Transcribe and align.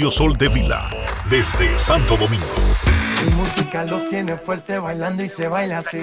Dionisio 0.00 0.10
Soldevila, 0.10 0.88
desde 1.28 1.78
Santo 1.78 2.16
Domingo. 2.16 2.46
Mi 3.22 3.30
música 3.34 3.84
los 3.84 4.08
tiene 4.08 4.38
fuerte 4.38 4.78
bailando 4.78 5.22
y 5.22 5.28
se 5.28 5.46
baila 5.46 5.76
así. 5.78 5.98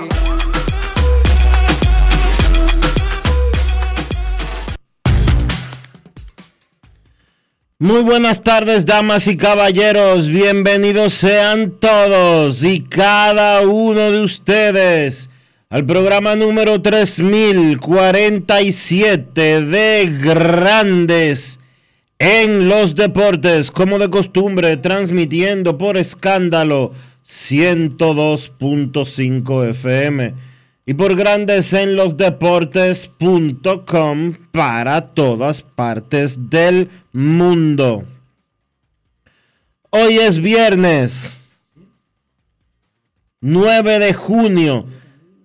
Muy 7.79 8.01
buenas 8.01 8.43
tardes, 8.43 8.85
damas 8.85 9.25
y 9.25 9.35
caballeros. 9.35 10.27
Bienvenidos 10.27 11.15
sean 11.15 11.79
todos 11.79 12.63
y 12.63 12.81
cada 12.81 13.61
uno 13.61 14.11
de 14.11 14.21
ustedes 14.21 15.31
al 15.69 15.87
programa 15.87 16.35
número 16.35 16.83
3047 16.83 19.61
de 19.63 20.17
Grandes 20.21 21.59
en 22.19 22.67
los 22.67 22.95
Deportes, 22.95 23.71
como 23.71 23.97
de 23.99 24.09
costumbre, 24.09 24.75
transmitiendo 24.77 25.77
por 25.77 25.97
escándalo 25.97 26.93
102.5 27.25 29.69
FM 29.69 30.33
y 30.85 30.93
por 30.93 31.15
Grandes 31.15 31.71
en 31.73 31.95
los 31.95 32.17
Deportes.com 32.17 34.33
para 34.51 35.13
todas 35.13 35.61
partes 35.61 36.49
del 36.49 36.89
mundo. 37.11 38.05
Hoy 39.89 40.17
es 40.17 40.41
viernes 40.41 41.33
9 43.41 43.99
de 43.99 44.13
junio 44.13 44.87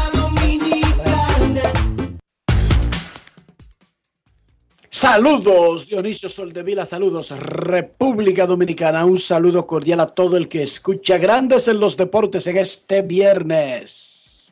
Saludos, 4.93 5.87
Dionisio 5.87 6.27
Soldevila, 6.27 6.85
saludos, 6.85 7.29
República 7.29 8.45
Dominicana. 8.45 9.05
Un 9.05 9.17
saludo 9.17 9.65
cordial 9.65 10.01
a 10.01 10.07
todo 10.07 10.35
el 10.35 10.49
que 10.49 10.63
escucha 10.63 11.17
Grandes 11.17 11.69
en 11.69 11.79
los 11.79 11.95
Deportes 11.95 12.45
en 12.47 12.57
este 12.57 13.01
viernes. 13.01 14.51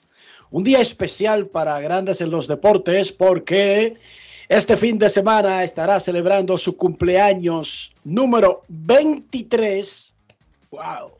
Un 0.49 0.63
día 0.63 0.79
especial 0.79 1.47
para 1.47 1.81
Grandes 1.81 2.21
en 2.21 2.29
los 2.29 2.47
Deportes 2.47 3.11
porque 3.11 3.97
este 4.47 4.77
fin 4.77 4.97
de 4.97 5.09
semana 5.09 5.61
estará 5.61 5.99
celebrando 5.99 6.57
su 6.57 6.77
cumpleaños 6.77 7.93
número 8.05 8.61
23. 8.69 10.15
¡Wow! 10.71 11.11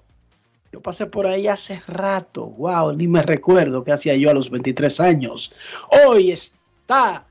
Yo 0.72 0.82
pasé 0.82 1.08
por 1.08 1.28
ahí 1.28 1.46
hace 1.48 1.82
rato. 1.88 2.52
¡Wow! 2.52 2.94
Ni 2.94 3.10
me 3.10 3.22
recuerdo 3.22 3.84
qué 3.84 3.92
hacía 3.92 4.16
yo 4.16 4.30
a 4.30 4.34
los 4.34 4.50
23 4.50 4.98
años. 5.02 5.52
Hoy 6.08 6.32
está 6.32 7.26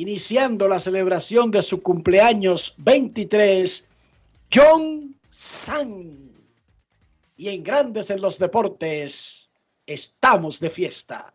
iniciando 0.00 0.66
la 0.66 0.80
celebración 0.80 1.50
de 1.50 1.62
su 1.62 1.82
cumpleaños 1.82 2.74
23, 2.78 3.86
John 4.52 5.14
San. 5.28 6.30
Y 7.36 7.48
en 7.48 7.62
Grandes 7.62 8.08
en 8.10 8.22
los 8.22 8.38
Deportes, 8.38 9.50
estamos 9.86 10.58
de 10.58 10.70
fiesta. 10.70 11.34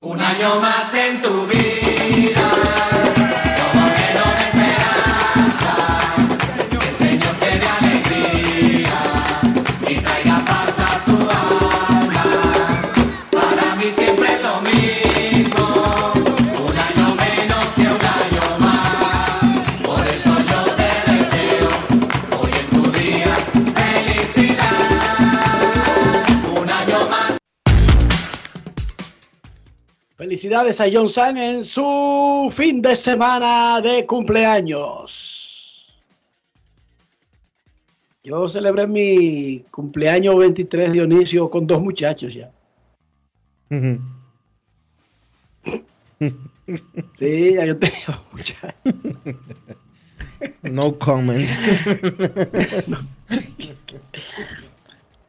Un 0.00 0.20
año 0.20 0.60
más 0.60 0.94
en 0.94 1.20
tu 1.20 1.46
vida, 1.46 3.16
Felicidades 30.28 30.78
a 30.82 30.84
John 30.92 31.08
San 31.08 31.38
en 31.38 31.64
su 31.64 32.52
fin 32.54 32.82
de 32.82 32.94
semana 32.94 33.80
de 33.80 34.04
cumpleaños. 34.04 35.98
Yo 38.22 38.46
celebré 38.46 38.86
mi 38.86 39.60
cumpleaños 39.70 40.36
23 40.36 40.92
Dionisio 40.92 41.48
con 41.48 41.66
dos 41.66 41.80
muchachos 41.80 42.34
ya. 42.34 42.52
Sí, 47.14 47.54
ya 47.54 47.64
yo 47.64 47.78
tenía 47.78 48.04
dos 48.08 48.20
muchachos. 48.30 48.74
No 50.64 50.98
comment. 50.98 51.48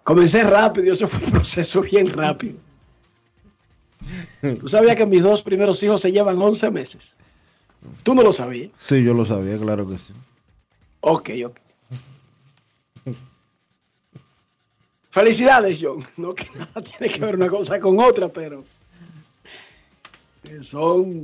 Comencé 0.04 0.44
rápido, 0.44 0.92
eso 0.92 1.08
fue 1.08 1.24
un 1.26 1.32
proceso 1.32 1.84
bien 1.84 2.10
rápido. 2.10 2.58
Tú 4.60 4.68
sabías 4.68 4.96
que 4.96 5.06
mis 5.06 5.24
dos 5.24 5.42
primeros 5.42 5.82
hijos 5.84 6.02
se 6.02 6.12
llevan 6.12 6.42
11 6.42 6.72
meses. 6.72 7.18
Tú 8.04 8.14
no 8.14 8.24
lo 8.24 8.32
sabías. 8.32 8.72
Sí, 8.78 9.04
yo 9.04 9.14
lo 9.14 9.26
sabía, 9.26 9.58
claro 9.58 9.88
que 9.88 9.98
sí. 9.98 10.14
Ok, 11.02 11.30
ok. 11.46 11.58
Felicidades, 15.10 15.80
John. 15.82 16.04
No 16.18 16.36
que 16.36 16.48
nada 16.56 16.82
tiene 17.00 17.14
que 17.14 17.20
ver 17.20 17.36
una 17.36 17.50
cosa 17.50 17.80
con 17.80 18.00
otra, 18.00 18.30
pero 18.30 18.64
son, 20.62 21.24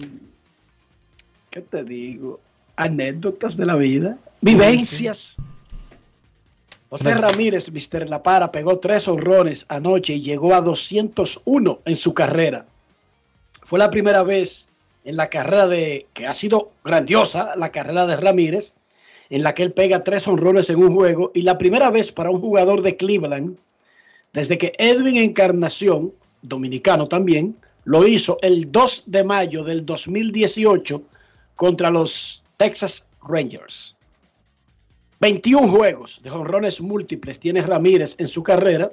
¿qué 1.50 1.62
te 1.62 1.84
digo? 1.84 2.40
Anécdotas 2.76 3.58
de 3.58 3.66
la 3.66 3.76
vida, 3.76 4.18
vivencias. 4.42 5.38
José 6.90 7.16
Ramírez, 7.16 7.72
Mr. 7.72 8.10
La 8.10 8.22
Para, 8.24 8.52
pegó 8.52 8.80
tres 8.80 9.08
honrones 9.08 9.66
anoche 9.70 10.14
y 10.14 10.22
llegó 10.22 10.54
a 10.54 10.62
201 10.62 11.80
en 11.84 11.96
su 11.96 12.14
carrera. 12.14 12.66
Fue 13.66 13.80
la 13.80 13.90
primera 13.90 14.22
vez 14.22 14.70
en 15.06 15.16
la 15.18 15.28
carrera 15.28 15.66
de, 15.66 16.06
que 16.14 16.28
ha 16.28 16.36
sido 16.36 16.72
grandiosa, 16.84 17.56
la 17.56 17.72
carrera 17.72 18.06
de 18.06 18.16
Ramírez, 18.16 18.76
en 19.32 19.42
la 19.42 19.56
que 19.56 19.64
él 19.64 19.74
pega 19.74 20.04
tres 20.04 20.28
honrones 20.28 20.70
en 20.70 20.76
un 20.76 20.94
juego 20.94 21.32
y 21.34 21.42
la 21.42 21.58
primera 21.58 21.90
vez 21.90 22.12
para 22.12 22.30
un 22.30 22.40
jugador 22.40 22.84
de 22.84 22.96
Cleveland 22.96 23.58
desde 24.34 24.60
que 24.60 24.74
Edwin 24.78 25.18
Encarnación, 25.18 26.14
dominicano 26.44 27.08
también, 27.08 27.58
lo 27.86 28.06
hizo 28.06 28.38
el 28.44 28.72
2 28.72 29.06
de 29.08 29.24
mayo 29.24 29.64
del 29.64 29.84
2018 29.84 31.02
contra 31.56 31.90
los 31.90 32.44
Texas 32.58 33.10
Rangers. 33.28 33.98
21 35.22 35.68
juegos 35.70 36.22
de 36.22 36.30
jonrones 36.30 36.82
múltiples 36.82 37.40
tiene 37.40 37.64
Ramírez 37.64 38.14
en 38.20 38.28
su 38.28 38.44
carrera, 38.44 38.92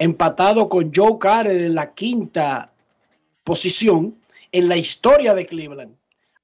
empatado 0.00 0.68
con 0.68 0.90
Joe 0.92 1.18
Carter 1.20 1.56
en 1.56 1.76
la 1.76 1.94
quinta 1.94 2.72
posición 3.46 4.18
en 4.50 4.68
la 4.68 4.76
historia 4.76 5.32
de 5.32 5.46
Cleveland. 5.46 5.94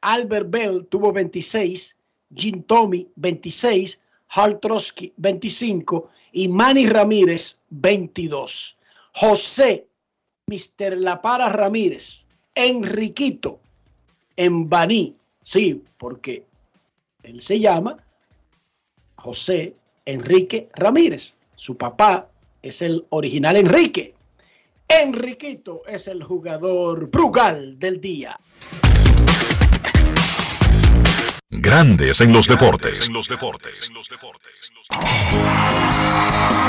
Albert 0.03 0.49
Bell 0.49 0.87
tuvo 0.87 1.13
26, 1.13 1.97
Jim 2.35 2.63
Tommy 2.63 3.09
26, 3.17 4.01
Hal 4.29 4.61
Trotsky 4.61 5.13
25 5.17 6.09
y 6.31 6.47
Manny 6.47 6.87
Ramírez 6.87 7.61
22. 7.71 8.79
José, 9.15 9.87
Mr. 10.47 10.97
La 10.97 11.21
Para 11.21 11.49
Ramírez, 11.49 12.27
Enriquito, 12.55 13.61
en 14.37 14.69
Baní, 14.69 15.17
sí, 15.43 15.83
porque 15.99 16.47
él 17.25 17.41
se 17.41 17.59
llama 17.59 17.97
José 19.17 19.75
Enrique 20.07 20.69
Ramírez. 20.75 21.37
Su 21.57 21.77
papá 21.77 22.31
es 22.63 22.81
el 22.81 23.05
original 23.11 23.57
Enrique. 23.57 24.15
Enriquito 25.01 25.83
es 25.87 26.07
el 26.07 26.23
jugador 26.23 27.09
Brugal 27.09 27.79
del 27.79 27.99
día. 27.99 28.39
Grandes 31.49 32.21
en 32.21 32.31
los 32.31 32.47
deportes. 32.47 33.09
En 33.09 33.15
los 33.15 33.27
deportes. 33.27 33.91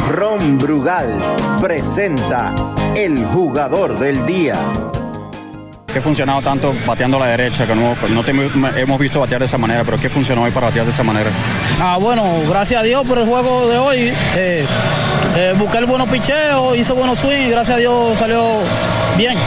Ron 0.10 0.58
Brugal 0.58 1.36
presenta 1.62 2.56
el 2.96 3.26
jugador 3.26 4.00
del 4.00 4.26
día. 4.26 4.58
¿Qué 5.94 6.00
ha 6.00 6.02
funcionado 6.02 6.42
tanto 6.42 6.74
bateando 6.88 7.18
a 7.18 7.20
la 7.20 7.28
derecha? 7.28 7.68
Que 7.68 7.76
no, 7.76 7.96
no 8.10 8.24
te 8.24 8.32
hemos 8.32 9.00
visto 9.00 9.20
batear 9.20 9.40
de 9.42 9.46
esa 9.46 9.60
manera, 9.60 9.84
pero 9.84 10.00
¿qué 10.00 10.10
funcionó 10.10 10.42
hoy 10.42 10.50
para 10.50 10.68
batear 10.68 10.86
de 10.88 10.92
esa 10.92 11.04
manera? 11.04 11.30
Ah, 11.80 11.98
bueno, 12.02 12.42
gracias 12.50 12.82
a 12.82 12.84
Dios 12.84 13.06
por 13.08 13.20
el 13.20 13.28
juego 13.28 13.70
de 13.70 13.78
hoy. 13.78 14.14
Eh, 14.36 14.66
eh, 15.36 15.54
busqué 15.56 15.78
el 15.78 15.86
buenos 15.86 16.10
picheos, 16.10 16.76
hice 16.76 16.94
buenos 16.94 17.20
swings 17.20 17.48
y 17.48 17.50
gracias 17.52 17.78
a 17.78 17.80
Dios 17.80 18.18
salió 18.18 18.44
bien. 19.18 19.38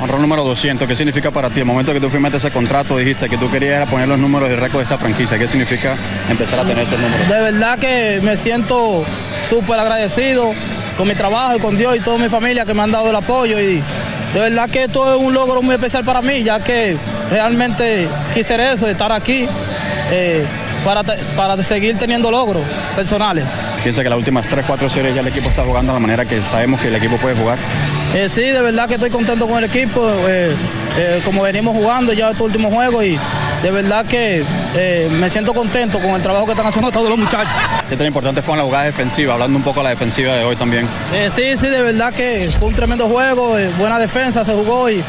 Honrón 0.00 0.22
número 0.22 0.42
200, 0.44 0.88
¿qué 0.88 0.96
significa 0.96 1.30
para 1.30 1.50
ti? 1.50 1.60
El 1.60 1.66
momento 1.66 1.92
que 1.92 2.00
tú 2.00 2.08
firmaste 2.08 2.38
ese 2.38 2.50
contrato 2.50 2.96
dijiste 2.96 3.28
que 3.28 3.36
tú 3.36 3.50
querías 3.50 3.86
poner 3.86 4.08
los 4.08 4.18
números 4.18 4.48
de 4.48 4.56
récord 4.56 4.78
de 4.78 4.84
esta 4.84 4.96
franquicia. 4.96 5.38
¿Qué 5.38 5.46
significa 5.46 5.94
empezar 6.26 6.58
a 6.58 6.64
tener 6.64 6.84
esos 6.84 6.98
números? 6.98 7.28
De 7.28 7.38
verdad 7.38 7.78
que 7.78 8.18
me 8.22 8.34
siento 8.38 9.04
súper 9.46 9.78
agradecido 9.78 10.52
con 10.96 11.06
mi 11.06 11.14
trabajo 11.14 11.54
y 11.54 11.60
con 11.60 11.76
Dios 11.76 11.96
y 11.96 12.00
toda 12.00 12.16
mi 12.16 12.30
familia 12.30 12.64
que 12.64 12.72
me 12.72 12.80
han 12.80 12.92
dado 12.92 13.10
el 13.10 13.16
apoyo 13.16 13.60
y 13.60 13.82
de 14.32 14.40
verdad 14.40 14.70
que 14.70 14.84
esto 14.84 15.14
es 15.14 15.20
un 15.20 15.34
logro 15.34 15.62
muy 15.62 15.74
especial 15.74 16.04
para 16.04 16.22
mí, 16.22 16.42
ya 16.42 16.60
que 16.60 16.96
realmente 17.30 18.08
quise 18.32 18.72
eso, 18.72 18.88
estar 18.88 19.12
aquí 19.12 19.46
eh, 20.10 20.44
para, 20.84 21.02
para 21.36 21.62
seguir 21.62 21.96
teniendo 21.98 22.30
logros 22.30 22.62
personales. 22.96 23.44
Piensa 23.82 24.02
que 24.02 24.08
las 24.08 24.18
últimas 24.18 24.46
3, 24.46 24.64
4 24.66 24.90
series 24.90 25.14
ya 25.14 25.20
el 25.22 25.26
equipo 25.26 25.48
está 25.48 25.64
jugando 25.64 25.92
de 25.92 25.96
la 25.96 26.00
manera 26.00 26.24
que 26.24 26.42
sabemos 26.42 26.80
que 26.80 26.88
el 26.88 26.94
equipo 26.94 27.16
puede 27.16 27.36
jugar. 27.36 27.58
Eh, 28.14 28.28
sí, 28.28 28.42
de 28.42 28.60
verdad 28.60 28.86
que 28.86 28.94
estoy 28.94 29.10
contento 29.10 29.48
con 29.48 29.58
el 29.58 29.64
equipo, 29.64 30.06
eh, 30.28 30.54
eh, 30.96 31.20
como 31.24 31.42
venimos 31.42 31.74
jugando 31.74 32.12
ya 32.12 32.30
estos 32.30 32.46
últimos 32.46 32.72
juegos 32.72 33.04
y 33.04 33.18
de 33.62 33.70
verdad 33.70 34.06
que 34.06 34.44
me 35.10 35.30
siento 35.30 35.54
contento 35.54 35.98
con 35.98 36.10
el 36.10 36.22
trabajo 36.22 36.44
que 36.46 36.52
están 36.52 36.66
haciendo 36.66 36.90
todos 36.90 37.08
los 37.08 37.18
muchachos. 37.18 37.52
¿Qué 37.88 37.96
tan 37.96 38.06
importante 38.06 38.42
fue 38.42 38.54
en 38.54 38.58
la 38.58 38.64
jugada 38.64 38.84
defensiva? 38.84 39.34
Hablando 39.34 39.56
un 39.56 39.64
poco 39.64 39.80
de 39.80 39.84
la 39.84 39.90
defensiva 39.90 40.34
de 40.34 40.44
hoy 40.44 40.56
también. 40.56 40.88
Sí, 41.30 41.56
sí, 41.56 41.68
de 41.68 41.82
verdad 41.82 42.12
que 42.12 42.50
fue 42.58 42.68
un 42.68 42.74
tremendo 42.74 43.08
juego, 43.08 43.56
buena 43.78 43.98
defensa 43.98 44.44
se 44.44 44.52
jugó 44.52 44.90
y 44.90 45.02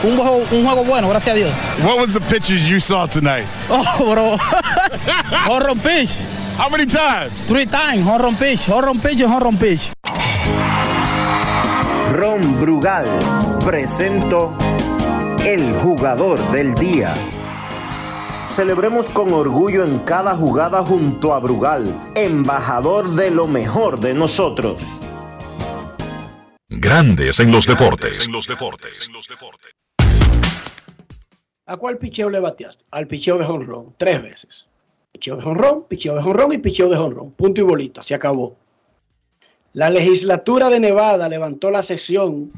fue 0.00 0.10
un 0.10 0.16
juego, 0.16 0.44
un 0.50 0.64
juego 0.64 0.84
bueno, 0.84 1.08
gracias 1.08 1.34
a 1.34 1.36
Dios. 1.36 1.56
What 1.82 1.98
was 1.98 2.12
the 2.12 2.20
pitches 2.20 2.68
you 2.68 2.78
saw 2.78 3.06
tonight? 3.06 3.46
Oh, 3.68 4.10
bro. 4.10 4.36
Horror 5.46 5.76
pitch. 5.76 6.20
How 6.56 6.70
many 6.70 6.86
times? 6.86 7.44
Three 7.44 7.66
times, 7.66 8.06
horror 8.06 8.34
pitch, 8.38 8.66
horror 8.66 8.94
pitch 8.98 9.20
horror 9.20 9.52
pitch. 9.58 9.92
Ron 12.14 12.58
Brugal 12.58 13.06
presento 13.62 14.56
el 15.44 15.74
jugador 15.80 16.38
del 16.52 16.74
día. 16.74 17.12
Celebremos 18.44 19.10
con 19.10 19.34
orgullo 19.34 19.84
en 19.84 19.98
cada 19.98 20.34
jugada 20.34 20.82
junto 20.82 21.34
a 21.34 21.40
Brugal, 21.40 21.94
embajador 22.14 23.10
de 23.10 23.30
lo 23.30 23.46
mejor 23.46 24.00
de 24.00 24.14
nosotros. 24.14 24.82
Grandes 26.68 27.38
en 27.38 27.52
los 27.52 27.64
deportes. 27.64 28.26
En 28.26 28.32
los 28.32 28.48
deportes. 28.48 29.08
¿A 31.66 31.76
cuál 31.76 31.96
picheo 31.96 32.28
le 32.28 32.40
bateaste? 32.40 32.84
Al 32.90 33.06
picheo 33.06 33.38
de 33.38 33.44
jonrón, 33.44 33.94
tres 33.96 34.20
veces. 34.20 34.66
Picheo 35.12 35.36
de 35.36 35.42
jonrón, 35.42 35.84
picheo 35.88 36.16
de 36.16 36.22
jonrón 36.22 36.52
y 36.52 36.58
picheo 36.58 36.88
de 36.88 36.96
jonrón. 36.96 37.30
Punto 37.32 37.60
y 37.60 37.64
bolita, 37.64 38.02
se 38.02 38.16
acabó. 38.16 38.56
La 39.74 39.90
legislatura 39.90 40.68
de 40.68 40.80
Nevada 40.80 41.28
levantó 41.28 41.70
la 41.70 41.84
sesión 41.84 42.50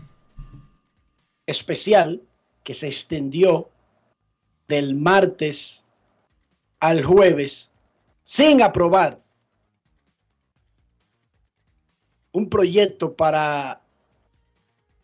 especial 1.45 2.23
que 2.65 2.73
se 2.73 2.87
extendió 2.87 3.69
del 4.69 4.95
martes 4.95 5.85
al 6.81 7.05
jueves 7.05 7.71
sin 8.23 8.63
aprobar 8.63 9.21
un 12.33 12.49
proyecto 12.49 13.15
para 13.15 13.83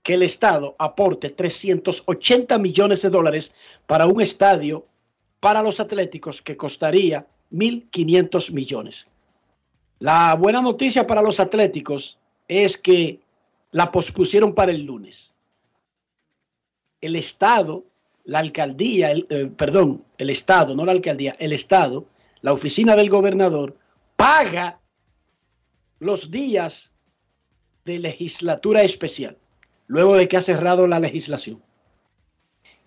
que 0.04 0.14
el 0.14 0.22
Estado 0.22 0.76
aporte 0.78 1.30
380 1.30 2.58
millones 2.58 3.02
de 3.02 3.10
dólares 3.10 3.54
para 3.86 4.06
un 4.06 4.20
estadio 4.20 4.86
para 5.40 5.62
los 5.62 5.80
atléticos 5.80 6.40
que 6.40 6.56
costaría 6.56 7.26
1.500 7.50 8.52
millones. 8.52 9.08
La 9.98 10.34
buena 10.34 10.60
noticia 10.60 11.06
para 11.06 11.22
los 11.22 11.40
atléticos 11.40 12.18
es 12.48 12.76
que 12.76 13.20
la 13.72 13.90
pospusieron 13.90 14.54
para 14.54 14.72
el 14.72 14.84
lunes. 14.84 15.32
El 17.00 17.16
Estado, 17.16 17.84
la 18.24 18.40
alcaldía, 18.40 19.10
el, 19.10 19.26
eh, 19.30 19.50
perdón, 19.56 20.04
el 20.18 20.28
Estado, 20.28 20.74
no 20.74 20.84
la 20.84 20.92
alcaldía, 20.92 21.34
el 21.38 21.52
Estado, 21.52 22.04
la 22.42 22.52
oficina 22.52 22.94
del 22.94 23.08
gobernador, 23.08 23.74
paga 24.16 24.80
los 25.98 26.30
días 26.30 26.92
de 27.86 27.98
legislatura 27.98 28.82
especial, 28.82 29.38
luego 29.86 30.16
de 30.16 30.28
que 30.28 30.36
ha 30.36 30.40
cerrado 30.40 30.86
la 30.86 31.00
legislación. 31.00 31.62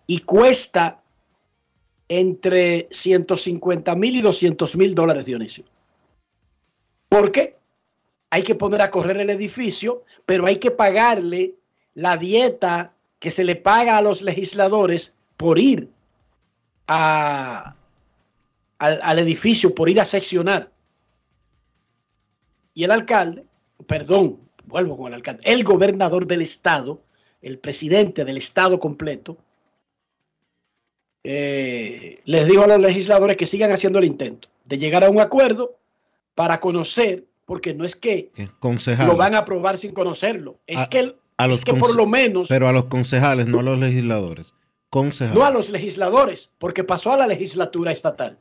Y 0.05 0.19
cuesta 0.19 1.01
entre 2.09 2.87
150 2.91 3.95
mil 3.95 4.15
y 4.15 4.21
200 4.21 4.77
mil 4.77 4.95
dólares, 4.95 5.25
Dionisio. 5.25 5.65
¿Por 7.09 7.31
qué? 7.31 7.57
Hay 8.29 8.43
que 8.43 8.55
poner 8.55 8.81
a 8.81 8.91
correr 8.91 9.17
el 9.17 9.29
edificio, 9.29 10.03
pero 10.25 10.45
hay 10.45 10.57
que 10.57 10.71
pagarle 10.71 11.55
la 11.93 12.17
dieta 12.17 12.93
que 13.19 13.31
se 13.31 13.43
le 13.43 13.55
paga 13.55 13.97
a 13.97 14.01
los 14.01 14.21
legisladores 14.21 15.15
por 15.37 15.59
ir 15.59 15.89
al, 16.87 17.75
al 18.79 19.19
edificio, 19.19 19.73
por 19.73 19.89
ir 19.89 19.99
a 19.99 20.05
seccionar. 20.05 20.71
Y 22.73 22.83
el 22.83 22.91
alcalde, 22.91 23.45
perdón, 23.87 24.46
vuelvo 24.67 24.95
con 24.97 25.07
el 25.07 25.13
alcalde, 25.15 25.41
el 25.45 25.63
gobernador 25.63 26.27
del 26.27 26.41
estado, 26.41 27.01
el 27.41 27.57
presidente 27.59 28.23
del 28.25 28.37
estado 28.37 28.79
completo, 28.79 29.37
eh, 31.23 32.19
les 32.25 32.47
dijo 32.47 32.63
a 32.63 32.67
los 32.67 32.79
legisladores 32.79 33.35
que 33.37 33.47
sigan 33.47 33.71
haciendo 33.71 33.99
el 33.99 34.05
intento 34.05 34.47
de 34.65 34.77
llegar 34.77 35.03
a 35.03 35.09
un 35.09 35.19
acuerdo 35.19 35.75
para 36.35 36.59
conocer, 36.59 37.25
porque 37.45 37.73
no 37.73 37.83
es 37.85 37.95
que 37.95 38.31
lo 39.05 39.15
van 39.17 39.35
a 39.35 39.39
aprobar 39.39 39.77
sin 39.77 39.93
conocerlo, 39.93 40.59
es 40.67 40.79
A- 40.83 40.89
que, 40.89 40.99
el- 40.99 41.15
a 41.37 41.47
los 41.47 41.59
es 41.59 41.65
que 41.65 41.73
por 41.73 41.95
lo 41.95 42.05
menos, 42.05 42.47
Pero 42.47 42.67
a 42.67 42.71
los 42.73 42.85
concejales, 42.85 43.47
no 43.47 43.59
a 43.59 43.63
los 43.63 43.79
legisladores. 43.79 44.53
Concejales. 44.89 45.37
no 45.37 45.45
a 45.45 45.51
los 45.51 45.69
legisladores, 45.69 46.49
porque 46.59 46.83
pasó 46.85 47.11
a 47.11 47.17
la 47.17 47.27
legislatura 47.27 47.91
estatal. 47.91 48.37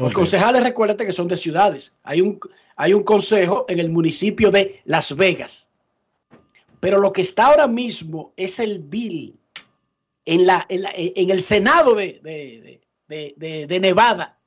Los 0.00 0.12
concejales, 0.14 0.62
recuérdate 0.62 1.04
que 1.06 1.12
son 1.12 1.28
de 1.28 1.36
ciudades. 1.36 1.96
Hay 2.02 2.20
un, 2.20 2.40
hay 2.76 2.94
un 2.94 3.02
consejo 3.02 3.64
en 3.68 3.78
el 3.80 3.90
municipio 3.90 4.50
de 4.50 4.80
Las 4.84 5.14
Vegas. 5.16 5.68
Pero 6.80 6.98
lo 6.98 7.12
que 7.12 7.20
está 7.22 7.46
ahora 7.46 7.66
mismo 7.66 8.32
es 8.36 8.58
el 8.58 8.78
bill 8.78 9.38
en, 10.24 10.46
la, 10.46 10.64
en, 10.68 10.82
la- 10.82 10.92
en 10.94 11.30
el 11.30 11.42
Senado 11.42 11.94
de, 11.94 12.20
de- 12.22 12.80
de- 13.08 13.34
de- 13.36 13.66
de 13.66 13.80
Nevada. 13.80 14.38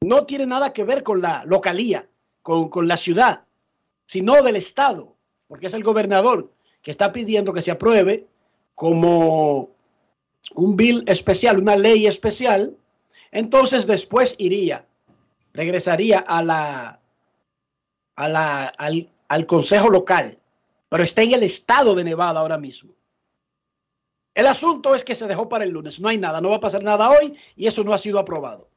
No 0.00 0.24
tiene 0.24 0.46
nada 0.46 0.72
que 0.72 0.84
ver 0.84 1.02
con 1.02 1.20
la 1.20 1.44
localía, 1.44 2.08
con, 2.42 2.68
con 2.68 2.88
la 2.88 2.96
ciudad, 2.96 3.44
sino 4.06 4.42
del 4.42 4.56
Estado, 4.56 5.14
porque 5.46 5.66
es 5.66 5.74
el 5.74 5.82
gobernador 5.82 6.50
que 6.82 6.90
está 6.90 7.12
pidiendo 7.12 7.52
que 7.52 7.62
se 7.62 7.70
apruebe 7.70 8.26
como 8.74 9.70
un 10.54 10.76
bill 10.76 11.04
especial, 11.06 11.58
una 11.58 11.76
ley 11.76 12.06
especial. 12.06 12.76
Entonces 13.32 13.86
después 13.86 14.36
iría, 14.38 14.86
regresaría 15.54 16.18
al, 16.18 16.50
al 18.16 19.46
consejo 19.46 19.88
local, 19.88 20.38
pero 20.88 21.02
está 21.02 21.22
en 21.22 21.32
el 21.32 21.42
estado 21.44 21.94
de 21.94 22.04
Nevada 22.04 22.40
ahora 22.40 22.58
mismo. 22.58 22.92
El 24.34 24.48
asunto 24.48 24.94
es 24.96 25.04
que 25.04 25.14
se 25.14 25.28
dejó 25.28 25.48
para 25.48 25.64
el 25.64 25.70
lunes. 25.70 26.00
No 26.00 26.08
hay 26.08 26.18
nada, 26.18 26.40
no 26.40 26.50
va 26.50 26.56
a 26.56 26.60
pasar 26.60 26.82
nada 26.82 27.08
hoy 27.08 27.34
y 27.56 27.68
eso 27.68 27.84
no 27.84 27.94
ha 27.94 27.98
sido 27.98 28.18
aprobado. 28.18 28.68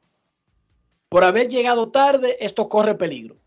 Por 1.09 1.23
haber 1.23 1.49
llegado 1.49 1.89
tarde, 1.89 2.37
esto 2.39 2.69
corre 2.69 2.95
peligro. 2.95 3.37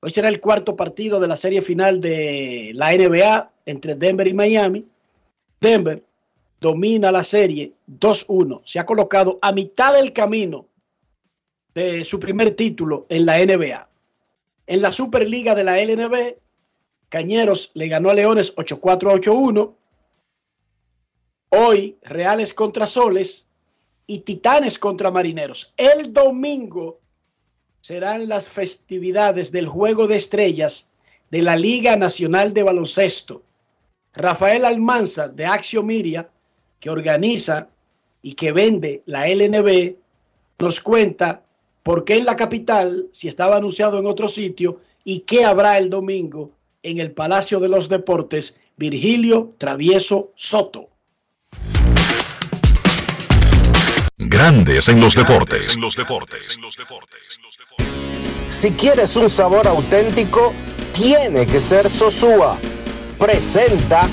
Hoy 0.00 0.10
será 0.10 0.28
el 0.28 0.40
cuarto 0.40 0.74
partido 0.74 1.20
de 1.20 1.28
la 1.28 1.36
serie 1.36 1.62
final 1.62 2.00
de 2.00 2.72
la 2.74 2.92
NBA 2.92 3.50
entre 3.66 3.94
Denver 3.94 4.26
y 4.26 4.34
Miami. 4.34 4.86
Denver 5.60 6.02
domina 6.60 7.12
la 7.12 7.22
serie 7.22 7.72
2-1. 7.88 8.62
Se 8.64 8.78
ha 8.78 8.86
colocado 8.86 9.38
a 9.42 9.52
mitad 9.52 9.94
del 9.94 10.12
camino 10.12 10.66
de 11.74 12.04
su 12.04 12.18
primer 12.18 12.54
título 12.54 13.06
en 13.08 13.26
la 13.26 13.38
NBA. 13.38 13.88
En 14.66 14.82
la 14.82 14.92
Superliga 14.92 15.54
de 15.54 15.64
la 15.64 15.82
LNB, 15.82 16.36
Cañeros 17.08 17.70
le 17.74 17.88
ganó 17.88 18.10
a 18.10 18.14
Leones 18.14 18.54
8-4-8-1. 18.54 19.74
Hoy, 21.50 21.96
Reales 22.02 22.52
contra 22.52 22.86
Soles 22.86 23.46
y 24.06 24.20
Titanes 24.20 24.78
contra 24.78 25.10
Marineros. 25.10 25.72
El 25.76 26.12
domingo 26.12 27.00
serán 27.80 28.28
las 28.28 28.48
festividades 28.50 29.50
del 29.50 29.66
Juego 29.66 30.06
de 30.06 30.16
Estrellas 30.16 30.88
de 31.30 31.42
la 31.42 31.56
Liga 31.56 31.96
Nacional 31.96 32.52
de 32.52 32.62
Baloncesto. 32.62 33.42
Rafael 34.12 34.64
Almanza 34.64 35.28
de 35.28 35.46
Axio 35.46 35.82
Miria, 35.82 36.28
que 36.80 36.90
organiza 36.90 37.68
y 38.20 38.34
que 38.34 38.52
vende 38.52 39.02
la 39.06 39.28
LNB, 39.28 39.94
nos 40.58 40.80
cuenta 40.80 41.42
por 41.88 42.04
qué 42.04 42.18
en 42.18 42.26
la 42.26 42.36
capital, 42.36 43.08
si 43.12 43.28
estaba 43.28 43.56
anunciado 43.56 43.98
en 43.98 44.04
otro 44.04 44.28
sitio, 44.28 44.78
y 45.04 45.20
qué 45.20 45.46
habrá 45.46 45.78
el 45.78 45.88
domingo 45.88 46.50
en 46.82 46.98
el 46.98 47.12
Palacio 47.12 47.60
de 47.60 47.68
los 47.68 47.88
Deportes 47.88 48.60
Virgilio 48.76 49.54
Travieso 49.56 50.30
Soto. 50.34 50.90
Grandes 54.18 54.88
en 54.90 55.00
los 55.00 55.14
deportes. 55.14 55.76
En 55.76 55.80
los 55.80 55.96
deportes. 55.96 56.58
Si 58.50 58.72
quieres 58.72 59.16
un 59.16 59.30
sabor 59.30 59.66
auténtico, 59.66 60.52
tiene 60.92 61.46
que 61.46 61.62
ser 61.62 61.88
Sosúa. 61.88 62.58
Presenta 63.18 64.06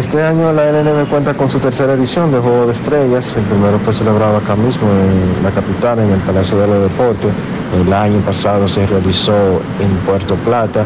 Este 0.00 0.22
año 0.22 0.50
la 0.54 0.64
LNB 0.72 1.10
cuenta 1.10 1.34
con 1.34 1.50
su 1.50 1.58
tercera 1.58 1.92
edición 1.92 2.32
de 2.32 2.38
Juego 2.38 2.64
de 2.64 2.72
Estrellas. 2.72 3.36
El 3.36 3.44
primero 3.44 3.78
fue 3.80 3.92
celebrado 3.92 4.38
acá 4.38 4.56
mismo 4.56 4.88
en 4.88 5.44
la 5.44 5.50
capital, 5.50 5.98
en 5.98 6.10
el 6.10 6.20
Palacio 6.20 6.56
de 6.56 6.66
los 6.68 6.82
Deportes. 6.84 7.30
El 7.78 7.92
año 7.92 8.18
pasado 8.20 8.66
se 8.66 8.86
realizó 8.86 9.60
en 9.78 9.90
Puerto 10.06 10.36
Plata 10.36 10.80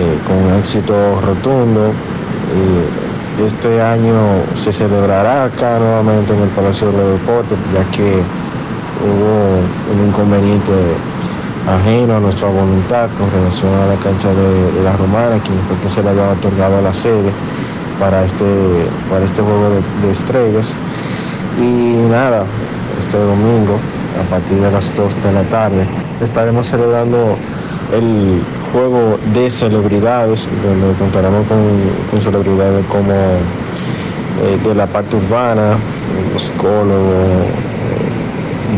eh, 0.00 0.18
con 0.26 0.58
éxito 0.58 1.20
rotundo. 1.20 1.92
Eh, 3.38 3.46
este 3.46 3.80
año 3.80 4.16
se 4.56 4.72
celebrará 4.72 5.44
acá 5.44 5.78
nuevamente 5.78 6.34
en 6.34 6.42
el 6.42 6.48
Palacio 6.48 6.90
de 6.90 6.98
los 6.98 7.20
Deportes, 7.20 7.56
ya 7.72 7.88
que 7.96 8.20
hubo 9.06 9.94
un 9.94 10.08
inconveniente 10.08 10.72
ajeno 11.68 12.16
a 12.16 12.18
nuestra 12.18 12.48
voluntad 12.48 13.10
con 13.16 13.30
relación 13.30 13.72
a 13.74 13.86
la 13.86 13.94
cancha 14.02 14.26
de, 14.30 14.72
de 14.72 14.82
la 14.82 14.96
Romana, 14.96 15.40
quien 15.40 15.56
fue 15.68 15.76
que 15.80 15.88
se 15.88 16.02
le 16.02 16.08
había 16.08 16.30
otorgado 16.30 16.82
la 16.82 16.92
sede 16.92 17.30
para 17.98 18.24
este, 18.24 18.44
para 19.10 19.24
este 19.24 19.42
juego 19.42 19.70
de, 20.02 20.10
estrellas. 20.10 20.74
Y 21.60 21.96
nada, 22.10 22.44
este 22.98 23.16
domingo, 23.16 23.78
a 24.18 24.30
partir 24.30 24.58
de 24.58 24.70
las 24.70 24.94
2 24.94 25.22
de 25.22 25.32
la 25.32 25.42
tarde, 25.44 25.86
estaremos 26.20 26.66
celebrando 26.66 27.36
el 27.92 28.42
juego 28.72 29.18
de 29.32 29.50
celebridades, 29.50 30.48
donde 30.62 30.96
contaremos 30.98 31.46
con, 31.46 32.20
celebridades 32.20 32.84
como 32.86 33.12
eh, 33.12 34.58
de 34.62 34.74
la 34.74 34.86
parte 34.86 35.16
urbana, 35.16 35.76
psicólogo, 36.36 37.12
eh, 37.12 38.08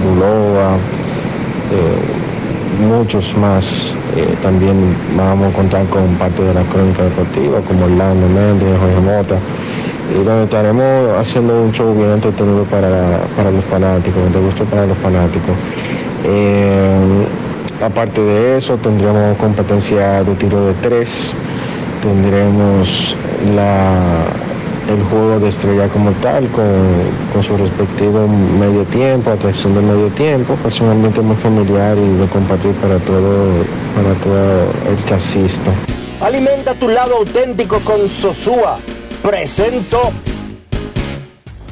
Bulova, 0.05 0.77
eh, 1.73 2.20
muchos 2.81 3.37
más. 3.37 3.95
Eh, 4.17 4.35
también 4.43 4.77
vamos 5.17 5.53
a 5.53 5.57
contar 5.57 5.87
con 5.87 6.07
parte 6.15 6.43
de 6.43 6.55
la 6.55 6.63
crónica 6.63 7.05
deportiva, 7.05 7.61
como 7.61 7.85
Orlando 7.85 8.29
Méndez, 8.29 8.79
Jorge 8.79 9.01
Mota, 9.01 9.37
y 10.11 10.25
donde 10.25 10.45
estaremos 10.45 11.19
haciendo 11.19 11.63
un 11.63 11.73
show 11.73 11.95
bien 11.95 12.11
entretenido 12.13 12.65
para, 12.65 13.21
para 13.37 13.51
los 13.51 13.65
fanáticos, 13.67 14.33
de 14.33 14.41
gusto 14.41 14.65
para 14.65 14.87
los 14.87 14.99
fanáticos. 14.99 15.55
Eh, 16.25 17.27
aparte 17.85 18.21
de 18.21 18.57
eso, 18.57 18.77
tendremos 18.77 19.37
competencia 19.39 20.23
de 20.25 20.35
tiro 20.35 20.67
de 20.67 20.75
tres, 20.75 21.35
tendremos 22.03 23.17
la, 23.55 23.97
el 24.91 25.03
juego 25.05 25.39
de 25.39 25.49
estrella 25.49 25.89
como 25.89 26.13
tal, 26.21 26.49
con, 26.49 26.67
con 27.33 27.43
su 27.43 27.57
respectivo 27.57 28.27
medio 28.27 28.85
tiempo, 28.85 29.31
atracción 29.31 29.75
de 29.75 29.81
medio 29.81 30.09
tiempo, 30.09 30.59
es 30.67 30.81
un 30.81 30.91
ambiente 30.91 31.21
muy 31.21 31.37
familiar 31.37 31.97
y 31.97 32.19
de 32.19 32.27
compartir 32.27 32.73
para 32.75 32.99
todo, 32.99 33.65
para 33.95 34.15
todo 34.15 34.65
el 34.91 35.05
que 35.07 35.15
asista. 35.15 35.71
Alimenta 36.21 36.75
tu 36.75 36.89
lado 36.89 37.17
auténtico 37.17 37.81
con 37.81 38.09
Sosúa. 38.09 38.79
Presento. 39.23 40.11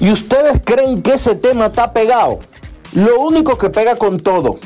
¿Y 0.00 0.10
ustedes 0.12 0.60
creen 0.64 1.02
que 1.02 1.14
ese 1.14 1.34
tema 1.34 1.66
está 1.66 1.92
pegado? 1.92 2.40
Lo 2.92 3.20
único 3.20 3.58
que 3.58 3.68
pega 3.68 3.96
con 3.96 4.20
todo. 4.20 4.58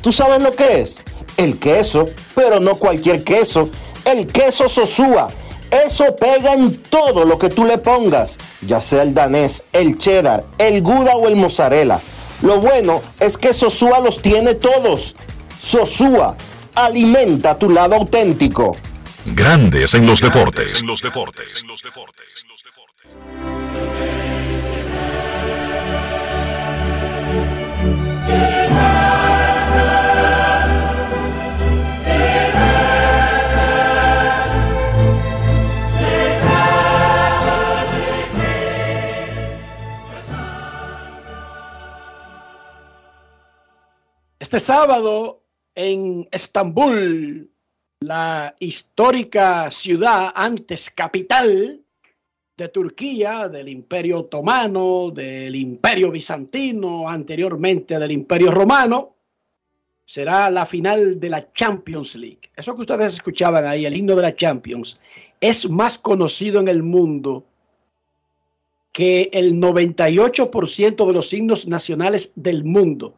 ¿Tú 0.00 0.12
sabes 0.12 0.40
lo 0.40 0.54
que 0.54 0.80
es? 0.80 1.02
El 1.36 1.58
queso, 1.58 2.06
pero 2.34 2.60
no 2.60 2.76
cualquier 2.76 3.24
queso. 3.24 3.68
El 4.04 4.26
queso 4.26 4.68
Sosúa. 4.68 5.28
Eso 5.84 6.16
pega 6.16 6.54
en 6.54 6.76
todo 6.76 7.24
lo 7.24 7.38
que 7.38 7.48
tú 7.48 7.64
le 7.64 7.78
pongas, 7.78 8.38
ya 8.62 8.80
sea 8.80 9.02
el 9.02 9.12
danés, 9.12 9.64
el 9.72 9.98
cheddar, 9.98 10.44
el 10.58 10.80
gouda 10.80 11.16
o 11.16 11.28
el 11.28 11.36
mozzarella. 11.36 12.00
Lo 12.42 12.60
bueno 12.60 13.02
es 13.20 13.36
que 13.36 13.52
Sosúa 13.52 14.00
los 14.00 14.22
tiene 14.22 14.54
todos. 14.54 15.16
Sosúa, 15.60 16.36
alimenta 16.74 17.58
tu 17.58 17.68
lado 17.68 17.96
auténtico. 17.96 18.76
Grandes 19.26 19.94
en 19.94 20.06
los 20.06 20.20
deportes. 20.20 20.80
En 20.80 20.86
los 20.86 21.02
deportes. 21.02 21.64
Este 44.46 44.60
sábado 44.60 45.42
en 45.74 46.28
Estambul, 46.30 47.50
la 47.98 48.54
histórica 48.60 49.68
ciudad, 49.72 50.30
antes 50.36 50.88
capital 50.88 51.82
de 52.56 52.68
Turquía, 52.68 53.48
del 53.48 53.68
Imperio 53.68 54.20
Otomano, 54.20 55.10
del 55.10 55.56
Imperio 55.56 56.12
Bizantino, 56.12 57.08
anteriormente 57.08 57.98
del 57.98 58.12
Imperio 58.12 58.52
Romano, 58.52 59.16
será 60.04 60.48
la 60.48 60.64
final 60.64 61.18
de 61.18 61.28
la 61.28 61.52
Champions 61.52 62.14
League. 62.14 62.48
Eso 62.54 62.76
que 62.76 62.82
ustedes 62.82 63.14
escuchaban 63.14 63.66
ahí, 63.66 63.84
el 63.84 63.96
himno 63.96 64.14
de 64.14 64.22
la 64.22 64.36
Champions, 64.36 64.96
es 65.40 65.68
más 65.68 65.98
conocido 65.98 66.60
en 66.60 66.68
el 66.68 66.84
mundo 66.84 67.44
que 68.92 69.28
el 69.32 69.54
98% 69.54 71.04
de 71.04 71.12
los 71.12 71.32
himnos 71.32 71.66
nacionales 71.66 72.30
del 72.36 72.62
mundo 72.62 73.16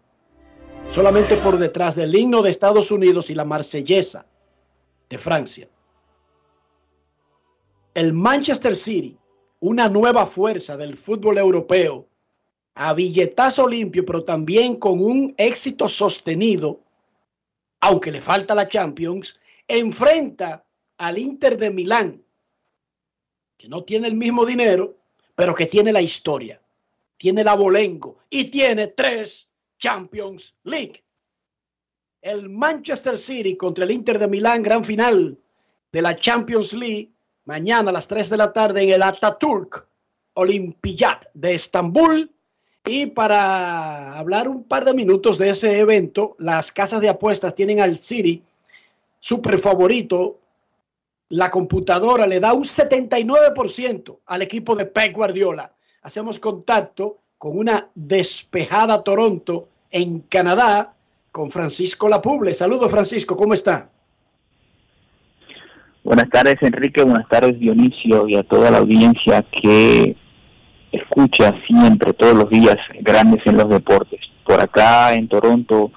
solamente 0.89 1.37
por 1.37 1.59
detrás 1.59 1.97
del 1.97 2.15
himno 2.15 2.43
de 2.43 2.51
Estados 2.51 2.91
Unidos 2.91 3.29
y 3.31 3.35
la 3.35 3.45
marsellesa 3.45 4.27
de 5.09 5.19
Francia. 5.19 5.69
El 7.95 8.13
Manchester 8.15 8.75
City, 8.75 9.19
una 9.61 9.89
nueva 9.89 10.27
fuerza 10.27 10.77
del 10.77 10.97
fútbol 10.97 11.39
europeo, 11.39 12.07
a 12.75 12.95
billetazo 12.95 13.67
limpio, 13.67 14.05
pero 14.05 14.25
también 14.25 14.77
con 14.77 15.01
un 15.01 15.35
éxito 15.37 15.89
sostenido, 15.89 16.81
aunque 17.81 18.13
le 18.13 18.21
falta 18.21 18.55
la 18.55 18.69
Champions, 18.69 19.39
enfrenta 19.67 20.65
al 20.97 21.19
Inter 21.19 21.59
de 21.59 21.71
Milán, 21.71 22.23
que 23.57 23.69
no 23.69 23.85
tiene 23.85 24.07
el 24.07 24.15
mismo 24.15 24.47
dinero, 24.47 24.97
pero 25.35 25.55
que 25.55 25.67
tiene 25.67 25.93
la 25.93 26.01
historia, 26.01 26.63
tiene 27.17 27.43
la 27.43 27.55
Bolengo 27.55 28.19
y 28.31 28.51
tiene 28.51 28.87
tres 28.89 29.48
Champions 29.79 30.55
League. 30.65 31.03
El 32.21 32.49
Manchester 32.51 33.17
City 33.17 33.57
contra 33.57 33.85
el 33.85 33.93
Inter 33.93 34.19
de 34.19 34.27
Milán, 34.27 34.63
gran 34.63 34.85
final 34.85 35.39
de 35.93 36.03
la 36.03 36.19
Champions 36.19 36.73
League, 36.75 37.11
mañana 37.45 37.91
a 37.91 37.93
las 37.93 38.09
3 38.09 38.31
de 38.31 38.37
la 38.37 38.53
tarde 38.53 38.83
en 38.83 38.91
el 38.91 39.03
Ataturk 39.03 39.87
Olimpiyat 40.35 41.27
de 41.35 41.55
Estambul. 41.55 42.31
Y 42.85 43.07
para 43.07 44.19
hablar 44.19 44.49
un 44.49 44.65
par 44.65 44.85
de 44.85 44.95
minutos 44.95 45.39
de 45.39 45.51
ese 45.51 45.79
evento, 45.79 46.37
las 46.39 46.73
casas 46.73 47.01
de 47.01 47.09
apuestas 47.09 47.55
tienen 47.55 47.81
al 47.81 47.99
City 47.99 48.43
super 49.21 49.59
favorito, 49.59 50.39
la 51.31 51.51
computadora 51.51 52.27
le 52.27 52.41
da 52.41 52.55
un 52.55 52.65
79% 52.65 54.19
al 54.27 54.43
equipo 54.43 54.75
de 54.77 54.87
Pep 54.87 55.15
Guardiola. 55.15 55.73
Hacemos 56.03 56.39
contacto 56.39 57.19
con 57.39 57.57
una 57.57 57.87
despejada 57.95 59.03
Toronto 59.05 59.69
en 59.93 60.21
Canadá 60.21 60.93
con 61.31 61.51
Francisco 61.51 62.09
Lapuble. 62.09 62.53
Saludos 62.53 62.91
Francisco, 62.91 63.37
¿cómo 63.37 63.55
está? 63.55 63.91
Buenas 66.03 66.29
tardes 66.31 66.57
Enrique, 66.63 67.03
buenas 67.03 67.29
tardes 67.29 67.59
Dionisio 67.61 68.29
y 68.29 68.35
a 68.35 68.43
toda 68.43 68.71
la 68.71 68.79
audiencia 68.79 69.45
que 69.63 70.17
escucha 70.91 71.55
siempre, 71.67 72.13
todos 72.15 72.35
los 72.35 72.51
días, 72.51 72.77
grandes 73.01 73.47
en 73.47 73.57
los 73.57 73.69
deportes. 73.69 74.21
Por 74.45 74.61
acá 74.61 75.15
en 75.15 75.29
Toronto, 75.29 75.93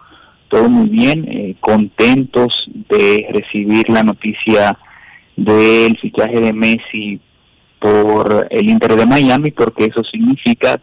todo 0.50 0.69
muy 0.69 0.89
bien, 0.89 1.25
eh, 1.27 1.55
contentos 1.60 2.53
de 2.89 3.27
recibir 3.31 3.89
la 3.89 4.03
noticia 4.03 4.77
del 5.38 5.98
fichaje 5.98 6.41
de 6.41 6.53
Messi 6.53 7.21
por 7.79 8.48
el 8.50 8.69
Inter 8.69 8.95
de 8.95 9.05
Miami, 9.05 9.51
porque 9.51 9.86
eso 9.86 10.03
significa 10.03 10.79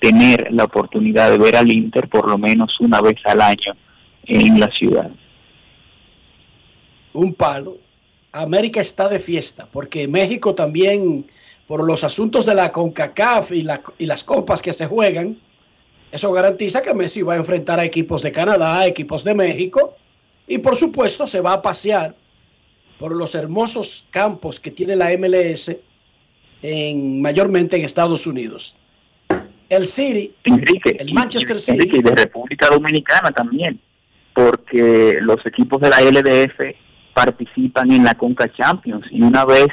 tener 0.00 0.48
la 0.50 0.64
oportunidad 0.64 1.30
de 1.30 1.38
ver 1.38 1.56
al 1.56 1.70
Inter 1.70 2.08
por 2.08 2.28
lo 2.28 2.38
menos 2.38 2.70
una 2.80 3.00
vez 3.00 3.16
al 3.24 3.40
año 3.40 3.74
en 4.24 4.58
la 4.60 4.70
ciudad. 4.70 5.10
Un 7.12 7.34
palo. 7.34 7.78
América 8.32 8.80
está 8.80 9.08
de 9.08 9.18
fiesta, 9.18 9.66
porque 9.70 10.06
México 10.06 10.54
también, 10.54 11.26
por 11.66 11.84
los 11.84 12.04
asuntos 12.04 12.46
de 12.46 12.54
la 12.54 12.70
CONCACAF 12.70 13.50
y, 13.50 13.62
la- 13.62 13.82
y 13.98 14.06
las 14.06 14.22
copas 14.22 14.62
que 14.62 14.72
se 14.72 14.86
juegan, 14.86 15.36
eso 16.12 16.32
garantiza 16.32 16.82
que 16.82 16.94
Messi 16.94 17.22
va 17.22 17.34
a 17.34 17.38
enfrentar 17.38 17.80
a 17.80 17.84
equipos 17.84 18.22
de 18.22 18.30
Canadá, 18.32 18.80
a 18.80 18.86
equipos 18.86 19.24
de 19.24 19.34
México, 19.34 19.96
y 20.46 20.58
por 20.58 20.76
supuesto 20.76 21.26
se 21.26 21.40
va 21.40 21.54
a 21.54 21.62
pasear 21.62 22.14
por 22.98 23.16
los 23.16 23.34
hermosos 23.34 24.04
campos 24.10 24.60
que 24.60 24.70
tiene 24.70 24.94
la 24.94 25.10
MLS 25.16 25.76
en, 26.62 27.20
mayormente 27.22 27.76
en 27.76 27.84
Estados 27.84 28.26
Unidos. 28.26 28.76
El 29.70 29.84
City, 29.84 30.34
Enrique, 30.44 30.96
el 30.98 31.14
Manchester 31.14 31.56
City, 31.56 31.78
Enrique, 31.78 31.96
y 31.98 32.02
de 32.02 32.16
República 32.16 32.68
Dominicana 32.68 33.30
también, 33.30 33.80
porque 34.34 35.16
los 35.20 35.38
equipos 35.46 35.80
de 35.80 35.90
la 35.90 36.00
LDF 36.00 36.76
participan 37.14 37.92
en 37.92 38.04
la 38.04 38.14
Conca 38.14 38.52
Champions 38.52 39.06
y 39.10 39.22
una 39.22 39.44
vez 39.44 39.68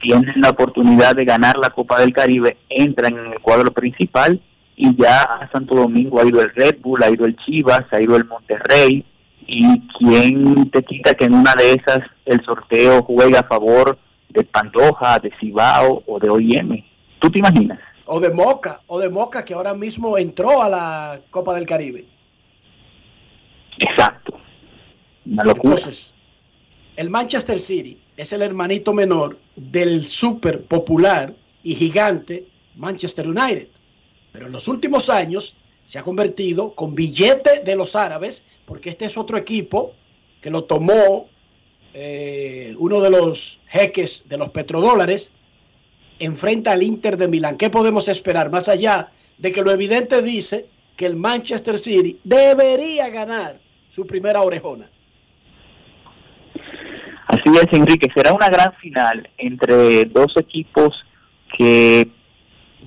tienen 0.00 0.40
la 0.40 0.50
oportunidad 0.50 1.14
de 1.14 1.26
ganar 1.26 1.58
la 1.58 1.70
Copa 1.70 2.00
del 2.00 2.12
Caribe, 2.14 2.56
entran 2.70 3.16
en 3.16 3.32
el 3.32 3.40
cuadro 3.40 3.70
principal 3.70 4.40
y 4.76 4.96
ya 4.96 5.22
a 5.22 5.50
Santo 5.52 5.74
Domingo 5.74 6.20
ha 6.20 6.26
ido 6.26 6.40
el 6.40 6.50
Red 6.54 6.78
Bull, 6.80 7.02
ha 7.02 7.10
ido 7.10 7.26
el 7.26 7.36
Chivas, 7.36 7.84
ha 7.90 8.00
ido 8.00 8.16
el 8.16 8.24
Monterrey 8.24 9.04
y 9.46 9.80
quién 9.98 10.70
te 10.70 10.82
quita 10.82 11.14
que 11.14 11.26
en 11.26 11.34
una 11.34 11.54
de 11.54 11.72
esas 11.72 12.00
el 12.24 12.42
sorteo 12.44 13.02
juegue 13.02 13.36
a 13.36 13.42
favor 13.42 13.98
de 14.30 14.42
Pantoja, 14.44 15.18
de 15.18 15.30
Cibao 15.38 16.02
o 16.06 16.18
de 16.18 16.30
OIM. 16.30 16.82
¿Tú 17.18 17.30
te 17.30 17.38
imaginas? 17.38 17.78
O 18.06 18.20
de 18.20 18.30
Moca, 18.30 18.82
o 18.86 18.98
de 18.98 19.08
Moca 19.08 19.44
que 19.44 19.54
ahora 19.54 19.74
mismo 19.74 20.18
entró 20.18 20.62
a 20.62 20.68
la 20.68 21.20
Copa 21.30 21.54
del 21.54 21.66
Caribe. 21.66 22.06
Exacto. 23.78 24.38
Una 25.26 25.44
locura. 25.44 25.74
Entonces, 25.74 26.14
el 26.96 27.10
Manchester 27.10 27.58
City 27.58 27.98
es 28.16 28.32
el 28.32 28.42
hermanito 28.42 28.92
menor 28.92 29.38
del 29.56 30.02
súper 30.02 30.64
popular 30.64 31.34
y 31.62 31.74
gigante 31.74 32.46
Manchester 32.76 33.28
United. 33.28 33.68
Pero 34.32 34.46
en 34.46 34.52
los 34.52 34.68
últimos 34.68 35.08
años 35.08 35.56
se 35.84 35.98
ha 35.98 36.02
convertido 36.02 36.74
con 36.74 36.94
billete 36.94 37.60
de 37.60 37.76
los 37.76 37.96
árabes, 37.96 38.44
porque 38.64 38.90
este 38.90 39.04
es 39.06 39.16
otro 39.16 39.36
equipo 39.36 39.92
que 40.40 40.50
lo 40.50 40.64
tomó 40.64 41.28
eh, 41.94 42.74
uno 42.78 43.00
de 43.00 43.10
los 43.10 43.60
jeques 43.68 44.24
de 44.28 44.38
los 44.38 44.50
petrodólares, 44.50 45.32
enfrenta 46.24 46.72
al 46.72 46.82
Inter 46.82 47.16
de 47.16 47.28
Milán. 47.28 47.56
¿Qué 47.56 47.70
podemos 47.70 48.08
esperar? 48.08 48.50
Más 48.50 48.68
allá 48.68 49.08
de 49.38 49.52
que 49.52 49.62
lo 49.62 49.70
evidente 49.70 50.22
dice 50.22 50.66
que 50.96 51.06
el 51.06 51.16
Manchester 51.16 51.78
City 51.78 52.20
debería 52.24 53.08
ganar 53.08 53.58
su 53.88 54.06
primera 54.06 54.40
orejona. 54.42 54.88
Así 57.26 57.50
es, 57.56 57.72
Enrique. 57.72 58.08
Será 58.14 58.32
una 58.32 58.48
gran 58.48 58.72
final 58.74 59.28
entre 59.38 60.04
dos 60.06 60.36
equipos 60.36 60.94
que 61.56 62.08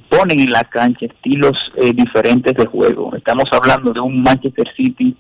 ponen 0.10 0.40
en 0.40 0.52
la 0.52 0.64
cancha 0.64 1.06
estilos 1.06 1.58
eh, 1.78 1.94
diferentes 1.94 2.54
de 2.56 2.66
juego. 2.66 3.16
Estamos 3.16 3.46
hablando 3.52 3.92
de 3.92 4.00
un 4.00 4.22
Manchester 4.22 4.68
City 4.76 5.16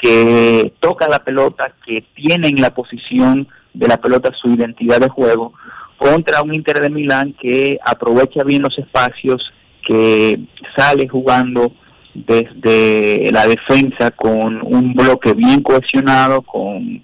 que 0.00 0.72
toca 0.80 1.08
la 1.08 1.22
pelota, 1.22 1.74
que 1.84 2.04
tiene 2.14 2.48
en 2.48 2.60
la 2.60 2.74
posición 2.74 3.46
de 3.74 3.86
la 3.86 3.98
pelota 3.98 4.30
su 4.40 4.48
identidad 4.48 4.98
de 4.98 5.08
juego, 5.08 5.52
contra 6.00 6.40
un 6.40 6.54
Inter 6.54 6.80
de 6.80 6.88
Milán 6.88 7.34
que 7.38 7.78
aprovecha 7.84 8.42
bien 8.42 8.62
los 8.62 8.76
espacios, 8.78 9.52
que 9.86 10.40
sale 10.74 11.06
jugando 11.06 11.72
desde 12.14 13.30
la 13.30 13.46
defensa 13.46 14.10
con 14.10 14.62
un 14.62 14.94
bloque 14.94 15.34
bien 15.34 15.62
cohesionado, 15.62 16.40
con 16.40 17.02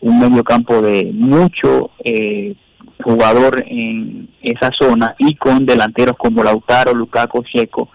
un 0.00 0.18
medio 0.20 0.44
campo 0.44 0.80
de 0.80 1.10
mucho 1.12 1.90
eh, 2.04 2.54
jugador 3.02 3.64
en 3.66 4.28
esa 4.40 4.70
zona 4.78 5.16
y 5.18 5.34
con 5.34 5.66
delanteros 5.66 6.16
como 6.16 6.44
Lautaro, 6.44 6.94
Lukaku, 6.94 7.42
Checo 7.52 7.88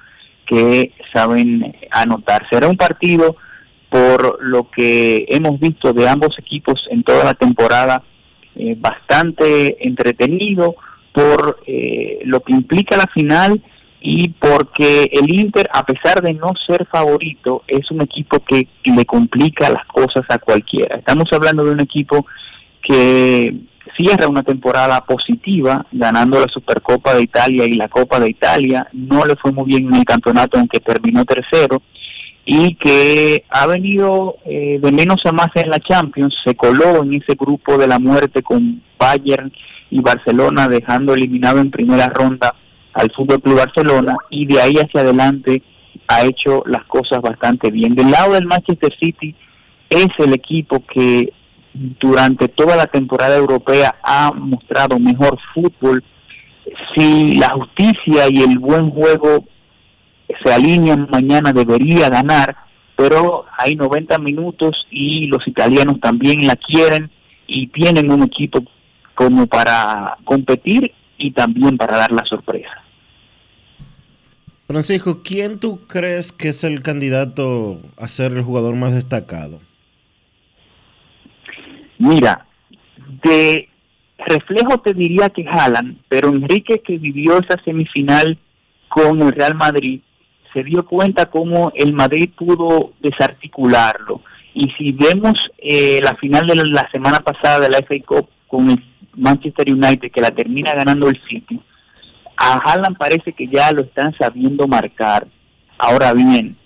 que 0.45 0.91
saben 1.13 1.73
anotar. 1.91 2.45
Será 2.51 2.67
un 2.67 2.75
partido 2.75 3.37
por 3.89 4.43
lo 4.43 4.69
que 4.69 5.25
hemos 5.29 5.57
visto 5.61 5.93
de 5.93 6.09
ambos 6.09 6.37
equipos 6.37 6.85
en 6.89 7.03
toda 7.03 7.23
la 7.23 7.35
temporada 7.35 8.03
eh, 8.55 8.75
bastante 8.77 9.85
entretenido 9.87 10.75
por 11.13 11.59
eh, 11.65 12.19
lo 12.25 12.39
que 12.41 12.53
implica 12.53 12.97
la 12.97 13.07
final 13.07 13.61
y 14.01 14.29
porque 14.29 15.09
el 15.11 15.33
Inter, 15.33 15.69
a 15.71 15.85
pesar 15.85 16.21
de 16.21 16.33
no 16.33 16.53
ser 16.65 16.87
favorito, 16.87 17.63
es 17.67 17.89
un 17.91 18.01
equipo 18.01 18.39
que 18.39 18.67
le 18.83 19.05
complica 19.05 19.69
las 19.69 19.85
cosas 19.85 20.23
a 20.29 20.39
cualquiera. 20.39 20.97
Estamos 20.97 21.25
hablando 21.31 21.63
de 21.63 21.71
un 21.71 21.79
equipo 21.81 22.25
que 22.81 23.53
cierra 23.95 24.27
una 24.27 24.41
temporada 24.41 25.05
positiva, 25.05 25.85
ganando 25.91 26.39
la 26.39 26.47
Supercopa 26.47 27.13
de 27.13 27.23
Italia 27.23 27.65
y 27.65 27.75
la 27.75 27.89
Copa 27.89 28.19
de 28.19 28.29
Italia. 28.29 28.87
No 28.93 29.25
le 29.25 29.35
fue 29.35 29.51
muy 29.51 29.65
bien 29.65 29.87
en 29.87 29.95
el 29.95 30.05
campeonato, 30.05 30.57
aunque 30.57 30.79
terminó 30.79 31.23
tercero. 31.25 31.81
Y 32.45 32.75
que 32.75 33.43
ha 33.49 33.67
venido 33.67 34.37
eh, 34.45 34.79
de 34.81 34.91
menos 34.91 35.17
a 35.25 35.31
más 35.31 35.49
en 35.55 35.69
la 35.69 35.79
Champions, 35.79 36.33
se 36.43 36.55
coló 36.55 37.03
en 37.03 37.13
ese 37.13 37.35
grupo 37.37 37.77
de 37.77 37.87
la 37.87 37.99
muerte 37.99 38.41
con 38.41 38.81
Bayern 38.97 39.51
y 39.91 40.01
Barcelona, 40.01 40.67
dejando 40.67 41.13
eliminado 41.13 41.59
en 41.59 41.69
primera 41.69 42.07
ronda 42.07 42.55
al 42.93 43.11
Fútbol 43.11 43.41
Club 43.41 43.57
Barcelona 43.57 44.15
y 44.29 44.45
de 44.45 44.61
ahí 44.61 44.75
hacia 44.75 45.01
adelante 45.01 45.61
ha 46.07 46.23
hecho 46.23 46.63
las 46.65 46.83
cosas 46.85 47.21
bastante 47.21 47.71
bien. 47.71 47.95
Del 47.95 48.11
lado 48.11 48.33
del 48.33 48.45
Manchester 48.45 48.93
City 48.99 49.35
es 49.89 50.07
el 50.19 50.33
equipo 50.33 50.83
que 50.85 51.31
durante 51.73 52.47
toda 52.49 52.75
la 52.75 52.85
temporada 52.85 53.35
europea 53.37 53.95
ha 54.03 54.31
mostrado 54.33 54.99
mejor 54.99 55.37
fútbol. 55.53 56.03
Si 56.95 57.35
la 57.35 57.49
justicia 57.49 58.25
y 58.29 58.41
el 58.41 58.59
buen 58.59 58.89
juego 58.91 59.45
se 60.43 60.53
alinean 60.53 61.07
mañana 61.11 61.53
debería 61.53 62.09
ganar, 62.09 62.55
pero 62.95 63.45
hay 63.57 63.75
90 63.75 64.17
minutos 64.19 64.75
y 64.91 65.27
los 65.27 65.47
italianos 65.47 65.99
también 65.99 66.45
la 66.45 66.55
quieren 66.55 67.09
y 67.47 67.67
tienen 67.67 68.11
un 68.11 68.23
equipo 68.23 68.63
como 69.15 69.47
para 69.47 70.17
competir 70.23 70.93
y 71.17 71.31
también 71.31 71.77
para 71.77 71.97
dar 71.97 72.11
la 72.11 72.25
sorpresa. 72.25 72.81
Francisco, 74.67 75.21
¿quién 75.23 75.59
tú 75.59 75.85
crees 75.85 76.31
que 76.31 76.49
es 76.49 76.63
el 76.63 76.81
candidato 76.81 77.81
a 77.97 78.07
ser 78.07 78.31
el 78.33 78.41
jugador 78.41 78.75
más 78.75 78.93
destacado? 78.93 79.59
Mira, 81.97 82.45
de 83.23 83.67
reflejo 84.17 84.79
te 84.79 84.93
diría 84.93 85.29
que 85.29 85.45
Haaland, 85.45 85.97
pero 86.07 86.29
Enrique 86.29 86.81
que 86.81 86.97
vivió 86.97 87.37
esa 87.39 87.61
semifinal 87.63 88.37
con 88.87 89.21
el 89.21 89.31
Real 89.33 89.55
Madrid, 89.55 90.01
se 90.53 90.63
dio 90.63 90.85
cuenta 90.85 91.27
cómo 91.27 91.71
el 91.75 91.93
Madrid 91.93 92.29
pudo 92.35 92.93
desarticularlo. 92.99 94.21
Y 94.53 94.69
si 94.71 94.91
vemos 94.91 95.33
eh, 95.57 95.99
la 96.03 96.15
final 96.15 96.45
de 96.47 96.55
la 96.55 96.89
semana 96.91 97.19
pasada 97.19 97.61
de 97.61 97.69
la 97.69 97.77
FA 97.79 97.95
Cup 98.05 98.29
con 98.47 98.69
el 98.69 98.83
Manchester 99.15 99.71
United, 99.71 100.11
que 100.11 100.21
la 100.21 100.31
termina 100.31 100.73
ganando 100.73 101.07
el 101.07 101.21
City, 101.29 101.59
a 102.35 102.57
Haaland 102.57 102.97
parece 102.97 103.33
que 103.33 103.47
ya 103.47 103.71
lo 103.71 103.81
están 103.81 104.13
sabiendo 104.17 104.67
marcar. 104.67 105.27
Ahora 105.77 106.13
bien, 106.13 106.57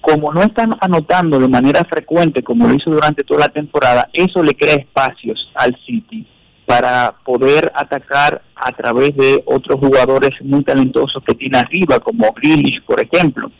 como 0.00 0.32
no 0.32 0.42
están 0.42 0.76
anotando 0.80 1.38
de 1.38 1.48
manera 1.48 1.84
frecuente 1.84 2.42
como 2.42 2.68
lo 2.68 2.74
hizo 2.74 2.90
durante 2.90 3.24
toda 3.24 3.40
la 3.40 3.48
temporada, 3.48 4.08
eso 4.12 4.42
le 4.42 4.54
crea 4.54 4.74
espacios 4.74 5.50
al 5.54 5.76
City 5.86 6.26
para 6.68 7.14
poder 7.24 7.72
atacar 7.74 8.42
a 8.54 8.70
través 8.72 9.16
de 9.16 9.42
otros 9.46 9.80
jugadores 9.80 10.32
muy 10.42 10.62
talentosos 10.62 11.22
que 11.26 11.34
tiene 11.34 11.56
arriba, 11.56 11.98
como 11.98 12.30
Grealish, 12.34 12.82
por 12.84 13.00
ejemplo. 13.00 13.50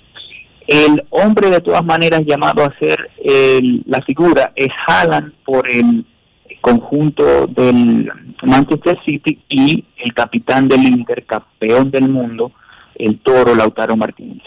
El 0.67 1.03
hombre 1.09 1.49
de 1.49 1.63
todas 1.63 1.83
maneras 1.83 2.21
llamado 2.27 2.63
a 2.63 2.79
ser 2.79 2.99
el- 3.25 3.83
la 3.87 4.03
figura 4.03 4.53
es 4.55 4.69
Haaland 4.87 5.33
por 5.43 5.71
el 5.71 6.05
conjunto 6.61 7.47
del 7.47 8.11
Manchester 8.43 8.99
City 9.07 9.39
y 9.49 9.83
el 10.05 10.13
capitán 10.13 10.69
del 10.69 10.83
Inter, 10.83 11.25
campeón 11.25 11.91
del 11.91 12.11
mundo, 12.11 12.53
el 12.95 13.21
toro 13.21 13.55
Lautaro 13.55 13.97
Martínez. 13.97 14.43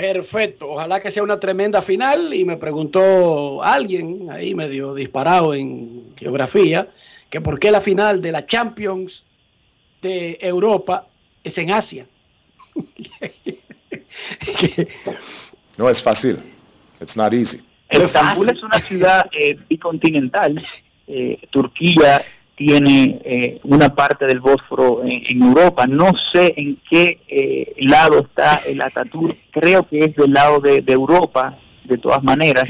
Perfecto, 0.00 0.70
ojalá 0.70 0.98
que 0.98 1.10
sea 1.10 1.22
una 1.22 1.38
tremenda 1.38 1.82
final 1.82 2.32
y 2.32 2.46
me 2.46 2.56
preguntó 2.56 3.62
alguien 3.62 4.30
ahí 4.30 4.54
medio 4.54 4.94
disparado 4.94 5.52
en 5.52 6.14
geografía 6.16 6.88
que 7.28 7.42
por 7.42 7.58
qué 7.58 7.70
la 7.70 7.82
final 7.82 8.22
de 8.22 8.32
la 8.32 8.46
Champions 8.46 9.24
de 10.00 10.38
Europa 10.40 11.06
es 11.44 11.58
en 11.58 11.70
Asia. 11.70 12.06
No 15.76 15.88
es 15.88 16.02
fácil. 16.02 16.38
It's 17.00 17.16
not 17.16 17.32
easy. 17.32 17.62
Estambul 17.88 18.50
es 18.50 18.62
una 18.62 18.80
ciudad 18.80 19.26
eh, 19.32 19.56
bicontinental. 19.68 20.60
Eh, 21.06 21.38
Turquía 21.50 22.22
tiene 22.60 23.18
eh, 23.24 23.60
una 23.64 23.94
parte 23.94 24.26
del 24.26 24.40
Bósforo 24.40 25.02
en, 25.02 25.42
Europa. 25.42 25.86
No 25.86 26.12
sé 26.30 26.52
en 26.58 26.78
qué 26.90 27.18
eh, 27.26 27.72
lado 27.78 28.20
está 28.20 28.56
el 28.66 28.82
Ataturk. 28.82 29.34
Creo 29.50 29.88
que 29.88 30.00
es 30.00 30.14
del 30.14 30.30
lado 30.30 30.60
de, 30.60 30.82
de 30.82 30.92
Europa, 30.92 31.56
de 31.84 31.96
todas 31.96 32.22
maneras, 32.22 32.64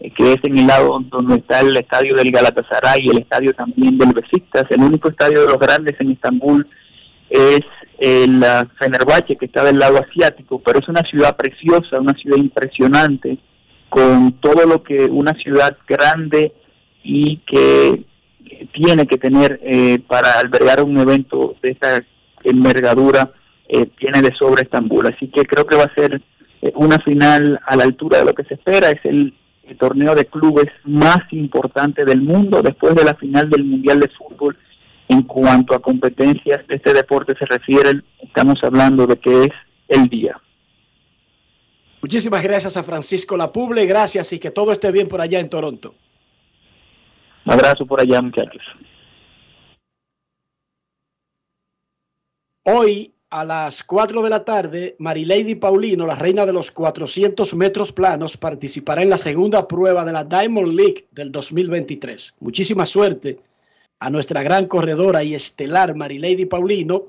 eh, 0.00 0.10
que 0.16 0.32
es 0.32 0.38
en 0.44 0.56
el 0.56 0.66
lado 0.66 0.98
donde 1.10 1.36
está 1.36 1.60
el 1.60 1.76
estadio 1.76 2.14
del 2.14 2.30
Galatasaray 2.30 3.00
y 3.02 3.10
el 3.10 3.18
estadio 3.18 3.52
también 3.52 3.98
del 3.98 4.14
Besiktas. 4.14 4.64
El 4.70 4.80
único 4.80 5.10
estadio 5.10 5.42
de 5.42 5.48
los 5.48 5.58
grandes 5.58 5.94
en 6.00 6.12
Estambul 6.12 6.66
es 7.28 7.60
el 7.98 8.42
ah, 8.44 8.66
Fenerbahce, 8.78 9.36
que 9.36 9.44
está 9.44 9.62
del 9.62 9.78
lado 9.78 9.98
asiático, 9.98 10.62
pero 10.64 10.78
es 10.78 10.88
una 10.88 11.02
ciudad 11.02 11.36
preciosa, 11.36 12.00
una 12.00 12.14
ciudad 12.14 12.38
impresionante, 12.38 13.36
con 13.90 14.40
todo 14.40 14.66
lo 14.66 14.82
que 14.82 15.04
una 15.04 15.34
ciudad 15.34 15.76
grande 15.86 16.54
y 17.02 17.36
que 17.46 18.06
tiene 18.72 19.06
que 19.06 19.18
tener 19.18 19.60
eh, 19.62 19.98
para 20.06 20.38
albergar 20.38 20.82
un 20.82 20.96
evento 20.98 21.54
de 21.62 21.72
esta 21.72 22.04
envergadura, 22.42 23.32
eh, 23.68 23.86
tiene 23.98 24.22
de 24.22 24.34
sobra 24.34 24.62
Estambul. 24.62 25.06
Así 25.06 25.28
que 25.28 25.44
creo 25.44 25.66
que 25.66 25.76
va 25.76 25.84
a 25.84 25.94
ser 25.94 26.20
eh, 26.62 26.72
una 26.76 26.98
final 26.98 27.60
a 27.66 27.76
la 27.76 27.84
altura 27.84 28.18
de 28.18 28.24
lo 28.24 28.34
que 28.34 28.44
se 28.44 28.54
espera. 28.54 28.90
Es 28.90 29.04
el, 29.04 29.34
el 29.64 29.76
torneo 29.78 30.14
de 30.14 30.26
clubes 30.26 30.66
más 30.84 31.20
importante 31.30 32.04
del 32.04 32.20
mundo 32.20 32.62
después 32.62 32.94
de 32.94 33.04
la 33.04 33.14
final 33.14 33.48
del 33.48 33.64
Mundial 33.64 34.00
de 34.00 34.08
Fútbol. 34.08 34.56
En 35.08 35.22
cuanto 35.22 35.74
a 35.74 35.82
competencias 35.82 36.66
de 36.66 36.76
este 36.76 36.94
deporte 36.94 37.34
se 37.38 37.44
refieren, 37.44 38.02
estamos 38.22 38.58
hablando 38.62 39.06
de 39.06 39.16
que 39.16 39.42
es 39.42 39.52
el 39.88 40.08
día. 40.08 40.40
Muchísimas 42.00 42.42
gracias 42.42 42.76
a 42.76 42.82
Francisco 42.82 43.36
Lapuble, 43.36 43.86
gracias 43.86 44.32
y 44.32 44.38
que 44.38 44.50
todo 44.50 44.72
esté 44.72 44.92
bien 44.92 45.08
por 45.08 45.20
allá 45.20 45.40
en 45.40 45.48
Toronto. 45.48 45.94
Un 47.46 47.52
abrazo 47.52 47.86
por 47.86 48.00
allá, 48.00 48.22
muchachos. 48.22 48.62
Hoy 52.64 53.12
a 53.28 53.44
las 53.44 53.82
4 53.82 54.22
de 54.22 54.30
la 54.30 54.44
tarde, 54.44 54.96
Marilady 54.98 55.56
Paulino, 55.56 56.06
la 56.06 56.14
reina 56.14 56.46
de 56.46 56.52
los 56.52 56.70
400 56.70 57.54
metros 57.54 57.92
planos, 57.92 58.36
participará 58.36 59.02
en 59.02 59.10
la 59.10 59.18
segunda 59.18 59.68
prueba 59.68 60.04
de 60.04 60.12
la 60.12 60.24
Diamond 60.24 60.72
League 60.72 61.06
del 61.10 61.30
2023. 61.32 62.36
Muchísima 62.40 62.86
suerte 62.86 63.40
a 63.98 64.08
nuestra 64.08 64.42
gran 64.42 64.66
corredora 64.66 65.22
y 65.24 65.34
estelar 65.34 65.94
Marilady 65.94 66.46
Paulino. 66.46 67.06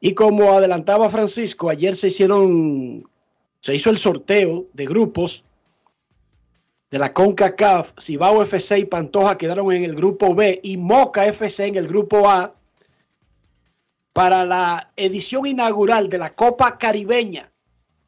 Y 0.00 0.14
como 0.14 0.52
adelantaba 0.52 1.08
Francisco, 1.08 1.70
ayer 1.70 1.94
se 1.94 2.08
hicieron, 2.08 3.08
se 3.60 3.74
hizo 3.74 3.88
el 3.88 3.98
sorteo 3.98 4.66
de 4.72 4.84
grupos 4.84 5.44
de 6.92 6.98
la 6.98 7.12
CONCACAF. 7.12 7.94
Cibao 7.98 8.42
FC 8.42 8.78
y 8.78 8.84
Pantoja 8.84 9.38
quedaron 9.38 9.72
en 9.72 9.82
el 9.82 9.96
grupo 9.96 10.34
B 10.34 10.60
y 10.62 10.76
Moca 10.76 11.26
FC 11.26 11.66
en 11.66 11.76
el 11.76 11.88
grupo 11.88 12.28
A 12.28 12.54
para 14.12 14.44
la 14.44 14.92
edición 14.94 15.46
inaugural 15.46 16.10
de 16.10 16.18
la 16.18 16.34
Copa 16.34 16.76
Caribeña. 16.76 17.50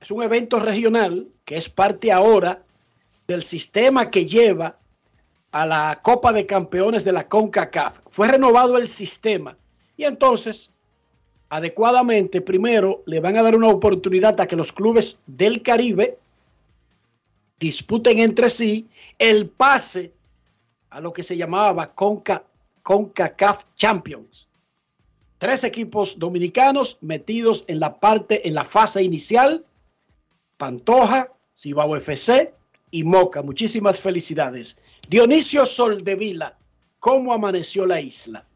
Es 0.00 0.10
un 0.10 0.22
evento 0.22 0.60
regional 0.60 1.28
que 1.46 1.56
es 1.56 1.70
parte 1.70 2.12
ahora 2.12 2.62
del 3.26 3.42
sistema 3.42 4.10
que 4.10 4.26
lleva 4.26 4.76
a 5.50 5.64
la 5.64 6.00
Copa 6.02 6.34
de 6.34 6.44
Campeones 6.44 7.04
de 7.04 7.12
la 7.12 7.26
CONCACAF. 7.26 8.00
Fue 8.06 8.28
renovado 8.28 8.76
el 8.76 8.88
sistema 8.88 9.56
y 9.96 10.04
entonces, 10.04 10.70
adecuadamente, 11.48 12.42
primero 12.42 13.02
le 13.06 13.20
van 13.20 13.38
a 13.38 13.42
dar 13.42 13.56
una 13.56 13.68
oportunidad 13.68 14.38
a 14.42 14.46
que 14.46 14.56
los 14.56 14.74
clubes 14.74 15.20
del 15.26 15.62
Caribe 15.62 16.18
disputen 17.64 18.20
entre 18.20 18.50
sí 18.50 18.86
el 19.18 19.48
pase 19.48 20.12
a 20.90 21.00
lo 21.00 21.12
que 21.12 21.22
se 21.22 21.36
llamaba 21.36 21.94
Conca, 21.94 22.44
CONCACAF 22.82 23.64
Champions. 23.76 24.48
Tres 25.38 25.64
equipos 25.64 26.18
dominicanos 26.18 26.98
metidos 27.00 27.64
en 27.66 27.80
la 27.80 27.98
parte, 27.98 28.46
en 28.46 28.54
la 28.54 28.64
fase 28.64 29.02
inicial. 29.02 29.64
Pantoja, 30.58 31.32
Cibao 31.56 31.96
FC 31.96 32.54
y 32.90 33.02
Moca. 33.02 33.42
Muchísimas 33.42 33.98
felicidades. 33.98 34.78
Dionisio 35.08 35.64
Soldevila, 35.64 36.58
¿cómo 36.98 37.32
amaneció 37.32 37.86
la 37.86 38.00
isla? 38.00 38.46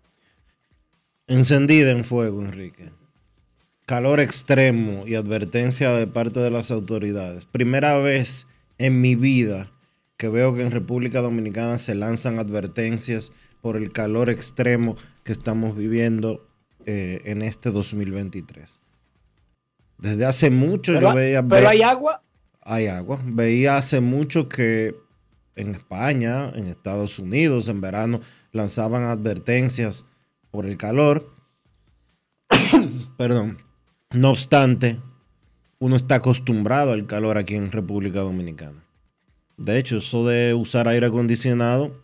Encendida 1.26 1.90
en 1.90 2.04
fuego, 2.04 2.42
Enrique. 2.42 2.90
Calor 3.86 4.20
extremo 4.20 5.06
y 5.06 5.14
advertencia 5.14 5.92
de 5.92 6.06
parte 6.06 6.40
de 6.40 6.50
las 6.50 6.70
autoridades. 6.70 7.46
Primera 7.46 7.96
vez 7.96 8.46
en 8.78 9.00
mi 9.00 9.14
vida 9.14 9.70
que 10.16 10.28
veo 10.28 10.54
que 10.54 10.62
en 10.62 10.70
República 10.70 11.20
Dominicana 11.20 11.78
se 11.78 11.94
lanzan 11.94 12.38
advertencias 12.38 13.32
por 13.60 13.76
el 13.76 13.92
calor 13.92 14.30
extremo 14.30 14.96
que 15.24 15.32
estamos 15.32 15.76
viviendo 15.76 16.48
eh, 16.86 17.20
en 17.24 17.42
este 17.42 17.70
2023. 17.70 18.80
Desde 19.98 20.24
hace 20.24 20.50
mucho 20.50 20.92
Pero, 20.94 21.10
yo 21.10 21.14
veía... 21.14 21.42
pero 21.42 21.62
ve- 21.62 21.68
hay 21.68 21.82
agua. 21.82 22.22
hay 22.62 22.86
agua. 22.86 23.20
Veía 23.24 23.76
hace 23.76 24.00
mucho 24.00 24.48
que 24.48 24.94
en 25.56 25.70
España, 25.72 26.50
en 26.54 26.66
Estados 26.66 27.18
Unidos, 27.18 27.68
en 27.68 27.80
verano, 27.80 28.20
lanzaban 28.52 29.02
advertencias 29.04 30.06
por 30.50 30.66
el 30.66 30.76
calor. 30.76 31.32
Perdón. 33.16 33.58
No 34.12 34.30
obstante, 34.30 34.98
uno 35.78 35.96
está 35.96 36.16
acostumbrado 36.16 36.92
al 36.92 37.06
calor 37.06 37.38
aquí 37.38 37.54
en 37.54 37.70
República 37.70 38.20
Dominicana. 38.20 38.84
De 39.56 39.78
hecho, 39.78 39.98
eso 39.98 40.26
de 40.26 40.54
usar 40.54 40.88
aire 40.88 41.06
acondicionado, 41.06 42.02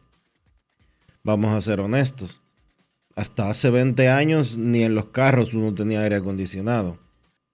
vamos 1.23 1.55
a 1.55 1.61
ser 1.61 1.81
honestos. 1.81 2.41
Hasta 3.17 3.51
hace 3.51 3.71
20 3.71 4.09
años 4.09 4.57
ni 4.57 4.83
en 4.83 4.95
los 4.95 5.07
carros 5.07 5.55
uno 5.55 5.75
tenía 5.75 6.03
aire 6.03 6.17
acondicionado. 6.17 6.99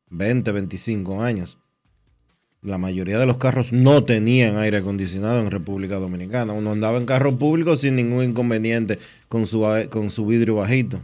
20, 0.09 0.53
25 0.53 1.23
años. 1.23 1.59
La 2.63 2.79
mayoría 2.79 3.19
de 3.19 3.27
los 3.27 3.39
carros 3.39 3.73
no 3.73 4.03
tenían 4.03 4.57
aire 4.59 4.79
acondicionado 4.79 5.41
en 5.41 5.51
República 5.51 5.97
Dominicana. 5.97 6.53
Uno 6.53 6.73
andaba 6.73 6.99
en 6.99 7.07
carro 7.07 7.39
público 7.39 7.77
sin 7.77 7.97
ningún 7.97 8.25
inconveniente 8.25 8.99
con 9.29 9.47
su, 9.47 9.67
con 9.91 10.11
su 10.11 10.27
vidrio 10.27 10.57
bajito. 10.57 11.01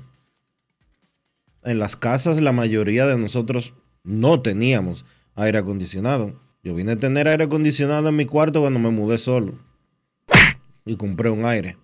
En 1.62 1.78
las 1.78 1.96
casas 1.96 2.40
la 2.40 2.52
mayoría 2.52 3.06
de 3.06 3.16
nosotros 3.16 3.72
no 4.06 4.40
teníamos 4.40 5.04
aire 5.34 5.58
acondicionado. 5.58 6.32
Yo 6.62 6.74
vine 6.74 6.92
a 6.92 6.96
tener 6.96 7.28
aire 7.28 7.44
acondicionado 7.44 8.08
en 8.08 8.16
mi 8.16 8.24
cuarto 8.24 8.60
cuando 8.60 8.78
me 8.80 8.90
mudé 8.90 9.18
solo. 9.18 9.52
Y 10.84 10.96
compré 10.96 11.28
un 11.30 11.44
aire. 11.44 11.76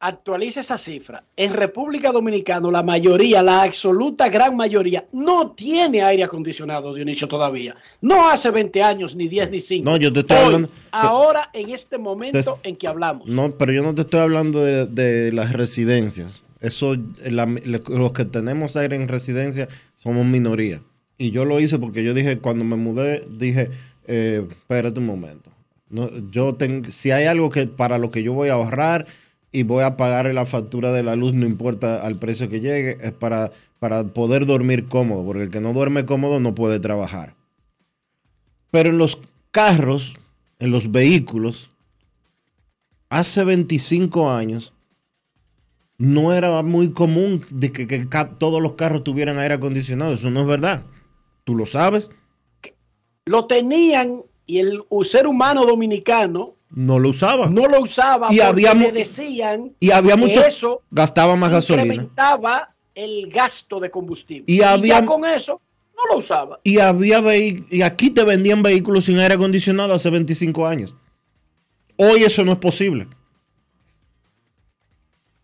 Actualiza 0.00 0.60
esa 0.60 0.78
cifra. 0.78 1.22
En 1.36 1.52
República 1.54 2.10
Dominicana, 2.10 2.68
la 2.72 2.82
mayoría, 2.82 3.40
la 3.40 3.62
absoluta 3.62 4.28
gran 4.28 4.56
mayoría, 4.56 5.06
no 5.12 5.52
tiene 5.52 6.02
aire 6.02 6.24
acondicionado, 6.24 6.92
Dionisio, 6.92 7.28
todavía. 7.28 7.76
No 8.00 8.28
hace 8.28 8.50
20 8.50 8.82
años, 8.82 9.14
ni 9.14 9.28
10, 9.28 9.50
ni 9.52 9.60
5. 9.60 9.88
No, 9.88 9.96
yo 9.96 10.12
te 10.12 10.20
estoy 10.20 10.36
Hoy, 10.38 10.44
hablando- 10.44 10.68
Ahora, 10.90 11.50
en 11.52 11.70
este 11.70 11.98
momento 11.98 12.58
en 12.64 12.74
que 12.74 12.88
hablamos. 12.88 13.28
No, 13.30 13.50
pero 13.52 13.72
yo 13.72 13.82
no 13.84 13.94
te 13.94 14.00
estoy 14.02 14.20
hablando 14.20 14.60
de, 14.64 14.86
de 14.86 15.30
las 15.32 15.52
residencias. 15.52 16.42
Eso, 16.60 16.96
la- 17.24 17.46
los 17.46 18.12
que 18.12 18.24
tenemos 18.24 18.76
aire 18.76 18.96
en 18.96 19.06
residencia 19.06 19.68
somos 19.98 20.26
minoría. 20.26 20.82
Y 21.22 21.30
yo 21.30 21.44
lo 21.44 21.60
hice 21.60 21.78
porque 21.78 22.02
yo 22.02 22.14
dije, 22.14 22.38
cuando 22.38 22.64
me 22.64 22.74
mudé, 22.74 23.24
dije, 23.30 23.70
eh, 24.08 24.44
espérate 24.50 24.98
un 24.98 25.06
momento. 25.06 25.52
No, 25.88 26.10
yo 26.32 26.56
tengo, 26.56 26.90
si 26.90 27.12
hay 27.12 27.26
algo 27.26 27.48
que 27.48 27.68
para 27.68 27.96
lo 27.96 28.10
que 28.10 28.24
yo 28.24 28.32
voy 28.32 28.48
a 28.48 28.54
ahorrar 28.54 29.06
y 29.52 29.62
voy 29.62 29.84
a 29.84 29.96
pagar 29.96 30.26
la 30.34 30.46
factura 30.46 30.90
de 30.90 31.04
la 31.04 31.14
luz, 31.14 31.32
no 31.32 31.46
importa 31.46 32.02
al 32.02 32.18
precio 32.18 32.48
que 32.48 32.58
llegue, 32.58 32.98
es 33.00 33.12
para, 33.12 33.52
para 33.78 34.02
poder 34.02 34.46
dormir 34.46 34.88
cómodo, 34.88 35.24
porque 35.24 35.44
el 35.44 35.50
que 35.50 35.60
no 35.60 35.72
duerme 35.72 36.06
cómodo 36.06 36.40
no 36.40 36.56
puede 36.56 36.80
trabajar. 36.80 37.36
Pero 38.72 38.88
en 38.88 38.98
los 38.98 39.20
carros, 39.52 40.16
en 40.58 40.72
los 40.72 40.90
vehículos, 40.90 41.70
hace 43.10 43.44
25 43.44 44.28
años 44.28 44.72
no 45.98 46.32
era 46.32 46.60
muy 46.64 46.90
común 46.90 47.42
de 47.48 47.70
que, 47.70 47.86
que 47.86 48.08
todos 48.38 48.60
los 48.60 48.72
carros 48.72 49.04
tuvieran 49.04 49.38
aire 49.38 49.54
acondicionado. 49.54 50.14
Eso 50.14 50.28
no 50.32 50.40
es 50.40 50.46
verdad. 50.48 50.82
Tú 51.44 51.54
lo 51.56 51.66
sabes. 51.66 52.10
Lo 53.24 53.46
tenían 53.46 54.22
y 54.46 54.58
el 54.58 54.82
ser 55.04 55.26
humano 55.26 55.64
dominicano 55.64 56.54
no 56.70 56.98
lo 56.98 57.10
usaba. 57.10 57.48
no 57.48 57.66
lo 57.66 57.80
usaba 57.82 58.26
Y 58.32 58.38
porque 58.38 58.42
había 58.42 58.74
le 58.74 58.92
decían 58.92 59.74
y 59.78 59.90
había 59.90 60.14
que 60.14 60.20
mucho 60.20 60.44
eso 60.44 60.82
gastaba 60.90 61.36
más 61.36 61.50
gasolina. 61.50 61.84
incrementaba 61.94 62.74
el 62.94 63.28
gasto 63.30 63.78
de 63.80 63.90
combustible. 63.90 64.44
Y 64.46 64.58
Y, 64.58 64.62
había- 64.62 65.00
ya 65.00 65.04
con 65.06 65.24
eso 65.24 65.60
no 65.96 66.12
lo 66.12 66.18
usaba. 66.18 66.58
Y 66.64 66.78
había 66.78 67.20
y 67.36 67.82
aquí 67.82 68.10
te 68.10 68.24
vendían 68.24 68.62
vehículos 68.62 69.04
sin 69.04 69.18
aire 69.18 69.34
acondicionado 69.34 69.94
hace 69.94 70.10
25 70.10 70.66
años. 70.66 70.94
Hoy 71.96 72.24
eso 72.24 72.44
no 72.44 72.52
es 72.52 72.58
posible. 72.58 73.06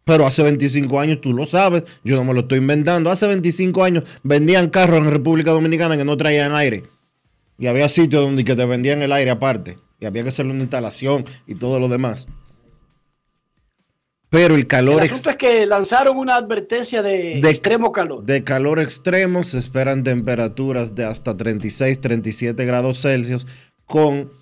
Pero 0.08 0.26
hace 0.26 0.42
25 0.42 0.98
años 1.00 1.20
tú 1.20 1.34
lo 1.34 1.44
sabes, 1.44 1.82
yo 2.02 2.16
no 2.16 2.24
me 2.24 2.32
lo 2.32 2.40
estoy 2.40 2.56
inventando. 2.58 3.10
Hace 3.10 3.26
25 3.26 3.84
años 3.84 4.04
vendían 4.22 4.70
carros 4.70 5.00
en 5.00 5.10
República 5.10 5.50
Dominicana 5.50 5.98
que 5.98 6.04
no 6.06 6.16
traían 6.16 6.54
aire. 6.54 6.84
Y 7.58 7.66
había 7.66 7.90
sitios 7.90 8.22
donde 8.22 8.42
que 8.42 8.56
te 8.56 8.64
vendían 8.64 9.02
el 9.02 9.12
aire 9.12 9.30
aparte. 9.32 9.76
Y 10.00 10.06
había 10.06 10.22
que 10.22 10.30
hacerle 10.30 10.52
una 10.52 10.62
instalación 10.62 11.26
y 11.46 11.56
todo 11.56 11.78
lo 11.78 11.88
demás. 11.88 12.26
Pero 14.30 14.54
el 14.54 14.66
calor 14.66 15.02
El 15.02 15.10
asunto 15.10 15.28
es 15.28 15.36
que 15.36 15.66
lanzaron 15.66 16.16
una 16.16 16.36
advertencia 16.36 17.02
de, 17.02 17.40
De- 17.42 17.50
extremo 17.50 17.92
calor. 17.92 18.24
de 18.24 18.42
calor 18.44 18.78
extremo 18.80 19.42
se 19.42 19.58
esperan 19.58 20.04
temperaturas 20.04 20.94
de 20.94 21.04
hasta 21.04 21.36
36, 21.36 22.00
37 22.00 22.64
grados 22.64 23.02
Celsius 23.02 23.46
con 23.84 24.32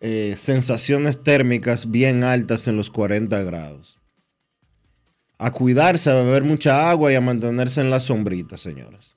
eh, 0.00 0.34
sensaciones 0.36 1.22
térmicas 1.22 1.90
bien 1.90 2.24
altas 2.24 2.68
en 2.68 2.76
los 2.76 2.90
40 2.90 3.42
grados. 3.42 3.98
A 5.44 5.50
cuidarse, 5.50 6.08
a 6.08 6.14
beber 6.14 6.44
mucha 6.44 6.88
agua 6.88 7.10
y 7.10 7.16
a 7.16 7.20
mantenerse 7.20 7.80
en 7.80 7.90
la 7.90 7.98
sombrita, 7.98 8.56
señoras. 8.56 9.16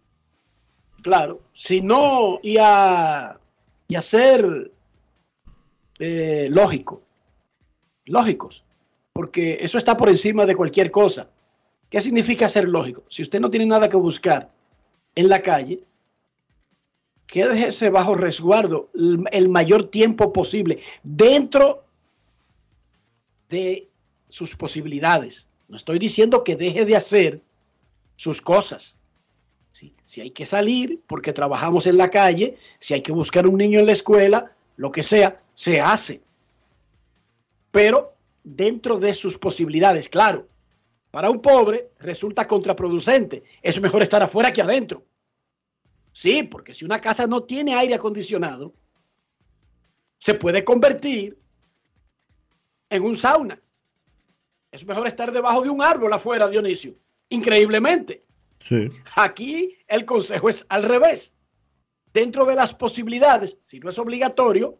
Claro, 1.03 1.41
si 1.53 1.81
no, 1.81 2.39
y 2.41 2.57
a, 2.59 3.39
y 3.87 3.93
a 3.93 4.01
ser 4.01 4.71
eh, 5.99 6.47
lógico, 6.49 7.03
lógicos, 8.05 8.63
porque 9.13 9.59
eso 9.61 9.77
está 9.77 9.95
por 9.95 10.09
encima 10.09 10.47
de 10.47 10.55
cualquier 10.55 10.89
cosa. 10.89 11.29
¿Qué 11.91 12.01
significa 12.01 12.47
ser 12.47 12.67
lógico? 12.67 13.03
Si 13.07 13.21
usted 13.21 13.39
no 13.39 13.51
tiene 13.51 13.67
nada 13.67 13.87
que 13.87 13.97
buscar 13.97 14.51
en 15.13 15.29
la 15.29 15.43
calle, 15.43 15.83
quédese 17.27 17.91
bajo 17.91 18.15
resguardo 18.15 18.89
el 18.95 19.49
mayor 19.49 19.91
tiempo 19.91 20.33
posible, 20.33 20.79
dentro 21.03 21.85
de 23.47 23.87
sus 24.27 24.55
posibilidades. 24.55 25.44
No 25.67 25.77
estoy 25.77 25.99
diciendo 25.99 26.43
que 26.43 26.55
deje 26.55 26.85
de 26.85 26.95
hacer 26.95 27.41
sus 28.15 28.41
cosas. 28.41 28.97
Si, 29.71 30.21
hay 30.21 30.31
que 30.31 30.45
salir 30.45 31.01
porque 31.05 31.33
trabajamos 31.33 31.85
en 31.85 31.97
la 31.97 32.09
calle, 32.09 32.57
si 32.79 32.93
hay 32.93 33.01
que 33.01 33.11
buscar 33.11 33.45
un 33.45 33.57
niño 33.57 33.79
en 33.79 33.85
la 33.85 33.91
escuela, 33.91 34.55
lo 34.77 34.89
que 34.89 35.03
sea, 35.03 35.41
se 35.53 35.81
hace. 35.81 36.21
Pero 37.71 38.13
dentro 38.43 38.99
de 38.99 39.13
sus 39.13 39.37
posibilidades, 39.37 40.07
claro. 40.07 40.47
Para 41.11 41.29
un 41.29 41.41
pobre 41.41 41.89
resulta 41.99 42.47
contraproducente. 42.47 43.43
Es 43.61 43.81
mejor 43.81 44.01
estar 44.01 44.21
afuera 44.23 44.53
que 44.53 44.61
adentro. 44.61 45.03
Sí, 46.11 46.43
porque 46.43 46.73
si 46.73 46.85
una 46.85 47.01
casa 47.01 47.27
no 47.27 47.43
tiene 47.43 47.75
aire 47.75 47.95
acondicionado, 47.95 48.73
se 50.17 50.33
puede 50.35 50.63
convertir 50.63 51.37
en 52.89 53.03
un 53.03 53.15
sauna. 53.15 53.59
Es 54.75 54.85
mejor 54.85 55.07
estar 55.07 55.31
debajo 55.31 55.61
de 55.61 55.69
un 55.69 55.81
árbol 55.81 56.11
afuera, 56.11 56.49
Dionisio. 56.49 56.95
Increíblemente. 57.29 58.25
Sí. 58.67 58.89
Aquí 59.15 59.77
el 59.87 60.03
consejo 60.03 60.49
es 60.49 60.65
al 60.67 60.83
revés. 60.83 61.37
Dentro 62.13 62.45
de 62.45 62.55
las 62.55 62.73
posibilidades, 62.73 63.57
si 63.61 63.79
no 63.79 63.89
es 63.89 63.97
obligatorio, 63.97 64.77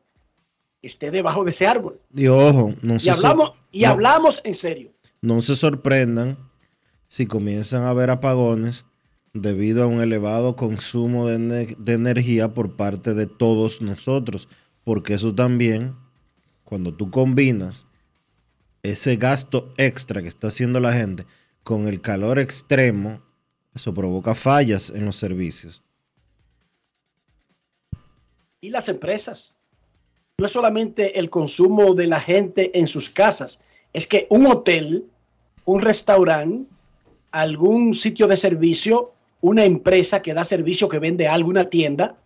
esté 0.82 1.12
debajo 1.12 1.46
de 1.46 1.52
ese 1.52 1.66
árbol. 1.66 2.02
Y 2.14 2.28
ojo, 2.28 2.74
no 2.82 2.96
Y 2.96 3.00
se, 3.00 3.12
hablamos, 3.12 3.54
y 3.72 3.84
no- 3.84 3.90
hablamos 3.90 4.42
en 4.44 4.54
serio. 4.54 4.92
no 5.22 5.40
se 5.40 5.56
sorprendan 5.56 6.38
si 7.08 7.26
comienzan 7.26 7.84
a 7.84 7.92
haber 7.92 8.10
apagones 8.10 8.86
debido 9.34 9.82
a 9.84 9.88
un 9.88 10.02
elevado 10.02 10.58
consumo 10.58 11.28
de 11.28 11.76
energía 11.88 12.54
por 12.54 12.76
parte 12.76 13.14
de 13.14 13.28
todos 13.28 13.82
nosotros, 13.82 14.50
porque 14.84 15.14
eso 15.14 15.34
también, 15.34 15.96
cuando 16.66 16.94
tú 16.94 17.10
combinas 17.12 17.88
ese 18.92 19.16
gasto 19.16 19.74
extra 19.78 20.22
que 20.22 20.28
está 20.28 20.48
haciendo 20.48 20.80
la 20.80 20.94
gente 20.94 21.26
con 21.64 21.88
el 21.88 22.02
calor 22.02 22.40
extremo, 22.40 23.22
eso 23.74 23.94
provoca 23.94 24.36
fallas 24.36 24.90
en 24.90 25.06
los 25.06 25.16
servicios. 25.16 25.82
Y 28.62 28.70
las 28.70 28.88
empresas. 28.88 29.56
No 30.38 30.46
es 30.46 30.52
solamente 30.52 31.20
el 31.20 31.30
consumo 31.30 31.94
de 31.94 32.08
la 32.08 32.20
gente 32.20 32.78
en 32.78 32.88
sus 32.88 33.10
casas, 33.10 33.60
es 33.94 34.06
que 34.06 34.28
un 34.30 34.46
hotel, 34.48 35.06
un 35.64 35.82
restaurante, 35.82 36.70
algún 37.32 37.94
sitio 37.94 38.28
de 38.28 38.38
servicio, 38.38 39.14
una 39.42 39.64
empresa 39.64 40.22
que 40.22 40.34
da 40.34 40.44
servicio, 40.44 40.90
que 40.90 41.00
vende 41.00 41.28
algo, 41.28 41.50
una 41.50 41.70
tienda, 41.70 42.18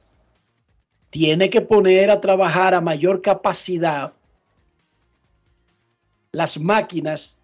tiene 1.10 1.50
que 1.50 1.62
poner 1.62 2.10
a 2.10 2.22
trabajar 2.22 2.74
a 2.74 2.82
mayor 2.82 3.22
capacidad 3.22 4.19
las 6.32 6.60
máquinas 6.60 7.38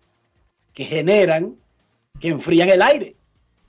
que 0.73 0.83
generan, 0.83 1.55
que 2.19 2.29
enfrían 2.29 2.69
el 2.69 2.81
aire. 2.81 3.15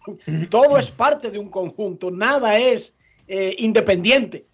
Todo 0.51 0.79
es 0.79 0.91
parte 0.91 1.31
de 1.31 1.39
un 1.39 1.49
conjunto, 1.49 2.11
nada 2.11 2.59
es 2.59 2.95
eh, 3.29 3.55
independiente. 3.59 4.47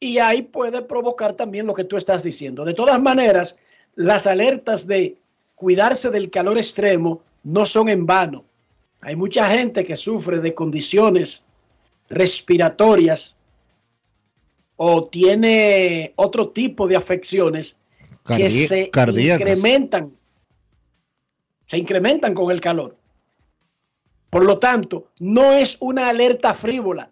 Y 0.00 0.18
ahí 0.18 0.42
puede 0.42 0.82
provocar 0.82 1.34
también 1.34 1.66
lo 1.66 1.74
que 1.74 1.84
tú 1.84 1.96
estás 1.96 2.22
diciendo. 2.22 2.64
De 2.64 2.74
todas 2.74 3.00
maneras, 3.00 3.56
las 3.94 4.26
alertas 4.26 4.86
de 4.86 5.16
cuidarse 5.54 6.10
del 6.10 6.30
calor 6.30 6.58
extremo 6.58 7.22
no 7.44 7.64
son 7.66 7.88
en 7.88 8.04
vano. 8.04 8.44
Hay 9.00 9.16
mucha 9.16 9.48
gente 9.50 9.84
que 9.84 9.96
sufre 9.96 10.40
de 10.40 10.54
condiciones 10.54 11.44
respiratorias 12.08 13.36
o 14.76 15.04
tiene 15.04 16.12
otro 16.16 16.50
tipo 16.50 16.88
de 16.88 16.96
afecciones 16.96 17.78
que 18.24 18.50
se 18.50 18.90
cardíacas. 18.90 19.40
incrementan, 19.40 20.16
se 21.66 21.78
incrementan 21.78 22.34
con 22.34 22.50
el 22.50 22.60
calor. 22.60 22.96
Por 24.30 24.44
lo 24.44 24.58
tanto, 24.58 25.10
no 25.18 25.52
es 25.52 25.76
una 25.80 26.08
alerta 26.08 26.54
frívola, 26.54 27.10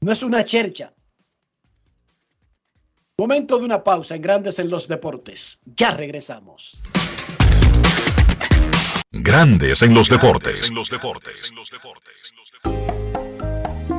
no 0.00 0.12
es 0.12 0.22
una 0.22 0.44
chercha. 0.44 0.92
Momento 3.16 3.58
de 3.58 3.64
una 3.64 3.84
pausa 3.84 4.16
en 4.16 4.22
Grandes 4.22 4.58
en 4.58 4.68
los 4.70 4.88
Deportes. 4.88 5.60
Ya 5.76 5.92
regresamos. 5.92 6.80
Grandes 9.12 9.82
en 9.82 9.94
los 9.94 10.08
deportes. 10.08 10.72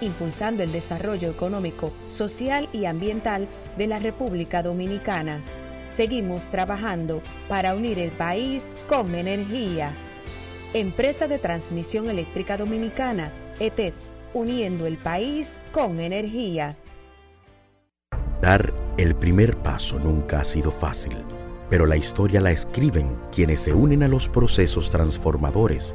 impulsando 0.00 0.62
el 0.62 0.72
desarrollo 0.72 1.30
económico, 1.30 1.92
social 2.08 2.68
y 2.72 2.84
ambiental 2.84 3.48
de 3.76 3.86
la 3.86 3.98
República 3.98 4.62
Dominicana. 4.62 5.40
Seguimos 5.96 6.44
trabajando 6.50 7.22
para 7.48 7.74
unir 7.74 7.98
el 7.98 8.10
país 8.10 8.74
con 8.88 9.14
energía. 9.14 9.92
Empresa 10.72 11.28
de 11.28 11.38
Transmisión 11.38 12.08
Eléctrica 12.08 12.56
Dominicana, 12.56 13.30
ETED, 13.60 13.94
uniendo 14.32 14.86
el 14.86 14.98
país 14.98 15.60
con 15.72 16.00
energía. 16.00 16.76
Dar 18.40 18.74
el 18.98 19.14
primer 19.14 19.56
paso 19.56 19.98
nunca 19.98 20.40
ha 20.40 20.44
sido 20.44 20.70
fácil, 20.70 21.16
pero 21.70 21.86
la 21.86 21.96
historia 21.96 22.40
la 22.40 22.50
escriben 22.50 23.16
quienes 23.32 23.60
se 23.60 23.72
unen 23.72 24.02
a 24.02 24.08
los 24.08 24.28
procesos 24.28 24.90
transformadores, 24.90 25.94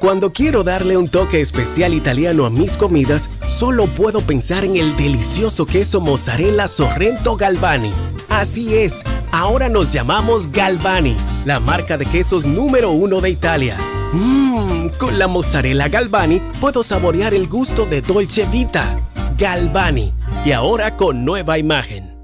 Cuando 0.00 0.32
quiero 0.32 0.64
darle 0.64 0.96
un 0.96 1.10
toque 1.10 1.42
especial 1.42 1.92
italiano 1.92 2.46
a 2.46 2.50
mis 2.50 2.72
comidas, 2.78 3.28
solo 3.46 3.84
puedo 3.84 4.22
pensar 4.22 4.64
en 4.64 4.78
el 4.78 4.96
delicioso 4.96 5.66
queso 5.66 6.00
mozzarella 6.00 6.68
Sorrento 6.68 7.36
Galvani. 7.36 7.92
Así 8.30 8.74
es, 8.76 9.02
ahora 9.30 9.68
nos 9.68 9.92
llamamos 9.92 10.50
Galvani, 10.50 11.16
la 11.44 11.60
marca 11.60 11.98
de 11.98 12.06
quesos 12.06 12.46
número 12.46 12.92
uno 12.92 13.20
de 13.20 13.28
Italia. 13.28 13.76
Mmm, 14.14 14.88
con 14.98 15.18
la 15.18 15.28
mozzarella 15.28 15.88
Galvani 15.88 16.40
puedo 16.62 16.82
saborear 16.82 17.34
el 17.34 17.46
gusto 17.46 17.84
de 17.84 18.00
Dolce 18.00 18.46
Vita. 18.46 18.98
Galvani, 19.36 20.14
y 20.46 20.52
ahora 20.52 20.96
con 20.96 21.26
nueva 21.26 21.58
imagen. 21.58 22.16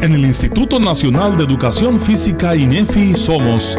En 0.00 0.14
el 0.14 0.24
Instituto 0.24 0.80
Nacional 0.80 1.36
de 1.36 1.44
Educación 1.44 2.00
Física 2.00 2.56
INEFI 2.56 3.14
somos 3.14 3.78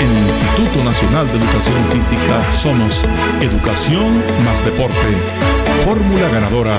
En 0.00 0.16
el 0.16 0.26
Instituto 0.26 0.84
Nacional 0.84 1.26
de 1.26 1.38
Educación 1.38 1.84
Física 1.88 2.52
somos 2.52 3.04
Educación 3.40 4.22
más 4.44 4.64
Deporte. 4.64 4.94
Fórmula 5.84 6.28
ganadora. 6.28 6.78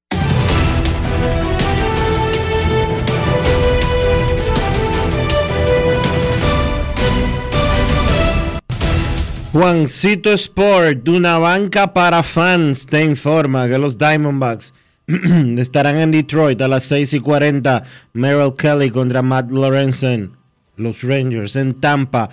Juancito 9.51 10.31
Sport, 10.31 11.09
una 11.09 11.37
banca 11.37 11.93
para 11.93 12.23
fans, 12.23 12.85
te 12.85 13.03
informa 13.03 13.67
que 13.67 13.77
los 13.77 13.97
Diamondbacks 13.97 14.73
estarán 15.57 15.97
en 15.97 16.11
Detroit 16.11 16.61
a 16.61 16.69
las 16.69 16.83
6 16.83 17.15
y 17.15 17.19
40. 17.19 17.83
Merrill 18.13 18.53
Kelly 18.57 18.89
contra 18.89 19.21
Matt 19.21 19.51
Lorenzen. 19.51 20.31
Los 20.77 21.01
Rangers 21.01 21.57
en 21.57 21.73
Tampa. 21.73 22.29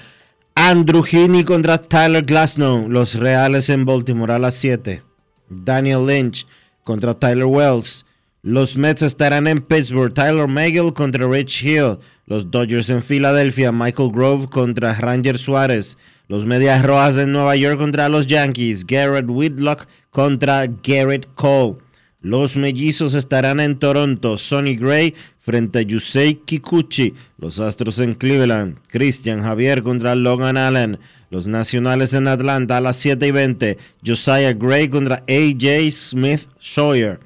Andrew 0.55 1.03
Heaney 1.03 1.43
contra 1.43 1.79
Tyler 1.79 2.25
Glasnow. 2.25 2.89
Los 2.89 3.17
Reales 3.17 3.69
en 3.69 3.85
Baltimore 3.85 4.35
a 4.35 4.39
las 4.39 4.55
7. 4.55 5.03
Daniel 5.49 6.07
Lynch 6.07 6.47
contra 6.85 7.15
Tyler 7.15 7.47
Wells. 7.47 8.07
Los 8.43 8.77
Mets 8.77 9.03
estarán 9.03 9.49
en 9.49 9.59
Pittsburgh. 9.59 10.15
Tyler 10.15 10.47
Megill 10.47 10.93
contra 10.93 11.27
Rich 11.27 11.65
Hill. 11.65 11.99
Los 12.27 12.49
Dodgers 12.49 12.91
en 12.91 13.03
Filadelfia. 13.03 13.73
Michael 13.73 14.13
Grove 14.13 14.49
contra 14.49 14.95
Ranger 14.95 15.37
Suárez. 15.37 15.99
Los 16.29 16.45
Medias 16.45 16.85
Rojas 16.85 17.17
en 17.17 17.33
Nueva 17.33 17.57
York 17.57 17.79
contra 17.79 18.11
los 18.11 18.27
Yankees. 18.27 18.87
Garrett 18.87 19.25
Whitlock 19.29 19.87
contra 20.11 20.67
Garrett 20.67 21.27
Cole. 21.35 21.79
Los 22.21 22.55
Mellizos 22.55 23.15
estarán 23.15 23.61
en 23.61 23.79
Toronto. 23.79 24.37
Sonny 24.37 24.77
Gray 24.77 25.15
frente 25.39 25.79
a 25.79 25.83
Yusei 25.83 26.35
Kikuchi. 26.45 27.15
Los 27.39 27.61
Astros 27.61 27.99
en 28.01 28.13
Cleveland. 28.13 28.77
Christian 28.89 29.43
Javier 29.43 29.83
contra 29.83 30.15
Logan 30.15 30.59
Allen. 30.59 30.99
Los 31.31 31.47
Nacionales 31.47 32.13
en 32.13 32.29
Atlanta 32.29 32.77
a 32.77 32.83
las 32.83 32.97
7 32.99 33.27
y 33.27 33.31
20. 33.31 33.79
Josiah 34.07 34.53
Gray 34.53 34.91
contra 34.91 35.25
AJ 35.27 35.91
Smith 35.91 36.43
Sawyer. 36.59 37.21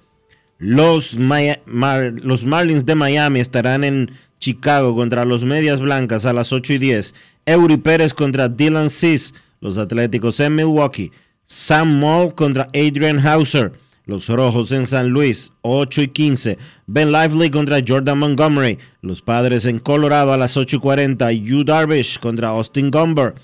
Los, 0.59 1.17
los 1.17 2.45
Marlins 2.45 2.87
de 2.87 2.95
Miami 2.95 3.41
estarán 3.41 3.83
en 3.83 4.13
Chicago 4.39 4.95
contra 4.95 5.25
los 5.25 5.45
Medias 5.45 5.81
Blancas 5.81 6.25
a 6.25 6.33
las 6.33 6.53
8 6.53 6.75
y 6.75 6.79
10. 6.79 7.15
Eury 7.47 7.77
Pérez 7.77 8.15
contra 8.15 8.49
Dylan 8.49 8.91
Cis. 8.91 9.35
Los 9.61 9.79
Atléticos 9.79 10.41
en 10.41 10.57
Milwaukee. 10.57 11.13
Sam 11.47 11.99
Moll 11.99 12.35
contra 12.35 12.69
Adrian 12.75 13.19
Hauser. 13.19 13.73
Los 14.05 14.29
Rojos 14.29 14.73
en 14.73 14.89
San 14.89 15.11
Luis, 15.11 15.53
8 15.63 16.03
y 16.03 16.09
15. 16.09 16.59
Ben 16.87 17.13
Lively 17.13 17.51
contra 17.51 17.79
Jordan 17.87 18.19
Montgomery. 18.19 18.79
Los 19.01 19.23
Padres 19.23 19.65
en 19.65 19.79
Colorado 19.79 20.33
a 20.33 20.37
las 20.37 20.57
8 20.57 20.77
y 20.77 20.79
40. 20.81 21.33
Yu 21.33 21.63
Darvish 21.63 22.19
contra 22.19 22.49
Austin 22.49 22.91
Gomber. 22.91 23.35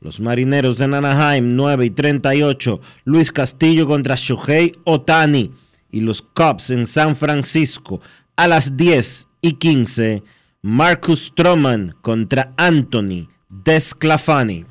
Los 0.00 0.18
Marineros 0.18 0.80
en 0.80 0.94
Anaheim, 0.94 1.54
9 1.54 1.86
y 1.86 1.90
38. 1.90 2.80
Luis 3.04 3.30
Castillo 3.30 3.86
contra 3.86 4.16
Shohei 4.16 4.72
Otani. 4.84 5.52
Y 5.92 6.00
los 6.00 6.20
Cubs 6.20 6.70
en 6.70 6.86
San 6.86 7.14
Francisco 7.14 8.00
a 8.34 8.48
las 8.48 8.76
10 8.76 9.28
y 9.40 9.52
15. 9.52 10.24
Marcus 10.62 11.26
Stroman 11.26 11.94
contra 12.02 12.52
Anthony 12.56 13.28
Desclafani. 13.50 14.66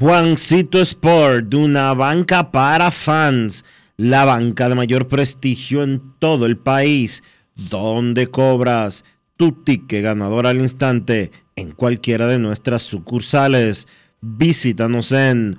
Juancito 0.00 0.80
Sport, 0.80 1.52
una 1.52 1.92
banca 1.92 2.50
para 2.50 2.90
fans, 2.90 3.64
la 3.98 4.24
banca 4.24 4.70
de 4.70 4.74
mayor 4.74 5.06
prestigio 5.06 5.82
en 5.82 6.02
todo 6.18 6.46
el 6.46 6.56
país, 6.56 7.22
donde 7.54 8.28
cobras 8.28 9.04
tu 9.36 9.52
ticket 9.52 10.02
ganador 10.02 10.46
al 10.46 10.60
instante 10.60 11.30
en 11.56 11.72
cualquiera 11.72 12.26
de 12.26 12.38
nuestras 12.38 12.82
sucursales. 12.82 13.86
Visítanos 14.22 15.12
en 15.12 15.58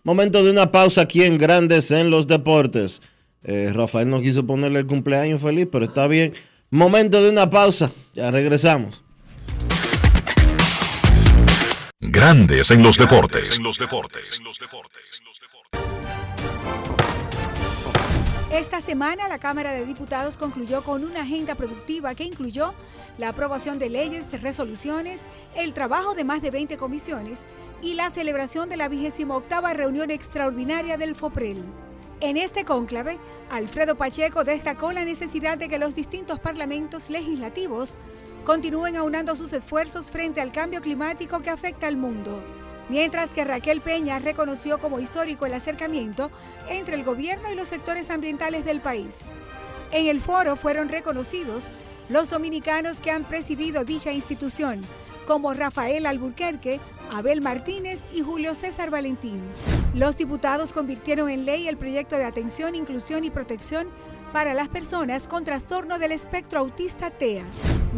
Momento 0.05 0.45
de 0.45 0.53
una 0.53 0.70
pausa 0.70 1.01
aquí 1.01 1.24
en 1.24 1.36
Grandes 1.36 1.90
en 1.90 2.11
los 2.11 2.28
Deportes. 2.28 3.03
Eh, 3.42 3.72
Rafael 3.74 4.09
no 4.09 4.20
quiso 4.20 4.47
ponerle 4.47 4.78
el 4.78 4.86
cumpleaños 4.86 5.42
feliz, 5.42 5.66
pero 5.72 5.86
está 5.86 6.07
bien. 6.07 6.32
Momento 6.70 7.20
de 7.20 7.30
una 7.30 7.51
pausa. 7.51 7.90
Ya 8.14 8.30
regresamos. 8.30 9.03
Grandes 11.99 12.70
en 12.70 12.82
los 12.84 12.97
deportes. 12.99 13.59
Esta 18.55 18.80
semana 18.80 19.26
la 19.26 19.38
Cámara 19.40 19.72
de 19.72 19.84
Diputados 19.84 20.36
concluyó 20.36 20.84
con 20.84 21.03
una 21.03 21.22
agenda 21.22 21.57
productiva 21.57 22.14
que 22.14 22.22
incluyó 22.22 22.72
la 23.18 23.30
aprobación 23.30 23.80
de 23.80 23.90
leyes, 23.90 24.40
resoluciones, 24.42 25.28
el 25.57 25.74
trabajo 25.74 26.14
de 26.14 26.22
más 26.22 26.40
de 26.40 26.53
20 26.53 26.76
comisiones 26.76 27.47
y 27.82 27.95
la 27.95 28.11
celebración 28.11 28.68
de 28.68 28.76
la 28.76 28.88
28 28.88 29.74
reunión 29.74 30.12
extraordinaria 30.12 30.97
del 30.97 31.16
FOPREL. 31.16 31.64
En 32.20 32.36
este 32.36 32.64
cónclave, 32.64 33.18
Alfredo 33.51 33.97
Pacheco 33.97 34.45
destacó 34.45 34.92
la 34.92 35.05
necesidad 35.05 35.59
de 35.59 35.68
que 35.68 35.80
los 35.80 35.97
distintos 35.97 36.38
parlamentos 36.38 37.11
legislativos 37.11 37.99
continúen 38.45 38.97
aunando 38.97 39.34
sus 39.34 39.53
esfuerzos 39.53 40.12
frente 40.12 40.40
al 40.40 40.53
cambio 40.53 40.80
climático 40.80 41.40
que 41.40 41.51
afecta 41.51 41.88
al 41.88 41.97
mundo 41.97 42.40
mientras 42.89 43.30
que 43.30 43.45
Raquel 43.45 43.80
Peña 43.80 44.18
reconoció 44.18 44.78
como 44.78 45.01
histórico 45.01 45.47
el 45.47 45.55
acercamiento 45.55 46.30
entre 46.68 46.95
el 46.95 47.05
gobierno 47.05 47.51
y 47.51 47.55
los 47.55 47.68
sectores 47.68 48.11
ambientales 48.11 48.64
del 48.64 48.80
país. 48.80 49.41
En 49.91 50.07
el 50.07 50.20
foro 50.20 50.57
fueron 50.57 50.89
reconocidos 50.89 51.72
los 52.09 52.28
dominicanos 52.30 53.01
que 53.01 53.11
han 53.11 53.24
presidido 53.24 53.85
dicha 53.85 54.12
institución, 54.12 54.82
como 55.26 55.55
Rafael 55.55 56.07
Alburquerque, 56.07 56.80
Abel 57.12 57.41
Martínez 57.41 58.07
y 58.12 58.22
Julio 58.22 58.55
César 58.55 58.91
Valentín. 58.91 59.41
Los 59.95 60.16
diputados 60.16 60.72
convirtieron 60.72 61.30
en 61.30 61.45
ley 61.45 61.68
el 61.68 61.76
proyecto 61.76 62.16
de 62.16 62.24
atención, 62.24 62.74
inclusión 62.74 63.24
y 63.24 63.30
protección 63.30 63.89
para 64.32 64.53
las 64.53 64.68
personas 64.68 65.28
con 65.28 65.45
trastorno 65.45 65.99
del 65.99 66.12
espectro 66.12 66.59
autista 66.59 67.11
TEA, 67.11 67.45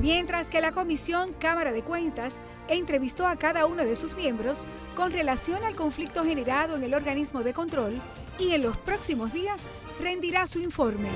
mientras 0.01 0.49
que 0.49 0.61
la 0.61 0.73
Comisión 0.73 1.33
Cámara 1.39 1.73
de 1.73 1.83
Cuentas 1.83 2.43
entrevistó 2.69 3.27
a 3.27 3.37
cada 3.37 3.67
uno 3.67 3.85
de 3.85 3.97
sus 3.97 4.17
miembros 4.17 4.67
con 4.95 5.13
relación 5.13 5.65
al 5.65 5.75
conflicto 5.75 6.25
generado 6.25 6.77
en 6.77 6.85
el 6.85 6.95
organismo 6.95 7.43
de 7.43 7.53
control 7.53 8.01
y 8.39 8.53
en 8.53 8.63
los 8.63 8.77
próximos 8.77 9.33
días 9.33 9.69
rendirá 10.01 10.47
su 10.47 10.59
informe. 10.59 11.09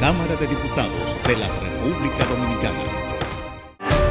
Cámara 0.00 0.36
de 0.36 0.46
Diputados 0.46 1.16
de 1.26 1.36
la 1.36 1.48
República 1.48 2.24
Dominicana. 2.24 3.07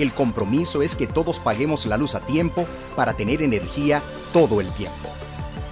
El 0.00 0.12
compromiso 0.12 0.80
es 0.80 0.96
que 0.96 1.06
todos 1.06 1.40
paguemos 1.40 1.84
la 1.84 1.98
luz 1.98 2.14
a 2.14 2.20
tiempo 2.20 2.66
para 2.96 3.12
tener 3.12 3.42
energía 3.42 4.02
todo 4.32 4.62
el 4.62 4.72
tiempo. 4.72 5.10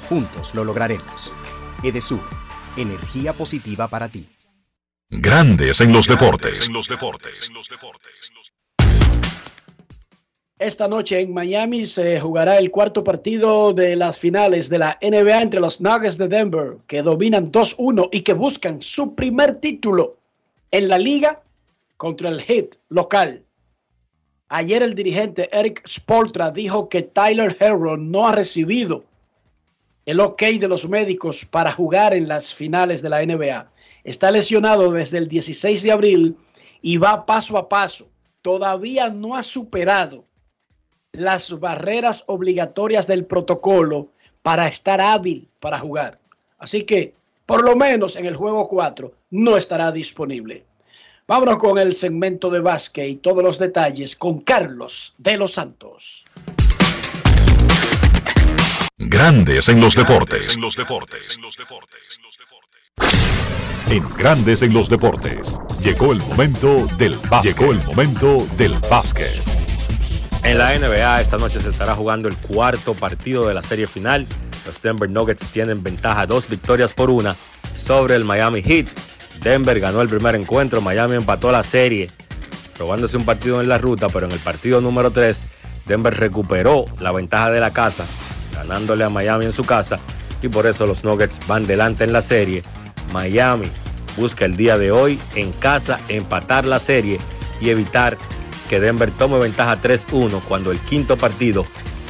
Juntos 0.07 0.55
lo 0.55 0.65
lograremos. 0.65 1.33
Edesur, 1.83 2.21
energía 2.77 3.33
positiva 3.33 3.89
para 3.89 4.11
ti. 4.11 4.29
Grandes 5.09 5.81
en 5.81 5.95
los 5.95 6.07
deportes. 6.07 6.69
Esta 10.59 10.89
noche 10.89 11.21
en 11.21 11.33
Miami 11.33 11.87
se 11.87 12.21
jugará 12.21 12.59
el 12.59 12.71
cuarto 12.71 13.03
partido 13.03 13.73
de 13.73 13.97
las 13.97 14.19
finales 14.19 14.69
de 14.69 14.79
la 14.79 14.99
NBA 15.01 15.41
entre 15.41 15.61
los 15.61 15.81
Nuggets 15.81 16.19
de 16.19 16.29
Denver, 16.29 16.77
que 16.87 17.01
dominan 17.01 17.51
2-1 17.51 18.11
y 18.13 18.21
que 18.21 18.35
buscan 18.35 18.83
su 18.83 19.15
primer 19.15 19.55
título 19.55 20.19
en 20.71 20.89
la 20.89 20.99
liga 20.99 21.41
contra 21.97 22.29
el 22.29 22.43
Heat 22.43 22.75
local. 22.91 23.43
Ayer 24.51 24.83
el 24.83 24.95
dirigente 24.95 25.51
Eric 25.53 25.87
Spoltra 25.87 26.51
dijo 26.51 26.89
que 26.89 27.03
Tyler 27.03 27.55
Herro 27.61 27.99
no 27.99 28.27
ha 28.27 28.33
recibido 28.33 29.05
el 30.07 30.21
ok 30.21 30.41
de 30.59 30.69
los 30.69 30.89
médicos 30.89 31.45
para 31.45 31.71
jugar 31.71 32.15
en 32.15 32.29
las 32.29 32.55
finales 32.55 33.03
de 33.03 33.11
la 33.11 33.23
NBA. 33.25 33.71
Está 34.05 34.31
lesionado 34.31 34.91
desde 34.91 35.19
el 35.19 35.29
16 35.29 35.83
de 35.83 35.93
abril 35.93 36.37
y 36.81 36.97
va 36.97 37.27
paso 37.27 37.59
a 37.59 37.69
paso. 37.69 38.09
Todavía 38.41 39.11
no 39.11 39.37
ha 39.37 39.43
superado 39.43 40.25
las 41.13 41.61
barreras 41.61 42.25
obligatorias 42.27 43.07
del 43.07 43.27
protocolo 43.27 44.09
para 44.41 44.67
estar 44.67 44.99
hábil 45.03 45.47
para 45.61 45.79
jugar. 45.79 46.19
Así 46.59 46.85
que, 46.85 47.15
por 47.45 47.63
lo 47.63 47.77
menos 47.77 48.17
en 48.17 48.25
el 48.25 48.37
juego 48.37 48.67
4, 48.67 49.13
no 49.31 49.59
estará 49.59 49.93
disponible. 49.93 50.65
Vámonos 51.31 51.59
con 51.59 51.77
el 51.77 51.95
segmento 51.95 52.49
de 52.49 52.61
básquet 52.61 53.07
y 53.07 53.17
todos 53.17 53.45
los 53.45 53.59
detalles 53.59 54.17
con 54.17 54.39
Carlos 54.39 55.13
de 55.19 55.37
los 55.37 55.53
Santos. 55.53 56.25
Grandes 58.97 59.69
en 59.69 59.79
los 59.79 59.95
deportes. 59.95 60.57
En 60.57 60.63
los 60.63 60.75
deportes. 60.75 61.39
En 63.91 64.09
Grandes 64.17 64.63
en 64.63 64.73
los 64.73 64.89
deportes. 64.89 65.55
Llegó 65.83 66.13
el 66.13 66.19
momento 66.21 66.87
del 66.97 67.19
básquet. 67.29 67.59
Llegó 67.59 67.73
el 67.73 67.85
momento 67.85 68.47
del 68.57 68.73
básquet. 68.91 69.43
En 70.45 70.57
la 70.57 70.79
NBA 70.79 71.21
esta 71.21 71.37
noche 71.37 71.61
se 71.61 71.69
estará 71.69 71.95
jugando 71.95 72.29
el 72.29 72.39
cuarto 72.39 72.95
partido 72.95 73.47
de 73.47 73.53
la 73.53 73.63
serie 73.63 73.87
final. 73.87 74.27
Los 74.65 74.81
Denver 74.81 75.11
Nuggets 75.11 75.47
tienen 75.49 75.83
ventaja 75.83 76.25
dos 76.25 76.49
victorias 76.49 76.95
por 76.95 77.11
una 77.11 77.37
sobre 77.77 78.15
el 78.15 78.25
Miami 78.25 78.63
Heat. 78.63 78.89
Denver 79.41 79.79
ganó 79.81 80.03
el 80.03 80.09
primer 80.09 80.35
encuentro, 80.35 80.81
Miami 80.81 81.17
empató 81.17 81.53
la 81.53 81.63
serie, 81.63 82.11
robándose 82.79 83.17
un 83.17 83.25
partido 83.25 83.61
en 83.61 83.69
la 83.69 83.79
ruta, 83.79 84.09
pero 84.09 84.27
en 84.27 84.33
el 84.33 84.39
partido 84.39 84.81
número 84.81 85.11
3, 85.11 85.47
Denver 85.87 86.15
recuperó 86.15 86.85
la 87.01 87.13
ventaja 87.13 87.51
de 87.51 87.61
la 87.61 87.73
casa, 87.73 88.05
ganándole 88.55 89.05
a 89.05 89.09
Miami 89.09 89.47
en 89.47 89.53
su 89.53 89.65
casa, 89.65 89.99
y 90.43 90.49
por 90.49 90.67
eso 90.67 90.87
los 90.87 91.05
Nuggets 91.05 91.41
van 91.47 91.67
delante 91.67 92.05
en 92.05 92.13
la 92.13 92.23
serie. 92.23 92.63
Miami 93.13 93.69
busca 94.17 94.45
el 94.45 94.57
día 94.57 94.77
de 94.77 94.91
hoy 94.91 95.19
en 95.35 95.53
casa 95.53 96.01
empatar 96.09 96.67
la 96.67 96.79
serie 96.79 97.19
y 97.61 97.71
evitar 97.71 98.19
que 98.69 98.81
Denver 98.81 99.11
tome 99.11 99.39
ventaja 99.39 99.81
3-1 99.81 100.43
cuando 100.47 100.71
el 100.73 100.79
quinto 100.79 101.17
partido 101.17 101.65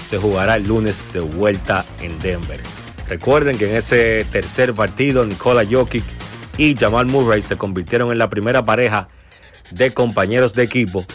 se 0.08 0.18
jugará 0.18 0.56
el 0.56 0.66
lunes 0.66 1.04
de 1.12 1.20
vuelta 1.20 1.84
en 2.00 2.18
Denver. 2.18 2.60
Recuerden 3.08 3.56
que 3.56 3.70
en 3.70 3.76
ese 3.76 4.26
tercer 4.30 4.74
partido 4.74 5.24
Nikola 5.24 5.64
Jokic 5.64 6.04
y 6.58 6.76
Jamal 6.76 7.06
Murray 7.06 7.40
se 7.40 7.56
convirtieron 7.56 8.12
en 8.12 8.18
la 8.18 8.28
primera 8.28 8.64
pareja 8.64 9.08
de 9.70 9.92
compañeros 9.94 10.52
de 10.52 10.64
equipo 10.64 11.06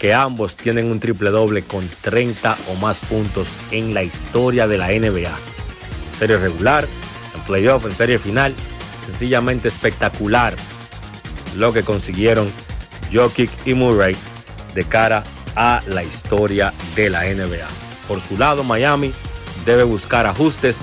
que 0.00 0.12
ambos 0.12 0.56
tienen 0.56 0.90
un 0.90 1.00
triple 1.00 1.30
doble 1.30 1.62
con 1.62 1.88
30 2.00 2.56
o 2.70 2.74
más 2.76 2.98
puntos 3.00 3.46
en 3.70 3.94
la 3.94 4.02
historia 4.02 4.66
de 4.66 4.78
la 4.78 4.88
NBA. 4.88 5.34
Serie 6.18 6.38
regular, 6.38 6.86
en 7.34 7.40
playoff, 7.42 7.84
en 7.84 7.92
serie 7.92 8.18
final, 8.18 8.54
sencillamente 9.04 9.68
espectacular 9.68 10.56
lo 11.56 11.72
que 11.72 11.82
consiguieron 11.82 12.50
Jokic 13.12 13.50
y 13.66 13.74
Murray 13.74 14.16
de 14.74 14.84
cara 14.84 15.24
a 15.54 15.80
la 15.86 16.04
historia 16.04 16.72
de 16.94 17.10
la 17.10 17.24
NBA. 17.24 17.66
Por 18.08 18.20
su 18.20 18.36
lado, 18.36 18.64
Miami 18.64 19.12
debe 19.64 19.84
buscar 19.84 20.26
ajustes 20.26 20.78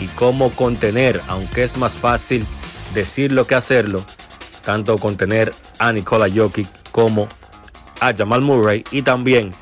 y 0.00 0.06
cómo 0.08 0.50
contener, 0.50 1.20
aunque 1.28 1.64
es 1.64 1.76
más 1.76 1.94
fácil 1.94 2.46
decirlo 2.94 3.46
que 3.46 3.54
hacerlo, 3.54 4.04
tanto 4.64 4.98
contener 4.98 5.54
a 5.78 5.92
Nikola 5.92 6.28
Jokic 6.28 6.68
como 6.90 7.28
a 8.00 8.14
Jamal 8.14 8.42
Murray 8.42 8.84
y 8.90 9.02
también 9.02 9.52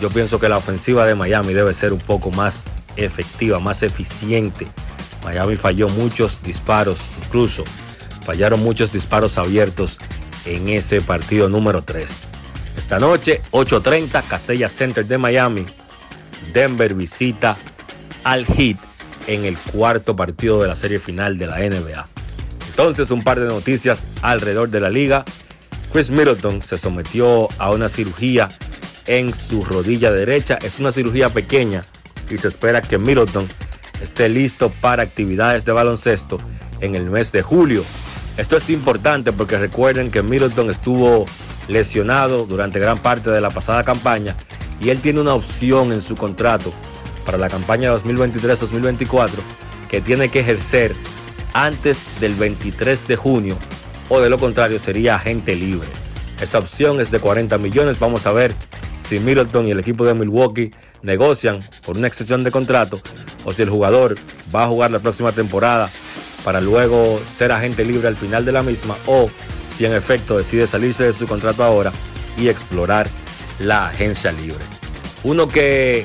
yo 0.00 0.08
pienso 0.08 0.40
que 0.40 0.48
la 0.48 0.56
ofensiva 0.56 1.06
de 1.06 1.14
Miami 1.14 1.52
debe 1.52 1.74
ser 1.74 1.92
un 1.92 1.98
poco 1.98 2.30
más 2.30 2.64
efectiva, 2.96 3.60
más 3.60 3.82
eficiente. 3.82 4.66
Miami 5.24 5.56
falló 5.56 5.88
muchos 5.88 6.42
disparos, 6.42 6.98
incluso 7.24 7.64
fallaron 8.24 8.62
muchos 8.62 8.92
disparos 8.92 9.36
abiertos 9.38 9.98
en 10.46 10.68
ese 10.70 11.02
partido 11.02 11.48
número 11.48 11.82
3. 11.82 12.28
Esta 12.78 12.98
noche, 12.98 13.42
8.30, 13.50 14.22
Casella 14.26 14.68
Center 14.68 15.04
de 15.04 15.18
Miami. 15.18 15.66
Denver 16.54 16.94
visita 16.94 17.58
al 18.24 18.46
Heat 18.46 18.78
en 19.26 19.44
el 19.44 19.56
cuarto 19.58 20.16
partido 20.16 20.62
de 20.62 20.68
la 20.68 20.76
serie 20.76 20.98
final 20.98 21.36
de 21.36 21.46
la 21.46 21.58
NBA. 21.58 22.08
Entonces, 22.80 23.10
un 23.10 23.22
par 23.22 23.38
de 23.38 23.46
noticias 23.46 24.06
alrededor 24.22 24.70
de 24.70 24.80
la 24.80 24.88
liga. 24.88 25.26
Chris 25.92 26.10
Middleton 26.10 26.62
se 26.62 26.78
sometió 26.78 27.46
a 27.58 27.72
una 27.72 27.90
cirugía 27.90 28.48
en 29.06 29.34
su 29.34 29.62
rodilla 29.62 30.10
derecha. 30.10 30.58
Es 30.62 30.80
una 30.80 30.90
cirugía 30.90 31.28
pequeña 31.28 31.84
y 32.30 32.38
se 32.38 32.48
espera 32.48 32.80
que 32.80 32.96
Middleton 32.96 33.46
esté 34.02 34.30
listo 34.30 34.72
para 34.80 35.02
actividades 35.02 35.66
de 35.66 35.72
baloncesto 35.72 36.38
en 36.80 36.94
el 36.94 37.10
mes 37.10 37.32
de 37.32 37.42
julio. 37.42 37.84
Esto 38.38 38.56
es 38.56 38.70
importante 38.70 39.30
porque 39.30 39.58
recuerden 39.58 40.10
que 40.10 40.22
Middleton 40.22 40.70
estuvo 40.70 41.26
lesionado 41.68 42.46
durante 42.46 42.78
gran 42.78 42.96
parte 42.96 43.30
de 43.30 43.42
la 43.42 43.50
pasada 43.50 43.84
campaña 43.84 44.36
y 44.80 44.88
él 44.88 45.00
tiene 45.00 45.20
una 45.20 45.34
opción 45.34 45.92
en 45.92 46.00
su 46.00 46.16
contrato 46.16 46.72
para 47.26 47.36
la 47.36 47.50
campaña 47.50 47.94
2023-2024 47.94 49.28
que 49.90 50.00
tiene 50.00 50.30
que 50.30 50.40
ejercer 50.40 50.94
antes 51.52 52.06
del 52.20 52.34
23 52.34 53.08
de 53.08 53.16
junio 53.16 53.56
o 54.08 54.20
de 54.20 54.28
lo 54.28 54.38
contrario 54.38 54.78
sería 54.78 55.16
agente 55.16 55.54
libre. 55.54 55.88
Esa 56.40 56.58
opción 56.58 57.00
es 57.00 57.10
de 57.10 57.20
40 57.20 57.58
millones. 57.58 57.98
Vamos 57.98 58.26
a 58.26 58.32
ver 58.32 58.54
si 58.98 59.18
Middleton 59.18 59.66
y 59.66 59.70
el 59.70 59.80
equipo 59.80 60.04
de 60.04 60.14
Milwaukee 60.14 60.70
negocian 61.02 61.58
por 61.84 61.96
una 61.96 62.08
extensión 62.08 62.44
de 62.44 62.50
contrato 62.50 63.00
o 63.44 63.52
si 63.52 63.62
el 63.62 63.70
jugador 63.70 64.16
va 64.54 64.64
a 64.64 64.68
jugar 64.68 64.90
la 64.90 64.98
próxima 64.98 65.32
temporada 65.32 65.90
para 66.44 66.60
luego 66.60 67.20
ser 67.26 67.52
agente 67.52 67.84
libre 67.84 68.08
al 68.08 68.16
final 68.16 68.44
de 68.44 68.52
la 68.52 68.62
misma 68.62 68.96
o 69.06 69.30
si 69.74 69.84
en 69.84 69.94
efecto 69.94 70.38
decide 70.38 70.66
salirse 70.66 71.04
de 71.04 71.12
su 71.12 71.26
contrato 71.26 71.62
ahora 71.62 71.92
y 72.38 72.48
explorar 72.48 73.08
la 73.58 73.88
agencia 73.88 74.32
libre. 74.32 74.64
Uno 75.22 75.48
que 75.48 76.04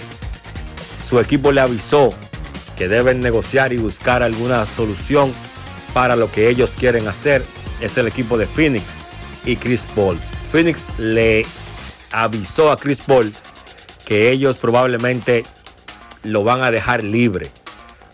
su 1.07 1.19
equipo 1.19 1.51
le 1.51 1.61
avisó 1.61 2.13
que 2.75 2.87
deben 2.87 3.21
negociar 3.21 3.73
y 3.73 3.77
buscar 3.77 4.23
alguna 4.23 4.65
solución 4.65 5.33
para 5.93 6.15
lo 6.15 6.31
que 6.31 6.49
ellos 6.49 6.73
quieren 6.77 7.07
hacer 7.07 7.43
es 7.81 7.97
el 7.97 8.07
equipo 8.07 8.37
de 8.37 8.47
Phoenix 8.47 8.85
y 9.45 9.55
Chris 9.55 9.85
Paul. 9.95 10.17
Phoenix 10.51 10.87
le 10.97 11.45
avisó 12.11 12.71
a 12.71 12.77
Chris 12.77 13.01
Paul 13.01 13.33
que 14.05 14.31
ellos 14.31 14.57
probablemente 14.57 15.43
lo 16.23 16.43
van 16.43 16.63
a 16.63 16.71
dejar 16.71 17.03
libre. 17.03 17.51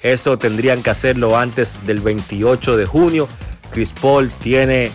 Eso 0.01 0.37
tendrían 0.37 0.81
que 0.81 0.89
hacerlo 0.89 1.37
antes 1.37 1.85
del 1.85 1.99
28 1.99 2.77
de 2.77 2.85
junio. 2.85 3.27
Chris 3.71 3.93
Paul 3.99 4.31
tiene 4.41 4.91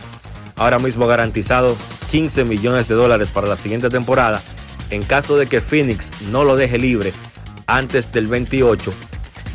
ahora 0.57 0.79
mismo 0.79 1.07
garantizado 1.07 1.77
15 2.11 2.45
millones 2.45 2.89
de 2.89 2.95
dólares 2.95 3.31
para 3.31 3.49
la 3.49 3.57
siguiente 3.57 3.89
temporada. 3.89 4.43
En 4.91 5.03
caso 5.03 5.37
de 5.37 5.47
que 5.47 5.61
Phoenix 5.61 6.11
no 6.31 6.45
lo 6.45 6.57
deje 6.57 6.79
libre 6.79 7.12
antes 7.67 8.12
del 8.12 8.27
28, 8.27 8.93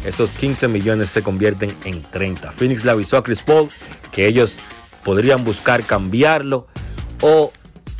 esos 0.05 0.31
15 0.31 0.67
millones 0.67 1.09
se 1.09 1.21
convierten 1.21 1.75
en 1.85 2.01
30. 2.01 2.51
Phoenix 2.51 2.83
le 2.83 2.91
avisó 2.91 3.17
a 3.17 3.23
Chris 3.23 3.41
Paul 3.41 3.69
que 4.11 4.27
ellos 4.27 4.55
podrían 5.03 5.43
buscar 5.43 5.83
cambiarlo 5.83 6.67
o 7.21 7.51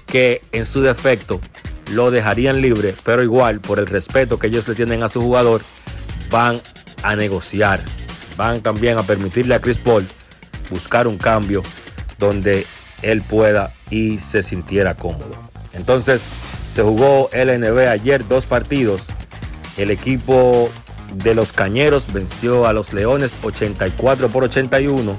que 0.06 0.42
en 0.52 0.66
su 0.66 0.82
defecto 0.82 1.40
lo 1.92 2.12
dejarían 2.12 2.62
libre, 2.62 2.96
pero 3.04 3.24
igual 3.24 3.60
por 3.60 3.80
el 3.80 3.88
respeto 3.88 4.40
que 4.40 4.48
ellos 4.48 4.68
le 4.68 4.76
tienen 4.76 5.04
a 5.04 5.10
su 5.10 5.22
jugador, 5.22 5.62
van 6.30 6.62
a 7.04 7.16
negociar. 7.16 7.80
Van 8.38 8.62
también 8.62 8.98
a 8.98 9.04
permitirle 9.04 9.56
a 9.56 9.60
Chris 9.60 9.78
Paul 9.78 10.08
buscar 10.70 11.08
un 11.08 11.18
cambio 11.18 11.62
donde 12.18 12.66
él 13.02 13.22
pueda 13.22 13.74
y 13.90 14.20
se 14.20 14.42
sintiera 14.42 14.96
cómodo. 14.96 15.36
Entonces 15.74 16.24
se 16.70 16.82
jugó 16.82 17.30
LNB 17.34 17.90
ayer 17.90 18.28
dos 18.28 18.46
partidos. 18.46 19.02
El 19.78 19.92
equipo 19.92 20.70
de 21.16 21.36
los 21.36 21.52
Cañeros 21.52 22.12
venció 22.12 22.66
a 22.66 22.74
los 22.74 22.94
Leones 22.94 23.38
84 23.44 24.30
por 24.30 24.44
81 24.44 25.16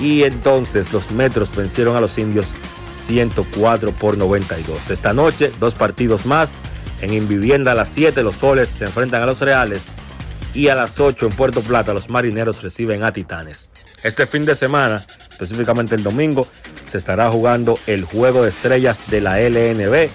y 0.00 0.24
entonces 0.24 0.92
los 0.92 1.10
Metros 1.12 1.54
vencieron 1.54 1.96
a 1.96 2.00
los 2.00 2.18
Indios 2.18 2.52
104 2.90 3.92
por 3.92 4.18
92. 4.18 4.90
Esta 4.90 5.12
noche 5.12 5.52
dos 5.60 5.74
partidos 5.74 6.26
más. 6.26 6.58
En 7.00 7.12
Invivienda 7.12 7.72
a 7.72 7.74
las 7.74 7.88
7 7.88 8.22
los 8.22 8.36
Soles 8.36 8.68
se 8.68 8.84
enfrentan 8.84 9.22
a 9.22 9.26
los 9.26 9.40
Reales 9.40 9.88
y 10.54 10.68
a 10.68 10.74
las 10.74 11.00
8 11.00 11.26
en 11.26 11.32
Puerto 11.32 11.60
Plata 11.60 11.94
los 11.94 12.08
Marineros 12.08 12.62
reciben 12.62 13.02
a 13.02 13.12
Titanes. 13.12 13.70
Este 14.02 14.26
fin 14.26 14.44
de 14.44 14.54
semana, 14.54 15.04
específicamente 15.30 15.94
el 15.94 16.02
domingo, 16.02 16.46
se 16.88 16.98
estará 16.98 17.30
jugando 17.30 17.78
el 17.86 18.04
Juego 18.04 18.42
de 18.42 18.50
Estrellas 18.50 19.00
de 19.10 19.20
la 19.20 19.40
LNB, 19.40 20.08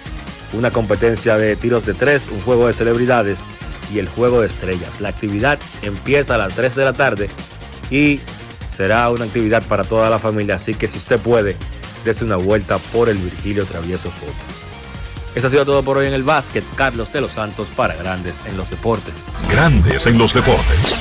una 0.54 0.70
competencia 0.70 1.36
de 1.36 1.56
tiros 1.56 1.84
de 1.84 1.94
tres, 1.94 2.28
un 2.30 2.40
juego 2.40 2.68
de 2.68 2.72
celebridades 2.72 3.40
y 3.92 3.98
el 3.98 4.08
Juego 4.08 4.40
de 4.40 4.46
Estrellas. 4.46 5.00
La 5.00 5.10
actividad 5.10 5.58
empieza 5.82 6.34
a 6.34 6.38
las 6.38 6.54
3 6.54 6.74
de 6.74 6.84
la 6.84 6.92
tarde 6.92 7.30
y 7.90 8.20
será 8.74 9.10
una 9.10 9.24
actividad 9.24 9.62
para 9.64 9.84
toda 9.84 10.10
la 10.10 10.18
familia, 10.18 10.56
así 10.56 10.74
que 10.74 10.88
si 10.88 10.98
usted 10.98 11.18
puede, 11.18 11.56
dése 12.04 12.24
una 12.24 12.36
vuelta 12.36 12.78
por 12.92 13.08
el 13.08 13.18
Virgilio 13.18 13.64
Travieso 13.64 14.10
Foto. 14.10 14.32
Eso 15.34 15.46
ha 15.46 15.50
sido 15.50 15.64
todo 15.64 15.82
por 15.82 15.98
hoy 15.98 16.06
en 16.06 16.14
el 16.14 16.22
básquet. 16.22 16.64
Carlos 16.74 17.12
de 17.12 17.20
los 17.20 17.32
Santos 17.32 17.68
para 17.76 17.94
Grandes 17.94 18.40
en 18.46 18.56
los 18.56 18.70
Deportes. 18.70 19.14
Grandes 19.50 20.06
en 20.06 20.18
los 20.18 20.34
Deportes. 20.34 20.96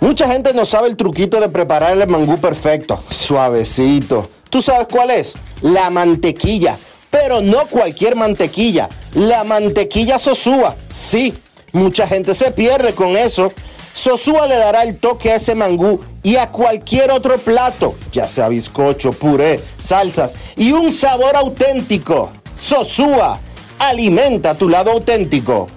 Mucha 0.00 0.28
gente 0.28 0.54
no 0.54 0.64
sabe 0.64 0.88
el 0.88 0.96
truquito 0.96 1.40
de 1.40 1.48
preparar 1.48 1.98
el 1.98 2.08
mangú 2.08 2.40
perfecto, 2.40 3.02
suavecito. 3.10 4.30
¿Tú 4.48 4.62
sabes 4.62 4.86
cuál 4.90 5.10
es? 5.10 5.36
La 5.62 5.90
mantequilla. 5.90 6.78
Pero 7.10 7.40
no 7.40 7.66
cualquier 7.66 8.16
mantequilla. 8.16 8.88
La 9.14 9.44
mantequilla 9.44 10.18
sosúa. 10.18 10.76
Sí, 10.92 11.34
mucha 11.72 12.06
gente 12.06 12.34
se 12.34 12.50
pierde 12.50 12.92
con 12.94 13.16
eso. 13.16 13.52
Sosúa 13.94 14.46
le 14.46 14.56
dará 14.56 14.82
el 14.82 14.98
toque 14.98 15.32
a 15.32 15.36
ese 15.36 15.54
mangú 15.54 16.00
y 16.22 16.36
a 16.36 16.50
cualquier 16.50 17.10
otro 17.10 17.38
plato, 17.38 17.94
ya 18.12 18.28
sea 18.28 18.48
bizcocho, 18.50 19.12
puré, 19.12 19.58
salsas 19.78 20.36
y 20.54 20.72
un 20.72 20.92
sabor 20.92 21.34
auténtico. 21.34 22.30
Sosúa, 22.54 23.40
alimenta 23.78 24.54
tu 24.54 24.68
lado 24.68 24.90
auténtico. 24.90 25.68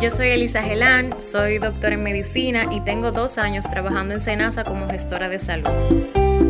Yo 0.00 0.10
soy 0.10 0.28
Elisa 0.28 0.62
Gelán, 0.62 1.20
soy 1.20 1.58
doctora 1.58 1.94
en 1.94 2.02
medicina 2.02 2.68
y 2.70 2.80
tengo 2.80 3.10
dos 3.10 3.38
años 3.38 3.64
trabajando 3.66 4.14
en 4.14 4.20
Senasa 4.20 4.62
como 4.62 4.88
gestora 4.88 5.28
de 5.28 5.40
salud. 5.40 6.25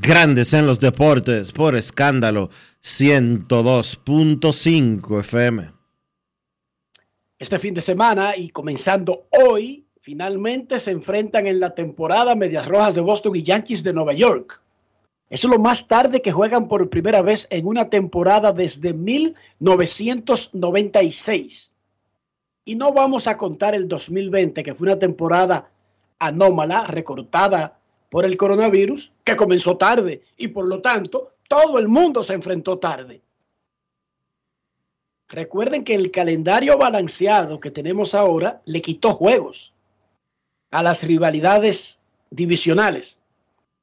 Grandes 0.00 0.54
en 0.54 0.66
los 0.66 0.80
deportes 0.80 1.52
por 1.52 1.76
escándalo 1.76 2.48
102.5 2.82 5.20
FM. 5.20 5.70
Este 7.38 7.58
fin 7.58 7.74
de 7.74 7.82
semana 7.82 8.34
y 8.36 8.50
comenzando 8.50 9.26
hoy, 9.30 9.86
finalmente 10.00 10.80
se 10.80 10.92
enfrentan 10.92 11.46
en 11.46 11.60
la 11.60 11.74
temporada 11.74 12.34
Medias 12.34 12.66
Rojas 12.66 12.94
de 12.94 13.02
Boston 13.02 13.36
y 13.36 13.42
Yankees 13.42 13.82
de 13.82 13.92
Nueva 13.92 14.14
York. 14.14 14.61
Es 15.32 15.42
lo 15.44 15.58
más 15.58 15.88
tarde 15.88 16.20
que 16.20 16.30
juegan 16.30 16.68
por 16.68 16.90
primera 16.90 17.22
vez 17.22 17.46
en 17.48 17.66
una 17.66 17.88
temporada 17.88 18.52
desde 18.52 18.92
1996. 18.92 21.72
Y 22.66 22.74
no 22.74 22.92
vamos 22.92 23.26
a 23.26 23.38
contar 23.38 23.74
el 23.74 23.88
2020, 23.88 24.62
que 24.62 24.74
fue 24.74 24.88
una 24.88 24.98
temporada 24.98 25.70
anómala, 26.18 26.86
recortada 26.86 27.78
por 28.10 28.26
el 28.26 28.36
coronavirus, 28.36 29.14
que 29.24 29.34
comenzó 29.34 29.78
tarde 29.78 30.22
y 30.36 30.48
por 30.48 30.68
lo 30.68 30.82
tanto 30.82 31.32
todo 31.48 31.78
el 31.78 31.88
mundo 31.88 32.22
se 32.22 32.34
enfrentó 32.34 32.78
tarde. 32.78 33.22
Recuerden 35.28 35.82
que 35.82 35.94
el 35.94 36.10
calendario 36.10 36.76
balanceado 36.76 37.58
que 37.58 37.70
tenemos 37.70 38.14
ahora 38.14 38.60
le 38.66 38.82
quitó 38.82 39.14
juegos 39.14 39.72
a 40.70 40.82
las 40.82 41.02
rivalidades 41.02 42.00
divisionales. 42.28 43.21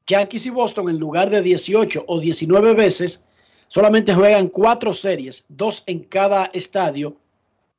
Yankees 0.09 0.47
y 0.47 0.49
Boston, 0.49 0.89
en 0.89 0.99
lugar 0.99 1.29
de 1.29 1.41
18 1.41 2.03
o 2.07 2.19
19 2.19 2.73
veces, 2.73 3.23
solamente 3.67 4.15
juegan 4.15 4.47
cuatro 4.47 4.91
series, 4.91 5.45
dos 5.47 5.83
en 5.85 6.03
cada 6.03 6.45
estadio 6.45 7.15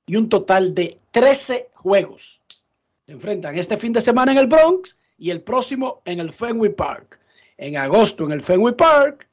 y 0.06 0.14
un 0.14 0.28
total 0.28 0.72
de 0.72 0.98
13 1.10 1.70
juegos. 1.74 2.40
Se 3.04 3.12
enfrentan 3.12 3.58
este 3.58 3.76
fin 3.76 3.92
de 3.92 4.00
semana 4.00 4.30
en 4.30 4.38
el 4.38 4.46
Bronx 4.46 4.96
y 5.18 5.30
el 5.30 5.42
próximo 5.42 6.02
en 6.04 6.20
el 6.20 6.32
Fenway 6.32 6.72
Park. 6.72 7.20
En 7.58 7.76
agosto 7.76 8.24
en 8.24 8.32
el 8.32 8.42
Fenway 8.42 8.74
Park 8.74 9.28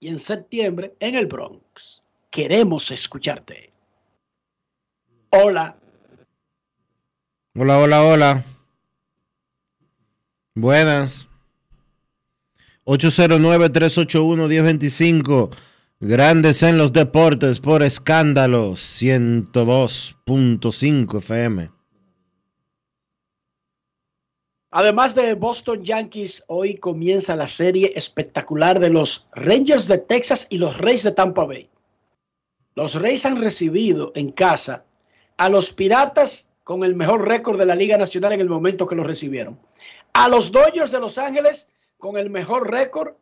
y 0.00 0.08
en 0.08 0.18
septiembre 0.18 0.94
en 1.00 1.14
el 1.14 1.26
Bronx. 1.26 2.02
Queremos 2.30 2.90
escucharte. 2.90 3.70
Hola. 5.30 5.76
Hola, 7.54 7.78
hola, 7.78 8.04
hola. 8.04 8.44
Buenas. 10.54 11.29
809-381-1025. 12.90 15.50
Grandes 16.00 16.64
en 16.64 16.76
los 16.76 16.92
deportes 16.92 17.60
por 17.60 17.84
escándalo 17.84 18.72
102.5 18.72 21.18
FM. 21.18 21.70
Además 24.72 25.14
de 25.14 25.34
Boston 25.34 25.84
Yankees, 25.84 26.42
hoy 26.48 26.74
comienza 26.74 27.36
la 27.36 27.46
serie 27.46 27.92
espectacular 27.94 28.80
de 28.80 28.90
los 28.90 29.28
Rangers 29.34 29.86
de 29.86 29.98
Texas 29.98 30.48
y 30.50 30.58
los 30.58 30.78
Reyes 30.78 31.04
de 31.04 31.12
Tampa 31.12 31.44
Bay. 31.44 31.70
Los 32.74 32.96
Reyes 32.96 33.24
han 33.24 33.40
recibido 33.40 34.10
en 34.16 34.30
casa 34.30 34.84
a 35.36 35.48
los 35.48 35.72
Piratas 35.72 36.48
con 36.64 36.82
el 36.82 36.96
mejor 36.96 37.28
récord 37.28 37.56
de 37.58 37.66
la 37.66 37.76
Liga 37.76 37.96
Nacional 37.96 38.32
en 38.32 38.40
el 38.40 38.48
momento 38.48 38.88
que 38.88 38.96
lo 38.96 39.04
recibieron. 39.04 39.60
A 40.12 40.28
los 40.28 40.50
Dodgers 40.50 40.90
de 40.90 40.98
Los 40.98 41.18
Ángeles 41.18 41.68
con 42.00 42.16
el 42.16 42.30
mejor 42.30 42.68
récord 42.68 43.14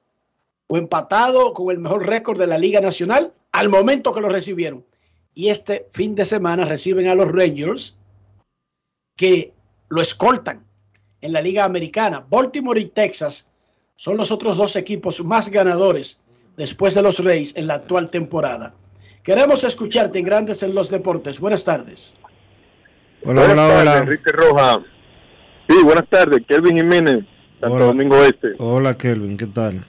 o 0.69 0.79
empatado 0.79 1.53
con 1.53 1.71
el 1.71 1.79
mejor 1.79 2.07
récord 2.07 2.39
de 2.39 2.47
la 2.47 2.57
Liga 2.57 2.81
Nacional 2.81 3.35
al 3.53 3.69
momento 3.69 4.13
que 4.13 4.23
lo 4.23 4.31
recibieron. 4.31 4.87
Y 5.35 5.51
este 5.51 5.87
fin 5.91 6.15
de 6.15 6.25
semana 6.25 6.65
reciben 6.65 7.09
a 7.09 7.15
los 7.15 7.31
Rangers 7.31 7.99
que 9.17 9.53
lo 9.89 10.01
escoltan 10.01 10.65
en 11.21 11.33
la 11.33 11.43
Liga 11.43 11.65
Americana. 11.65 12.25
Baltimore 12.29 12.81
y 12.81 12.87
Texas 12.87 13.51
son 13.97 14.17
los 14.17 14.31
otros 14.31 14.57
dos 14.57 14.77
equipos 14.77 15.23
más 15.25 15.51
ganadores 15.51 16.21
después 16.57 16.95
de 16.95 17.03
los 17.03 17.19
Reyes 17.19 17.57
en 17.57 17.67
la 17.67 17.75
actual 17.75 18.11
temporada. 18.11 18.75
Queremos 19.23 19.65
escucharte 19.65 20.19
en 20.19 20.25
Grandes 20.25 20.63
en 20.63 20.75
los 20.75 20.91
Deportes. 20.91 21.41
Buenas 21.41 21.65
tardes. 21.65 22.17
Hola, 23.25 23.47
buenas 23.47 23.51
hola, 23.51 23.57
tardes, 23.57 23.81
hola. 23.81 23.99
Enrique 23.99 24.33
Roja. 24.33 24.85
Sí, 25.69 25.83
buenas 25.83 26.09
tardes, 26.09 26.43
Kelvin 26.47 26.77
Jiménez, 26.77 27.25
Santo 27.61 27.75
Hola. 27.75 27.85
Domingo 27.87 28.23
Este. 28.25 28.49
Hola, 28.59 28.97
Kelvin, 28.97 29.37
¿qué 29.37 29.47
tal? 29.47 29.85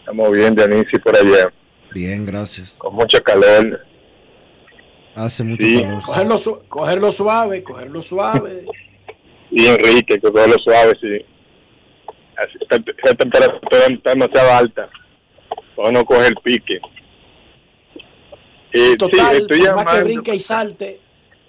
Estamos 0.00 0.32
bien, 0.32 0.54
Dionisio, 0.54 1.00
por 1.00 1.16
allá. 1.16 1.52
Bien, 1.92 2.26
gracias. 2.26 2.76
Con 2.78 2.94
mucha 2.94 3.20
calor. 3.20 3.80
Hace 5.14 5.44
mucho 5.44 5.64
Sí. 5.66 5.82
calor. 5.82 6.02
Cogerlo, 6.02 6.38
su- 6.38 6.62
cogerlo 6.68 7.10
suave, 7.10 7.62
cogerlo 7.62 8.02
suave. 8.02 8.64
Y 9.52 9.66
Enrique, 9.66 10.14
que 10.14 10.30
todo 10.30 10.46
lo 10.46 10.54
suave, 10.62 10.96
sí. 11.00 11.26
Esta, 12.60 12.76
esta 12.76 13.14
temperatura 13.16 13.78
está 13.88 14.10
demasiado 14.10 14.52
alta. 14.52 14.88
Para 15.74 15.90
no 15.90 16.04
coger 16.04 16.32
pique. 16.44 16.78
Eh, 18.72 18.96
Total, 18.96 19.30
sí, 19.36 19.42
estoy 19.42 19.60
por 19.66 19.74
más 19.84 19.92
que 19.96 20.04
brinque 20.04 20.32
y 20.36 20.38
salte, 20.38 21.00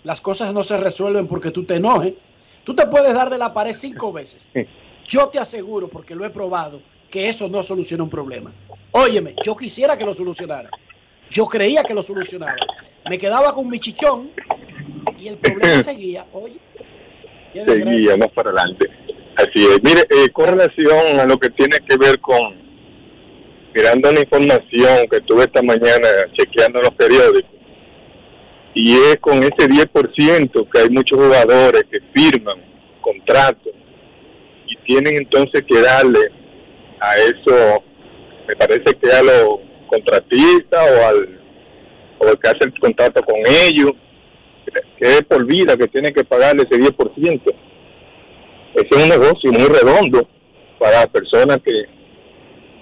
las 0.04 0.20
cosas 0.20 0.52
no 0.52 0.64
se 0.64 0.78
resuelven 0.78 1.28
porque 1.28 1.52
tú 1.52 1.64
te 1.64 1.76
enojes. 1.76 2.16
Tú 2.64 2.74
te 2.74 2.88
puedes 2.88 3.14
dar 3.14 3.30
de 3.30 3.38
la 3.38 3.54
pared 3.54 3.74
cinco 3.76 4.12
veces. 4.12 4.50
Yo 5.08 5.30
te 5.30 5.40
aseguro, 5.40 5.88
porque 5.88 6.16
lo 6.16 6.26
he 6.26 6.30
probado, 6.30 6.82
que 7.10 7.30
eso 7.30 7.48
no 7.48 7.62
soluciona 7.62 8.04
un 8.04 8.10
problema. 8.10 8.52
Óyeme, 8.92 9.36
yo 9.44 9.56
quisiera 9.56 9.98
que 9.98 10.06
lo 10.06 10.14
solucionara. 10.14 10.70
Yo 11.30 11.46
creía 11.46 11.84
que 11.84 11.94
lo 11.94 12.02
solucionaba. 12.02 12.56
Me 13.10 13.18
quedaba 13.18 13.54
con 13.54 13.68
mi 13.68 13.80
chichón 13.80 14.32
y 15.18 15.28
el 15.28 15.38
problema 15.38 15.82
seguía. 15.84 16.26
Oye, 16.34 16.58
seguía 17.54 18.18
más 18.18 18.30
para 18.30 18.52
adelante. 18.52 18.90
Así 19.36 19.66
es. 19.66 19.82
Mire, 19.84 20.02
eh, 20.10 20.30
con 20.32 20.48
relación 20.48 21.20
a 21.20 21.26
lo 21.26 21.38
que 21.38 21.50
tiene 21.52 21.78
que 21.88 21.98
ver 21.98 22.20
con, 22.20 22.56
mirando 23.74 24.12
la 24.12 24.20
información 24.20 25.08
que 25.10 25.22
tuve 25.22 25.44
esta 25.44 25.62
mañana 25.62 26.08
chequeando 26.34 26.82
los 26.82 26.94
periódicos, 26.96 27.52
y 28.74 28.94
es 28.94 29.18
con 29.20 29.40
ese 29.40 29.68
10% 29.68 30.70
que 30.70 30.80
hay 30.80 30.90
muchos 30.90 31.18
jugadores 31.18 31.84
que 31.90 32.00
firman 32.14 32.58
contratos 33.02 33.74
tienen 34.86 35.16
entonces 35.16 35.64
que 35.68 35.82
darle 35.82 36.20
a 37.00 37.16
eso, 37.18 37.84
me 38.48 38.56
parece 38.56 38.96
que 39.02 39.12
a 39.12 39.24
los 39.24 39.60
contratistas 39.88 40.92
o 40.92 41.08
al 41.08 41.42
o 42.22 42.30
el 42.30 42.40
que 42.40 42.48
hace 42.50 42.66
el 42.66 42.80
contrato 42.80 43.22
con 43.24 43.40
ellos, 43.48 43.94
que 45.00 45.08
es 45.08 45.24
por 45.24 45.46
vida 45.46 45.76
que 45.76 45.88
tiene 45.88 46.14
que 46.14 46.24
pagarle 46.24 46.64
ese 46.70 46.80
10%. 46.80 47.42
Ese 48.76 48.88
es 48.90 48.98
un 49.04 49.10
negocio 49.10 49.52
muy 49.52 49.66
redondo 49.66 50.28
para 50.80 51.08
personas 51.08 51.58
que 51.66 51.74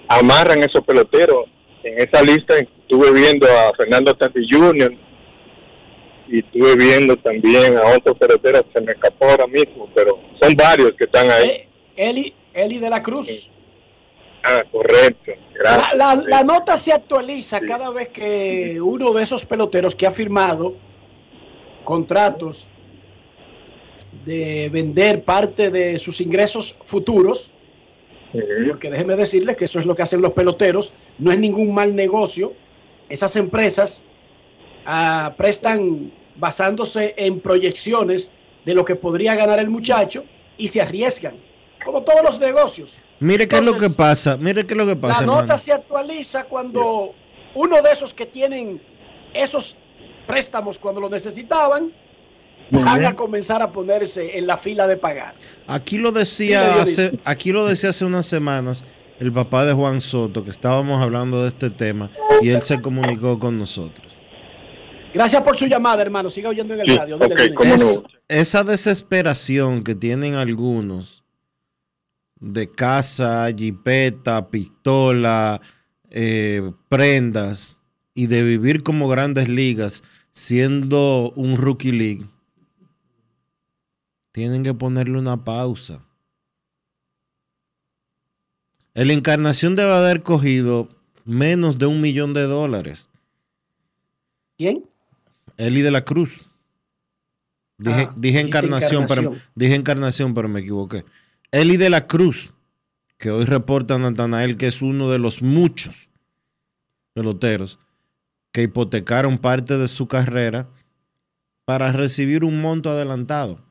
amarran 0.08 0.62
esos 0.62 0.84
peloteros. 0.84 1.46
En 1.82 1.98
esa 1.98 2.22
lista 2.22 2.54
estuve 2.58 3.12
viendo 3.12 3.46
a 3.46 3.72
Fernando 3.76 4.14
Tati 4.14 4.40
Jr. 4.50 4.92
y 6.28 6.40
estuve 6.40 6.76
viendo 6.76 7.16
también 7.16 7.78
a 7.78 7.96
otros 7.96 8.18
peloteros, 8.18 8.64
se 8.74 8.82
me 8.82 8.92
escapó 8.92 9.30
ahora 9.30 9.46
mismo, 9.46 9.88
pero 9.94 10.20
son 10.40 10.54
varios 10.54 10.92
que 10.92 11.04
están 11.04 11.30
ahí. 11.30 11.66
Eli, 11.96 12.34
Eli 12.54 12.78
de 12.78 12.90
la 12.90 13.02
Cruz. 13.02 13.50
Ah, 14.42 14.62
correcto. 14.70 15.32
Gracias. 15.54 15.94
La, 15.96 16.14
la- 16.14 16.22
la 16.26 16.42
nota 16.42 16.78
se 16.78 16.92
actualiza 16.92 17.60
cada 17.60 17.90
vez 17.90 18.08
que 18.08 18.80
uno 18.80 19.12
de 19.12 19.22
esos 19.22 19.44
peloteros 19.44 19.94
que 19.94 20.06
ha 20.06 20.10
firmado 20.10 20.74
contratos 21.84 22.68
de 24.24 24.68
vender 24.70 25.24
parte 25.24 25.70
de 25.70 25.98
sus 25.98 26.20
ingresos 26.20 26.76
futuros, 26.84 27.52
porque 28.68 28.90
déjeme 28.90 29.16
decirles 29.16 29.56
que 29.56 29.64
eso 29.64 29.78
es 29.78 29.86
lo 29.86 29.94
que 29.94 30.02
hacen 30.02 30.22
los 30.22 30.32
peloteros, 30.32 30.92
no 31.18 31.32
es 31.32 31.38
ningún 31.38 31.74
mal 31.74 31.94
negocio. 31.94 32.52
Esas 33.08 33.34
empresas 33.36 34.02
ah, 34.86 35.34
prestan 35.36 36.12
basándose 36.36 37.14
en 37.16 37.40
proyecciones 37.40 38.30
de 38.64 38.74
lo 38.74 38.84
que 38.84 38.94
podría 38.96 39.34
ganar 39.34 39.58
el 39.58 39.68
muchacho 39.70 40.24
y 40.56 40.68
se 40.68 40.80
arriesgan, 40.80 41.34
como 41.84 42.02
todos 42.02 42.22
los 42.24 42.38
negocios. 42.38 42.98
Mire 43.20 43.48
qué 43.48 43.58
es 43.58 43.64
lo 43.64 43.76
que 43.78 43.90
pasa. 43.90 44.36
Mire 44.36 44.66
qué 44.66 44.74
es 44.74 44.78
lo 44.78 44.86
que 44.86 44.96
pasa, 44.96 45.20
la 45.20 45.20
hermano. 45.24 45.42
nota 45.42 45.58
se 45.58 45.72
actualiza 45.72 46.44
cuando 46.44 47.14
uno 47.54 47.82
de 47.82 47.90
esos 47.90 48.14
que 48.14 48.26
tienen 48.26 48.80
esos 49.34 49.76
préstamos 50.26 50.78
cuando 50.78 51.00
lo 51.00 51.08
necesitaban 51.08 51.92
van 52.70 53.04
a 53.04 53.16
comenzar 53.16 53.62
a 53.62 53.72
ponerse 53.72 54.38
en 54.38 54.46
la 54.46 54.56
fila 54.56 54.86
de 54.86 54.96
pagar. 54.96 55.34
Aquí 55.66 55.98
lo 55.98 56.12
decía 56.12 56.80
hace, 56.82 57.18
aquí 57.24 57.50
lo 57.52 57.66
decía 57.66 57.90
hace 57.90 58.04
unas 58.04 58.26
semanas 58.26 58.84
el 59.18 59.32
papá 59.32 59.64
de 59.66 59.72
Juan 59.74 60.00
Soto, 60.00 60.44
que 60.44 60.50
estábamos 60.50 61.02
hablando 61.02 61.42
de 61.42 61.48
este 61.48 61.68
tema, 61.70 62.10
y 62.40 62.50
él 62.50 62.62
se 62.62 62.80
comunicó 62.80 63.38
con 63.38 63.58
nosotros. 63.58 64.06
Gracias 65.12 65.42
por 65.42 65.56
su 65.58 65.66
llamada, 65.66 66.00
hermano. 66.02 66.30
Siga 66.30 66.48
oyendo 66.50 66.72
en 66.74 66.80
el 66.80 66.96
radio. 66.96 67.18
Es- 67.74 68.02
esa 68.28 68.62
desesperación 68.62 69.82
que 69.82 69.96
tienen 69.96 70.34
algunos 70.36 71.19
de 72.40 72.70
casa, 72.70 73.48
jipeta, 73.54 74.48
pistola, 74.48 75.60
eh, 76.10 76.72
prendas 76.88 77.78
y 78.14 78.26
de 78.26 78.42
vivir 78.42 78.82
como 78.82 79.08
grandes 79.08 79.48
ligas 79.48 80.02
siendo 80.32 81.32
un 81.36 81.56
rookie 81.56 81.92
league, 81.92 82.26
tienen 84.32 84.62
que 84.64 84.74
ponerle 84.74 85.18
una 85.18 85.44
pausa. 85.44 86.00
El 88.94 89.10
Encarnación 89.10 89.76
debe 89.76 89.92
haber 89.92 90.22
cogido 90.22 90.88
menos 91.24 91.78
de 91.78 91.86
un 91.86 92.00
millón 92.00 92.32
de 92.34 92.42
dólares. 92.42 93.08
¿Quién? 94.56 94.84
Eli 95.56 95.80
de 95.82 95.90
la 95.90 96.04
Cruz. 96.04 96.44
Dije, 97.78 98.08
Ah, 98.08 98.14
dije 98.16 98.38
dijiste 98.38 98.40
encarnación, 98.46 99.04
pero 99.08 99.20
Encarnación. 99.22 99.52
dije 99.54 99.74
encarnación, 99.74 100.34
pero 100.34 100.48
me 100.48 100.60
equivoqué. 100.60 101.04
Eli 101.52 101.76
de 101.76 101.90
la 101.90 102.06
Cruz, 102.06 102.52
que 103.18 103.32
hoy 103.32 103.44
reporta 103.44 103.98
Natanael 103.98 104.56
que 104.56 104.68
es 104.68 104.82
uno 104.82 105.10
de 105.10 105.18
los 105.18 105.42
muchos 105.42 106.10
peloteros 107.12 107.80
que 108.52 108.62
hipotecaron 108.62 109.36
parte 109.36 109.76
de 109.76 109.88
su 109.88 110.06
carrera 110.06 110.68
para 111.64 111.90
recibir 111.90 112.44
un 112.44 112.60
monto 112.60 112.88
adelantado. 112.88 113.64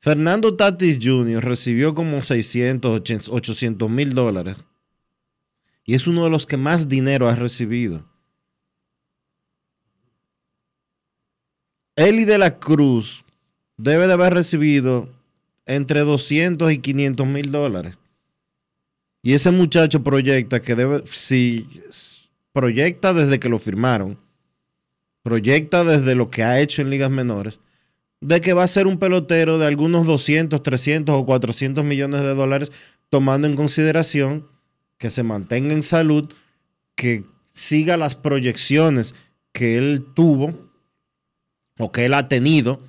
Fernando 0.00 0.54
Tatis 0.54 0.98
Jr. 1.02 1.42
recibió 1.42 1.94
como 1.94 2.20
600, 2.20 3.28
800 3.28 3.88
mil 3.88 4.12
dólares 4.12 4.56
y 5.84 5.94
es 5.94 6.06
uno 6.06 6.24
de 6.24 6.30
los 6.30 6.46
que 6.46 6.58
más 6.58 6.88
dinero 6.88 7.28
ha 7.28 7.36
recibido. 7.36 8.04
Eli 11.96 12.26
de 12.26 12.36
la 12.36 12.58
Cruz 12.58 13.24
debe 13.78 14.06
de 14.06 14.12
haber 14.12 14.34
recibido 14.34 15.08
entre 15.76 16.00
200 16.00 16.72
y 16.72 16.78
500 16.78 17.26
mil 17.26 17.52
dólares. 17.52 17.98
Y 19.22 19.34
ese 19.34 19.50
muchacho 19.52 20.02
proyecta 20.02 20.60
que 20.60 20.74
debe, 20.74 21.04
si 21.12 21.66
proyecta 22.52 23.14
desde 23.14 23.38
que 23.38 23.48
lo 23.48 23.58
firmaron, 23.58 24.18
proyecta 25.22 25.84
desde 25.84 26.14
lo 26.14 26.30
que 26.30 26.42
ha 26.42 26.60
hecho 26.60 26.82
en 26.82 26.90
ligas 26.90 27.10
menores, 27.10 27.60
de 28.20 28.40
que 28.40 28.52
va 28.52 28.64
a 28.64 28.68
ser 28.68 28.86
un 28.86 28.98
pelotero 28.98 29.58
de 29.58 29.66
algunos 29.66 30.06
200, 30.06 30.62
300 30.62 31.14
o 31.14 31.24
400 31.24 31.84
millones 31.84 32.22
de 32.22 32.34
dólares, 32.34 32.72
tomando 33.08 33.46
en 33.46 33.56
consideración 33.56 34.46
que 34.98 35.10
se 35.10 35.22
mantenga 35.22 35.74
en 35.74 35.82
salud, 35.82 36.32
que 36.94 37.24
siga 37.50 37.96
las 37.96 38.16
proyecciones 38.16 39.14
que 39.52 39.76
él 39.76 40.04
tuvo 40.14 40.70
o 41.78 41.92
que 41.92 42.06
él 42.06 42.14
ha 42.14 42.28
tenido 42.28 42.80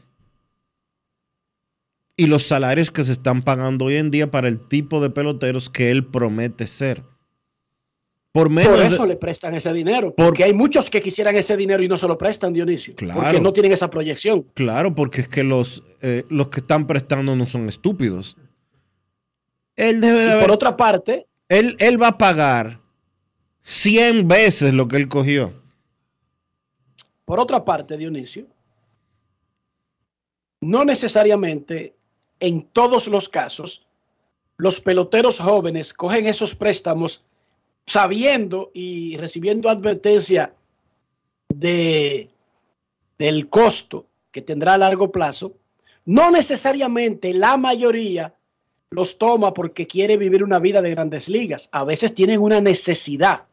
y 2.16 2.28
los 2.28 2.44
salarios 2.44 2.92
que 2.92 3.04
se 3.04 3.12
están 3.12 3.42
pagando 3.42 3.86
hoy 3.86 3.96
en 3.96 4.12
día 4.12 4.30
para 4.30 4.48
el 4.48 4.60
tipo 4.60 5.02
de 5.02 5.10
peloteros 5.10 5.70
que 5.70 5.90
él 5.92 6.06
promete 6.06 6.68
ser. 6.68 7.04
Por 8.32 8.50
menos 8.50 8.72
Por 8.72 8.80
de- 8.80 8.88
eso 8.88 9.06
le 9.06 9.16
prestan 9.16 9.54
ese 9.54 9.72
dinero. 9.74 10.14
Porque 10.16 10.44
hay 10.44 10.54
muchos 10.54 10.90
que 10.90 11.02
quisieran 11.02 11.36
ese 11.36 11.56
dinero 11.56 11.84
y 11.84 11.88
no 11.88 11.98
se 11.98 12.08
lo 12.08 12.18
prestan, 12.18 12.52
Dionisio. 12.54 12.96
Porque 12.96 13.14
Claro. 13.14 13.40
no 13.42 13.54
tienen 13.54 13.72
esa 13.72 13.90
proyección. 13.92 14.44
Claro, 14.56 14.96
porque 14.96 15.22
es 15.22 15.28
que 15.28 15.44
los, 15.44 15.84
eh, 16.02 16.24
los 16.30 16.48
que 16.48 16.60
están 16.62 16.88
prestando 16.88 17.36
no 17.36 17.46
son 17.46 17.70
estúpidos. 17.70 18.38
Él 19.76 20.02
debe 20.02 20.20
de 20.20 20.26
Y 20.26 20.30
haber- 20.30 20.42
por 20.42 20.52
otra 20.52 20.76
parte, 20.78 21.28
él, 21.48 21.76
él 21.80 22.02
va 22.02 22.08
a 22.10 22.18
pagar 22.18 22.80
100 23.60 24.28
veces 24.28 24.74
lo 24.74 24.88
que 24.88 24.98
él 24.98 25.08
cogió. 25.08 25.54
por 27.26 27.40
otra 27.40 27.64
parte, 27.64 27.98
Dionisio, 27.98 28.48
no 30.62 30.84
necesariamente 30.86 31.96
en 32.44 32.64
todos 32.64 33.08
los 33.08 33.30
casos 33.30 33.86
los 34.58 34.82
peloteros 34.82 35.40
jóvenes 35.40 35.94
cogen 35.94 36.28
esos 36.28 36.56
préstamos 36.56 37.24
sabiendo 37.86 38.70
y 38.74 39.16
recibiendo 39.16 39.70
advertencia 39.70 40.54
de, 41.48 42.30
del 43.18 43.48
costo 43.48 44.08
que 44.32 44.42
tendrá 44.42 44.74
a 44.74 44.78
largo 44.78 45.10
plazo. 45.10 45.54
No 46.04 46.32
necesariamente 46.32 47.34
la 47.34 47.56
mayoría 47.56 48.36
los 48.90 49.18
toma 49.18 49.54
porque 49.54 49.88
quiere 49.88 50.18
vivir 50.18 50.44
una 50.44 50.60
vida 50.60 50.82
de 50.82 50.92
grandes 50.92 51.30
ligas. 51.30 51.70
A 51.72 51.86
veces 51.86 52.14
tienen 52.14 52.42
una 52.42 52.60
necesidad 52.60 53.48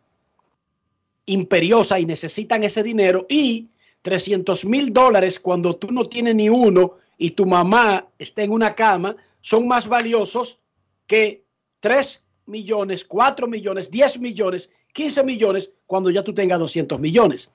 imperiosa 1.27 2.01
y 2.01 2.07
necesitan 2.07 2.65
ese 2.65 2.83
dinero 2.83 3.25
y 3.29 3.69
300 4.03 4.65
mil 4.65 4.93
dólares 4.93 5.39
cuando 5.39 5.75
tú 5.75 5.93
no 5.93 6.07
tienes 6.07 6.35
ni 6.35 6.49
uno 6.49 6.97
y 7.21 7.33
tu 7.33 7.45
mamá 7.45 8.09
está 8.19 8.43
en 8.43 8.51
una 8.51 8.75
cama 8.75 9.15
son 9.41 9.69
más 9.69 9.87
valiosos 9.87 10.59
que 11.07 11.45
3 11.81 12.25
millones, 12.47 13.05
4 13.05 13.47
millones, 13.47 13.91
10 13.91 14.19
millones, 14.19 14.71
15 14.95 15.23
millones 15.23 15.71
cuando 15.87 16.09
ya 16.11 16.25
tú 16.25 16.33
tengas 16.33 16.59
200 16.59 16.99
millones. 16.99 17.51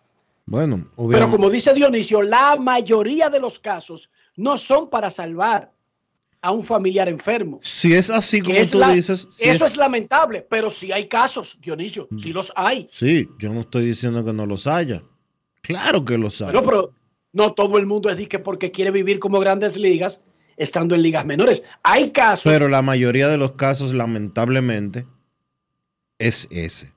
Bueno, 0.46 0.78
Pero 0.78 0.92
obviamente. 1.08 1.36
como 1.36 1.50
dice 1.50 1.74
Dionisio, 1.74 2.22
la 2.22 2.56
mayoría 2.58 3.30
de 3.32 3.40
los 3.40 3.58
casos 3.60 4.12
no 4.38 4.56
son 4.56 4.88
para 4.90 5.10
salvar 5.10 5.72
a 6.42 6.52
un 6.52 6.62
familiar 6.62 7.10
enfermo. 7.10 7.60
si 7.64 7.94
es 7.96 8.12
así 8.12 8.42
como 8.42 8.56
es 8.56 8.70
tú 8.70 8.78
la- 8.78 8.90
dices, 8.94 9.28
si 9.34 9.46
eso 9.46 9.66
es- 9.66 9.72
es 9.72 9.78
lamentable, 9.78 10.46
pero 10.48 10.70
sí 10.70 10.92
hay 10.92 11.08
casos, 11.08 11.58
Dionisio, 11.60 12.08
sí 12.16 12.32
los 12.32 12.54
hay. 12.56 12.88
Sí, 12.94 13.28
yo 13.40 13.52
no 13.52 13.62
estoy 13.62 13.86
diciendo 13.88 14.24
que 14.24 14.32
no 14.32 14.46
los 14.46 14.68
haya. 14.68 15.02
Claro 15.62 16.06
que 16.06 16.20
lo 16.20 16.30
sabe. 16.30 16.52
Pero, 16.52 16.64
pero 16.66 16.94
no 17.36 17.54
todo 17.54 17.78
el 17.78 17.86
mundo 17.86 18.10
es 18.10 18.18
de 18.18 18.28
que 18.28 18.40
porque 18.40 18.72
quiere 18.72 18.92
vivir 18.92 19.20
como 19.20 19.40
grandes 19.40 19.76
ligas, 19.78 20.24
estando 20.56 20.96
en 20.96 21.02
ligas 21.02 21.26
menores. 21.26 21.64
Hay 21.84 22.12
casos. 22.12 22.50
Pero 22.50 22.70
la 22.70 22.82
mayoría 22.82 23.28
de 23.28 23.38
los 23.38 23.52
casos, 23.52 23.94
lamentablemente, 23.94 25.06
es 26.18 26.48
ese. 26.50 26.94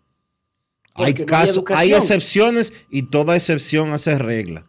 Hay 0.94 1.12
no 1.12 1.26
casos, 1.26 1.64
hay, 1.74 1.92
excepciones 1.92 2.72
y 2.88 3.02
toda 3.02 3.34
excepción 3.34 3.92
hace 3.92 4.16
regla. 4.16 4.64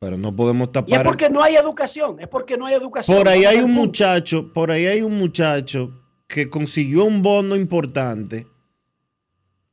Pero 0.00 0.18
no 0.18 0.34
podemos 0.34 0.66
y 0.66 0.70
es 0.70 0.72
tapar. 0.72 1.04
porque 1.04 1.30
no 1.30 1.40
hay 1.40 1.54
educación. 1.54 2.16
Es 2.18 2.26
porque 2.26 2.56
no 2.56 2.66
hay 2.66 2.74
educación. 2.74 3.16
Por 3.16 3.28
ahí 3.28 3.44
hay 3.44 3.58
un 3.58 3.66
punto. 3.66 3.82
muchacho, 3.82 4.52
por 4.52 4.72
ahí 4.72 4.86
hay 4.86 5.02
un 5.02 5.16
muchacho 5.16 6.02
que 6.26 6.50
consiguió 6.50 7.04
un 7.04 7.22
bono 7.22 7.54
importante, 7.54 8.48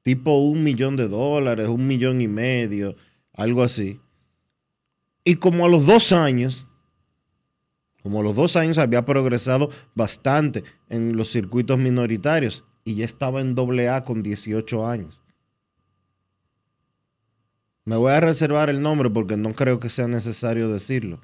tipo 0.04 0.38
un 0.38 0.64
millón 0.64 0.96
de 0.96 1.08
dólares, 1.08 1.68
un 1.68 1.88
millón 1.88 2.22
y 2.22 2.28
medio, 2.28 2.96
algo 3.34 3.64
así. 3.64 4.00
Y 5.24 5.36
como 5.36 5.66
a 5.66 5.70
los 5.70 5.86
dos 5.86 6.12
años, 6.12 6.68
como 8.02 8.20
a 8.20 8.24
los 8.24 8.36
dos 8.36 8.56
años 8.58 8.78
había 8.78 9.06
progresado 9.06 9.70
bastante 9.96 10.64
en 10.90 11.16
los 11.16 11.32
circuitos 11.32 11.80
minoritarios 11.80 12.66
y 12.84 12.96
ya 12.96 13.06
estaba 13.06 13.40
en 13.40 13.56
doble 13.56 13.90
A 13.90 14.04
con 14.04 14.22
18 14.22 14.86
años. 14.86 15.22
Me 17.86 17.96
voy 17.96 18.12
a 18.12 18.20
reservar 18.20 18.70
el 18.70 18.82
nombre 18.82 19.10
porque 19.10 19.38
no 19.38 19.54
creo 19.54 19.80
que 19.80 19.90
sea 19.90 20.08
necesario 20.08 20.70
decirlo. 20.70 21.22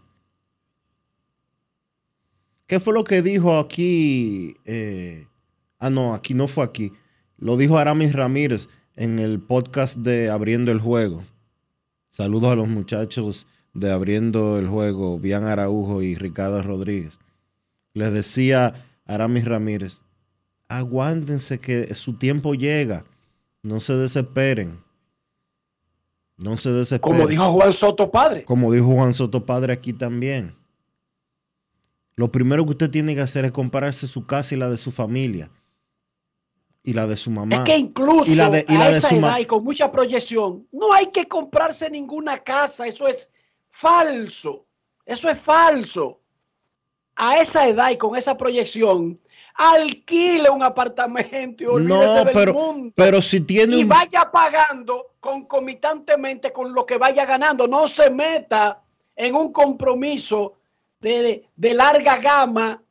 ¿Qué 2.68 2.80
fue 2.80 2.94
lo 2.94 3.04
que 3.04 3.22
dijo 3.22 3.58
aquí? 3.58 4.56
eh, 4.66 5.28
ah, 5.80 5.90
no, 5.90 6.14
aquí 6.14 6.34
no 6.34 6.48
fue 6.48 6.64
aquí. 6.64 6.94
Lo 7.38 7.58
dijo 7.58 7.78
Aramis 7.78 8.14
Ramírez 8.14 8.68
en 8.96 9.20
el 9.20 9.40
podcast 9.42 9.98
de 9.98 10.30
Abriendo 10.30 10.72
el 10.72 10.80
Juego. 10.80 11.24
Saludos 12.10 12.52
a 12.52 12.56
los 12.56 12.68
muchachos 12.68 13.48
de 13.80 13.92
Abriendo 13.92 14.60
el 14.60 14.68
Juego, 14.68 15.20
Bian 15.20 15.46
Araujo 15.46 16.02
y 16.02 16.16
Ricardo 16.16 16.62
Rodríguez. 16.62 17.20
Les 17.94 18.14
decía 18.14 18.86
Aramis 19.06 19.46
Ramírez, 19.46 20.02
aguántense 20.68 21.60
que 21.60 21.94
su 21.96 22.14
tiempo 22.14 22.54
llega. 22.54 23.06
No 23.64 23.80
se 23.80 23.94
desesperen. 23.94 24.84
No 26.38 26.58
se 26.58 26.72
desesperen. 26.72 27.18
Como 27.18 27.28
dijo 27.28 27.52
Juan 27.52 27.74
Soto 27.74 28.10
Padre. 28.12 28.46
Como 28.46 28.72
dijo 28.72 28.88
Juan 28.88 29.14
Soto 29.14 29.46
Padre 29.46 29.74
aquí 29.74 29.94
también. 29.94 30.56
Lo 32.16 32.32
primero 32.32 32.66
que 32.66 32.72
usted 32.72 32.90
tiene 32.90 33.16
que 33.16 33.22
hacer 33.22 33.46
es 33.46 33.52
compararse 33.52 34.08
su 34.08 34.26
casa 34.26 34.56
y 34.56 34.58
la 34.58 34.70
de 34.70 34.78
su 34.78 34.92
familia. 34.92 35.50
Y 36.84 36.94
la 36.94 37.08
de 37.08 37.18
su 37.18 37.32
mamá. 37.32 37.58
Es 37.58 37.62
que 37.62 37.78
incluso 37.78 38.32
y 38.32 38.36
la 38.36 38.50
de, 38.50 38.66
y 38.68 38.74
la 38.74 38.86
a 38.86 38.90
de 38.90 38.98
esa 38.98 39.10
su 39.10 39.16
edad 39.16 39.40
y 39.40 39.46
con 39.46 39.64
mucha 39.64 39.92
proyección, 39.92 40.68
no 40.72 40.94
hay 40.94 41.12
que 41.12 41.28
comprarse 41.28 41.90
ninguna 41.90 42.38
casa. 42.40 42.88
Eso 42.88 43.08
es 43.08 43.30
falso. 43.70 44.66
Eso 45.06 45.30
es 45.30 45.40
falso. 45.40 46.20
A 47.16 47.38
esa 47.38 47.68
edad 47.68 47.90
y 47.92 47.98
con 47.98 48.16
esa 48.16 48.38
proyección, 48.38 49.20
alquile 49.56 50.50
un 50.50 50.64
apartamento 50.64 51.64
y 51.64 51.66
olvídese 51.66 52.16
No, 52.20 52.26
del 52.26 52.34
pero, 52.34 52.54
mundo. 52.54 52.94
pero 52.96 53.22
si 53.22 53.42
tiene 53.42 53.76
y 53.76 53.84
un... 53.84 53.90
vaya 53.90 54.32
pagando 54.32 55.16
concomitantemente 55.20 56.54
con 56.54 56.74
lo 56.74 56.86
que 56.86 56.98
vaya 56.98 57.26
ganando. 57.26 57.68
No 57.68 57.88
se 57.88 58.10
meta 58.10 58.82
en 59.16 59.36
un 59.36 59.52
compromiso 59.52 60.54
de, 61.02 61.46
de 61.56 61.74
larga 61.74 62.18
gama. 62.18 62.82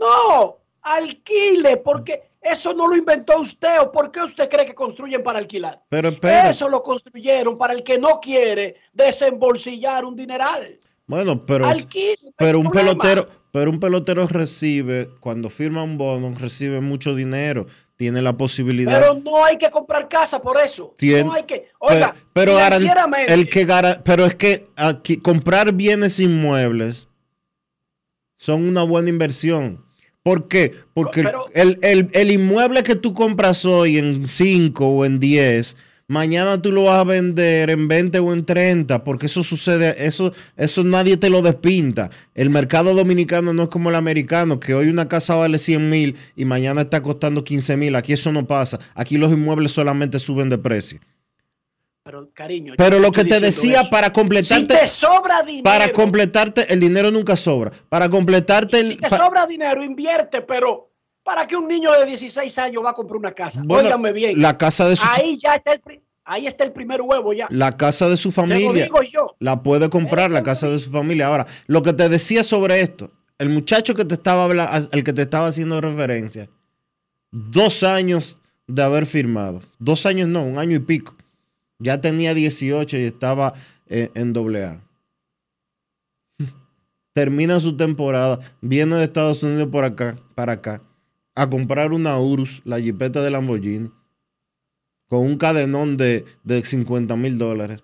No, 0.00 0.56
alquile, 0.80 1.76
porque 1.76 2.31
eso 2.42 2.74
no 2.74 2.88
lo 2.88 2.96
inventó 2.96 3.38
usted. 3.40 3.80
¿O 3.80 3.92
por 3.92 4.10
qué 4.10 4.20
usted 4.22 4.48
cree 4.48 4.66
que 4.66 4.74
construyen 4.74 5.22
para 5.22 5.38
alquilar? 5.38 5.80
Pero 5.88 6.08
espera. 6.10 6.50
Eso 6.50 6.68
lo 6.68 6.82
construyeron 6.82 7.56
para 7.56 7.72
el 7.74 7.82
que 7.82 7.98
no 7.98 8.20
quiere 8.20 8.76
desembolsillar 8.92 10.04
un 10.04 10.16
dineral. 10.16 10.78
Bueno, 11.06 11.44
pero, 11.44 11.66
pero 12.36 12.58
un 12.60 12.70
problema. 12.70 12.90
pelotero, 13.02 13.28
pero 13.50 13.70
un 13.70 13.80
pelotero 13.80 14.26
recibe, 14.26 15.10
cuando 15.20 15.50
firma 15.50 15.82
un 15.82 15.98
bono, 15.98 16.34
recibe 16.38 16.80
mucho 16.80 17.14
dinero. 17.14 17.66
Tiene 17.96 18.22
la 18.22 18.36
posibilidad. 18.36 18.98
Pero 19.00 19.14
no 19.14 19.44
hay 19.44 19.58
que 19.58 19.70
comprar 19.70 20.08
casa 20.08 20.40
por 20.42 20.58
eso. 20.60 20.94
Tien- 20.98 21.26
no 21.26 21.34
hay 21.34 21.44
que. 21.44 21.68
Oiga, 21.78 22.16
pero, 22.32 22.58
el 23.28 23.48
que 23.48 23.64
gara- 23.64 24.02
pero 24.04 24.24
es 24.26 24.34
que 24.34 24.66
aquí 24.76 25.18
comprar 25.18 25.72
bienes 25.72 26.18
inmuebles 26.18 27.08
son 28.38 28.66
una 28.66 28.82
buena 28.82 29.08
inversión. 29.08 29.84
¿Por 30.22 30.46
qué? 30.48 30.72
Porque 30.94 31.22
Pero- 31.24 31.46
el, 31.54 31.78
el- 31.82 32.08
el 32.12 32.30
inmueble 32.30 32.82
que 32.82 32.94
tú 32.94 33.12
compras 33.12 33.64
hoy 33.64 33.98
en 33.98 34.28
5 34.28 34.86
o 34.86 35.04
en 35.04 35.18
10, 35.18 35.76
mañana 36.06 36.62
tú 36.62 36.70
lo 36.70 36.84
vas 36.84 36.98
a 37.00 37.04
vender 37.04 37.70
en 37.70 37.88
20 37.88 38.20
o 38.20 38.32
en 38.32 38.44
30, 38.44 39.02
porque 39.02 39.26
eso 39.26 39.42
sucede, 39.42 40.06
eso, 40.06 40.32
eso 40.56 40.84
nadie 40.84 41.16
te 41.16 41.28
lo 41.28 41.42
despinta. 41.42 42.10
El 42.36 42.50
mercado 42.50 42.94
dominicano 42.94 43.52
no 43.52 43.64
es 43.64 43.68
como 43.68 43.88
el 43.90 43.96
americano, 43.96 44.60
que 44.60 44.74
hoy 44.74 44.88
una 44.88 45.08
casa 45.08 45.34
vale 45.34 45.58
100 45.58 45.90
mil 45.90 46.14
y 46.36 46.44
mañana 46.44 46.82
está 46.82 47.02
costando 47.02 47.42
15 47.42 47.76
mil. 47.76 47.96
Aquí 47.96 48.12
eso 48.12 48.30
no 48.30 48.46
pasa. 48.46 48.78
Aquí 48.94 49.18
los 49.18 49.32
inmuebles 49.32 49.72
solamente 49.72 50.20
suben 50.20 50.50
de 50.50 50.58
precio. 50.58 51.00
Pero 52.02 52.30
cariño. 52.32 52.74
Pero 52.76 52.98
lo 52.98 53.12
que 53.12 53.24
te 53.24 53.40
decía 53.40 53.82
eso. 53.82 53.90
para 53.90 54.08
Si 54.08 54.12
completarte, 54.12 54.74
te 54.74 54.86
sobra 54.86 55.42
dinero, 55.42 55.64
para 55.64 55.92
completarte, 55.92 56.72
el 56.72 56.80
dinero 56.80 57.10
nunca 57.10 57.36
sobra. 57.36 57.72
Para 57.88 58.08
completarte 58.08 58.80
el, 58.80 58.88
si 58.88 58.96
te 58.96 59.10
sobra 59.10 59.46
dinero, 59.46 59.82
invierte, 59.82 60.42
pero 60.42 60.90
para 61.22 61.46
que 61.46 61.56
un 61.56 61.68
niño 61.68 61.92
de 61.92 62.04
16 62.06 62.58
años 62.58 62.84
va 62.84 62.90
a 62.90 62.94
comprar 62.94 63.18
una 63.18 63.32
casa. 63.32 63.62
Bueno, 63.64 63.86
Óigame 63.88 64.12
bien. 64.12 64.40
la 64.42 64.58
casa 64.58 64.88
de 64.88 64.96
su 64.96 65.04
ahí 65.08 65.38
ya 65.40 65.54
está 65.54 65.72
el, 65.72 66.02
ahí 66.24 66.46
está 66.48 66.64
el 66.64 66.72
primer 66.72 67.00
huevo 67.02 67.32
ya. 67.32 67.46
la 67.50 67.76
casa 67.76 68.08
de 68.08 68.16
su 68.16 68.30
Te 68.32 68.40
lo 68.42 68.48
familia 68.48 68.84
digo 68.84 69.02
yo. 69.02 69.36
la 69.38 69.62
puede 69.62 69.88
comprar 69.88 70.30
la 70.32 70.42
casa 70.42 70.68
de 70.68 70.78
su 70.80 70.90
familia. 70.90 71.28
Ahora, 71.28 71.46
lo 71.66 71.82
que 71.82 71.92
te 71.92 72.08
decía 72.08 72.42
sobre 72.42 72.80
esto, 72.80 73.12
el 73.38 73.48
muchacho 73.48 73.94
que 73.94 74.04
te 74.04 74.14
estaba 74.14 74.44
hablando, 74.44 74.88
el 74.90 75.04
que 75.04 75.12
te 75.12 75.22
estaba 75.22 75.46
haciendo 75.46 75.80
referencia, 75.80 76.48
dos 77.30 77.84
años 77.84 78.38
de 78.66 78.82
haber 78.82 79.06
firmado, 79.06 79.62
dos 79.78 80.04
años 80.06 80.28
no, 80.28 80.42
un 80.42 80.58
año 80.58 80.76
y 80.76 80.80
pico. 80.80 81.14
Ya 81.82 82.00
tenía 82.00 82.32
18 82.32 82.96
y 82.96 83.04
estaba 83.04 83.54
en 83.88 84.32
doble 84.32 84.64
A. 84.64 84.80
Termina 87.12 87.60
su 87.60 87.76
temporada, 87.76 88.40
viene 88.62 88.96
de 88.96 89.04
Estados 89.04 89.42
Unidos 89.42 89.68
por 89.70 89.84
acá, 89.84 90.16
para 90.34 90.52
acá, 90.52 90.82
a 91.34 91.50
comprar 91.50 91.92
una 91.92 92.18
Urus, 92.18 92.62
la 92.64 92.80
jipeta 92.80 93.20
de 93.22 93.30
Lamborghini, 93.30 93.90
con 95.08 95.20
un 95.20 95.36
cadenón 95.36 95.98
de, 95.98 96.24
de 96.42 96.64
50 96.64 97.14
mil 97.16 97.36
dólares 97.36 97.82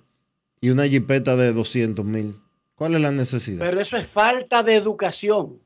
y 0.60 0.70
una 0.70 0.88
jipeta 0.88 1.36
de 1.36 1.52
200 1.52 2.04
mil. 2.04 2.40
¿Cuál 2.74 2.94
es 2.94 3.00
la 3.02 3.10
necesidad? 3.10 3.58
Pero 3.58 3.80
eso 3.80 3.96
es 3.96 4.06
falta 4.06 4.62
de 4.62 4.76
educación. 4.76 5.60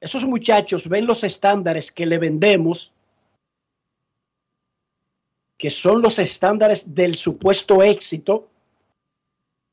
Esos 0.00 0.24
muchachos 0.24 0.88
ven 0.88 1.06
los 1.06 1.24
estándares 1.24 1.92
que 1.92 2.06
le 2.06 2.18
vendemos, 2.18 2.94
que 5.60 5.68
son 5.68 6.00
los 6.00 6.18
estándares 6.18 6.94
del 6.94 7.14
supuesto 7.14 7.82
éxito, 7.82 8.48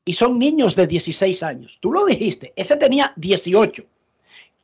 y 0.04 0.12
son 0.12 0.38
niños 0.38 0.76
de 0.76 0.86
16 0.86 1.42
años. 1.42 1.78
Tú 1.80 1.90
lo 1.90 2.04
dijiste, 2.04 2.52
ese 2.56 2.76
tenía 2.76 3.14
18. 3.16 3.84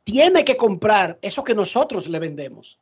Tiene 0.03 0.45
que 0.45 0.55
comprar 0.55 1.17
eso 1.23 1.43
que 1.43 1.55
nosotros 1.55 2.09
le 2.09 2.19
vendemos. 2.19 2.77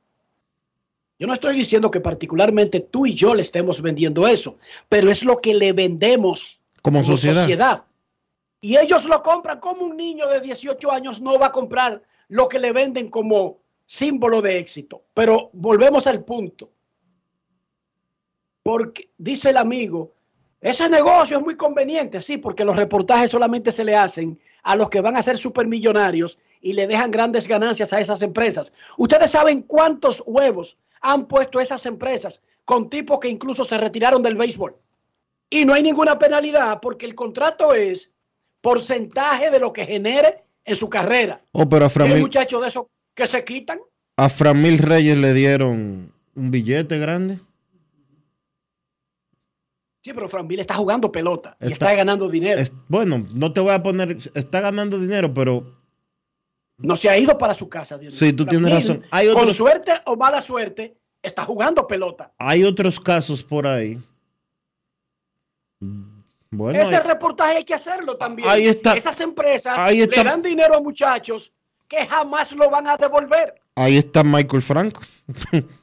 Yo 1.18 1.26
no 1.26 1.34
estoy 1.34 1.56
diciendo 1.56 1.90
que 1.90 2.02
particularmente 2.02 2.82
tú 2.82 3.06
y 3.06 3.14
yo 3.14 3.34
le 3.34 3.44
estemos 3.44 3.82
vendiendo 3.82 4.28
eso, 4.28 4.58
pero 4.90 5.10
es 5.10 5.24
lo 5.24 5.38
que 5.40 5.54
le 5.54 5.72
vendemos 5.72 6.60
Como 6.82 7.02
sociedad. 7.02 7.86
y 8.60 8.76
ellos 8.76 9.06
lo 9.06 9.24
compran 9.24 9.62
como 9.62 9.86
un 9.86 9.96
niño 9.96 10.28
de 10.28 10.42
18 10.42 10.92
años 10.92 11.22
no 11.22 11.40
va 11.40 11.46
a 11.48 11.52
comprar 11.54 12.04
lo 12.28 12.50
que 12.50 12.60
le 12.60 12.74
venden 12.74 13.08
como 13.08 13.60
símbolo 13.86 14.42
de 14.42 14.60
éxito. 14.60 15.04
Pero 15.14 15.50
volvemos 15.54 16.08
al 16.08 16.26
punto. 16.26 16.74
Porque 18.64 19.10
dice 19.18 19.50
el 19.50 19.58
amigo, 19.58 20.14
ese 20.62 20.90
negocio 20.90 21.38
es 21.38 21.44
muy 21.44 21.58
conveniente, 21.58 22.22
sí, 22.22 22.38
porque 22.38 22.64
los 22.64 22.78
reportajes 22.78 23.30
solamente 23.30 23.72
se 23.72 23.84
le 23.84 23.96
hacen 23.96 24.40
a 24.64 24.78
los 24.78 24.90
que 24.90 25.02
van 25.02 25.18
a 25.18 25.24
ser 25.24 25.38
supermillonarios 25.38 26.40
y 26.62 26.72
le 26.72 26.88
dejan 26.88 27.12
grandes 27.12 27.48
ganancias 27.50 27.92
a 27.92 28.00
esas 28.00 28.22
empresas. 28.22 28.72
Ustedes 28.98 29.32
saben 29.32 29.64
cuántos 29.64 30.24
huevos 30.26 30.78
han 31.02 31.28
puesto 31.28 31.60
esas 31.60 31.86
empresas 31.86 32.42
con 32.64 32.90
tipos 32.90 33.20
que 33.20 33.28
incluso 33.28 33.66
se 33.66 33.78
retiraron 33.78 34.24
del 34.24 34.36
béisbol. 34.36 34.76
Y 35.50 35.66
no 35.66 35.74
hay 35.74 35.84
ninguna 35.84 36.18
penalidad 36.18 36.80
porque 36.82 37.06
el 37.06 37.14
contrato 37.14 37.74
es 37.74 38.14
porcentaje 38.62 39.52
de 39.52 39.60
lo 39.60 39.74
que 39.74 39.86
genere 39.86 40.46
en 40.64 40.78
su 40.78 40.90
carrera. 40.90 41.42
Oh, 41.52 41.68
pero 41.68 41.86
a 41.86 41.90
Framil, 41.90 42.22
muchachos 42.22 42.62
de 42.62 42.70
esos 42.70 42.86
que 43.14 43.28
se 43.28 43.44
quitan. 43.44 43.80
a 44.16 44.30
Framil 44.30 44.78
Reyes 44.78 45.18
le 45.18 45.34
dieron 45.34 46.14
un 46.36 46.52
billete 46.52 46.98
grande. 46.98 47.40
Sí, 50.04 50.12
pero 50.14 50.28
Franville 50.28 50.62
está 50.62 50.74
jugando 50.76 51.12
pelota 51.12 51.56
y 51.62 51.68
Está- 51.72 51.94
ganando 51.96 52.28
dinero. 52.28 52.60
Es- 52.60 52.74
bueno, 52.90 53.26
no 53.34 53.54
te 53.54 53.62
voy 53.62 53.72
a 53.74 53.82
poner, 53.82 54.18
está 54.34 54.60
ganando 54.60 55.00
dinero, 55.00 55.34
pero 55.34 55.82
No 56.78 56.96
se 56.98 57.10
ha 57.10 57.18
ido 57.18 57.38
para 57.38 57.54
su 57.54 57.70
casa. 57.70 57.98
Dios 57.98 58.16
Sí, 58.16 58.34
tú 58.34 58.46
tienes 58.46 58.70
razón. 58.70 59.04
Hay 59.12 59.32
Con 59.32 59.50
suerte 59.50 59.92
o 60.06 60.18
mala 60.18 60.42
suerte, 60.42 60.98
está 61.22 61.46
jugando 61.46 61.88
pelota. 61.88 62.34
hay 62.38 62.64
otros 62.66 63.00
casos 63.00 63.42
por 63.44 63.66
ahí 63.66 64.02
Bueno, 66.52 66.80
Ese 66.80 67.00
reportaje 67.02 67.58
hay 67.58 67.64
que 67.64 67.74
hacerlo 67.74 68.18
también. 68.18 68.48
Ahí 68.50 68.68
está. 68.68 68.94
Esas 68.96 69.20
empresas 69.22 69.78
Ahí 69.78 70.02
está. 70.02 70.24
le 70.24 70.30
dan 70.30 70.42
dinero 70.42 70.76
a 70.76 70.82
muchachos 70.82 71.52
que 71.88 72.06
jamás 72.06 72.52
lo 72.54 72.70
van 72.70 72.88
a 72.88 72.98
devolver. 72.98 73.56
ahí 73.76 73.98
está 73.98 74.24
Michael 74.24 74.62
Franco. 74.62 75.02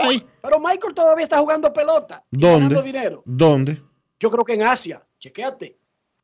Ahí. 0.00 0.26
Pero 0.42 0.58
Michael 0.60 0.94
todavía 0.94 1.24
está 1.24 1.38
jugando 1.38 1.72
pelota. 1.72 2.24
ganando 2.30 2.74
¿Dónde? 2.76 2.82
dinero. 2.82 3.22
¿Dónde? 3.24 3.82
Yo 4.18 4.30
creo 4.30 4.44
que 4.44 4.54
en 4.54 4.62
Asia. 4.62 5.06
Chequéate. 5.18 5.78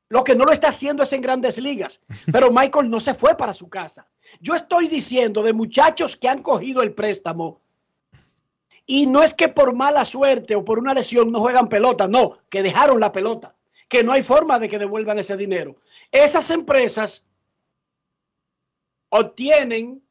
Lo 0.08 0.24
que 0.24 0.34
no 0.34 0.44
lo 0.44 0.52
está 0.52 0.68
haciendo 0.68 1.02
es 1.02 1.12
en 1.12 1.22
grandes 1.22 1.58
ligas. 1.58 2.02
Pero 2.30 2.50
Michael 2.52 2.90
no 2.90 3.00
se 3.00 3.14
fue 3.14 3.36
para 3.36 3.54
su 3.54 3.68
casa. 3.68 4.06
Yo 4.40 4.54
estoy 4.54 4.88
diciendo 4.88 5.42
de 5.42 5.52
muchachos 5.52 6.16
que 6.16 6.28
han 6.28 6.42
cogido 6.42 6.82
el 6.82 6.92
préstamo. 6.92 7.60
Y 8.84 9.06
no 9.06 9.22
es 9.22 9.32
que 9.32 9.48
por 9.48 9.74
mala 9.74 10.04
suerte 10.04 10.54
o 10.56 10.64
por 10.64 10.78
una 10.78 10.92
lesión 10.92 11.30
no 11.30 11.40
juegan 11.40 11.68
pelota. 11.68 12.08
No, 12.08 12.38
que 12.50 12.62
dejaron 12.62 13.00
la 13.00 13.12
pelota. 13.12 13.54
Que 13.88 14.02
no 14.02 14.12
hay 14.12 14.22
forma 14.22 14.58
de 14.58 14.68
que 14.68 14.78
devuelvan 14.78 15.18
ese 15.18 15.36
dinero. 15.36 15.76
Esas 16.10 16.50
empresas 16.50 17.26
obtienen 19.10 20.01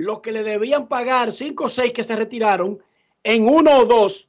lo 0.00 0.22
que 0.22 0.32
le 0.32 0.42
debían 0.42 0.88
pagar 0.88 1.32
cinco 1.32 1.64
o 1.64 1.68
seis 1.68 1.92
que 1.92 2.04
se 2.04 2.16
retiraron 2.16 2.82
en 3.22 3.46
uno 3.46 3.78
o 3.78 3.86
dos 3.86 4.28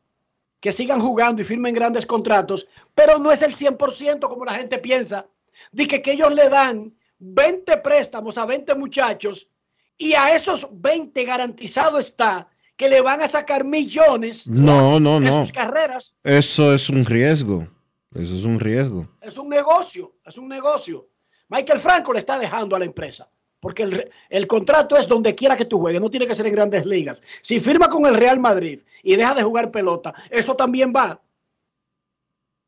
que 0.59 0.71
sigan 0.71 1.01
jugando 1.01 1.41
y 1.41 1.45
firmen 1.45 1.73
grandes 1.73 2.05
contratos, 2.05 2.67
pero 2.93 3.17
no 3.17 3.31
es 3.31 3.41
el 3.41 3.53
100% 3.55 4.19
como 4.19 4.45
la 4.45 4.53
gente 4.53 4.77
piensa. 4.77 5.25
De 5.71 5.87
que, 5.87 6.01
que 6.01 6.13
ellos 6.13 6.33
le 6.33 6.49
dan 6.49 6.93
20 7.19 7.77
préstamos 7.77 8.37
a 8.37 8.45
20 8.45 8.75
muchachos 8.75 9.49
y 9.97 10.13
a 10.13 10.35
esos 10.35 10.67
20 10.71 11.23
garantizado 11.23 11.97
está 11.99 12.47
que 12.75 12.89
le 12.89 13.01
van 13.01 13.21
a 13.21 13.27
sacar 13.27 13.63
millones 13.63 14.47
No, 14.47 14.99
no, 14.99 15.19
de 15.19 15.27
no. 15.27 15.37
sus 15.37 15.51
carreras. 15.51 16.17
Eso 16.23 16.73
es 16.73 16.89
un 16.89 17.05
riesgo. 17.05 17.67
Eso 18.13 18.35
es 18.35 18.43
un 18.43 18.59
riesgo. 18.59 19.07
Es 19.21 19.37
un 19.37 19.49
negocio, 19.49 20.15
es 20.25 20.37
un 20.37 20.47
negocio. 20.47 21.07
Michael 21.47 21.79
Franco 21.79 22.11
le 22.13 22.19
está 22.19 22.37
dejando 22.37 22.75
a 22.75 22.79
la 22.79 22.85
empresa. 22.85 23.29
Porque 23.61 23.83
el, 23.83 24.11
el 24.29 24.47
contrato 24.47 24.97
es 24.97 25.07
donde 25.07 25.35
quiera 25.35 25.55
que 25.55 25.65
tú 25.65 25.77
juegues, 25.77 26.01
no 26.01 26.09
tiene 26.09 26.25
que 26.25 26.33
ser 26.33 26.47
en 26.47 26.53
grandes 26.53 26.83
ligas. 26.83 27.21
Si 27.43 27.59
firma 27.59 27.87
con 27.87 28.07
el 28.07 28.15
Real 28.15 28.39
Madrid 28.39 28.81
y 29.03 29.15
deja 29.15 29.35
de 29.35 29.43
jugar 29.43 29.69
pelota, 29.69 30.13
eso 30.31 30.55
también 30.55 30.91
va. 30.93 31.21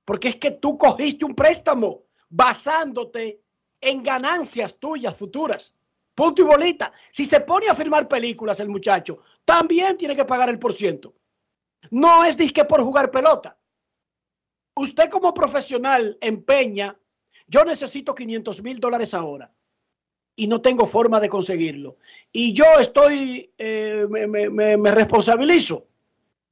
Porque 0.06 0.30
es 0.30 0.36
que 0.36 0.52
tú 0.52 0.78
cogiste 0.78 1.26
un 1.26 1.34
préstamo 1.34 2.04
basándote 2.30 3.42
en 3.82 4.04
ganancias 4.04 4.78
tuyas 4.78 5.18
futuras. 5.18 5.74
Punto 6.14 6.44
y 6.44 6.46
bolita. 6.46 6.94
Si 7.12 7.26
se 7.26 7.40
pone 7.40 7.68
a 7.70 7.74
firmar 7.74 8.08
películas 8.08 8.60
el 8.60 8.70
muchacho, 8.70 9.18
también 9.46 9.98
tiene 9.98 10.16
que 10.16 10.26
pagar 10.26 10.50
el 10.50 10.60
por 10.60 10.74
ciento. 10.74 11.16
No 11.90 12.24
es 12.24 12.38
disque 12.38 12.66
por 12.66 12.84
jugar 12.84 13.10
pelota. 13.10 13.58
Usted 14.76 15.10
como 15.10 15.34
profesional 15.34 16.20
empeña, 16.22 16.96
yo 17.48 17.66
necesito 17.66 18.14
500 18.14 18.62
mil 18.62 18.80
dólares 18.80 19.16
ahora 19.16 19.52
y 20.36 20.48
no 20.48 20.62
tengo 20.62 20.86
forma 20.86 21.20
de 21.20 21.30
conseguirlo. 21.30 21.98
Y 22.32 22.54
yo 22.54 22.66
estoy, 22.80 23.52
eh, 23.58 24.08
me, 24.10 24.28
me- 24.78 24.92
responsabilizo 24.92 25.86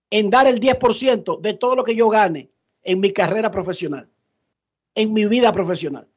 en 0.09 0.29
dar 0.29 0.47
el 0.47 0.59
10% 0.59 1.39
de 1.39 1.53
todo 1.53 1.75
lo 1.75 1.83
que 1.83 1.95
yo 1.95 2.09
gane 2.09 2.49
en 2.83 2.99
mi 2.99 3.11
carrera 3.11 3.49
profesional, 3.49 4.07
en 4.95 5.13
mi 5.13 5.25
vida 5.25 5.51
profesional. 5.51 6.07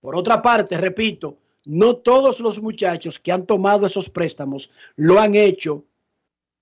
Por 0.00 0.16
otra 0.16 0.40
parte, 0.40 0.78
repito, 0.78 1.36
no 1.66 1.96
todos 1.96 2.40
los 2.40 2.60
muchachos 2.62 3.18
que 3.18 3.32
han 3.32 3.44
tomado 3.44 3.86
esos 3.86 4.08
préstamos 4.08 4.70
lo 4.96 5.20
han 5.20 5.34
hecho 5.34 5.84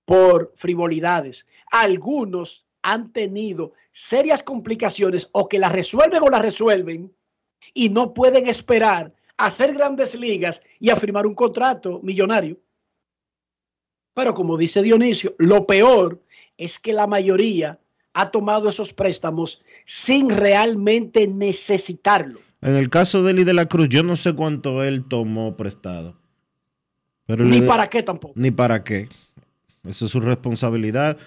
por 0.05 0.51
frivolidades. 0.55 1.45
Algunos 1.71 2.65
han 2.81 3.11
tenido 3.13 3.73
serias 3.91 4.43
complicaciones 4.43 5.29
o 5.31 5.47
que 5.47 5.59
las 5.59 5.71
resuelven 5.71 6.23
o 6.23 6.27
las 6.29 6.41
resuelven 6.41 7.13
y 7.73 7.89
no 7.89 8.13
pueden 8.13 8.47
esperar 8.47 9.13
hacer 9.39 9.73
grandes 9.73 10.15
ligas 10.15 10.61
y 10.79 10.89
a 10.89 10.97
firmar 10.97 11.25
un 11.25 11.33
contrato 11.33 12.01
millonario. 12.03 12.59
Pero 14.13 14.33
como 14.33 14.57
dice 14.57 14.81
Dionisio, 14.81 15.33
lo 15.37 15.65
peor 15.65 16.21
es 16.57 16.77
que 16.77 16.91
la 16.91 17.07
mayoría 17.07 17.79
ha 18.13 18.31
tomado 18.31 18.67
esos 18.67 18.93
préstamos 18.93 19.63
sin 19.85 20.29
realmente 20.29 21.25
necesitarlo. 21.27 22.41
En 22.61 22.75
el 22.75 22.89
caso 22.89 23.23
de 23.23 23.31
Eli 23.31 23.45
de 23.45 23.53
la 23.53 23.67
Cruz, 23.67 23.87
yo 23.87 24.03
no 24.03 24.17
sé 24.17 24.33
cuánto 24.33 24.83
él 24.83 25.05
tomó 25.07 25.55
prestado. 25.55 26.19
Pero 27.25 27.45
Ni 27.45 27.61
para 27.61 27.87
qué 27.87 28.03
tampoco. 28.03 28.33
Ni 28.35 28.51
para 28.51 28.83
qué. 28.83 29.07
Esa 29.85 30.05
es 30.05 30.11
su 30.11 30.19
responsabilidad. 30.19 31.17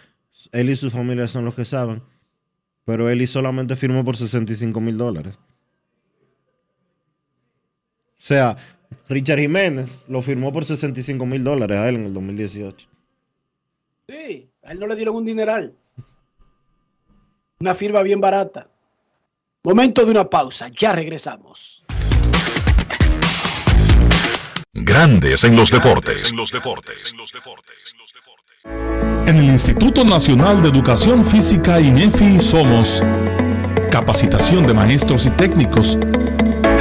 Él 0.51 0.69
y 0.69 0.77
su 0.77 0.91
familia 0.91 1.29
son 1.29 1.47
los 1.47 1.55
que 1.55 1.65
saben. 1.65 2.03
Pero 2.85 3.09
Eli 3.09 3.27
solamente 3.27 3.77
firmó 3.77 4.05
por 4.05 4.17
65 4.17 4.79
mil 4.81 4.99
dólares. 4.99 5.39
O 8.23 8.25
sea, 8.25 8.57
Richard 9.09 9.41
Jiménez 9.41 10.05
lo 10.07 10.23
firmó 10.23 10.53
por 10.53 10.65
65 10.65 11.27
mil 11.27 11.43
dólares 11.43 11.79
a 11.79 11.89
él 11.89 11.97
en 11.97 12.05
el 12.05 12.15
2018. 12.15 12.89
Sí, 14.09 14.49
a 14.63 14.73
él 14.73 14.79
no 14.79 14.87
le 14.87 14.95
dieron 14.95 15.17
un 15.17 15.25
dineral. 15.25 15.75
Una 17.59 17.75
firma 17.75 18.03
bien 18.03 18.21
barata. 18.21 18.69
Momento 19.65 20.05
de 20.05 20.11
una 20.11 20.29
pausa, 20.29 20.69
ya 20.77 20.93
regresamos. 20.93 21.85
Grandes 24.73 25.45
en 25.45 25.57
los 25.57 25.71
deportes. 25.71 26.33
En 29.27 29.37
el 29.37 29.45
Instituto 29.45 30.05
Nacional 30.05 30.63
de 30.63 30.69
Educación 30.69 31.25
Física 31.25 31.81
INEFI 31.81 32.41
somos 32.41 33.03
capacitación 33.91 34.67
de 34.67 34.73
maestros 34.73 35.27
y 35.27 35.31
técnicos, 35.31 35.99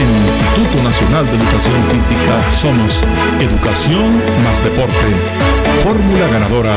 En 0.00 0.08
el 0.14 0.26
Instituto 0.26 0.82
Nacional 0.82 1.26
de 1.26 1.32
Educación 1.32 1.84
Física 1.88 2.50
somos 2.52 3.02
Educación 3.40 4.22
más 4.44 4.62
Deporte. 4.62 4.92
Fórmula 5.82 6.28
ganadora. 6.28 6.76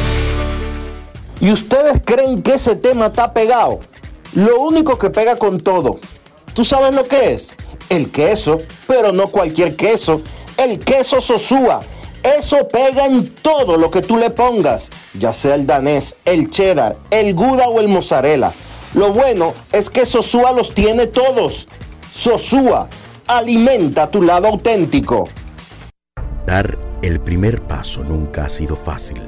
¿Y 1.41 1.51
ustedes 1.51 1.99
creen 2.05 2.43
que 2.43 2.53
ese 2.53 2.75
tema 2.75 3.07
está 3.07 3.33
pegado? 3.33 3.79
Lo 4.35 4.61
único 4.61 4.99
que 4.99 5.09
pega 5.09 5.35
con 5.35 5.59
todo. 5.59 5.99
¿Tú 6.53 6.63
sabes 6.63 6.93
lo 6.93 7.07
que 7.07 7.33
es? 7.33 7.55
El 7.89 8.11
queso, 8.11 8.59
pero 8.85 9.11
no 9.11 9.29
cualquier 9.29 9.75
queso. 9.75 10.21
El 10.55 10.77
queso 10.77 11.19
Sosúa. 11.19 11.81
Eso 12.21 12.67
pega 12.67 13.07
en 13.07 13.27
todo 13.27 13.75
lo 13.77 13.89
que 13.89 14.03
tú 14.03 14.17
le 14.17 14.29
pongas, 14.29 14.91
ya 15.15 15.33
sea 15.33 15.55
el 15.55 15.65
danés, 15.65 16.15
el 16.25 16.51
cheddar, 16.51 16.97
el 17.09 17.33
gouda 17.33 17.67
o 17.67 17.79
el 17.79 17.87
mozzarella. 17.87 18.53
Lo 18.93 19.11
bueno 19.11 19.55
es 19.71 19.89
que 19.89 20.05
Sosúa 20.05 20.51
los 20.51 20.75
tiene 20.75 21.07
todos. 21.07 21.67
Sosúa, 22.13 22.87
alimenta 23.25 24.11
tu 24.11 24.21
lado 24.21 24.47
auténtico. 24.47 25.27
Dar 26.45 26.77
el 27.01 27.19
primer 27.19 27.63
paso 27.63 28.03
nunca 28.03 28.45
ha 28.45 28.49
sido 28.49 28.75
fácil, 28.75 29.27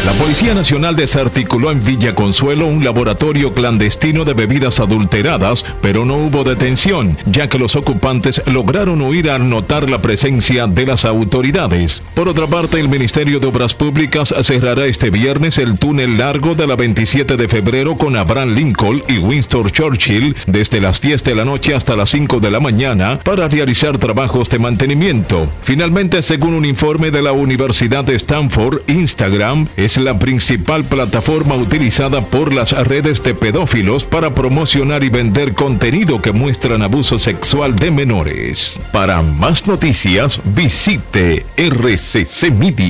La 0.03 0.13
Policía 0.13 0.55
Nacional 0.55 0.95
desarticuló 0.95 1.71
en 1.71 1.85
Villa 1.85 2.15
Consuelo 2.15 2.65
un 2.65 2.83
laboratorio 2.83 3.53
clandestino 3.53 4.25
de 4.25 4.33
bebidas 4.33 4.79
adulteradas, 4.79 5.63
pero 5.79 6.05
no 6.05 6.15
hubo 6.15 6.43
detención, 6.43 7.19
ya 7.27 7.47
que 7.47 7.59
los 7.59 7.75
ocupantes 7.75 8.41
lograron 8.47 8.99
huir 9.01 9.29
al 9.29 9.47
notar 9.47 9.91
la 9.91 10.01
presencia 10.01 10.65
de 10.65 10.87
las 10.87 11.05
autoridades. 11.05 12.01
Por 12.15 12.27
otra 12.27 12.47
parte, 12.47 12.79
el 12.79 12.89
Ministerio 12.89 13.39
de 13.39 13.45
Obras 13.45 13.75
Públicas 13.75 14.33
cerrará 14.41 14.87
este 14.87 15.11
viernes 15.11 15.59
el 15.59 15.77
túnel 15.77 16.17
largo 16.17 16.55
de 16.55 16.65
la 16.65 16.75
27 16.75 17.37
de 17.37 17.47
febrero 17.47 17.95
con 17.95 18.15
Abraham 18.15 18.55
Lincoln 18.55 19.03
y 19.07 19.19
Winston 19.19 19.69
Churchill 19.69 20.35
desde 20.47 20.81
las 20.81 20.99
10 20.99 21.23
de 21.23 21.35
la 21.35 21.45
noche 21.45 21.75
hasta 21.75 21.95
las 21.95 22.09
5 22.09 22.39
de 22.39 22.49
la 22.49 22.59
mañana 22.59 23.19
para 23.19 23.47
realizar 23.47 23.99
trabajos 23.99 24.49
de 24.49 24.57
mantenimiento. 24.57 25.47
Finalmente, 25.61 26.23
según 26.23 26.55
un 26.55 26.65
informe 26.65 27.11
de 27.11 27.21
la 27.21 27.33
Universidad 27.33 28.03
de 28.03 28.15
Stanford, 28.15 28.79
Instagram 28.87 29.67
es 29.77 29.90
la 29.97 30.17
principal 30.17 30.83
plataforma 30.83 31.55
utilizada 31.55 32.21
por 32.21 32.53
las 32.53 32.71
redes 32.87 33.21
de 33.23 33.33
pedófilos 33.33 34.03
para 34.03 34.33
promocionar 34.33 35.03
y 35.03 35.09
vender 35.09 35.53
contenido 35.53 36.21
que 36.21 36.31
muestran 36.31 36.81
abuso 36.81 37.19
sexual 37.19 37.75
de 37.75 37.91
menores. 37.91 38.79
Para 38.91 39.21
más 39.21 39.67
noticias, 39.67 40.39
visite 40.45 41.45
rccmedia.com.do. 41.57 42.81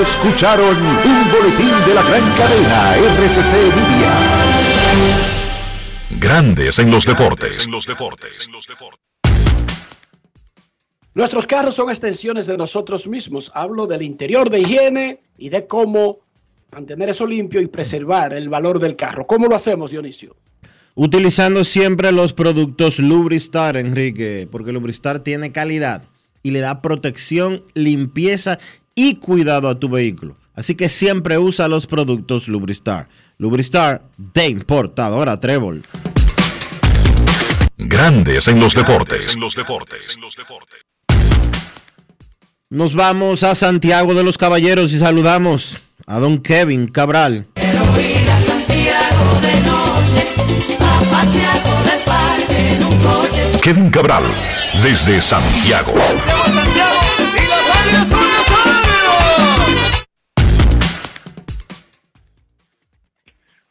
Escucharon 0.00 0.76
un 0.76 1.30
boletín 1.30 1.74
de 1.86 1.94
la 1.94 2.02
gran 2.02 2.22
cadena 2.38 2.96
RCC 2.96 3.52
Media. 3.76 4.12
Grandes 6.18 6.78
en 6.78 6.90
los 6.90 7.04
deportes. 7.04 7.68
Nuestros 11.14 11.46
carros 11.46 11.74
son 11.74 11.90
extensiones 11.90 12.46
de 12.46 12.56
nosotros 12.56 13.06
mismos. 13.06 13.52
Hablo 13.54 13.86
del 13.86 14.00
interior 14.00 14.48
de 14.48 14.60
higiene 14.60 15.20
y 15.36 15.50
de 15.50 15.66
cómo 15.66 16.20
mantener 16.70 17.10
eso 17.10 17.26
limpio 17.26 17.60
y 17.60 17.66
preservar 17.66 18.32
el 18.32 18.48
valor 18.48 18.78
del 18.78 18.96
carro. 18.96 19.26
¿Cómo 19.26 19.46
lo 19.46 19.54
hacemos, 19.54 19.90
Dionisio? 19.90 20.34
Utilizando 20.94 21.64
siempre 21.64 22.12
los 22.12 22.32
productos 22.32 22.98
Lubristar, 22.98 23.76
Enrique, 23.76 24.48
porque 24.50 24.72
Lubristar 24.72 25.20
tiene 25.20 25.52
calidad 25.52 26.04
y 26.42 26.50
le 26.50 26.60
da 26.60 26.80
protección, 26.80 27.62
limpieza 27.74 28.58
y 28.94 29.16
cuidado 29.16 29.68
a 29.68 29.78
tu 29.78 29.90
vehículo. 29.90 30.36
Así 30.54 30.74
que 30.74 30.88
siempre 30.88 31.36
usa 31.36 31.68
los 31.68 31.86
productos 31.86 32.48
Lubristar. 32.48 33.08
Lubristar 33.36 34.02
de 34.16 34.48
importadora 34.48 35.38
Trébol. 35.38 35.82
Grandes 37.76 38.48
en 38.48 38.60
los 38.60 38.74
deportes. 38.74 39.36
Nos 42.72 42.94
vamos 42.94 43.44
a 43.44 43.54
Santiago 43.54 44.14
de 44.14 44.24
los 44.24 44.38
Caballeros 44.38 44.94
y 44.94 44.96
saludamos 44.96 45.86
a 46.06 46.18
don 46.18 46.42
Kevin 46.42 46.86
Cabral. 46.86 47.44
Kevin 53.62 53.90
Cabral, 53.90 54.22
desde 54.82 55.20
Santiago. 55.20 55.92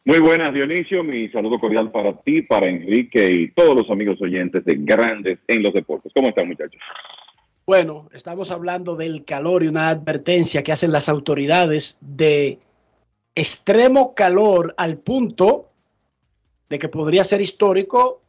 Muy 0.04 0.20
buenas, 0.20 0.54
Dionisio. 0.54 1.02
Mi 1.02 1.28
saludo 1.30 1.58
cordial 1.58 1.90
para 1.90 2.22
ti, 2.22 2.42
para 2.42 2.68
Enrique 2.68 3.32
y 3.32 3.50
todos 3.50 3.74
los 3.74 3.90
amigos 3.90 4.22
oyentes 4.22 4.64
de 4.64 4.76
Grandes 4.78 5.40
en 5.48 5.64
los 5.64 5.72
Deportes. 5.72 6.12
¿Cómo 6.14 6.28
están, 6.28 6.46
muchachos? 6.46 6.80
Bueno, 7.64 8.08
estamos 8.12 8.50
hablando 8.50 8.96
del 8.96 9.24
calor 9.24 9.62
y 9.62 9.68
una 9.68 9.88
advertencia 9.88 10.62
que 10.62 10.72
hacen 10.72 10.90
las 10.90 11.08
autoridades 11.08 11.96
de 12.00 12.58
extremo 13.34 14.14
calor 14.14 14.74
al 14.76 14.98
punto 14.98 15.68
de 16.68 16.78
que 16.78 16.88
podría 16.88 17.22
ser 17.22 17.40
histórico 17.40 18.20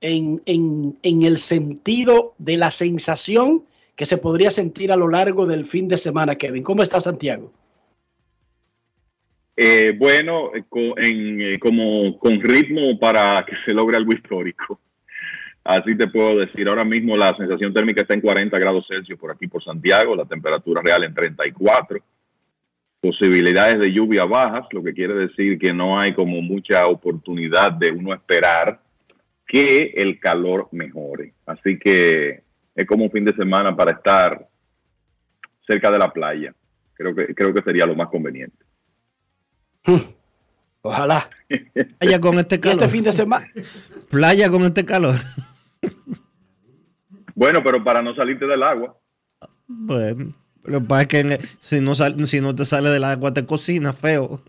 en, 0.00 0.42
en, 0.44 0.98
en 1.02 1.22
el 1.22 1.38
sentido 1.38 2.34
de 2.38 2.58
la 2.58 2.70
sensación 2.70 3.64
que 3.96 4.04
se 4.04 4.18
podría 4.18 4.50
sentir 4.50 4.92
a 4.92 4.96
lo 4.96 5.08
largo 5.08 5.46
del 5.46 5.64
fin 5.64 5.88
de 5.88 5.96
semana, 5.96 6.34
Kevin. 6.34 6.62
¿Cómo 6.62 6.82
está 6.82 7.00
Santiago? 7.00 7.50
Eh, 9.56 9.92
bueno, 9.98 10.50
en, 10.54 11.40
eh, 11.40 11.58
como 11.58 12.18
con 12.18 12.40
ritmo 12.40 12.98
para 12.98 13.44
que 13.46 13.54
se 13.64 13.74
logre 13.74 13.96
algo 13.96 14.12
histórico. 14.12 14.80
Así 15.64 15.96
te 15.96 16.08
puedo 16.08 16.38
decir. 16.38 16.68
Ahora 16.68 16.84
mismo 16.84 17.16
la 17.16 17.36
sensación 17.36 17.72
térmica 17.72 18.02
está 18.02 18.14
en 18.14 18.20
40 18.20 18.58
grados 18.58 18.86
Celsius 18.88 19.18
por 19.18 19.30
aquí 19.30 19.46
por 19.46 19.62
Santiago, 19.62 20.16
la 20.16 20.24
temperatura 20.24 20.82
real 20.82 21.04
en 21.04 21.14
34. 21.14 21.98
Posibilidades 23.00 23.78
de 23.80 23.92
lluvia 23.92 24.24
bajas, 24.24 24.66
lo 24.72 24.82
que 24.82 24.92
quiere 24.92 25.14
decir 25.14 25.58
que 25.58 25.72
no 25.72 25.98
hay 25.98 26.14
como 26.14 26.40
mucha 26.40 26.86
oportunidad 26.86 27.72
de 27.72 27.90
uno 27.90 28.14
esperar 28.14 28.80
que 29.46 29.92
el 29.96 30.18
calor 30.20 30.68
mejore. 30.72 31.34
Así 31.46 31.78
que 31.78 32.42
es 32.74 32.86
como 32.86 33.04
un 33.04 33.10
fin 33.10 33.24
de 33.24 33.34
semana 33.34 33.76
para 33.76 33.92
estar 33.92 34.48
cerca 35.66 35.90
de 35.90 35.98
la 35.98 36.12
playa. 36.12 36.54
Creo 36.94 37.14
que, 37.14 37.34
creo 37.34 37.52
que 37.52 37.62
sería 37.62 37.86
lo 37.86 37.94
más 37.94 38.08
conveniente. 38.08 38.64
Ojalá. 40.82 41.28
Playa 41.98 42.20
con 42.20 42.38
este 42.38 42.56
Y 42.56 42.58
calor. 42.58 42.78
este 42.78 42.88
fin 42.88 43.04
de 43.04 43.12
semana, 43.12 43.46
Playa 44.10 44.50
con 44.50 44.62
este 44.62 44.84
calor. 44.84 45.16
Bueno, 47.34 47.60
pero 47.64 47.82
para 47.82 48.02
no 48.02 48.14
salirte 48.14 48.46
del 48.46 48.62
agua. 48.62 48.96
Bueno, 49.66 50.34
lo 50.64 50.80
que 50.80 50.86
pasa 50.86 51.02
es 51.02 51.08
que 51.08 51.38
si, 51.60 51.80
no 51.80 51.94
sal- 51.94 52.26
si 52.26 52.40
no 52.40 52.54
te 52.54 52.64
sale 52.64 52.90
del 52.90 53.04
agua 53.04 53.32
te 53.32 53.44
cocina 53.46 53.92
feo. 53.92 54.42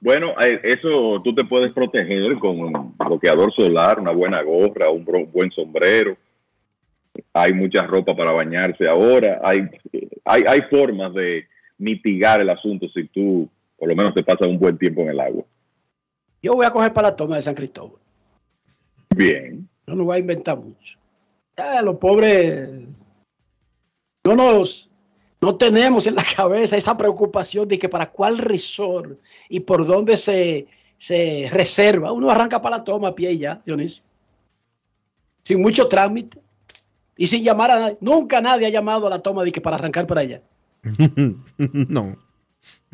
Bueno, 0.00 0.34
eh, 0.40 0.60
eso 0.64 1.20
tú 1.22 1.34
te 1.34 1.44
puedes 1.44 1.72
proteger 1.72 2.38
con 2.38 2.60
un 2.60 2.96
bloqueador 2.96 3.52
solar, 3.54 3.98
una 3.98 4.12
buena 4.12 4.42
gorra, 4.42 4.90
un 4.90 5.04
buen 5.04 5.50
sombrero. 5.50 6.16
Hay 7.32 7.52
mucha 7.52 7.82
ropa 7.82 8.14
para 8.16 8.32
bañarse 8.32 8.86
ahora. 8.88 9.40
Hay, 9.42 9.68
hay, 10.24 10.42
hay 10.46 10.60
formas 10.70 11.12
de 11.14 11.46
mitigar 11.78 12.40
el 12.40 12.50
asunto 12.50 12.86
si 12.88 13.04
tú 13.08 13.48
por 13.76 13.88
lo 13.88 13.96
menos 13.96 14.14
te 14.14 14.22
pasas 14.22 14.46
un 14.46 14.58
buen 14.58 14.78
tiempo 14.78 15.02
en 15.02 15.08
el 15.10 15.20
agua. 15.20 15.44
yo 16.40 16.54
voy 16.54 16.64
a 16.64 16.70
coger 16.70 16.92
para 16.92 17.08
la 17.10 17.16
toma 17.16 17.36
de 17.36 17.42
San 17.42 17.54
Cristóbal. 17.54 18.00
Bien. 19.14 19.68
Yo 19.86 19.94
no 19.94 20.04
voy 20.04 20.16
a 20.16 20.20
inventar 20.20 20.58
mucho. 20.58 20.98
Ya, 21.56 21.82
los 21.82 21.96
pobres 21.96 22.68
no 24.24 24.34
nos 24.34 24.88
no 25.40 25.56
tenemos 25.56 26.06
en 26.06 26.14
la 26.14 26.24
cabeza 26.36 26.76
esa 26.76 26.96
preocupación 26.96 27.68
de 27.68 27.78
que 27.78 27.88
para 27.88 28.10
cuál 28.10 28.38
resort 28.38 29.18
y 29.48 29.60
por 29.60 29.86
dónde 29.86 30.16
se, 30.16 30.66
se 30.96 31.48
reserva. 31.52 32.12
Uno 32.12 32.30
arranca 32.30 32.60
para 32.62 32.78
la 32.78 32.84
toma 32.84 33.08
a 33.08 33.14
pie 33.14 33.32
y 33.32 33.38
ya, 33.38 33.60
Dionisio. 33.64 34.02
Sin 35.42 35.60
mucho 35.60 35.86
trámite 35.86 36.40
y 37.16 37.26
sin 37.26 37.44
llamar 37.44 37.70
a 37.70 37.78
nadie. 37.80 37.98
Nunca 38.00 38.40
nadie 38.40 38.66
ha 38.66 38.70
llamado 38.70 39.06
a 39.06 39.10
la 39.10 39.18
toma 39.18 39.44
de 39.44 39.52
que 39.52 39.60
para 39.60 39.76
arrancar 39.76 40.06
para 40.06 40.22
allá. 40.22 40.40
no. 41.58 42.16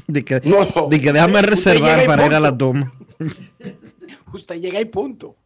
De 0.08 0.24
que, 0.24 0.40
No. 0.44 0.88
de 0.88 1.00
que 1.00 1.12
déjame 1.12 1.42
reservar 1.42 2.04
para 2.06 2.26
ir 2.26 2.34
a 2.34 2.40
la 2.40 2.56
toma. 2.56 2.92
Usted 4.32 4.60
llega 4.60 4.80
y 4.80 4.86
punto. 4.86 5.36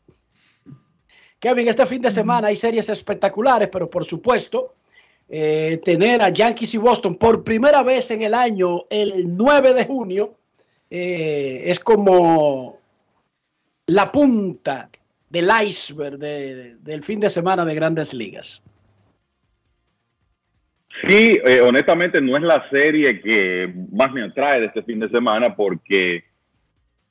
Kevin, 1.44 1.68
este 1.68 1.84
fin 1.84 2.00
de 2.00 2.10
semana 2.10 2.48
hay 2.48 2.56
series 2.56 2.88
espectaculares, 2.88 3.68
pero 3.70 3.90
por 3.90 4.06
supuesto, 4.06 4.76
eh, 5.28 5.78
tener 5.84 6.22
a 6.22 6.30
Yankees 6.30 6.72
y 6.72 6.78
Boston 6.78 7.16
por 7.16 7.44
primera 7.44 7.82
vez 7.82 8.10
en 8.10 8.22
el 8.22 8.32
año, 8.32 8.84
el 8.88 9.36
9 9.36 9.74
de 9.74 9.84
junio, 9.84 10.34
eh, 10.90 11.64
es 11.66 11.78
como 11.80 12.78
la 13.88 14.10
punta 14.10 14.88
del 15.28 15.50
iceberg 15.66 16.16
de- 16.16 16.76
del 16.76 17.02
fin 17.02 17.20
de 17.20 17.28
semana 17.28 17.66
de 17.66 17.74
grandes 17.74 18.14
ligas. 18.14 18.62
Sí, 21.06 21.38
eh, 21.44 21.60
honestamente 21.60 22.22
no 22.22 22.38
es 22.38 22.42
la 22.42 22.70
serie 22.70 23.20
que 23.20 23.70
más 23.92 24.10
me 24.12 24.22
atrae 24.24 24.60
de 24.60 24.66
este 24.68 24.82
fin 24.82 24.98
de 25.00 25.10
semana 25.10 25.54
porque 25.54 26.24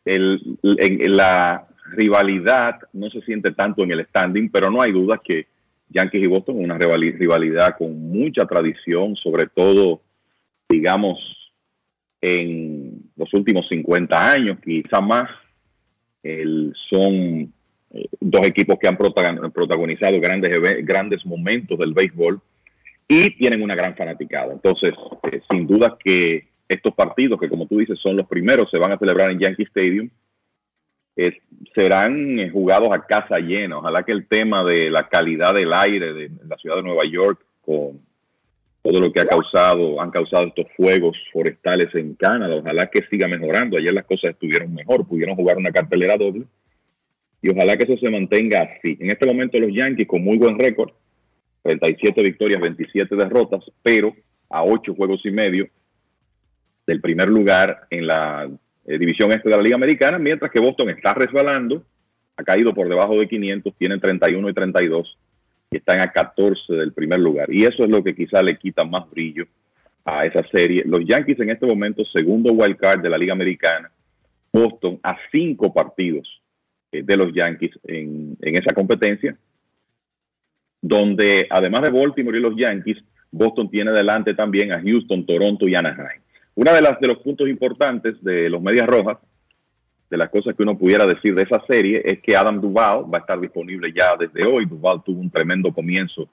el, 0.05 0.57
en 0.63 1.15
la 1.17 1.67
rivalidad 1.91 2.79
no 2.93 3.09
se 3.09 3.21
siente 3.21 3.51
tanto 3.51 3.83
en 3.83 3.91
el 3.91 4.05
standing, 4.07 4.49
pero 4.49 4.71
no 4.71 4.81
hay 4.81 4.91
duda 4.91 5.19
que 5.23 5.47
Yankees 5.89 6.23
y 6.23 6.27
Boston 6.27 6.57
es 6.59 6.63
una 6.65 6.77
rivali- 6.79 7.17
rivalidad 7.17 7.77
con 7.77 7.93
mucha 8.09 8.45
tradición, 8.45 9.15
sobre 9.15 9.47
todo, 9.47 10.01
digamos, 10.69 11.19
en 12.21 13.03
los 13.15 13.33
últimos 13.33 13.67
50 13.67 14.31
años, 14.31 14.57
quizá 14.63 15.01
más. 15.01 15.29
Son 16.89 17.13
eh, 17.91 18.07
dos 18.19 18.45
equipos 18.47 18.77
que 18.79 18.87
han 18.87 18.97
protagon- 18.97 19.51
protagonizado 19.51 20.19
grandes, 20.19 20.51
grandes 20.85 21.25
momentos 21.25 21.77
del 21.77 21.93
béisbol 21.93 22.39
y 23.07 23.31
tienen 23.35 23.61
una 23.61 23.75
gran 23.75 23.95
fanaticada. 23.95 24.53
Entonces, 24.53 24.93
eh, 25.31 25.41
sin 25.51 25.67
duda 25.67 25.97
que 26.03 26.47
estos 26.67 26.93
partidos, 26.95 27.39
que 27.39 27.49
como 27.49 27.67
tú 27.67 27.77
dices 27.79 27.99
son 28.01 28.15
los 28.15 28.25
primeros, 28.27 28.69
se 28.71 28.79
van 28.79 28.93
a 28.93 28.97
celebrar 28.97 29.29
en 29.31 29.39
Yankee 29.39 29.63
Stadium, 29.63 30.09
eh, 31.15 31.37
serán 31.75 32.49
jugados 32.51 32.89
a 32.91 33.05
casa 33.05 33.39
llena. 33.39 33.77
Ojalá 33.77 34.03
que 34.03 34.11
el 34.11 34.27
tema 34.27 34.63
de 34.63 34.89
la 34.89 35.07
calidad 35.07 35.53
del 35.53 35.73
aire 35.73 36.13
de 36.13 36.31
la 36.47 36.57
ciudad 36.57 36.77
de 36.77 36.83
Nueva 36.83 37.03
York 37.05 37.39
con 37.61 38.01
todo 38.81 38.99
lo 38.99 39.13
que 39.13 39.21
ha 39.21 39.25
causado, 39.25 40.01
han 40.01 40.11
causado 40.11 40.47
estos 40.47 40.65
fuegos 40.75 41.17
forestales 41.31 41.93
en 41.95 42.15
Canadá, 42.15 42.55
ojalá 42.55 42.89
que 42.91 43.05
siga 43.09 43.29
mejorando. 43.29 43.77
Ayer 43.77 43.93
las 43.93 44.05
cosas 44.05 44.31
estuvieron 44.31 44.73
mejor, 44.73 45.07
pudieron 45.07 45.35
jugar 45.35 45.57
una 45.57 45.71
cartelera 45.71 46.17
doble 46.17 46.45
y 47.41 47.49
ojalá 47.49 47.77
que 47.77 47.83
eso 47.83 47.97
se 47.97 48.09
mantenga 48.09 48.59
así. 48.61 48.97
En 48.99 49.09
este 49.09 49.25
momento 49.25 49.57
los 49.57 49.73
Yankees 49.73 50.07
con 50.07 50.21
muy 50.21 50.37
buen 50.37 50.59
récord, 50.59 50.91
37 51.63 52.23
victorias, 52.23 52.61
27 52.61 53.15
derrotas, 53.15 53.63
pero 53.81 54.13
a 54.49 54.63
8 54.63 54.93
juegos 54.95 55.21
y 55.25 55.31
medio 55.31 55.67
del 56.85 56.99
primer 56.99 57.29
lugar 57.29 57.87
en 57.89 58.07
la 58.07 58.49
eh, 58.85 58.97
división 58.97 59.31
este 59.31 59.49
de 59.49 59.55
la 59.55 59.61
Liga 59.61 59.75
Americana, 59.75 60.19
mientras 60.19 60.51
que 60.51 60.59
Boston 60.59 60.89
está 60.89 61.13
resbalando, 61.13 61.83
ha 62.35 62.43
caído 62.43 62.73
por 62.73 62.89
debajo 62.89 63.17
de 63.17 63.27
500, 63.27 63.73
tienen 63.77 63.99
31 63.99 64.49
y 64.49 64.53
32 64.53 65.17
y 65.71 65.77
están 65.77 66.01
a 66.01 66.11
14 66.11 66.73
del 66.73 66.93
primer 66.93 67.19
lugar. 67.19 67.51
Y 67.51 67.63
eso 67.63 67.83
es 67.83 67.89
lo 67.89 68.03
que 68.03 68.15
quizá 68.15 68.41
le 68.41 68.57
quita 68.57 68.83
más 68.83 69.09
brillo 69.09 69.45
a 70.05 70.25
esa 70.25 70.45
serie. 70.51 70.83
Los 70.85 71.05
Yankees 71.05 71.39
en 71.39 71.49
este 71.49 71.65
momento, 71.65 72.03
segundo 72.05 72.51
wild 72.51 72.77
card 72.77 73.01
de 73.01 73.09
la 73.09 73.17
Liga 73.17 73.33
Americana, 73.33 73.89
Boston 74.51 74.99
a 75.01 75.17
cinco 75.31 75.73
partidos 75.73 76.41
eh, 76.91 77.01
de 77.03 77.17
los 77.17 77.33
Yankees 77.33 77.71
en, 77.85 78.37
en 78.41 78.55
esa 78.55 78.73
competencia, 78.73 79.35
donde 80.81 81.47
además 81.49 81.83
de 81.83 81.89
Baltimore 81.89 82.37
y 82.37 82.41
los 82.41 82.55
Yankees, 82.55 82.97
Boston 83.31 83.69
tiene 83.69 83.91
delante 83.91 84.33
también 84.33 84.71
a 84.71 84.81
Houston, 84.81 85.25
Toronto 85.25 85.67
y 85.67 85.75
Anaheim. 85.75 86.22
Una 86.55 86.73
de 86.73 86.81
las 86.81 86.97
los 87.01 87.19
puntos 87.19 87.49
importantes 87.49 88.23
de 88.23 88.49
los 88.49 88.61
Medias 88.61 88.87
Rojas, 88.87 89.17
de 90.09 90.17
las 90.17 90.29
cosas 90.29 90.55
que 90.55 90.63
uno 90.63 90.77
pudiera 90.77 91.05
decir 91.07 91.33
de 91.33 91.43
esa 91.43 91.63
serie, 91.67 92.01
es 92.05 92.19
que 92.19 92.35
Adam 92.35 92.61
Duval 92.61 93.11
va 93.11 93.17
a 93.17 93.21
estar 93.21 93.39
disponible 93.39 93.91
ya 93.91 94.15
desde 94.15 94.45
hoy. 94.45 94.65
Duval 94.65 95.01
tuvo 95.03 95.19
un 95.19 95.31
tremendo 95.31 95.73
comienzo 95.73 96.29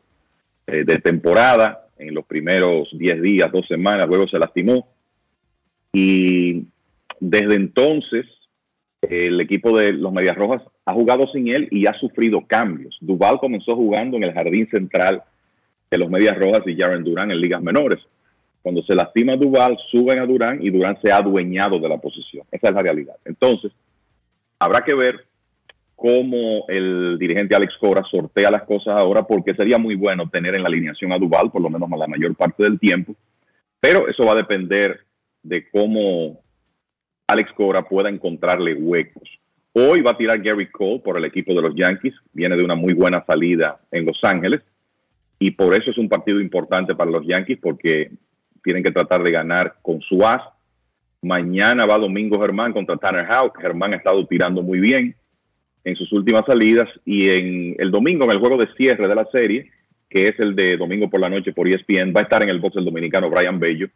eh, 0.66 0.84
de 0.84 0.98
temporada 0.98 1.86
en 1.98 2.14
los 2.14 2.26
primeros 2.26 2.88
10 2.92 3.22
días, 3.22 3.50
dos 3.52 3.66
semanas, 3.66 4.06
luego 4.06 4.28
se 4.28 4.38
lastimó. 4.38 4.86
Y 5.92 6.66
desde 7.18 7.54
entonces, 7.54 8.26
el 9.02 9.40
equipo 9.40 9.76
de 9.76 9.92
los 9.92 10.12
Medias 10.12 10.36
Rojas 10.36 10.62
ha 10.84 10.92
jugado 10.92 11.26
sin 11.28 11.48
él 11.48 11.68
y 11.70 11.86
ha 11.86 11.94
sufrido 11.94 12.46
cambios. 12.46 12.96
Duval 13.00 13.38
comenzó 13.38 13.74
jugando 13.74 14.16
en 14.16 14.24
el 14.24 14.34
jardín 14.34 14.68
central 14.70 15.22
de 15.90 15.98
los 15.98 16.10
Medias 16.10 16.38
Rojas 16.38 16.62
y 16.66 16.76
Jaren 16.76 17.04
Durán 17.04 17.30
en 17.30 17.40
ligas 17.40 17.62
menores. 17.62 17.98
Cuando 18.62 18.82
se 18.82 18.94
lastima 18.94 19.36
Duval, 19.36 19.78
suben 19.90 20.18
a 20.18 20.26
Durán 20.26 20.62
y 20.62 20.70
Durán 20.70 20.98
se 21.02 21.10
ha 21.10 21.16
adueñado 21.16 21.78
de 21.78 21.88
la 21.88 21.98
posición. 21.98 22.46
Esa 22.50 22.68
es 22.68 22.74
la 22.74 22.82
realidad. 22.82 23.16
Entonces, 23.24 23.72
habrá 24.58 24.82
que 24.82 24.94
ver 24.94 25.24
cómo 25.96 26.64
el 26.68 27.18
dirigente 27.18 27.54
Alex 27.54 27.74
Cora 27.78 28.02
sortea 28.10 28.50
las 28.50 28.62
cosas 28.62 28.98
ahora, 28.98 29.22
porque 29.22 29.54
sería 29.54 29.78
muy 29.78 29.94
bueno 29.94 30.28
tener 30.30 30.54
en 30.54 30.62
la 30.62 30.68
alineación 30.68 31.12
a 31.12 31.18
Duval, 31.18 31.50
por 31.50 31.62
lo 31.62 31.70
menos 31.70 31.88
la 31.90 32.06
mayor 32.06 32.34
parte 32.34 32.62
del 32.62 32.78
tiempo. 32.78 33.14
Pero 33.80 34.08
eso 34.08 34.24
va 34.24 34.32
a 34.32 34.36
depender 34.36 35.00
de 35.42 35.68
cómo 35.70 36.40
Alex 37.26 37.52
Cora 37.52 37.82
pueda 37.82 38.08
encontrarle 38.08 38.74
huecos. 38.74 39.28
Hoy 39.72 40.00
va 40.00 40.12
a 40.12 40.16
tirar 40.16 40.42
Gary 40.42 40.70
Cole 40.70 41.00
por 41.00 41.16
el 41.16 41.24
equipo 41.24 41.54
de 41.54 41.62
los 41.62 41.74
Yankees. 41.74 42.14
Viene 42.32 42.56
de 42.56 42.64
una 42.64 42.74
muy 42.74 42.92
buena 42.92 43.24
salida 43.24 43.80
en 43.92 44.04
Los 44.04 44.18
Ángeles. 44.22 44.62
Y 45.38 45.52
por 45.52 45.74
eso 45.74 45.90
es 45.90 45.98
un 45.98 46.08
partido 46.08 46.40
importante 46.40 46.94
para 46.94 47.10
los 47.10 47.26
Yankees, 47.26 47.58
porque 47.62 48.10
tienen 48.62 48.82
que 48.82 48.90
tratar 48.90 49.22
de 49.22 49.30
ganar 49.30 49.76
con 49.82 50.00
su 50.00 50.24
as. 50.26 50.42
Mañana 51.22 51.86
va 51.86 51.98
Domingo 51.98 52.40
Germán 52.40 52.72
contra 52.72 52.96
Tanner 52.96 53.26
Houck. 53.26 53.60
Germán 53.60 53.92
ha 53.92 53.96
estado 53.96 54.26
tirando 54.26 54.62
muy 54.62 54.80
bien 54.80 55.14
en 55.84 55.96
sus 55.96 56.12
últimas 56.12 56.44
salidas 56.46 56.88
y 57.04 57.28
en 57.28 57.76
el 57.78 57.90
domingo, 57.90 58.24
en 58.24 58.32
el 58.32 58.38
juego 58.38 58.56
de 58.56 58.68
cierre 58.76 59.08
de 59.08 59.14
la 59.14 59.26
serie, 59.26 59.70
que 60.08 60.28
es 60.28 60.38
el 60.38 60.54
de 60.54 60.76
domingo 60.76 61.08
por 61.08 61.20
la 61.20 61.28
noche 61.28 61.52
por 61.52 61.68
ESPN, 61.68 62.12
va 62.14 62.20
a 62.20 62.24
estar 62.24 62.42
en 62.42 62.50
el 62.50 62.60
box 62.60 62.76
el 62.76 62.84
dominicano 62.84 63.30
Brian 63.30 63.58
Bello 63.58 63.88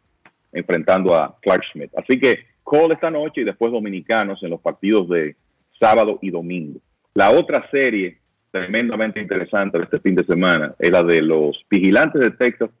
enfrentando 0.51 1.15
a 1.15 1.37
Clark 1.41 1.63
Schmidt. 1.65 1.91
Así 1.97 2.19
que 2.19 2.55
Cole 2.63 2.95
esta 2.95 3.11
noche 3.11 3.41
y 3.41 3.43
después 3.43 3.71
dominicanos 3.71 4.41
en 4.41 4.49
los 4.49 4.59
partidos 4.59 5.07
de 5.09 5.35
sábado 5.79 6.17
y 6.21 6.31
domingo. 6.31 6.79
La 7.13 7.29
otra 7.29 7.69
serie 7.69 8.17
tremendamente 8.49 9.21
interesante 9.21 9.77
de 9.77 9.83
este 9.83 9.99
fin 9.99 10.15
de 10.15 10.25
semana 10.25 10.73
es 10.79 10.89
la 10.89 11.03
de 11.03 11.21
los 11.21 11.63
vigilantes 11.69 12.21
de 12.21 12.31
Texas 12.31 12.71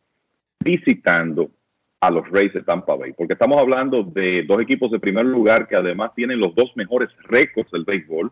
visitando 0.59 1.51
a 1.99 2.11
los 2.11 2.29
Rays 2.29 2.53
de 2.53 2.61
Tampa 2.61 2.95
Bay, 2.95 3.13
porque 3.13 3.33
estamos 3.33 3.57
hablando 3.57 4.03
de 4.03 4.43
dos 4.43 4.61
equipos 4.61 4.91
de 4.91 4.99
primer 4.99 5.25
lugar 5.25 5.67
que 5.67 5.75
además 5.75 6.11
tienen 6.15 6.39
los 6.39 6.53
dos 6.53 6.71
mejores 6.75 7.09
récords 7.23 7.71
del 7.71 7.83
béisbol, 7.83 8.31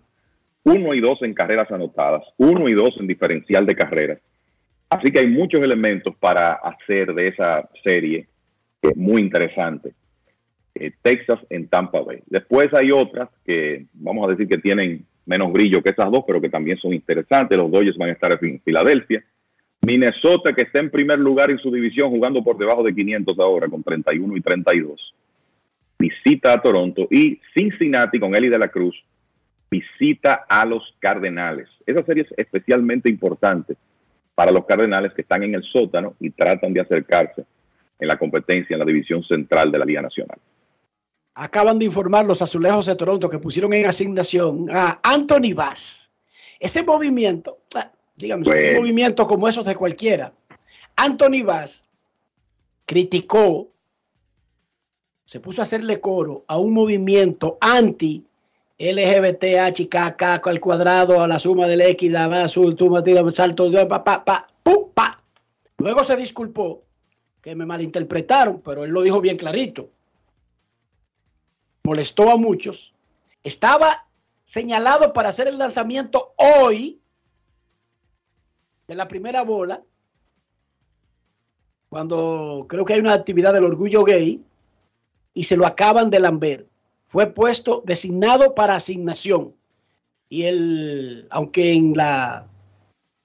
uno 0.66 0.94
y 0.94 1.02
dos 1.02 1.22
en 1.22 1.34
carreras 1.34 1.72
anotadas, 1.72 2.24
uno 2.38 2.70
y 2.70 2.74
dos 2.74 2.96
en 3.00 3.08
diferencial 3.08 3.66
de 3.66 3.76
carreras. 3.76 4.20
Así 4.90 5.12
que 5.12 5.20
hay 5.20 5.28
muchos 5.28 5.62
elementos 5.62 6.16
para 6.18 6.54
hacer 6.54 7.14
de 7.14 7.26
esa 7.26 7.68
serie 7.84 8.28
muy 8.96 9.22
interesante. 9.22 9.94
Eh, 10.76 10.92
Texas 11.02 11.40
en 11.50 11.68
Tampa 11.68 12.02
Bay. 12.02 12.20
Después 12.26 12.74
hay 12.74 12.92
otras 12.92 13.30
que 13.46 13.86
vamos 13.94 14.28
a 14.28 14.32
decir 14.32 14.48
que 14.48 14.58
tienen 14.58 15.06
menos 15.26 15.52
brillo 15.54 15.82
que 15.82 15.92
esas 15.92 16.12
dos, 16.12 16.24
pero 16.26 16.42
que 16.42 16.50
también 16.50 16.78
son 16.78 16.94
interesantes. 16.94 17.58
Los 17.58 17.72
Dodgers 17.72 17.98
van 17.98 18.10
a 18.10 18.14
estar 18.14 18.38
en 18.42 18.62
Filadelfia. 18.62 19.24
Minnesota, 19.86 20.54
que 20.54 20.64
está 20.64 20.80
en 20.80 20.90
primer 20.90 21.20
lugar 21.20 21.52
en 21.52 21.60
su 21.60 21.70
división, 21.70 22.10
jugando 22.10 22.44
por 22.44 22.58
debajo 22.58 22.84
de 22.84 22.96
500 22.96 23.38
ahora, 23.40 23.68
con 23.68 23.84
31 23.84 24.38
y 24.38 24.42
32. 24.42 25.14
Visita 26.00 26.54
a 26.54 26.62
Toronto. 26.62 27.08
Y 27.12 27.40
Cincinnati, 27.54 28.20
con 28.20 28.36
Eli 28.36 28.50
de 28.50 28.60
la 28.60 28.70
Cruz, 28.70 28.96
visita 29.70 30.46
a 30.48 30.66
los 30.66 30.96
Cardenales. 31.00 31.68
Esa 31.86 32.06
serie 32.06 32.24
es 32.24 32.34
especialmente 32.38 33.10
importante 33.10 33.76
para 34.36 34.52
los 34.52 34.66
Cardenales 34.66 35.14
que 35.14 35.22
están 35.22 35.44
en 35.44 35.56
el 35.56 35.64
sótano 35.64 36.16
y 36.20 36.30
tratan 36.30 36.74
de 36.74 36.82
acercarse 36.82 37.44
en 38.00 38.08
la 38.08 38.18
competencia 38.18 38.76
en 38.76 38.80
la 38.80 38.86
división 38.86 39.24
central 39.24 39.72
de 39.72 39.80
la 39.80 39.86
Liga 39.86 40.02
Nacional. 40.02 40.38
Acaban 41.36 41.80
de 41.80 41.86
informar 41.86 42.26
los 42.26 42.42
azulejos 42.42 42.86
de 42.86 42.96
Toronto 42.96 43.30
que 43.30 43.40
pusieron 43.40 43.74
en 43.74 43.86
asignación 43.86 44.68
a 44.72 45.00
Anthony 45.04 45.54
Bass. 45.56 46.12
Ese 46.60 46.84
movimiento, 46.84 47.58
dígame, 48.16 48.48
un 48.48 48.76
movimiento 48.82 49.28
como 49.28 49.48
esos 49.48 49.66
de 49.66 49.76
cualquiera. 49.76 50.34
Anthony 50.96 51.44
Bass 51.44 51.84
criticó, 52.86 53.70
se 55.26 55.40
puso 55.40 55.62
a 55.62 55.64
hacerle 55.64 56.00
coro 56.00 56.44
a 56.48 56.58
un 56.58 56.74
movimiento 56.74 57.58
anti 57.62 58.24
LGBTHKK 58.78 60.48
al 60.48 60.60
cuadrado, 60.60 61.22
a 61.22 61.28
la 61.28 61.40
suma 61.40 61.68
del 61.68 61.82
X, 61.82 62.12
la 62.12 62.28
más 62.28 62.46
azul, 62.46 62.76
tú 62.76 62.90
me 62.90 63.32
salto, 63.32 63.72
pa, 63.88 64.04
pa, 64.04 64.24
pa, 64.24 64.48
pa. 64.94 65.24
Luego 65.78 66.04
se 66.04 66.16
disculpó 66.16 66.84
que 67.42 67.56
me 67.56 67.66
malinterpretaron, 67.66 68.62
pero 68.62 68.84
él 68.84 68.92
lo 68.92 69.02
dijo 69.02 69.22
bien 69.22 69.38
clarito. 69.38 69.90
Molestó 71.84 72.32
a 72.32 72.38
muchos. 72.38 72.94
Estaba 73.44 74.08
señalado 74.44 75.14
para 75.14 75.30
hacer 75.30 75.48
el 75.48 75.58
lanzamiento 75.58 76.34
hoy 76.38 77.00
de 78.94 78.98
la 78.98 79.08
primera 79.08 79.42
bola, 79.42 79.82
cuando 81.90 82.68
creo 82.70 82.86
que 82.86 82.94
hay 82.94 83.00
una 83.00 83.14
actividad 83.14 83.52
del 83.52 83.64
orgullo 83.64 84.04
gay, 84.04 84.40
y 85.34 85.44
se 85.46 85.58
lo 85.58 85.66
acaban 85.66 86.12
de 86.12 86.20
lamber. 86.20 86.68
Fue 87.08 87.26
puesto 87.26 87.82
designado 87.86 88.54
para 88.54 88.76
asignación. 88.76 89.56
Y 90.30 90.44
él, 90.44 91.28
aunque 91.32 91.74
en 91.74 91.94
la 91.96 92.48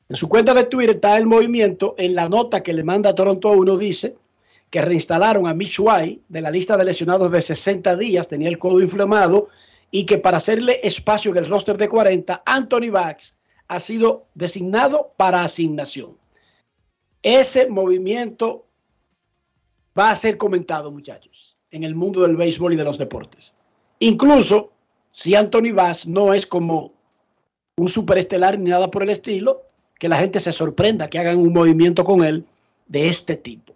en 0.08 0.16
su 0.16 0.26
cuenta 0.30 0.54
de 0.54 0.64
Twitter 0.64 0.96
está 0.96 1.18
el 1.18 1.26
movimiento, 1.26 1.94
en 1.98 2.14
la 2.14 2.30
nota 2.30 2.62
que 2.62 2.72
le 2.72 2.82
manda 2.82 3.10
a 3.10 3.14
Toronto 3.14 3.50
uno 3.50 3.76
dice 3.76 4.16
que 4.70 4.80
reinstalaron 4.80 5.46
a 5.46 5.52
Mitch 5.52 5.80
White 5.80 6.22
de 6.28 6.40
la 6.40 6.50
lista 6.50 6.78
de 6.78 6.86
lesionados 6.86 7.30
de 7.30 7.42
60 7.42 7.94
días, 7.96 8.26
tenía 8.26 8.48
el 8.48 8.58
codo 8.58 8.80
inflamado, 8.80 9.48
y 9.90 10.06
que 10.06 10.16
para 10.16 10.38
hacerle 10.38 10.80
espacio 10.82 11.30
en 11.30 11.38
el 11.38 11.50
roster 11.50 11.76
de 11.76 11.90
40, 11.90 12.42
Anthony 12.46 12.90
Bax 12.90 13.37
ha 13.68 13.78
sido 13.80 14.26
designado 14.34 15.12
para 15.16 15.44
asignación. 15.44 16.16
Ese 17.22 17.68
movimiento 17.68 18.66
va 19.98 20.10
a 20.10 20.16
ser 20.16 20.36
comentado, 20.36 20.90
muchachos, 20.90 21.56
en 21.70 21.84
el 21.84 21.94
mundo 21.94 22.22
del 22.22 22.36
béisbol 22.36 22.72
y 22.72 22.76
de 22.76 22.84
los 22.84 22.98
deportes. 22.98 23.54
Incluso 23.98 24.72
si 25.10 25.34
Anthony 25.34 25.72
Bass 25.74 26.06
no 26.06 26.32
es 26.32 26.46
como 26.46 26.92
un 27.76 27.88
superestelar 27.88 28.58
ni 28.58 28.70
nada 28.70 28.90
por 28.90 29.02
el 29.02 29.10
estilo, 29.10 29.62
que 29.98 30.08
la 30.08 30.16
gente 30.16 30.40
se 30.40 30.52
sorprenda 30.52 31.10
que 31.10 31.18
hagan 31.18 31.38
un 31.38 31.52
movimiento 31.52 32.04
con 32.04 32.24
él 32.24 32.44
de 32.86 33.08
este 33.08 33.36
tipo. 33.36 33.74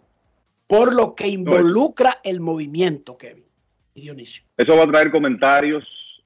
Por 0.67 0.95
lo 0.95 1.15
que 1.15 1.29
involucra 1.29 2.21
el 2.25 2.41
movimiento, 2.41 3.19
Kevin 3.19 3.45
y 3.95 4.03
Dionisio. 4.03 4.45
Eso 4.57 4.77
va 4.77 4.85
a 4.85 4.91
traer 4.91 5.11
comentarios. 5.11 5.85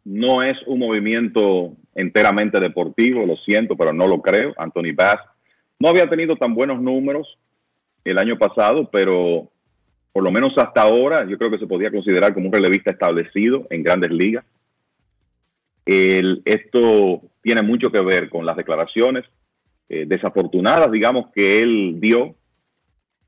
No 0.09 0.41
es 0.45 0.57
un 0.67 0.79
movimiento 0.79 1.73
enteramente 1.97 2.61
deportivo, 2.61 3.27
lo 3.27 3.37
siento, 3.39 3.77
pero 3.77 3.93
no 3.93 4.07
lo 4.07 4.23
creo. 4.23 4.55
Anthony 4.57 4.95
Bass 4.95 5.19
no 5.81 5.89
había 5.89 6.09
tenido 6.09 6.37
tan 6.37 6.55
buenos 6.55 6.81
números 6.81 7.37
el 8.05 8.17
año 8.19 8.39
pasado, 8.39 8.89
pero 8.89 9.51
por 10.13 10.23
lo 10.23 10.31
menos 10.31 10.57
hasta 10.59 10.83
ahora 10.83 11.27
yo 11.29 11.37
creo 11.37 11.51
que 11.51 11.59
se 11.59 11.67
podía 11.67 11.91
considerar 11.91 12.33
como 12.35 12.47
un 12.47 12.53
relevista 12.53 12.93
establecido 12.93 13.67
en 13.71 13.83
grandes 13.83 14.11
ligas. 14.13 14.45
el- 15.85 16.43
esto 16.45 17.23
tiene 17.43 17.63
mucho 17.63 17.91
que 17.93 18.01
ver 18.01 18.29
con 18.29 18.45
las 18.45 18.57
declaraciones 18.57 19.25
eh, 19.89 20.05
desafortunadas, 20.05 20.91
digamos, 20.91 21.27
que 21.33 21.59
él 21.59 21.99
dio. 22.01 22.35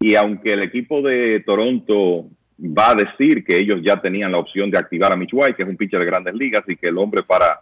Y 0.01 0.17
aunque 0.17 0.55
el 0.55 0.63
equipo 0.65 1.01
de 1.03 1.41
Toronto 1.47 2.27
va 2.59 2.91
a 2.91 2.95
decir 2.95 3.45
que 3.45 3.57
ellos 3.57 3.79
ya 3.83 4.01
tenían 4.01 4.33
la 4.33 4.39
opción 4.39 4.71
de 4.71 4.79
activar 4.79 5.13
a 5.13 5.17
Mitch 5.17 5.33
White, 5.33 5.55
que 5.55 5.63
es 5.63 5.69
un 5.69 5.77
pitcher 5.77 6.01
de 6.01 6.07
grandes 6.07 6.35
ligas, 6.35 6.65
y 6.67 6.77
que 6.77 6.89
el 6.89 6.99
hombre 6.99 7.23
para 7.23 7.61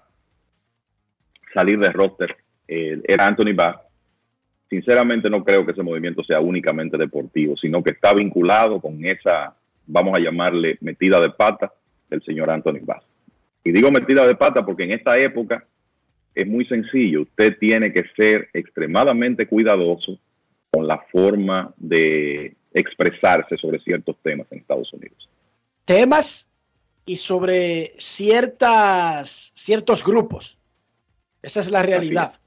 salir 1.52 1.78
de 1.78 1.90
roster 1.90 2.36
eh, 2.68 3.00
era 3.06 3.26
Anthony 3.26 3.54
Bass, 3.54 3.76
sinceramente 4.68 5.30
no 5.30 5.44
creo 5.44 5.64
que 5.64 5.72
ese 5.72 5.82
movimiento 5.82 6.24
sea 6.24 6.40
únicamente 6.40 6.96
deportivo, 6.96 7.56
sino 7.56 7.82
que 7.82 7.90
está 7.90 8.12
vinculado 8.14 8.80
con 8.80 9.04
esa, 9.04 9.54
vamos 9.86 10.16
a 10.16 10.20
llamarle, 10.20 10.78
metida 10.80 11.20
de 11.20 11.30
pata 11.30 11.72
del 12.10 12.22
señor 12.22 12.50
Anthony 12.50 12.80
Bass. 12.82 13.04
Y 13.64 13.72
digo 13.72 13.90
metida 13.90 14.26
de 14.26 14.34
pata 14.34 14.64
porque 14.64 14.84
en 14.84 14.92
esta 14.92 15.16
época 15.18 15.64
es 16.34 16.46
muy 16.46 16.64
sencillo. 16.66 17.22
Usted 17.22 17.58
tiene 17.58 17.92
que 17.92 18.04
ser 18.16 18.48
extremadamente 18.52 19.46
cuidadoso 19.46 20.18
con 20.70 20.86
la 20.86 20.98
forma 21.10 21.72
de 21.76 22.54
expresarse 22.76 23.56
sobre 23.56 23.80
ciertos 23.80 24.16
temas 24.22 24.46
en 24.50 24.58
Estados 24.58 24.92
Unidos. 24.92 25.28
Temas 25.86 26.46
y 27.06 27.16
sobre 27.16 27.94
ciertas, 27.96 29.52
ciertos 29.54 30.04
grupos. 30.04 30.58
Esa 31.42 31.60
es 31.60 31.70
la 31.70 31.82
realidad. 31.82 32.38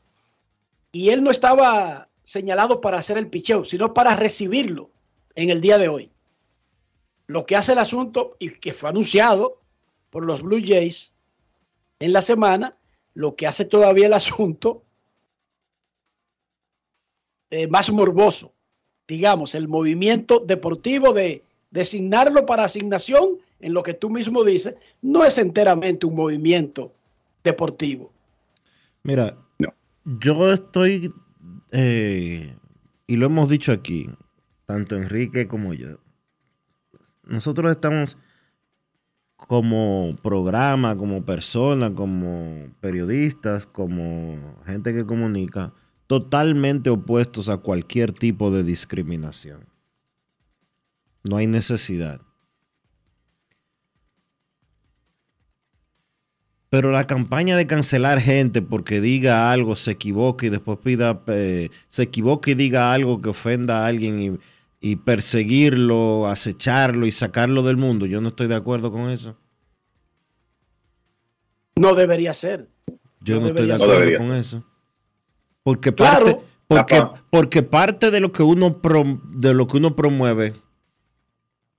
Y 0.92 1.10
él 1.10 1.24
no 1.24 1.32
estaba 1.32 2.10
señalado 2.22 2.80
para 2.80 3.00
hacer 3.00 3.18
el 3.18 3.30
picheo, 3.30 3.64
sino 3.64 3.94
para 3.94 4.16
recibirlo 4.16 4.92
en 5.34 5.50
el 5.50 5.62
día 5.62 5.80
de 5.80 5.88
hoy. 5.88 6.12
Lo 7.26 7.46
que 7.46 7.56
hace 7.56 7.72
el 7.72 7.80
asunto 7.80 8.36
y 8.38 8.52
que 8.52 8.74
fue 8.74 8.90
anunciado 8.90 9.62
por 10.12 10.26
los 10.26 10.44
Blue 10.44 10.62
Jays 10.64 11.12
en 12.00 12.14
la 12.14 12.22
semana, 12.22 12.78
lo 13.16 13.36
que 13.36 13.48
hace 13.48 13.66
todavía 13.66 14.08
el 14.08 14.14
asunto 14.14 14.84
eh, 17.50 17.68
más 17.68 17.90
morboso, 17.92 18.54
digamos, 19.10 19.56
el 19.56 19.68
movimiento 19.68 20.40
deportivo 20.40 21.14
de 21.14 21.44
designarlo 21.72 22.46
para 22.46 22.66
asignación, 22.66 23.40
en 23.60 23.74
lo 23.74 23.82
que 23.82 23.96
tú 23.96 24.10
mismo 24.10 24.44
dices, 24.44 24.76
no 25.02 25.26
es 25.26 25.40
enteramente 25.40 26.06
un 26.06 26.16
movimiento 26.16 26.94
deportivo. 27.44 28.12
Mira, 29.02 29.36
yo 30.06 30.54
estoy, 30.54 31.12
eh, 31.72 32.56
y 33.08 33.16
lo 33.16 33.26
hemos 33.26 33.50
dicho 33.50 33.72
aquí, 33.72 34.08
tanto 34.68 34.96
Enrique 34.96 35.48
como 35.48 35.74
yo, 35.74 35.98
nosotros 37.24 37.72
estamos 37.72 38.16
como 39.36 40.16
programa, 40.22 40.96
como 40.96 41.26
persona, 41.26 41.96
como 41.96 42.68
periodistas, 42.80 43.66
como 43.66 44.38
gente 44.66 44.94
que 44.94 45.06
comunica, 45.06 45.74
totalmente 46.10 46.90
opuestos 46.90 47.50
a 47.50 47.58
cualquier 47.58 48.14
tipo 48.14 48.50
de 48.50 48.64
discriminación. 48.64 49.60
No 51.24 51.38
hay 51.38 51.46
necesidad. 51.46 52.20
Pero 56.72 56.92
la 56.92 57.06
campaña 57.06 57.56
de 57.56 57.68
cancelar 57.68 58.20
gente 58.22 58.64
porque 58.64 59.02
diga 59.02 59.52
algo, 59.52 59.76
se 59.76 59.92
equivoque 59.92 60.48
y 60.48 60.50
después 60.50 60.80
pida, 60.80 61.22
eh, 61.28 61.70
se 61.90 62.02
equivoque 62.02 62.52
y 62.52 62.56
diga 62.56 62.92
algo 62.92 63.22
que 63.22 63.30
ofenda 63.30 63.84
a 63.84 63.86
alguien 63.86 64.20
y, 64.20 64.40
y 64.82 64.96
perseguirlo, 64.96 66.26
acecharlo 66.26 67.06
y 67.06 67.12
sacarlo 67.12 67.62
del 67.62 67.78
mundo, 67.78 68.08
yo 68.08 68.20
no 68.20 68.30
estoy 68.30 68.48
de 68.48 68.56
acuerdo 68.56 68.92
con 68.92 69.12
eso. 69.12 69.38
No 71.76 71.94
debería 71.94 72.34
ser. 72.34 72.68
Yo 73.22 73.40
no, 73.40 73.50
estoy 73.50 73.68
de 73.68 73.74
acuerdo 73.76 74.08
ser. 74.08 74.18
con 74.18 74.34
eso. 74.34 74.66
Porque 75.70 75.94
Claro. 75.94 76.26
parte, 76.26 76.40
porque, 76.68 77.04
porque 77.30 77.64
parte 77.64 78.12
de 78.12 78.20
lo 78.20 78.32
que 78.32 78.42
uno 78.44 78.78
pro- 78.82 79.22
de 79.34 79.54
lo 79.54 79.68
que 79.68 79.78
uno 79.78 79.96
promueve 79.96 80.54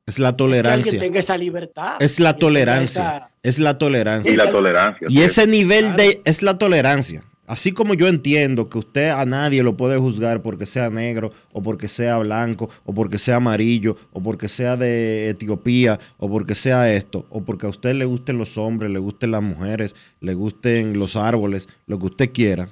es 0.06 0.18
la 0.18 0.36
Que 0.36 0.42
alguien 0.44 0.62
tolerancia. 0.62 0.98
tenga 1.00 1.20
esa 1.20 1.36
libertad. 1.36 1.96
Es 2.00 2.18
la 2.20 2.34
que 2.34 2.40
tolerancia. 2.40 3.02
esa- 3.02 3.30
Es 3.42 3.58
la 3.58 3.78
tolerancia. 3.78 4.32
Y 4.32 4.36
la 4.36 4.50
tolerancia. 4.50 5.06
Y 5.10 5.20
ese 5.22 5.46
nivel 5.46 5.96
de 5.96 6.20
es 6.24 6.42
la 6.42 6.58
tolerancia. 6.58 7.24
Así 7.46 7.72
como 7.72 7.94
yo 7.94 8.06
entiendo 8.06 8.68
que 8.68 8.78
usted 8.78 9.08
a 9.10 9.24
nadie 9.24 9.64
lo 9.64 9.76
puede 9.76 9.98
juzgar 9.98 10.40
porque 10.40 10.66
sea 10.66 10.88
negro 10.88 11.32
o 11.52 11.60
porque 11.62 11.88
sea 11.88 12.18
blanco 12.18 12.70
o 12.84 12.94
porque 12.94 13.18
sea 13.18 13.36
amarillo 13.36 13.96
o 14.12 14.22
porque 14.22 14.48
sea 14.48 14.76
de 14.76 15.30
Etiopía 15.30 15.98
o 16.18 16.28
porque 16.30 16.54
sea 16.54 16.92
esto 16.94 17.26
o 17.28 17.42
porque 17.42 17.66
a 17.66 17.70
usted 17.70 17.94
le 17.96 18.04
gusten 18.04 18.38
los 18.38 18.56
hombres, 18.56 18.92
le 18.92 19.00
gusten 19.00 19.32
las 19.32 19.42
mujeres, 19.42 19.96
le 20.20 20.34
gusten 20.34 20.96
los 20.98 21.16
árboles, 21.16 21.68
lo 21.88 21.98
que 21.98 22.06
usted 22.06 22.30
quiera. 22.32 22.68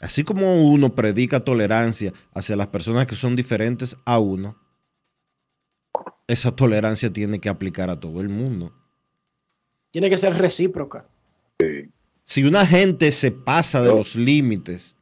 Así 0.00 0.22
como 0.22 0.64
uno 0.66 0.94
predica 0.94 1.40
tolerancia 1.40 2.12
hacia 2.32 2.56
las 2.56 2.68
personas 2.68 3.06
que 3.06 3.16
son 3.16 3.34
diferentes 3.34 3.96
a 4.04 4.18
uno, 4.18 4.56
esa 6.28 6.54
tolerancia 6.54 7.12
tiene 7.12 7.40
que 7.40 7.48
aplicar 7.48 7.90
a 7.90 7.98
todo 7.98 8.20
el 8.20 8.28
mundo. 8.28 8.72
Tiene 9.90 10.10
que 10.10 10.18
ser 10.18 10.34
recíproca. 10.34 11.08
Si 12.22 12.44
una 12.44 12.66
gente 12.66 13.10
se 13.10 13.32
pasa 13.32 13.82
de 13.82 13.88
los 13.88 14.14
límites 14.14 14.94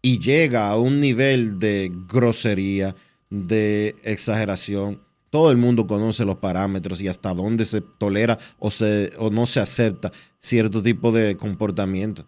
y 0.00 0.18
llega 0.18 0.68
a 0.68 0.78
un 0.78 1.00
nivel 1.00 1.58
de 1.58 1.92
grosería, 2.08 2.96
de 3.30 3.94
exageración, 4.02 5.02
todo 5.30 5.50
el 5.50 5.56
mundo 5.56 5.86
conoce 5.86 6.24
los 6.24 6.38
parámetros 6.38 7.00
y 7.00 7.08
hasta 7.08 7.32
dónde 7.32 7.64
se 7.64 7.80
tolera 7.80 8.38
o, 8.58 8.70
se, 8.70 9.12
o 9.18 9.30
no 9.30 9.46
se 9.46 9.60
acepta 9.60 10.10
cierto 10.40 10.82
tipo 10.82 11.12
de 11.12 11.36
comportamiento. 11.36 12.26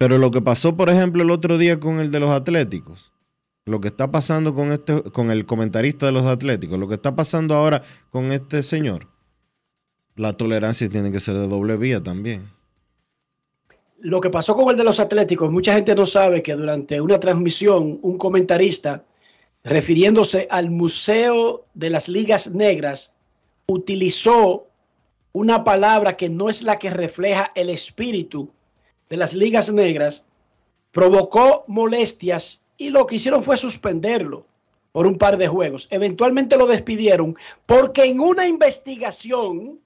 Pero 0.00 0.16
lo 0.16 0.30
que 0.30 0.40
pasó, 0.40 0.78
por 0.78 0.88
ejemplo, 0.88 1.22
el 1.22 1.30
otro 1.30 1.58
día 1.58 1.78
con 1.78 2.00
el 2.00 2.10
de 2.10 2.20
los 2.20 2.30
atléticos, 2.30 3.12
lo 3.66 3.82
que 3.82 3.88
está 3.88 4.10
pasando 4.10 4.54
con 4.54 4.72
este, 4.72 5.02
con 5.02 5.30
el 5.30 5.44
comentarista 5.44 6.06
de 6.06 6.12
los 6.12 6.24
atléticos, 6.24 6.78
lo 6.78 6.88
que 6.88 6.94
está 6.94 7.14
pasando 7.14 7.54
ahora 7.54 7.82
con 8.08 8.32
este 8.32 8.62
señor, 8.62 9.08
la 10.16 10.32
tolerancia 10.38 10.88
tiene 10.88 11.12
que 11.12 11.20
ser 11.20 11.36
de 11.36 11.46
doble 11.46 11.76
vía 11.76 12.02
también. 12.02 12.50
Lo 13.98 14.22
que 14.22 14.30
pasó 14.30 14.54
con 14.54 14.70
el 14.70 14.78
de 14.78 14.84
los 14.84 15.00
Atléticos, 15.00 15.52
mucha 15.52 15.74
gente 15.74 15.94
no 15.94 16.06
sabe 16.06 16.42
que 16.42 16.54
durante 16.54 16.98
una 17.02 17.20
transmisión, 17.20 17.98
un 18.00 18.16
comentarista, 18.16 19.04
refiriéndose 19.64 20.48
al 20.50 20.70
Museo 20.70 21.66
de 21.74 21.90
las 21.90 22.08
Ligas 22.08 22.50
Negras, 22.52 23.12
utilizó 23.66 24.66
una 25.32 25.62
palabra 25.62 26.16
que 26.16 26.30
no 26.30 26.48
es 26.48 26.62
la 26.62 26.78
que 26.78 26.88
refleja 26.88 27.50
el 27.54 27.68
espíritu 27.68 28.50
de 29.10 29.16
las 29.16 29.34
Ligas 29.34 29.72
Negras, 29.72 30.24
provocó 30.92 31.64
molestias 31.66 32.62
y 32.78 32.90
lo 32.90 33.06
que 33.06 33.16
hicieron 33.16 33.42
fue 33.42 33.56
suspenderlo 33.56 34.46
por 34.92 35.06
un 35.06 35.18
par 35.18 35.36
de 35.36 35.48
juegos. 35.48 35.88
Eventualmente 35.90 36.56
lo 36.56 36.66
despidieron 36.66 37.36
porque 37.66 38.04
en 38.04 38.20
una 38.20 38.46
investigación 38.46 39.80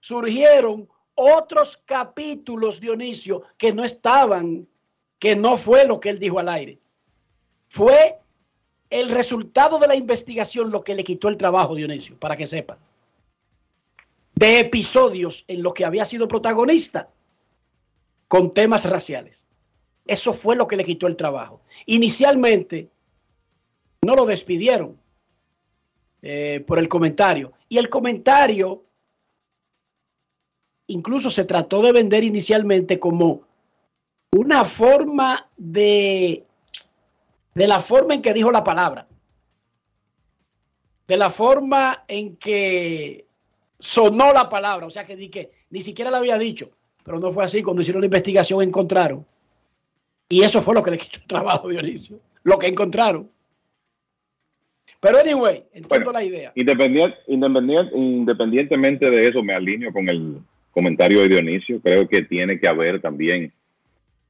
surgieron 0.00 0.88
otros 1.14 1.76
capítulos, 1.84 2.80
Dionisio, 2.80 3.42
que 3.58 3.72
no 3.72 3.84
estaban, 3.84 4.66
que 5.18 5.36
no 5.36 5.56
fue 5.56 5.86
lo 5.86 6.00
que 6.00 6.10
él 6.10 6.18
dijo 6.18 6.38
al 6.38 6.48
aire. 6.48 6.78
Fue 7.68 8.18
el 8.88 9.10
resultado 9.10 9.78
de 9.78 9.88
la 9.88 9.96
investigación 9.96 10.70
lo 10.70 10.82
que 10.82 10.94
le 10.94 11.04
quitó 11.04 11.28
el 11.28 11.36
trabajo, 11.36 11.74
Dionisio, 11.74 12.18
para 12.18 12.36
que 12.36 12.46
sepan. 12.46 12.78
De 14.34 14.60
episodios 14.60 15.44
en 15.48 15.62
los 15.62 15.74
que 15.74 15.84
había 15.84 16.04
sido 16.04 16.28
protagonista 16.28 17.10
con 18.28 18.50
temas 18.50 18.88
raciales. 18.88 19.46
Eso 20.06 20.32
fue 20.32 20.56
lo 20.56 20.66
que 20.66 20.76
le 20.76 20.84
quitó 20.84 21.06
el 21.06 21.16
trabajo. 21.16 21.60
Inicialmente 21.86 22.90
no 24.02 24.14
lo 24.14 24.26
despidieron 24.26 24.98
eh, 26.22 26.64
por 26.66 26.78
el 26.78 26.88
comentario. 26.88 27.52
Y 27.68 27.78
el 27.78 27.88
comentario 27.88 28.84
incluso 30.88 31.30
se 31.30 31.44
trató 31.44 31.82
de 31.82 31.92
vender 31.92 32.24
inicialmente 32.24 32.98
como 32.98 33.42
una 34.32 34.64
forma 34.64 35.50
de, 35.56 36.44
de 37.54 37.66
la 37.66 37.80
forma 37.80 38.14
en 38.14 38.22
que 38.22 38.34
dijo 38.34 38.50
la 38.50 38.64
palabra, 38.64 39.06
de 41.06 41.16
la 41.16 41.30
forma 41.30 42.04
en 42.08 42.36
que 42.36 43.26
sonó 43.78 44.32
la 44.32 44.48
palabra, 44.48 44.86
o 44.86 44.90
sea 44.90 45.04
que, 45.04 45.16
di 45.16 45.28
que 45.28 45.52
ni 45.70 45.80
siquiera 45.80 46.10
la 46.10 46.18
había 46.18 46.38
dicho, 46.38 46.70
pero 47.08 47.20
no 47.20 47.30
fue 47.30 47.42
así, 47.42 47.62
cuando 47.62 47.80
hicieron 47.80 48.02
la 48.02 48.06
investigación 48.06 48.60
encontraron, 48.62 49.24
y 50.28 50.42
eso 50.42 50.60
fue 50.60 50.74
lo 50.74 50.82
que 50.82 50.90
le 50.90 50.98
quitó 50.98 51.18
el 51.20 51.26
trabajo, 51.26 51.68
Dionisio, 51.70 52.20
lo 52.44 52.58
que 52.58 52.66
encontraron. 52.66 53.30
Pero 55.00 55.18
anyway, 55.18 55.64
entiendo 55.72 56.12
la 56.12 56.22
idea. 56.22 56.52
Independient- 56.54 57.14
independient- 57.28 57.90
independientemente 57.94 59.08
de 59.08 59.26
eso, 59.28 59.42
me 59.42 59.54
alineo 59.54 59.90
con 59.92 60.08
el 60.08 60.38
comentario 60.72 61.20
de 61.20 61.28
Dionisio. 61.28 61.80
Creo 61.80 62.06
que 62.08 62.22
tiene 62.22 62.58
que 62.60 62.68
haber 62.68 63.00
también, 63.00 63.50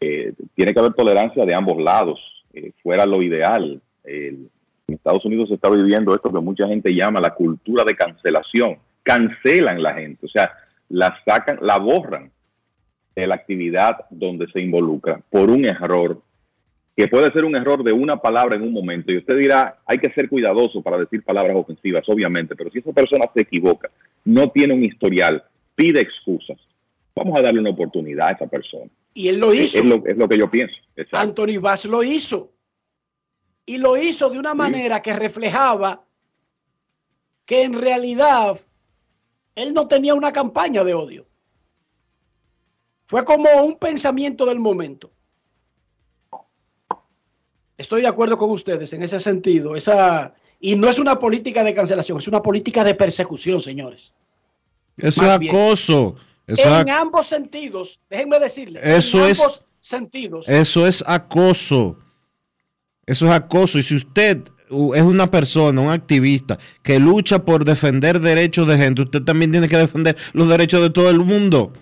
eh, 0.00 0.32
tiene 0.54 0.72
que 0.72 0.78
haber 0.78 0.92
tolerancia 0.94 1.44
de 1.44 1.54
ambos 1.54 1.82
lados. 1.82 2.20
eh, 2.54 2.72
fuera 2.82 3.04
lo 3.06 3.22
ideal. 3.22 3.80
En 4.04 4.48
Estados 4.88 5.24
Unidos 5.26 5.48
se 5.48 5.54
está 5.56 5.68
viviendo 5.68 6.14
esto 6.14 6.32
que 6.32 6.40
mucha 6.40 6.66
gente 6.66 6.94
llama 6.94 7.20
la 7.20 7.34
cultura 7.34 7.84
de 7.84 7.94
cancelación. 7.94 8.78
Cancelan 9.02 9.82
la 9.82 9.92
gente. 9.94 10.24
O 10.24 10.28
sea, 10.30 10.50
la 10.88 11.14
sacan, 11.26 11.58
la 11.60 11.78
borran 11.78 12.30
de 13.20 13.26
la 13.26 13.34
actividad 13.36 14.06
donde 14.10 14.46
se 14.52 14.60
involucra 14.60 15.20
por 15.30 15.50
un 15.50 15.64
error, 15.64 16.20
que 16.96 17.08
puede 17.08 17.32
ser 17.32 17.44
un 17.44 17.56
error 17.56 17.82
de 17.84 17.92
una 17.92 18.20
palabra 18.20 18.56
en 18.56 18.62
un 18.62 18.72
momento. 18.72 19.12
Y 19.12 19.18
usted 19.18 19.36
dirá, 19.36 19.78
hay 19.86 19.98
que 19.98 20.12
ser 20.12 20.28
cuidadoso 20.28 20.82
para 20.82 20.98
decir 20.98 21.22
palabras 21.22 21.56
ofensivas, 21.56 22.04
obviamente, 22.08 22.56
pero 22.56 22.70
si 22.70 22.78
esa 22.78 22.92
persona 22.92 23.26
se 23.34 23.42
equivoca, 23.42 23.90
no 24.24 24.50
tiene 24.50 24.74
un 24.74 24.84
historial, 24.84 25.42
pide 25.74 26.00
excusas, 26.00 26.58
vamos 27.14 27.38
a 27.38 27.42
darle 27.42 27.60
una 27.60 27.70
oportunidad 27.70 28.28
a 28.28 28.32
esa 28.32 28.46
persona. 28.46 28.90
Y 29.14 29.28
él 29.28 29.38
lo 29.38 29.52
hizo. 29.52 29.78
Es, 29.78 29.84
lo, 29.84 30.04
es 30.06 30.16
lo 30.16 30.28
que 30.28 30.38
yo 30.38 30.48
pienso. 30.48 30.76
Exacto. 30.96 31.18
Anthony 31.18 31.60
Bass 31.60 31.86
lo 31.86 32.02
hizo. 32.02 32.52
Y 33.66 33.78
lo 33.78 33.96
hizo 33.96 34.30
de 34.30 34.38
una 34.38 34.54
manera 34.54 35.02
que 35.02 35.12
reflejaba 35.12 36.04
que 37.44 37.62
en 37.62 37.74
realidad 37.74 38.58
él 39.54 39.74
no 39.74 39.86
tenía 39.88 40.14
una 40.14 40.32
campaña 40.32 40.84
de 40.84 40.94
odio. 40.94 41.26
Fue 43.08 43.24
como 43.24 43.48
un 43.64 43.78
pensamiento 43.78 44.44
del 44.44 44.58
momento. 44.58 45.10
Estoy 47.78 48.02
de 48.02 48.06
acuerdo 48.06 48.36
con 48.36 48.50
ustedes 48.50 48.92
en 48.92 49.02
ese 49.02 49.18
sentido. 49.18 49.74
Esa, 49.76 50.34
y 50.60 50.76
no 50.76 50.90
es 50.90 50.98
una 50.98 51.18
política 51.18 51.64
de 51.64 51.72
cancelación, 51.72 52.18
es 52.18 52.28
una 52.28 52.42
política 52.42 52.84
de 52.84 52.94
persecución, 52.94 53.60
señores. 53.60 54.12
Eso 54.98 55.22
Más 55.22 55.40
es 55.40 55.48
acoso. 55.48 56.16
Eso 56.46 56.80
en 56.80 56.90
ambos 56.90 57.26
sentidos, 57.26 57.98
déjenme 58.10 58.38
decirles, 58.40 58.84
Eso 58.84 59.24
en 59.24 59.30
es- 59.30 59.40
ambos 59.40 59.62
sentidos. 59.80 60.46
eso 60.50 60.86
es 60.86 61.02
acoso. 61.06 61.96
Eso 63.06 63.24
es 63.24 63.32
acoso. 63.32 63.78
Y 63.78 63.84
si 63.84 63.96
usted 63.96 64.42
es 64.68 65.02
una 65.02 65.30
persona, 65.30 65.80
un 65.80 65.88
activista 65.90 66.58
que 66.82 66.98
lucha 66.98 67.42
por 67.42 67.64
defender 67.64 68.20
derechos 68.20 68.68
de 68.68 68.76
gente, 68.76 69.00
usted 69.00 69.22
también 69.22 69.50
tiene 69.50 69.66
que 69.66 69.78
defender 69.78 70.14
los 70.34 70.46
derechos 70.46 70.82
de 70.82 70.90
todo 70.90 71.08
el 71.08 71.20
mundo. 71.20 71.72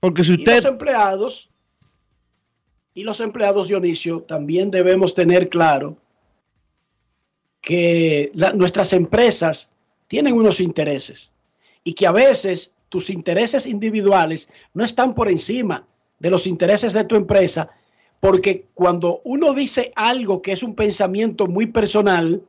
Porque 0.00 0.24
si 0.24 0.32
Y 0.34 0.36
los 0.44 0.56
usted... 0.56 0.68
empleados, 0.68 1.50
y 2.94 3.04
los 3.04 3.20
empleados, 3.20 3.68
Dionisio, 3.68 4.22
también 4.22 4.70
debemos 4.70 5.14
tener 5.14 5.48
claro 5.48 5.96
que 7.60 8.30
la- 8.34 8.52
nuestras 8.52 8.92
empresas 8.92 9.72
tienen 10.06 10.34
unos 10.34 10.60
intereses 10.60 11.32
y 11.84 11.92
que 11.94 12.06
a 12.06 12.12
veces 12.12 12.74
tus 12.88 13.10
intereses 13.10 13.66
individuales 13.66 14.48
no 14.74 14.84
están 14.84 15.14
por 15.14 15.28
encima 15.28 15.86
de 16.18 16.30
los 16.30 16.46
intereses 16.46 16.92
de 16.92 17.04
tu 17.04 17.16
empresa, 17.16 17.68
porque 18.20 18.66
cuando 18.74 19.20
uno 19.24 19.52
dice 19.54 19.92
algo 19.94 20.40
que 20.42 20.52
es 20.52 20.62
un 20.62 20.74
pensamiento 20.74 21.46
muy 21.46 21.66
personal 21.66 22.42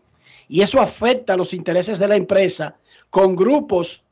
y 0.47 0.61
eso 0.61 0.81
afecta 0.81 1.34
a 1.34 1.38
los 1.38 1.53
intereses 1.53 1.99
de 1.99 2.07
la 2.07 2.15
empresa 2.15 2.77
con 3.09 3.35
grupos 3.35 4.03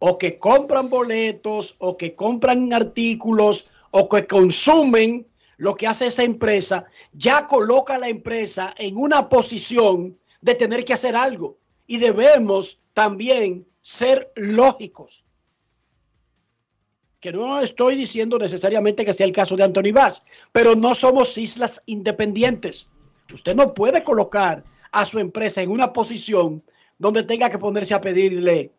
o 0.00 0.18
que 0.18 0.38
compran 0.38 0.90
boletos 0.90 1.76
o 1.78 1.96
que 1.96 2.14
compran 2.14 2.72
artículos 2.72 3.68
o 3.92 4.08
que 4.08 4.26
consumen 4.26 5.26
lo 5.58 5.74
que 5.76 5.86
hace 5.86 6.06
esa 6.06 6.24
empresa, 6.24 6.86
ya 7.12 7.46
coloca 7.46 7.94
a 7.94 7.98
la 7.98 8.08
empresa 8.08 8.74
en 8.78 8.96
una 8.96 9.28
posición 9.28 10.18
de 10.40 10.54
tener 10.54 10.86
que 10.86 10.94
hacer 10.94 11.14
algo. 11.14 11.58
Y 11.86 11.98
debemos 11.98 12.80
también 12.94 13.66
ser 13.82 14.32
lógicos. 14.36 15.26
Que 17.20 17.30
no 17.32 17.60
estoy 17.60 17.94
diciendo 17.94 18.38
necesariamente 18.38 19.04
que 19.04 19.12
sea 19.12 19.26
el 19.26 19.32
caso 19.32 19.54
de 19.54 19.64
Anthony 19.64 19.92
Vaz, 19.92 20.24
pero 20.50 20.74
no 20.74 20.94
somos 20.94 21.36
islas 21.36 21.82
independientes. 21.84 22.88
Usted 23.30 23.54
no 23.54 23.74
puede 23.74 24.02
colocar 24.02 24.64
a 24.92 25.04
su 25.04 25.18
empresa 25.18 25.60
en 25.60 25.70
una 25.70 25.92
posición 25.92 26.62
donde 26.98 27.22
tenga 27.22 27.50
que 27.50 27.58
ponerse 27.58 27.92
a 27.92 28.00
pedirle 28.00 28.72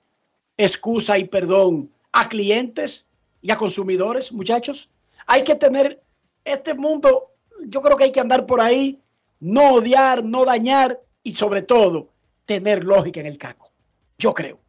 excusa 0.58 1.18
y 1.18 1.26
perdón 1.26 1.90
a 2.12 2.30
clientes 2.30 3.08
y 3.42 3.52
a 3.52 3.58
consumidores, 3.58 4.32
muchachos. 4.32 4.90
Hay 5.28 5.44
que 5.44 5.56
tener 5.56 6.02
este 6.46 6.74
mundo, 6.74 7.32
yo 7.66 7.82
creo 7.82 7.98
que 7.98 8.06
hay 8.06 8.12
que 8.12 8.20
andar 8.20 8.46
por 8.46 8.62
ahí, 8.62 9.00
no 9.40 9.74
odiar, 9.74 10.24
no 10.24 10.46
dañar 10.46 11.00
y 11.24 11.36
sobre 11.36 11.62
todo 11.62 12.10
tener 12.46 12.84
lógica 12.84 13.20
en 13.20 13.28
el 13.28 13.38
caco. 13.38 13.72
Yo 14.18 14.34
creo. 14.34 14.60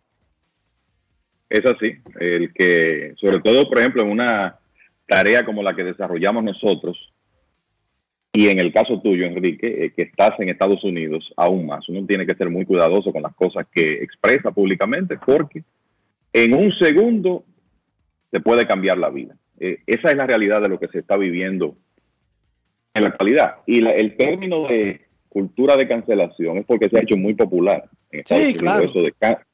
Es 1.48 1.64
así, 1.66 1.92
el 2.18 2.52
que, 2.54 3.14
sobre 3.20 3.40
todo, 3.40 3.68
por 3.68 3.78
ejemplo, 3.78 4.02
en 4.02 4.10
una 4.10 4.58
tarea 5.06 5.44
como 5.44 5.62
la 5.62 5.76
que 5.76 5.84
desarrollamos 5.84 6.44
nosotros, 6.44 6.96
y 8.32 8.48
en 8.48 8.58
el 8.58 8.72
caso 8.72 9.00
tuyo, 9.02 9.26
Enrique, 9.26 9.84
eh, 9.84 9.92
que 9.94 10.02
estás 10.02 10.32
en 10.40 10.48
Estados 10.48 10.82
Unidos, 10.84 11.32
aún 11.36 11.66
más, 11.66 11.86
uno 11.88 12.06
tiene 12.06 12.26
que 12.26 12.34
ser 12.34 12.48
muy 12.48 12.64
cuidadoso 12.64 13.12
con 13.12 13.22
las 13.22 13.34
cosas 13.34 13.66
que 13.72 14.02
expresa 14.02 14.50
públicamente, 14.52 15.18
porque 15.24 15.62
en 16.32 16.54
un 16.54 16.72
segundo 16.78 17.44
se 18.30 18.40
puede 18.40 18.66
cambiar 18.66 18.96
la 18.96 19.10
vida. 19.10 19.36
Eh, 19.60 19.78
esa 19.86 20.10
es 20.10 20.16
la 20.16 20.26
realidad 20.26 20.62
de 20.62 20.68
lo 20.70 20.78
que 20.80 20.88
se 20.88 21.00
está 21.00 21.16
viviendo 21.18 21.76
en 22.94 23.02
la 23.02 23.08
actualidad. 23.10 23.56
Y 23.66 23.80
la- 23.80 23.90
el 23.90 24.16
término 24.16 24.66
de 24.66 25.02
cultura 25.28 25.76
de 25.76 25.86
cancelación 25.88 26.58
es 26.58 26.64
porque 26.66 26.88
se 26.88 26.98
ha 26.98 27.02
hecho 27.02 27.16
muy 27.16 27.34
popular 27.34 27.84
en 28.10 28.20
Estados 28.20 28.42
Sí, 28.44 28.48
Unidos, 28.50 28.62
claro. 28.62 28.84
eso 28.90 29.02
de 29.02 29.12
ca- 29.12 29.46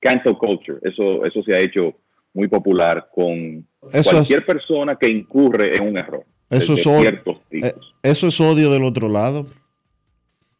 cancel 0.00 0.36
culture, 0.36 0.78
eso, 0.82 1.24
eso 1.24 1.42
se 1.42 1.54
ha 1.54 1.60
hecho 1.60 1.94
muy 2.34 2.48
popular 2.48 3.08
con 3.14 3.66
Eso 3.92 4.10
cualquier 4.10 4.44
persona 4.44 4.96
que 4.96 5.08
incurre 5.08 5.76
en 5.76 5.88
un 5.88 5.96
error. 5.98 6.24
Eso 6.50 6.74
de 6.74 6.80
es, 6.80 6.86
odio, 6.86 7.00
ciertos 7.00 7.40
tipos. 7.50 7.68
eh, 7.68 7.74
eso 8.02 8.26
es 8.28 8.40
odio 8.40 8.70
del 8.70 8.84
otro 8.84 9.08
lado. 9.08 9.46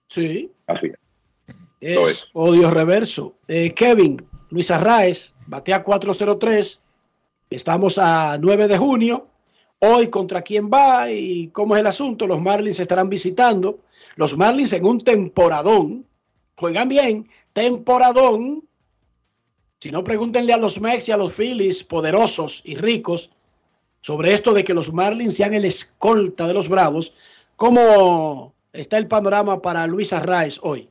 Sí. 0.09 0.51
Así 0.67 0.89
es. 0.89 0.99
Es, 1.81 2.29
odio 2.33 2.71
reverso. 2.71 3.35
Eh, 3.47 3.73
Kevin, 3.73 4.23
Luis 4.51 4.71
Arraez, 4.71 5.35
batea 5.47 5.83
403. 5.83 6.81
Estamos 7.51 7.99
a 7.99 8.37
9 8.39 8.69
de 8.69 8.77
junio. 8.79 9.27
Hoy 9.79 10.09
contra 10.09 10.43
quién 10.43 10.69
va 10.69 11.11
y 11.11 11.49
cómo 11.49 11.77
es 11.77 11.81
el 11.81 11.87
asunto. 11.87 12.27
Los 12.27 12.41
Marlins 12.41 12.81
estarán 12.81 13.09
visitando. 13.09 13.79
Los 14.17 14.37
Marlins 14.37 14.73
en 14.73 14.85
un 14.85 15.01
temporadón. 15.01 16.05
Juegan 16.57 16.89
bien. 16.89 17.29
Temporadón. 17.53 18.65
Si 19.79 19.93
no, 19.93 20.03
pregúntenle 20.03 20.53
a 20.53 20.57
los 20.57 20.81
Mex 20.81 21.09
y 21.09 21.13
a 21.13 21.17
los 21.17 21.33
Phillies, 21.33 21.85
poderosos 21.85 22.63
y 22.65 22.75
ricos, 22.75 23.31
sobre 24.01 24.33
esto 24.33 24.53
de 24.55 24.65
que 24.65 24.75
los 24.75 24.93
Marlins 24.93 25.37
sean 25.37 25.55
el 25.55 25.65
escolta 25.65 26.47
de 26.47 26.55
los 26.55 26.69
Bravos. 26.69 27.17
¿Cómo 27.57 28.55
está 28.73 28.99
el 28.99 29.09
panorama 29.09 29.61
para 29.61 29.87
Luis 29.87 30.13
Arraez 30.13 30.61
hoy? 30.63 30.89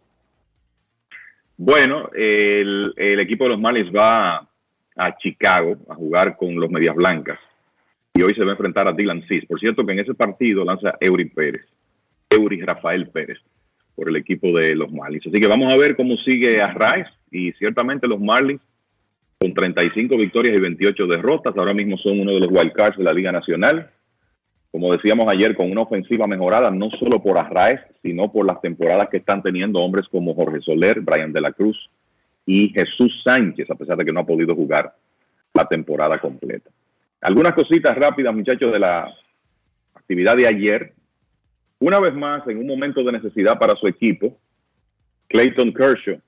Bueno, 1.58 2.10
el, 2.14 2.94
equipo 2.98 3.46
de 3.46 3.52
los 3.52 3.60
Marlins 3.60 3.92
va 3.92 4.48
a 4.96 5.18
Chicago 5.18 5.78
a 5.90 5.96
jugar 5.96 6.38
con 6.38 6.56
los 6.56 6.70
Medias 6.70 6.96
Blancas 6.96 7.40
y 8.14 8.22
hoy 8.22 8.34
se 8.34 8.44
va 8.44 8.50
a 8.50 8.54
enfrentar 8.54 8.88
a 8.88 8.92
Dylan 8.92 9.24
Cis. 9.28 9.46
Por 9.46 9.60
cierto, 9.60 9.86
que 9.86 9.94
en 9.94 10.00
ese 10.00 10.14
partido 10.14 10.64
lanza 10.64 10.96
Eury 11.00 11.26
Pérez, 11.26 11.66
Eury 12.30 12.62
Rafael 12.62 13.10
Pérez 13.10 13.40
por 13.96 14.10
el 14.10 14.16
equipo 14.18 14.52
de 14.52 14.76
los 14.76 14.92
Marlins. 14.92 15.26
Así 15.26 15.40
que 15.40 15.48
vamos 15.48 15.74
a 15.74 15.78
ver 15.78 15.96
cómo 15.96 16.16
sigue 16.18 16.62
Arraez 16.62 17.08
y 17.32 17.52
ciertamente 17.54 18.08
los 18.08 18.20
Marlins 18.20 18.62
con 19.40 19.54
35 19.54 20.18
victorias 20.18 20.58
y 20.58 20.62
28 20.62 21.08
derrotas. 21.08 21.56
Ahora 21.58 21.74
mismo 21.74 21.98
son 21.98 22.20
uno 22.20 22.32
de 22.32 22.40
los 22.40 22.50
wildcards 22.50 22.98
de 22.98 23.04
la 23.04 23.14
Liga 23.14 23.32
Nacional. 23.32 23.92
Como 24.72 24.92
decíamos 24.92 25.32
ayer, 25.32 25.56
con 25.56 25.72
una 25.72 25.82
ofensiva 25.82 26.28
mejorada, 26.28 26.70
no 26.72 26.90
solo 27.00 27.22
por 27.22 27.38
Arraez, 27.38 27.80
sino 28.02 28.32
por 28.32 28.46
las 28.46 28.62
temporadas 28.62 29.10
que 29.10 29.18
están 29.18 29.42
teniendo 29.42 29.80
hombres 29.80 30.08
como 30.10 30.34
Jorge 30.34 30.62
Soler, 30.62 31.02
Brian 31.02 31.32
de 31.32 31.42
la 31.42 31.52
Cruz 31.52 31.90
y 32.46 32.70
Jesús 32.70 33.22
Sánchez, 33.24 33.70
a 33.70 33.76
pesar 33.76 33.98
de 33.98 34.06
que 34.06 34.12
no 34.12 34.22
ha 34.22 34.26
podido 34.26 34.56
jugar 34.56 34.94
la 35.54 35.68
temporada 35.68 36.20
completa. 36.20 36.70
Algunas 37.22 37.54
cositas 37.54 37.96
rápidas, 37.96 38.34
muchachos, 38.34 38.72
de 38.72 38.80
la 38.80 39.14
actividad 39.94 40.36
de 40.36 40.48
ayer. 40.48 40.94
Una 41.80 42.00
vez 42.00 42.14
más, 42.14 42.48
en 42.48 42.58
un 42.58 42.68
momento 42.68 43.04
de 43.04 43.12
necesidad 43.12 43.58
para 43.58 43.76
su 43.76 43.88
equipo, 43.88 44.38
Clayton 45.28 45.74
Kershaw 45.74 46.20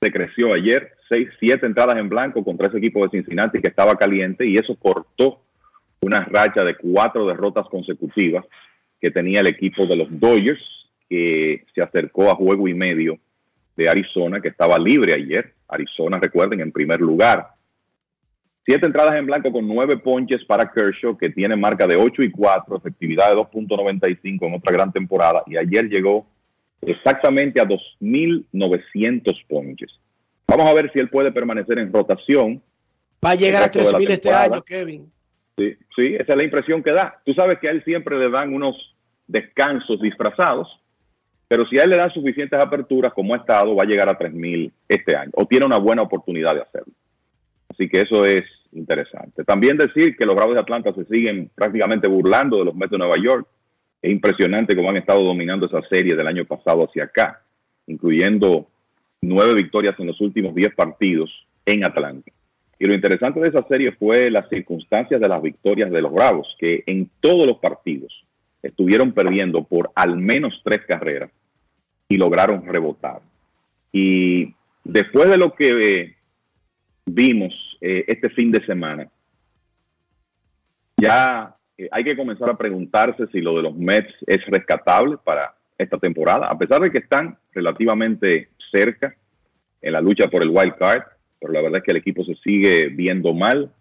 se 0.00 0.12
creció 0.12 0.54
ayer, 0.54 0.95
seis, 1.08 1.28
siete 1.38 1.66
entradas 1.66 1.96
en 1.96 2.08
blanco 2.08 2.44
contra 2.44 2.68
ese 2.68 2.78
equipo 2.78 3.02
de 3.02 3.10
Cincinnati 3.10 3.60
que 3.60 3.68
estaba 3.68 3.94
caliente 3.96 4.46
y 4.46 4.56
eso 4.56 4.74
cortó 4.76 5.40
una 6.00 6.24
racha 6.24 6.62
de 6.64 6.76
cuatro 6.76 7.26
derrotas 7.26 7.66
consecutivas 7.68 8.44
que 9.00 9.10
tenía 9.10 9.40
el 9.40 9.46
equipo 9.46 9.86
de 9.86 9.96
los 9.96 10.08
Dodgers, 10.10 10.60
que 11.08 11.64
se 11.74 11.82
acercó 11.82 12.30
a 12.30 12.34
juego 12.34 12.68
y 12.68 12.74
medio 12.74 13.18
de 13.76 13.88
Arizona, 13.88 14.40
que 14.40 14.48
estaba 14.48 14.78
libre 14.78 15.14
ayer. 15.14 15.52
Arizona, 15.68 16.18
recuerden, 16.18 16.60
en 16.60 16.72
primer 16.72 17.00
lugar. 17.00 17.48
Siete 18.64 18.86
entradas 18.86 19.14
en 19.16 19.26
blanco 19.26 19.52
con 19.52 19.66
nueve 19.68 19.96
ponches 19.98 20.44
para 20.44 20.70
Kershaw, 20.72 21.16
que 21.16 21.30
tiene 21.30 21.54
marca 21.54 21.86
de 21.86 21.96
8 21.96 22.22
y 22.24 22.30
4, 22.32 22.76
efectividad 22.76 23.28
de 23.28 23.36
2.95 23.36 24.46
en 24.46 24.54
otra 24.54 24.72
gran 24.72 24.92
temporada, 24.92 25.44
y 25.46 25.56
ayer 25.56 25.88
llegó 25.88 26.26
exactamente 26.80 27.60
a 27.60 27.64
2.900 27.64 29.46
ponches. 29.46 30.00
Vamos 30.48 30.66
a 30.66 30.74
ver 30.74 30.92
si 30.92 30.98
él 30.98 31.08
puede 31.08 31.32
permanecer 31.32 31.78
en 31.78 31.92
rotación. 31.92 32.62
Va 33.24 33.30
a 33.30 33.34
llegar 33.34 33.62
a 33.62 33.66
resto 33.66 33.78
de 33.80 33.92
la 33.92 33.98
3.000 33.98 34.10
este 34.10 34.32
año, 34.32 34.62
Kevin. 34.62 35.12
Sí, 35.58 35.76
sí, 35.96 36.14
esa 36.14 36.32
es 36.32 36.36
la 36.36 36.44
impresión 36.44 36.82
que 36.82 36.92
da. 36.92 37.20
Tú 37.24 37.32
sabes 37.34 37.58
que 37.58 37.68
a 37.68 37.70
él 37.72 37.82
siempre 37.84 38.18
le 38.18 38.30
dan 38.30 38.54
unos 38.54 38.76
descansos 39.26 40.00
disfrazados, 40.00 40.68
pero 41.48 41.66
si 41.66 41.78
a 41.78 41.84
él 41.84 41.90
le 41.90 41.96
dan 41.96 42.12
suficientes 42.12 42.58
aperturas 42.60 43.12
como 43.12 43.34
ha 43.34 43.38
estado, 43.38 43.74
va 43.74 43.84
a 43.84 43.86
llegar 43.86 44.08
a 44.08 44.18
3.000 44.18 44.70
este 44.88 45.16
año, 45.16 45.30
o 45.34 45.46
tiene 45.46 45.66
una 45.66 45.78
buena 45.78 46.02
oportunidad 46.02 46.54
de 46.54 46.62
hacerlo. 46.62 46.92
Así 47.68 47.88
que 47.88 48.02
eso 48.02 48.24
es 48.24 48.44
interesante. 48.72 49.44
También 49.44 49.76
decir 49.76 50.16
que 50.16 50.26
los 50.26 50.34
Bravos 50.34 50.54
de 50.54 50.60
Atlanta 50.60 50.92
se 50.92 51.04
siguen 51.06 51.50
prácticamente 51.54 52.08
burlando 52.08 52.58
de 52.58 52.66
los 52.66 52.74
Mets 52.74 52.90
de 52.90 52.98
Nueva 52.98 53.16
York. 53.22 53.46
Es 54.02 54.12
impresionante 54.12 54.76
cómo 54.76 54.90
han 54.90 54.98
estado 54.98 55.22
dominando 55.22 55.66
esa 55.66 55.82
serie 55.88 56.14
del 56.14 56.26
año 56.26 56.44
pasado 56.44 56.84
hacia 56.84 57.04
acá, 57.04 57.42
incluyendo 57.86 58.68
nueve 59.22 59.54
victorias 59.54 59.94
en 59.98 60.06
los 60.06 60.20
últimos 60.20 60.54
diez 60.54 60.74
partidos 60.74 61.30
en 61.64 61.84
Atlanta. 61.84 62.30
Y 62.78 62.84
lo 62.84 62.94
interesante 62.94 63.40
de 63.40 63.48
esa 63.48 63.66
serie 63.68 63.92
fue 63.92 64.30
las 64.30 64.48
circunstancias 64.48 65.20
de 65.20 65.28
las 65.28 65.42
victorias 65.42 65.90
de 65.90 66.02
los 66.02 66.12
Bravos, 66.12 66.54
que 66.58 66.84
en 66.86 67.10
todos 67.20 67.46
los 67.46 67.58
partidos 67.58 68.12
estuvieron 68.62 69.12
perdiendo 69.12 69.64
por 69.64 69.90
al 69.94 70.16
menos 70.16 70.60
tres 70.64 70.80
carreras 70.86 71.30
y 72.08 72.16
lograron 72.16 72.66
rebotar. 72.66 73.20
Y 73.92 74.54
después 74.84 75.30
de 75.30 75.38
lo 75.38 75.54
que 75.54 75.68
eh, 75.68 76.16
vimos 77.06 77.54
eh, 77.80 78.04
este 78.06 78.28
fin 78.30 78.50
de 78.52 78.64
semana, 78.66 79.08
ya 80.98 81.56
eh, 81.78 81.88
hay 81.90 82.04
que 82.04 82.16
comenzar 82.16 82.50
a 82.50 82.58
preguntarse 82.58 83.26
si 83.28 83.40
lo 83.40 83.56
de 83.56 83.62
los 83.62 83.74
Mets 83.74 84.14
es 84.26 84.44
rescatable 84.46 85.16
para 85.22 85.54
esta 85.78 85.98
temporada, 85.98 86.46
a 86.46 86.58
pesar 86.58 86.80
de 86.80 86.90
que 86.90 86.98
están 86.98 87.38
relativamente 87.52 88.48
cerca 88.70 89.14
en 89.82 89.92
la 89.92 90.00
lucha 90.00 90.28
por 90.28 90.42
el 90.42 90.50
wild 90.50 90.76
card, 90.76 91.02
pero 91.40 91.52
la 91.52 91.60
verdad 91.60 91.78
es 91.78 91.84
que 91.84 91.90
el 91.92 91.98
equipo 91.98 92.24
se 92.24 92.34
sigue 92.36 92.88
viendo 92.88 93.32
mal 93.34 93.72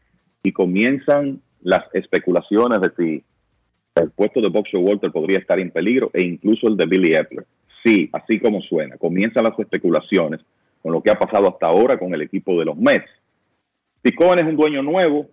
y 0.43 0.51
comienzan 0.51 1.41
las 1.61 1.83
especulaciones 1.93 2.79
de 2.81 2.91
si 2.97 3.23
el 3.95 4.11
puesto 4.11 4.41
de 4.41 4.49
Boxer 4.49 4.79
Walter 4.79 5.11
podría 5.11 5.39
estar 5.39 5.59
en 5.59 5.71
peligro 5.71 6.11
e 6.13 6.23
incluso 6.23 6.67
el 6.67 6.77
de 6.77 6.85
Billy 6.85 7.13
Epler. 7.15 7.45
Sí, 7.83 8.09
así 8.13 8.39
como 8.39 8.61
suena, 8.61 8.97
comienzan 8.97 9.43
las 9.43 9.57
especulaciones 9.57 10.41
con 10.81 10.91
lo 10.91 11.01
que 11.01 11.11
ha 11.11 11.17
pasado 11.17 11.47
hasta 11.47 11.67
ahora 11.67 11.97
con 11.97 12.13
el 12.13 12.21
equipo 12.21 12.59
de 12.59 12.65
los 12.65 12.77
Mets. 12.77 13.09
Si 14.03 14.11
Cohen 14.11 14.39
es 14.39 14.45
un 14.45 14.55
dueño 14.55 14.83
nuevo, 14.83 15.29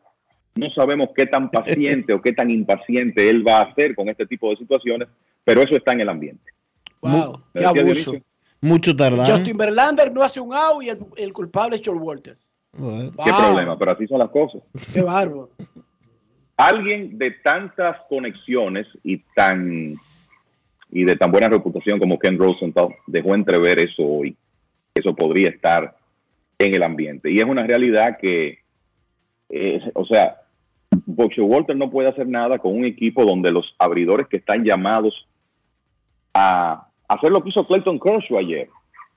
no 0.54 0.70
sabemos 0.70 1.08
qué 1.14 1.26
tan 1.26 1.50
paciente 1.50 2.12
o 2.12 2.22
qué 2.22 2.32
tan 2.32 2.50
impaciente 2.50 3.28
él 3.28 3.46
va 3.46 3.58
a 3.58 3.62
hacer 3.64 3.94
con 3.94 4.08
este 4.08 4.26
tipo 4.26 4.50
de 4.50 4.56
situaciones, 4.56 5.08
pero 5.44 5.62
eso 5.62 5.76
está 5.76 5.92
en 5.92 6.00
el 6.00 6.08
ambiente. 6.08 6.52
Wow, 7.00 7.42
qué 7.52 7.64
abuso. 7.64 8.14
Mucho 8.62 8.96
tardar. 8.96 9.28
Justin 9.28 9.56
Verlander 9.56 10.12
no 10.12 10.22
hace 10.22 10.40
un 10.40 10.54
out 10.54 10.82
y 10.82 10.88
el, 10.88 10.98
el 11.16 11.32
culpable 11.32 11.76
es 11.76 11.82
George 11.82 12.00
Walter. 12.00 12.38
¿Qué 12.72 13.32
problema? 13.36 13.76
Pero 13.76 13.90
así 13.90 14.06
son 14.06 14.20
las 14.20 14.30
cosas. 14.30 14.62
Qué 14.94 15.02
bárbaro. 15.02 15.50
Alguien 16.56 17.18
de 17.18 17.32
tantas 17.32 17.96
conexiones 18.08 18.86
y 19.02 19.18
tan 19.34 19.96
y 20.90 21.04
de 21.04 21.16
tan 21.16 21.32
buena 21.32 21.48
reputación 21.48 21.98
como 21.98 22.18
Ken 22.18 22.38
Rosenthal 22.38 22.88
dejó 23.06 23.34
entrever 23.34 23.80
eso 23.80 24.04
hoy. 24.04 24.36
Eso 24.94 25.14
podría 25.14 25.48
estar 25.48 25.96
en 26.58 26.74
el 26.74 26.82
ambiente. 26.82 27.30
Y 27.30 27.40
es 27.40 27.44
una 27.44 27.66
realidad 27.66 28.18
que, 28.20 28.58
eh, 29.48 29.80
o 29.94 30.04
sea, 30.04 30.42
Boxer 31.06 31.44
Walter 31.44 31.74
no 31.74 31.90
puede 31.90 32.10
hacer 32.10 32.28
nada 32.28 32.58
con 32.58 32.76
un 32.76 32.84
equipo 32.84 33.24
donde 33.24 33.50
los 33.50 33.74
abridores 33.78 34.28
que 34.28 34.36
están 34.36 34.64
llamados 34.64 35.26
a 36.34 36.88
hacer 37.14 37.30
lo 37.30 37.42
que 37.42 37.50
hizo 37.50 37.66
Clayton 37.66 37.98
Kershaw 37.98 38.38
ayer 38.38 38.68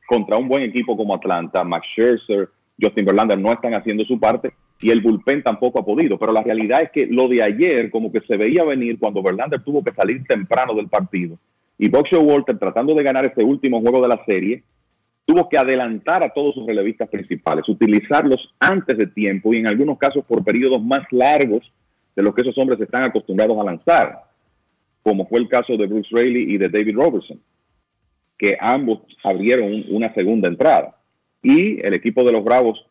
contra 0.07 0.38
un 0.38 0.47
buen 0.47 0.63
equipo 0.63 0.95
como 0.95 1.15
Atlanta, 1.15 1.63
Max 1.63 1.88
Scherzer, 1.93 2.49
Justin 2.81 3.05
Verlander 3.05 3.39
no 3.39 3.51
están 3.51 3.73
haciendo 3.73 4.03
su 4.05 4.19
parte 4.19 4.53
y 4.81 4.91
el 4.91 5.01
bullpen 5.01 5.43
tampoco 5.43 5.80
ha 5.80 5.85
podido. 5.85 6.17
Pero 6.17 6.31
la 6.31 6.43
realidad 6.43 6.84
es 6.84 6.91
que 6.91 7.07
lo 7.07 7.27
de 7.27 7.41
ayer 7.41 7.89
como 7.89 8.11
que 8.11 8.22
se 8.22 8.38
veía 8.38 8.63
venir 8.63 8.99
cuando 8.99 9.23
Verlander 9.23 9.63
tuvo 9.63 9.84
que 9.84 9.93
salir 9.93 10.23
temprano 10.26 10.73
del 10.73 10.88
partido 10.88 11.38
y 11.77 11.89
Boxer 11.89 12.19
Walter 12.19 12.57
tratando 12.57 12.93
de 12.93 13.03
ganar 13.03 13.26
este 13.26 13.43
último 13.43 13.81
juego 13.81 14.01
de 14.01 14.07
la 14.07 14.23
serie 14.26 14.63
tuvo 15.26 15.49
que 15.49 15.57
adelantar 15.57 16.23
a 16.23 16.30
todos 16.30 16.53
sus 16.53 16.67
relevistas 16.67 17.09
principales, 17.09 17.67
utilizarlos 17.67 18.53
antes 18.59 18.95
de 18.97 19.07
tiempo 19.07 19.53
y 19.53 19.57
en 19.57 19.67
algunos 19.67 19.97
casos 19.97 20.23
por 20.26 20.43
periodos 20.43 20.84
más 20.84 21.01
largos 21.11 21.63
de 22.15 22.22
los 22.22 22.34
que 22.35 22.41
esos 22.41 22.57
hombres 22.57 22.80
están 22.80 23.03
acostumbrados 23.03 23.57
a 23.57 23.63
lanzar, 23.63 24.22
como 25.01 25.27
fue 25.27 25.39
el 25.39 25.49
caso 25.49 25.76
de 25.77 25.88
Bruce 25.88 26.09
Raley 26.11 26.53
y 26.53 26.57
de 26.57 26.69
David 26.69 26.95
Robertson 26.95 27.39
que 28.37 28.57
ambos 28.59 29.01
abrieron 29.23 29.85
una 29.89 30.13
segunda 30.13 30.47
entrada. 30.47 30.97
Y 31.41 31.79
el 31.85 31.93
equipo 31.93 32.23
de 32.23 32.31
los 32.31 32.43
Bravos 32.43 32.85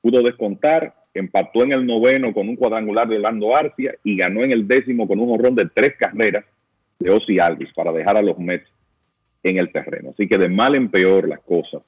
pudo 0.00 0.22
descontar, 0.22 0.94
empató 1.14 1.62
en 1.62 1.72
el 1.72 1.86
noveno 1.86 2.32
con 2.32 2.48
un 2.48 2.56
cuadrangular 2.56 3.08
de 3.08 3.16
Orlando 3.16 3.56
Arcia 3.56 3.94
y 4.02 4.16
ganó 4.16 4.42
en 4.42 4.52
el 4.52 4.66
décimo 4.66 5.06
con 5.06 5.20
un 5.20 5.30
horrón 5.30 5.54
de 5.54 5.68
tres 5.72 5.94
carreras 5.98 6.44
de 6.98 7.10
Ozzy 7.10 7.38
Alvis 7.38 7.72
para 7.74 7.92
dejar 7.92 8.16
a 8.16 8.22
los 8.22 8.38
Mets 8.38 8.68
en 9.42 9.58
el 9.58 9.72
terreno. 9.72 10.10
Así 10.10 10.28
que 10.28 10.38
de 10.38 10.48
mal 10.48 10.74
en 10.74 10.90
peor 10.90 11.28
las 11.28 11.40
cosas 11.40 11.82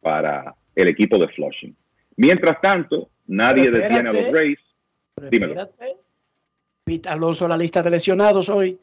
para 0.00 0.54
el 0.74 0.88
equipo 0.88 1.18
de 1.18 1.28
Flushing. 1.28 1.74
Mientras 2.16 2.60
tanto, 2.60 3.08
nadie 3.26 3.70
detiene 3.70 4.10
a 4.10 4.12
los 4.12 4.30
Rays. 4.30 4.58
Dímelo. 5.30 5.70
Pete 6.84 7.08
Alonso 7.08 7.48
la 7.48 7.56
lista 7.56 7.82
de 7.82 7.90
lesionados 7.90 8.48
hoy. 8.50 8.78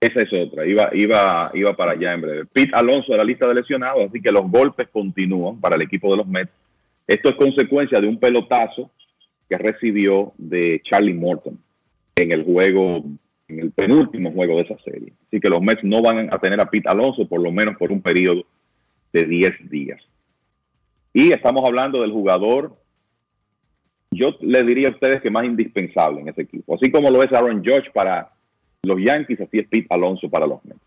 Esa 0.00 0.22
es 0.22 0.32
otra, 0.32 0.66
iba, 0.66 0.88
iba, 0.94 1.50
iba 1.52 1.76
para 1.76 1.92
allá 1.92 2.14
en 2.14 2.22
breve. 2.22 2.46
Pete 2.46 2.70
Alonso 2.72 3.12
de 3.12 3.18
la 3.18 3.24
lista 3.24 3.46
de 3.46 3.54
lesionados, 3.54 4.08
así 4.08 4.22
que 4.22 4.32
los 4.32 4.50
golpes 4.50 4.88
continúan 4.88 5.60
para 5.60 5.76
el 5.76 5.82
equipo 5.82 6.10
de 6.10 6.16
los 6.16 6.26
Mets. 6.26 6.50
Esto 7.06 7.28
es 7.28 7.34
consecuencia 7.34 8.00
de 8.00 8.08
un 8.08 8.18
pelotazo 8.18 8.90
que 9.46 9.58
recibió 9.58 10.32
de 10.38 10.80
Charlie 10.84 11.12
Morton 11.12 11.58
en 12.14 12.32
el 12.32 12.44
juego, 12.44 13.04
en 13.48 13.58
el 13.60 13.72
penúltimo 13.72 14.32
juego 14.32 14.56
de 14.56 14.62
esa 14.62 14.78
serie. 14.78 15.12
Así 15.26 15.38
que 15.38 15.50
los 15.50 15.60
Mets 15.60 15.84
no 15.84 16.00
van 16.00 16.32
a 16.32 16.38
tener 16.38 16.58
a 16.62 16.70
Pete 16.70 16.88
Alonso 16.88 17.28
por 17.28 17.42
lo 17.42 17.52
menos 17.52 17.76
por 17.76 17.92
un 17.92 18.00
periodo 18.00 18.44
de 19.12 19.24
10 19.24 19.68
días. 19.68 20.00
Y 21.12 21.30
estamos 21.32 21.62
hablando 21.66 22.00
del 22.00 22.12
jugador, 22.12 22.74
yo 24.10 24.34
le 24.40 24.62
diría 24.62 24.88
a 24.88 24.92
ustedes 24.92 25.20
que 25.20 25.30
más 25.30 25.44
indispensable 25.44 26.22
en 26.22 26.28
ese 26.28 26.42
equipo, 26.42 26.74
así 26.74 26.90
como 26.90 27.10
lo 27.10 27.22
es 27.22 27.30
Aaron 27.32 27.62
George 27.62 27.90
para 27.92 28.30
los 28.82 28.98
Yankees, 28.98 29.40
así 29.40 29.58
es 29.58 29.68
Pete 29.68 29.86
Alonso 29.90 30.28
para 30.28 30.46
los 30.46 30.64
Mets. 30.64 30.80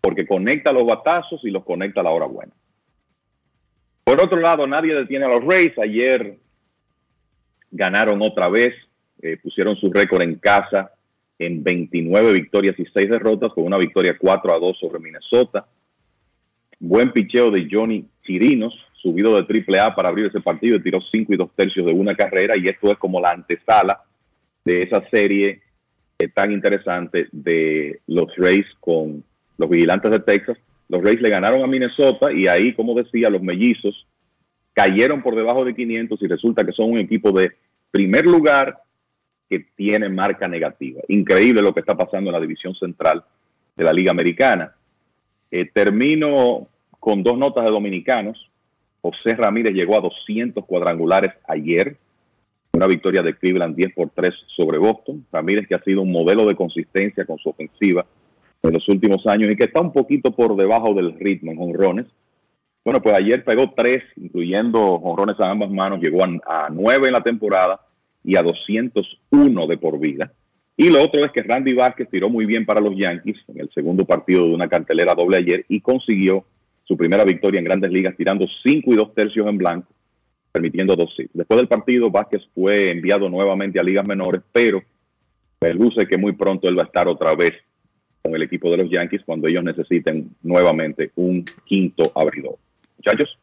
Porque 0.00 0.26
conecta 0.26 0.72
los 0.72 0.84
batazos 0.84 1.44
y 1.44 1.50
los 1.50 1.64
conecta 1.64 2.00
a 2.00 2.04
la 2.04 2.10
hora 2.10 2.26
buena. 2.26 2.52
Por 4.04 4.20
otro 4.22 4.40
lado, 4.40 4.66
nadie 4.66 4.94
detiene 4.94 5.26
a 5.26 5.28
los 5.28 5.44
Rays. 5.44 5.78
Ayer 5.78 6.38
ganaron 7.70 8.22
otra 8.22 8.48
vez, 8.48 8.74
eh, 9.20 9.36
pusieron 9.42 9.76
su 9.76 9.92
récord 9.92 10.22
en 10.22 10.36
casa 10.36 10.92
en 11.38 11.62
29 11.62 12.32
victorias 12.32 12.78
y 12.78 12.86
6 12.86 13.10
derrotas, 13.10 13.52
con 13.52 13.64
una 13.64 13.78
victoria 13.78 14.16
4 14.18 14.54
a 14.54 14.58
2 14.58 14.78
sobre 14.78 14.98
Minnesota. 14.98 15.66
Buen 16.80 17.12
picheo 17.12 17.50
de 17.50 17.68
Johnny 17.70 18.06
Chirinos, 18.24 18.74
subido 18.94 19.36
de 19.36 19.44
triple 19.44 19.78
A 19.78 19.94
para 19.94 20.08
abrir 20.08 20.26
ese 20.26 20.40
partido 20.40 20.76
y 20.76 20.82
tiró 20.82 21.00
5 21.00 21.34
y 21.34 21.36
2 21.36 21.50
tercios 21.54 21.86
de 21.86 21.92
una 21.92 22.14
carrera. 22.14 22.54
Y 22.56 22.66
esto 22.66 22.90
es 22.90 22.98
como 22.98 23.20
la 23.20 23.30
antesala 23.30 24.02
de 24.64 24.82
esa 24.82 25.06
serie 25.10 25.62
tan 26.26 26.50
interesante 26.50 27.28
de 27.30 28.00
los 28.08 28.34
Rays 28.36 28.66
con 28.80 29.22
los 29.56 29.70
vigilantes 29.70 30.10
de 30.10 30.18
Texas. 30.18 30.58
Los 30.88 31.02
Rays 31.02 31.20
le 31.20 31.30
ganaron 31.30 31.62
a 31.62 31.68
Minnesota 31.68 32.32
y 32.32 32.48
ahí, 32.48 32.74
como 32.74 32.94
decía, 32.94 33.30
los 33.30 33.40
mellizos 33.40 34.04
cayeron 34.72 35.22
por 35.22 35.36
debajo 35.36 35.64
de 35.64 35.76
500 35.76 36.20
y 36.20 36.26
resulta 36.26 36.64
que 36.64 36.72
son 36.72 36.90
un 36.90 36.98
equipo 36.98 37.30
de 37.30 37.52
primer 37.92 38.24
lugar 38.24 38.78
que 39.48 39.60
tiene 39.76 40.08
marca 40.08 40.48
negativa. 40.48 41.00
Increíble 41.06 41.62
lo 41.62 41.72
que 41.72 41.80
está 41.80 41.96
pasando 41.96 42.30
en 42.30 42.34
la 42.34 42.40
división 42.40 42.74
central 42.74 43.22
de 43.76 43.84
la 43.84 43.92
Liga 43.92 44.10
Americana. 44.10 44.72
Eh, 45.52 45.70
termino 45.72 46.66
con 46.98 47.22
dos 47.22 47.38
notas 47.38 47.64
de 47.64 47.70
dominicanos. 47.70 48.50
José 49.00 49.36
Ramírez 49.36 49.72
llegó 49.72 49.96
a 49.96 50.00
200 50.00 50.64
cuadrangulares 50.64 51.32
ayer 51.46 51.96
una 52.78 52.86
victoria 52.86 53.22
de 53.22 53.34
Cleveland 53.34 53.74
10 53.74 53.92
por 53.92 54.10
3 54.10 54.32
sobre 54.56 54.78
Boston. 54.78 55.26
Ramírez 55.32 55.66
que 55.66 55.74
ha 55.74 55.82
sido 55.82 56.02
un 56.02 56.12
modelo 56.12 56.46
de 56.46 56.54
consistencia 56.54 57.24
con 57.24 57.36
su 57.38 57.50
ofensiva 57.50 58.06
en 58.62 58.72
los 58.72 58.88
últimos 58.88 59.26
años 59.26 59.50
y 59.50 59.56
que 59.56 59.64
está 59.64 59.80
un 59.80 59.92
poquito 59.92 60.30
por 60.30 60.54
debajo 60.54 60.94
del 60.94 61.18
ritmo 61.18 61.50
en 61.50 61.60
honrones. 61.60 62.06
Bueno, 62.84 63.02
pues 63.02 63.16
ayer 63.16 63.44
pegó 63.44 63.72
tres, 63.76 64.04
incluyendo 64.16 64.80
honrones 64.80 65.38
a 65.40 65.50
ambas 65.50 65.70
manos, 65.70 66.00
llegó 66.00 66.22
a, 66.22 66.66
a 66.66 66.68
9 66.70 67.08
en 67.08 67.12
la 67.12 67.20
temporada 67.20 67.80
y 68.22 68.36
a 68.36 68.42
201 68.42 69.66
de 69.66 69.76
por 69.76 69.98
vida. 69.98 70.32
Y 70.76 70.88
lo 70.90 71.02
otro 71.02 71.24
es 71.24 71.32
que 71.32 71.42
Randy 71.42 71.74
Vázquez 71.74 72.08
tiró 72.08 72.30
muy 72.30 72.46
bien 72.46 72.64
para 72.64 72.80
los 72.80 72.96
Yankees 72.96 73.38
en 73.48 73.60
el 73.60 73.70
segundo 73.74 74.04
partido 74.04 74.44
de 74.44 74.54
una 74.54 74.68
cartelera 74.68 75.14
doble 75.16 75.38
ayer 75.38 75.64
y 75.68 75.80
consiguió 75.80 76.44
su 76.84 76.96
primera 76.96 77.24
victoria 77.24 77.58
en 77.58 77.64
grandes 77.64 77.90
ligas 77.90 78.16
tirando 78.16 78.46
5 78.64 78.92
y 78.92 78.96
2 78.96 79.14
tercios 79.14 79.48
en 79.48 79.58
blanco 79.58 79.97
permitiendo 80.52 80.96
dos 80.96 81.12
sí. 81.16 81.28
Después 81.32 81.58
del 81.58 81.68
partido, 81.68 82.10
Vázquez 82.10 82.42
fue 82.54 82.90
enviado 82.90 83.28
nuevamente 83.28 83.78
a 83.78 83.82
ligas 83.82 84.06
menores, 84.06 84.42
pero 84.52 84.82
me 85.60 85.74
luce 85.74 86.06
que 86.06 86.16
muy 86.16 86.32
pronto 86.32 86.68
él 86.68 86.78
va 86.78 86.82
a 86.82 86.86
estar 86.86 87.08
otra 87.08 87.34
vez 87.34 87.52
con 88.22 88.34
el 88.34 88.42
equipo 88.42 88.70
de 88.70 88.78
los 88.78 88.90
Yankees 88.90 89.22
cuando 89.24 89.48
ellos 89.48 89.64
necesiten 89.64 90.30
nuevamente 90.42 91.12
un 91.16 91.44
quinto 91.64 92.10
abridor. 92.14 92.56
Muchachos. 92.96 93.38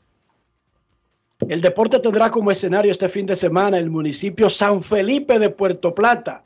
El 1.47 1.61
deporte 1.61 1.99
tendrá 1.99 2.31
como 2.31 2.51
escenario 2.51 2.91
este 2.91 3.09
fin 3.09 3.25
de 3.25 3.35
semana 3.35 3.77
el 3.77 3.89
municipio 3.89 4.49
San 4.49 4.81
Felipe 4.81 5.37
de 5.37 5.49
Puerto 5.49 5.93
Plata. 5.93 6.45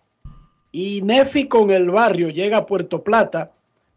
Y 0.71 1.01
Nefi 1.03 1.47
con 1.47 1.71
el 1.71 1.89
barrio 1.89 2.29
llega 2.29 2.57
a 2.57 2.65
Puerto 2.65 3.03
Plata. 3.03 3.51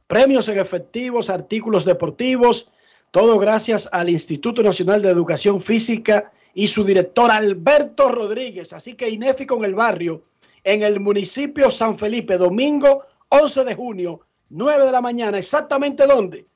Premios 0.07 0.49
en 0.49 0.59
efectivos, 0.59 1.31
artículos 1.31 1.85
deportivos, 1.85 2.71
todo 3.11 3.39
gracias 3.39 3.89
al 3.93 4.09
Instituto 4.09 4.63
Nacional 4.63 5.03
de 5.03 5.11
Educación 5.11 5.61
Física 5.61 6.33
y 6.55 6.67
su 6.67 6.85
director 6.85 7.31
Alberto 7.31 8.11
Rodríguez. 8.11 8.73
Así 8.73 8.95
que 8.95 9.09
INEFI 9.09 9.47
con 9.47 9.65
el 9.65 9.75
barrio 9.75 10.23
en 10.65 10.83
el 10.83 11.01
municipio 11.01 11.71
San 11.71 11.99
Felipe, 11.99 12.37
domingo 12.37 13.05
11 13.29 13.65
de 13.65 13.75
junio, 13.75 14.21
9 14.51 14.87
de 14.87 14.93
la 14.93 15.01
mañana. 15.01 15.39
¿Exactamente 15.39 16.07
dónde? 16.07 16.47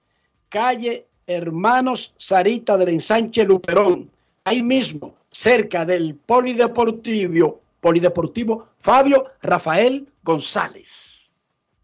Calle 0.48 1.06
Hermanos 1.26 2.14
Sarita 2.16 2.76
del 2.76 2.90
Ensanche 2.90 3.44
Luperón. 3.44 4.10
Ahí 4.44 4.62
mismo, 4.62 5.16
cerca 5.28 5.84
del 5.84 6.14
Polideportivo, 6.14 7.60
Polideportivo 7.80 8.68
Fabio 8.78 9.26
Rafael 9.42 10.06
González. 10.22 11.32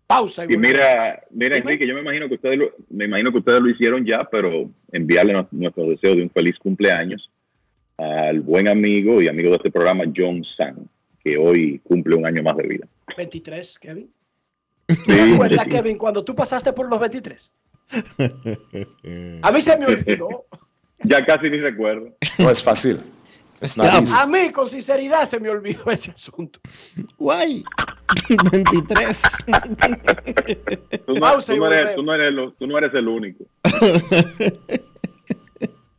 Pausa. 0.07 0.45
Y 0.49 0.57
mira, 0.59 1.23
mira 1.31 1.57
Enrique, 1.57 1.87
yo 1.87 1.95
me 1.95 2.03
imagino 2.03 2.29
que 2.29 2.35
ustedes 2.35 2.59
lo, 2.59 2.73
me 2.91 3.07
imagino 3.07 3.33
que 3.33 3.39
ustedes 3.39 3.61
lo 3.61 3.71
hicieron 3.71 4.05
ya, 4.05 4.29
pero 4.31 4.69
enviarle 4.93 5.47
nuestro 5.51 5.87
deseo 5.87 6.15
de 6.15 6.23
un 6.23 6.31
feliz 6.31 6.59
cumpleaños 6.59 7.32
al 8.03 8.41
buen 8.41 8.69
amigo 8.69 9.23
y 9.23 9.29
amigo 9.29 9.51
de 9.51 9.57
este 9.57 9.71
programa, 9.71 10.05
John 10.15 10.45
San, 10.57 10.89
que 11.23 11.37
hoy 11.37 11.81
cumple 11.85 12.17
un 12.17 12.27
año 12.27 12.43
más 12.43 12.57
de 12.57 12.67
vida. 12.67 12.87
23, 13.17 13.79
Kevin. 13.79 14.11
¿Te 15.07 15.33
acuerdas, 15.35 15.67
Kevin, 15.67 15.97
cuando 15.97 16.25
tú 16.25 16.35
pasaste 16.35 16.73
por 16.73 16.89
los 16.89 17.01
23? 17.01 17.53
A 19.43 19.53
mí 19.53 19.61
se 19.61 19.77
me 19.77 19.87
olvidó. 19.87 20.45
Ya 21.05 21.25
casi 21.25 21.51
ni 21.51 21.59
recuerdo. 21.59 22.17
No 22.39 22.49
es 22.49 22.63
fácil. 22.63 23.01
Es 23.61 23.77
a 23.77 24.25
mí, 24.25 24.53
con 24.53 24.69
sinceridad, 24.69 25.25
se 25.25 25.41
me 25.41 25.49
olvidó 25.49 25.91
ese 25.91 26.13
asunto. 26.13 26.61
Guay. 27.19 27.65
23. 28.53 29.23
tú, 31.05 31.15
no, 31.15 31.39
tú, 31.41 31.57
no 31.57 31.73
eres, 31.73 31.95
tú, 31.97 32.03
no 32.05 32.15
eres, 32.15 32.35
tú 32.57 32.67
no 32.69 32.79
eres 32.79 32.95
el 32.95 33.09
único. 33.09 33.45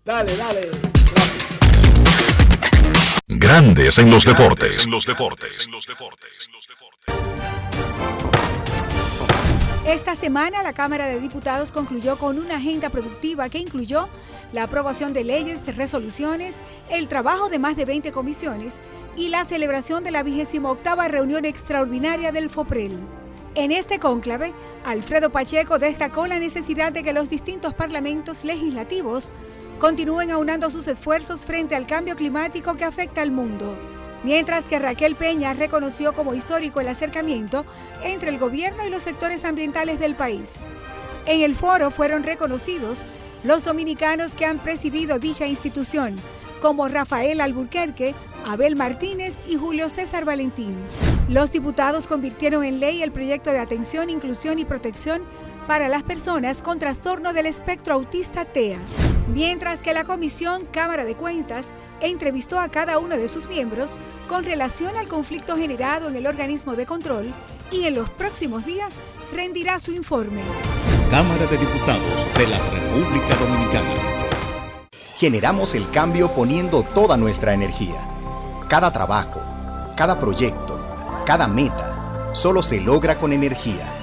dale, 0.06 0.38
dale. 0.38 0.93
Grandes 3.36 3.98
en 3.98 4.12
los 4.12 4.26
deportes. 4.26 4.86
En 4.86 4.92
los 4.92 5.08
deportes. 5.08 5.68
Esta 9.88 10.16
semana 10.16 10.62
la 10.62 10.74
Cámara 10.74 11.08
de 11.08 11.20
Diputados 11.20 11.72
concluyó 11.72 12.18
con 12.20 12.38
una 12.38 12.58
agenda 12.58 12.92
productiva 12.92 13.50
que 13.50 13.58
incluyó 13.58 14.08
la 14.52 14.64
aprobación 14.64 15.14
de 15.14 15.24
leyes, 15.24 15.76
resoluciones, 15.76 16.64
el 16.92 17.08
trabajo 17.08 17.50
de 17.50 17.58
más 17.58 17.76
de 17.76 17.86
20 17.86 18.12
comisiones 18.12 18.82
y 19.18 19.30
la 19.30 19.46
celebración 19.46 20.04
de 20.04 20.12
la 20.12 20.22
28 20.22 20.96
reunión 21.08 21.46
extraordinaria 21.46 22.32
del 22.32 22.52
FOPREL. 22.52 23.00
En 23.56 23.72
este 23.72 24.00
cónclave, 24.00 24.54
Alfredo 24.86 25.32
Pacheco 25.32 25.80
destacó 25.80 26.28
la 26.28 26.38
necesidad 26.38 26.92
de 26.92 27.04
que 27.04 27.14
los 27.14 27.30
distintos 27.30 27.74
parlamentos 27.74 28.44
legislativos 28.44 29.34
continúen 29.80 30.32
aunando 30.32 30.70
sus 30.70 30.88
esfuerzos 30.88 31.46
frente 31.46 31.76
al 31.76 31.88
cambio 31.88 32.16
climático 32.16 32.76
que 32.76 32.86
afecta 32.86 33.22
al 33.22 33.32
mundo. 33.32 33.78
Mientras 34.24 34.70
que 34.70 34.80
Raquel 34.80 35.16
Peña 35.16 35.54
reconoció 35.54 36.14
como 36.14 36.34
histórico 36.34 36.80
el 36.80 36.88
acercamiento 36.88 37.66
entre 38.04 38.30
el 38.30 38.40
gobierno 38.40 38.86
y 38.86 38.90
los 38.90 39.04
sectores 39.04 39.44
ambientales 39.44 40.00
del 40.00 40.16
país. 40.16 40.76
En 41.26 41.42
el 41.42 41.56
foro 41.56 41.92
fueron 41.92 42.24
reconocidos 42.24 43.08
los 43.44 43.66
dominicanos 43.66 44.36
que 44.36 44.46
han 44.46 44.60
presidido 44.60 45.20
dicha 45.20 45.46
institución, 45.48 46.16
como 46.62 46.88
Rafael 46.88 47.42
Alburquerque, 47.42 48.16
Abel 48.46 48.78
Martínez 48.78 49.42
y 49.48 49.58
Julio 49.58 49.90
César 49.90 50.24
Valentín. 50.24 50.76
Los 51.28 51.52
diputados 51.52 52.08
convirtieron 52.08 52.64
en 52.64 52.80
ley 52.80 53.02
el 53.04 53.12
proyecto 53.12 53.52
de 53.52 53.60
atención, 53.60 54.10
inclusión 54.10 54.60
y 54.60 54.66
protección 54.66 55.22
para 55.68 55.88
las 55.88 56.04
personas 56.04 56.62
con 56.62 56.80
trastorno 56.80 57.34
del 57.34 57.46
espectro 57.46 57.94
autista 57.94 58.46
TEA, 58.46 58.80
mientras 59.34 59.82
que 59.82 59.94
la 59.94 60.04
Comisión 60.04 60.66
Cámara 60.72 61.06
de 61.06 61.16
Cuentas 61.16 61.76
entrevistó 62.02 62.60
a 62.60 62.70
cada 62.70 63.00
uno 63.00 63.18
de 63.18 63.28
sus 63.28 63.48
miembros 63.48 63.98
con 64.28 64.44
relación 64.44 64.96
al 64.98 65.08
conflicto 65.08 65.58
generado 65.58 66.10
en 66.10 66.16
el 66.16 66.28
organismo 66.28 66.76
de 66.76 66.86
control 66.86 67.34
y 67.72 67.86
en 67.86 67.96
los 67.96 68.10
próximos 68.10 68.66
días 68.66 69.02
rendirá 69.32 69.80
su 69.80 69.92
informe. 69.92 70.42
Cámara 71.10 71.46
de 71.48 71.58
Diputados 71.58 72.28
de 72.38 72.48
la 72.48 72.60
República 72.70 73.36
Dominicana. 73.36 73.90
Generamos 75.16 75.76
el 75.76 75.90
cambio 75.90 76.34
poniendo 76.34 76.84
toda 76.84 77.18
nuestra 77.18 77.54
energía. 77.54 77.96
Cada 78.68 78.92
trabajo, 78.92 79.42
cada 79.96 80.20
proyecto, 80.20 80.80
cada 81.26 81.48
meta, 81.48 82.32
solo 82.34 82.62
se 82.64 82.80
logra 82.80 83.18
con 83.18 83.32
energía 83.32 84.03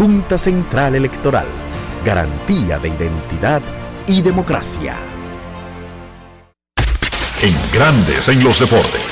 Junta 0.00 0.38
Central 0.38 0.94
Electoral, 0.94 1.46
garantía 2.02 2.78
de 2.78 2.88
identidad 2.88 3.60
y 4.06 4.22
democracia. 4.22 4.96
En 7.42 7.54
grandes 7.70 8.26
en 8.28 8.42
los 8.42 8.58
deportes. 8.60 9.04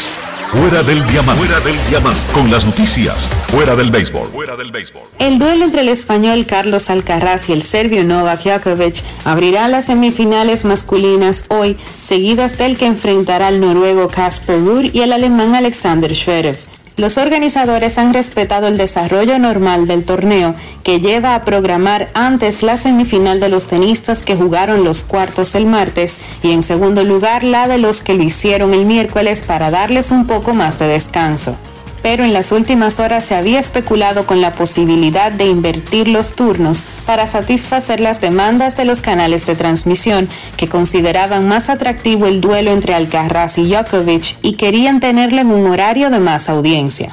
Fuera 0.51 0.83
del 0.83 1.07
diamante. 1.07 1.45
Fuera 1.45 1.61
del 1.61 1.77
diamante. 1.91 2.19
Con 2.33 2.51
las 2.51 2.65
noticias. 2.65 3.29
Fuera 3.49 3.77
del 3.77 3.91
béisbol. 3.91 4.31
Fuera 4.31 4.57
del 4.57 4.73
béisbol. 4.73 5.03
El 5.19 5.39
duelo 5.39 5.67
entre 5.67 5.83
el 5.83 5.91
español 5.91 6.47
Carlos 6.47 6.89
Alcaraz 6.89 7.51
y 7.51 7.53
el 7.53 7.61
serbio 7.61 8.03
Novak 8.03 8.45
Djokovic 8.45 9.05
abrirá 9.27 9.69
las 9.69 9.85
semifinales 9.85 10.65
masculinas 10.65 11.45
hoy, 11.49 11.77
seguidas 12.01 12.57
del 12.57 12.79
que 12.79 12.87
enfrentará 12.87 13.49
al 13.49 13.61
noruego 13.61 14.09
Casper 14.09 14.59
Ruud 14.65 14.89
y 14.95 15.03
el 15.03 15.13
alemán 15.13 15.55
Alexander 15.55 16.17
Zverev. 16.17 16.68
Los 16.99 17.17
organizadores 17.17 17.97
han 17.97 18.13
respetado 18.13 18.67
el 18.67 18.77
desarrollo 18.77 19.39
normal 19.39 19.87
del 19.87 20.05
torneo 20.05 20.57
que 20.83 20.99
lleva 20.99 21.37
a 21.37 21.45
programar 21.45 22.09
antes 22.13 22.65
la 22.65 22.77
semifinal 22.77 23.39
de 23.39 23.49
los 23.49 23.69
tenistas 23.69 24.23
que 24.23 24.35
jugaron 24.35 24.83
los 24.83 25.05
cuartos 25.05 25.55
el 25.55 25.65
martes 25.65 26.19
y 26.43 26.51
en 26.51 26.65
segundo 26.65 27.05
lugar 27.05 27.45
la 27.45 27.69
de 27.69 27.79
los 27.79 28.03
que 28.03 28.15
lo 28.15 28.25
hicieron 28.25 28.75
el 28.75 28.85
miércoles 28.85 29.45
para 29.47 29.71
darles 29.71 30.11
un 30.11 30.27
poco 30.27 30.55
más 30.55 30.81
de 30.81 30.89
descanso 30.89 31.57
pero 32.03 32.25
en 32.25 32.33
las 32.33 32.53
últimas 32.53 33.01
horas 33.01 33.25
se 33.25 33.35
había 33.35 33.59
especulado 33.59 34.27
con 34.27 34.41
la 34.41 34.53
posibilidad 34.53 35.33
de 35.33 35.47
invertir 35.47 36.09
los 36.09 36.35
turnos 36.35 36.83
para 37.07 37.27
satisfacer 37.27 38.01
las 38.01 38.21
demandas 38.21 38.77
de 38.77 38.85
los 38.85 39.01
canales 39.01 39.47
de 39.47 39.55
transmisión 39.55 40.29
que 40.57 40.69
consideraban 40.69 41.49
más 41.49 41.71
atractivo 41.71 42.27
el 42.27 42.41
duelo 42.41 42.71
entre 42.71 42.95
Alcaraz 42.95 43.59
y 43.59 43.69
Djokovic 43.69 44.37
y 44.43 44.55
querían 44.55 45.01
tenerlo 45.01 45.41
en 45.41 45.51
un 45.51 45.67
horario 45.67 46.11
de 46.11 46.19
más 46.19 46.49
audiencia. 46.49 47.13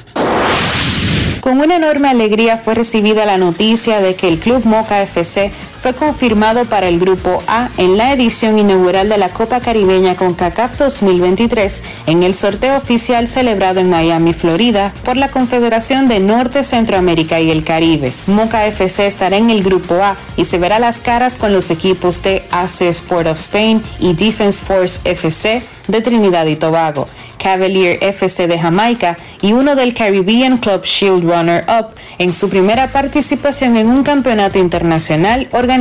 Con 1.46 1.60
una 1.60 1.76
enorme 1.76 2.10
alegría 2.10 2.58
fue 2.58 2.74
recibida 2.74 3.24
la 3.24 3.38
noticia 3.38 4.02
de 4.02 4.16
que 4.16 4.28
el 4.28 4.40
Club 4.40 4.66
Moca 4.66 5.04
FC 5.04 5.52
fue 5.86 5.94
confirmado 5.94 6.66
para 6.66 6.88
el 6.88 7.00
Grupo 7.00 7.44
A 7.46 7.70
en 7.78 7.96
la 7.96 8.12
edición 8.12 8.58
inaugural 8.58 9.08
de 9.08 9.20
la 9.20 9.30
Copa 9.30 9.60
Caribeña 9.60 10.16
con 10.16 10.34
CACAF 10.34 10.80
2023 10.80 11.84
en 12.08 12.24
el 12.24 12.34
sorteo 12.34 12.76
oficial 12.76 13.28
celebrado 13.28 13.82
en 13.82 13.92
Miami, 13.92 14.34
Florida, 14.34 14.92
por 15.04 15.16
la 15.16 15.30
Confederación 15.30 16.08
de 16.08 16.20
Norte, 16.20 16.64
Centroamérica 16.64 17.40
y 17.40 17.52
el 17.52 17.64
Caribe. 17.64 18.14
Moca 18.26 18.66
FC 18.66 19.06
estará 19.06 19.38
en 19.38 19.52
el 19.52 19.62
Grupo 19.62 20.02
A 20.02 20.16
y 20.36 20.46
se 20.46 20.58
verá 20.58 20.80
las 20.80 21.00
caras 21.02 21.36
con 21.36 21.54
los 21.54 21.70
equipos 21.70 22.24
de 22.24 22.44
AC 22.50 22.82
Sport 22.82 23.28
of 23.28 23.38
Spain 23.38 23.84
y 24.00 24.14
Defense 24.14 24.66
Force 24.66 25.02
FC 25.04 25.62
de 25.88 26.02
Trinidad 26.02 26.48
y 26.48 26.56
Tobago. 26.56 27.08
Cavalier 27.38 28.00
FC 28.02 28.48
de 28.48 28.58
Jamaica 28.58 29.18
y 29.40 29.54
uno 29.54 29.76
del 29.76 29.94
Caribbean 29.94 30.58
Club 30.58 30.84
Shield 30.84 31.24
Runner-Up 31.24 31.94
en 32.18 32.34
su 32.34 32.50
primera 32.50 32.88
participación 32.88 33.76
en 33.76 33.90
un 33.90 34.02
campeonato 34.02 34.58
internacional 34.58 35.48
organizado 35.52 35.75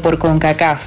por 0.00 0.18
CONCACAF. 0.18 0.80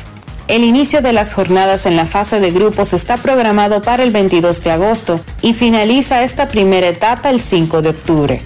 El 0.47 0.63
inicio 0.63 1.01
de 1.01 1.11
las 1.11 1.33
jornadas 1.33 1.85
en 1.85 1.97
la 1.97 2.05
fase 2.05 2.39
de 2.39 2.51
grupos 2.51 2.93
está 2.93 3.17
programado 3.17 3.81
para 3.81 4.03
el 4.03 4.11
22 4.11 4.63
de 4.63 4.71
agosto 4.71 5.19
y 5.41 5.53
finaliza 5.53 6.23
esta 6.23 6.47
primera 6.47 6.87
etapa 6.87 7.29
el 7.29 7.41
5 7.41 7.81
de 7.81 7.89
octubre. 7.89 8.41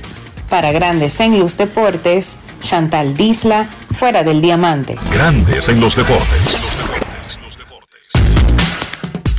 Para 0.49 0.71
Grandes 0.71 1.19
en 1.19 1.37
los 1.37 1.55
Deportes, 1.55 2.39
Chantal 2.61 3.15
Disla, 3.15 3.69
fuera 3.91 4.23
del 4.23 4.41
diamante. 4.41 4.95
Grandes 5.13 5.69
en 5.69 5.79
los 5.79 5.95
deportes. 5.95 6.65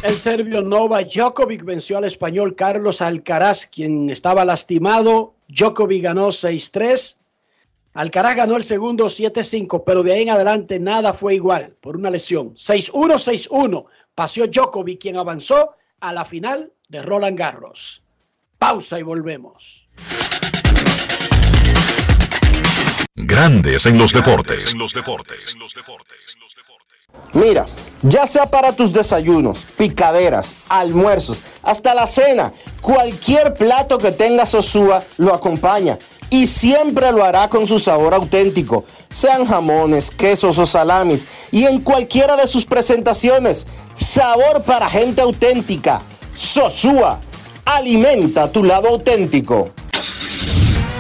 El 0.04 0.14
serbio 0.14 0.62
Nova 0.62 1.02
Djokovic 1.02 1.64
venció 1.64 1.98
al 1.98 2.04
español 2.04 2.54
Carlos 2.54 3.02
Alcaraz, 3.02 3.66
quien 3.66 4.10
estaba 4.10 4.44
lastimado. 4.44 5.34
Djokovic 5.48 6.04
ganó 6.04 6.28
6-3. 6.28 7.16
Alcaraz 7.98 8.36
ganó 8.36 8.54
el 8.54 8.62
segundo 8.62 9.06
7-5, 9.06 9.82
pero 9.84 10.04
de 10.04 10.12
ahí 10.12 10.22
en 10.22 10.30
adelante 10.30 10.78
nada 10.78 11.12
fue 11.12 11.34
igual 11.34 11.74
por 11.80 11.96
una 11.96 12.10
lesión. 12.10 12.54
6-1, 12.54 13.48
6-1. 13.48 13.86
Pasó 14.14 14.46
Djokovic, 14.46 15.00
quien 15.00 15.16
avanzó 15.16 15.74
a 15.98 16.12
la 16.12 16.24
final 16.24 16.72
de 16.88 17.02
Roland 17.02 17.36
Garros. 17.36 18.04
Pausa 18.56 19.00
y 19.00 19.02
volvemos. 19.02 19.88
Grandes 23.16 23.84
en 23.86 23.98
los 23.98 24.12
deportes. 24.12 24.76
Mira, 27.32 27.66
ya 28.02 28.28
sea 28.28 28.46
para 28.46 28.76
tus 28.76 28.92
desayunos, 28.92 29.66
picaderas, 29.76 30.54
almuerzos, 30.68 31.42
hasta 31.64 31.94
la 31.96 32.06
cena, 32.06 32.52
cualquier 32.80 33.54
plato 33.54 33.98
que 33.98 34.12
tenga 34.12 34.46
Sosúa 34.46 35.02
lo 35.16 35.34
acompaña 35.34 35.98
y 36.30 36.46
siempre 36.46 37.10
lo 37.12 37.24
hará 37.24 37.48
con 37.48 37.66
su 37.66 37.78
sabor 37.78 38.14
auténtico, 38.14 38.84
sean 39.10 39.46
jamones, 39.46 40.10
quesos 40.10 40.58
o 40.58 40.66
salamis 40.66 41.26
y 41.50 41.64
en 41.64 41.80
cualquiera 41.80 42.36
de 42.36 42.46
sus 42.46 42.66
presentaciones. 42.66 43.66
Sabor 43.96 44.62
para 44.62 44.88
gente 44.88 45.20
auténtica. 45.20 46.02
Sosúa, 46.34 47.20
alimenta 47.64 48.52
tu 48.52 48.62
lado 48.62 48.88
auténtico. 48.88 49.70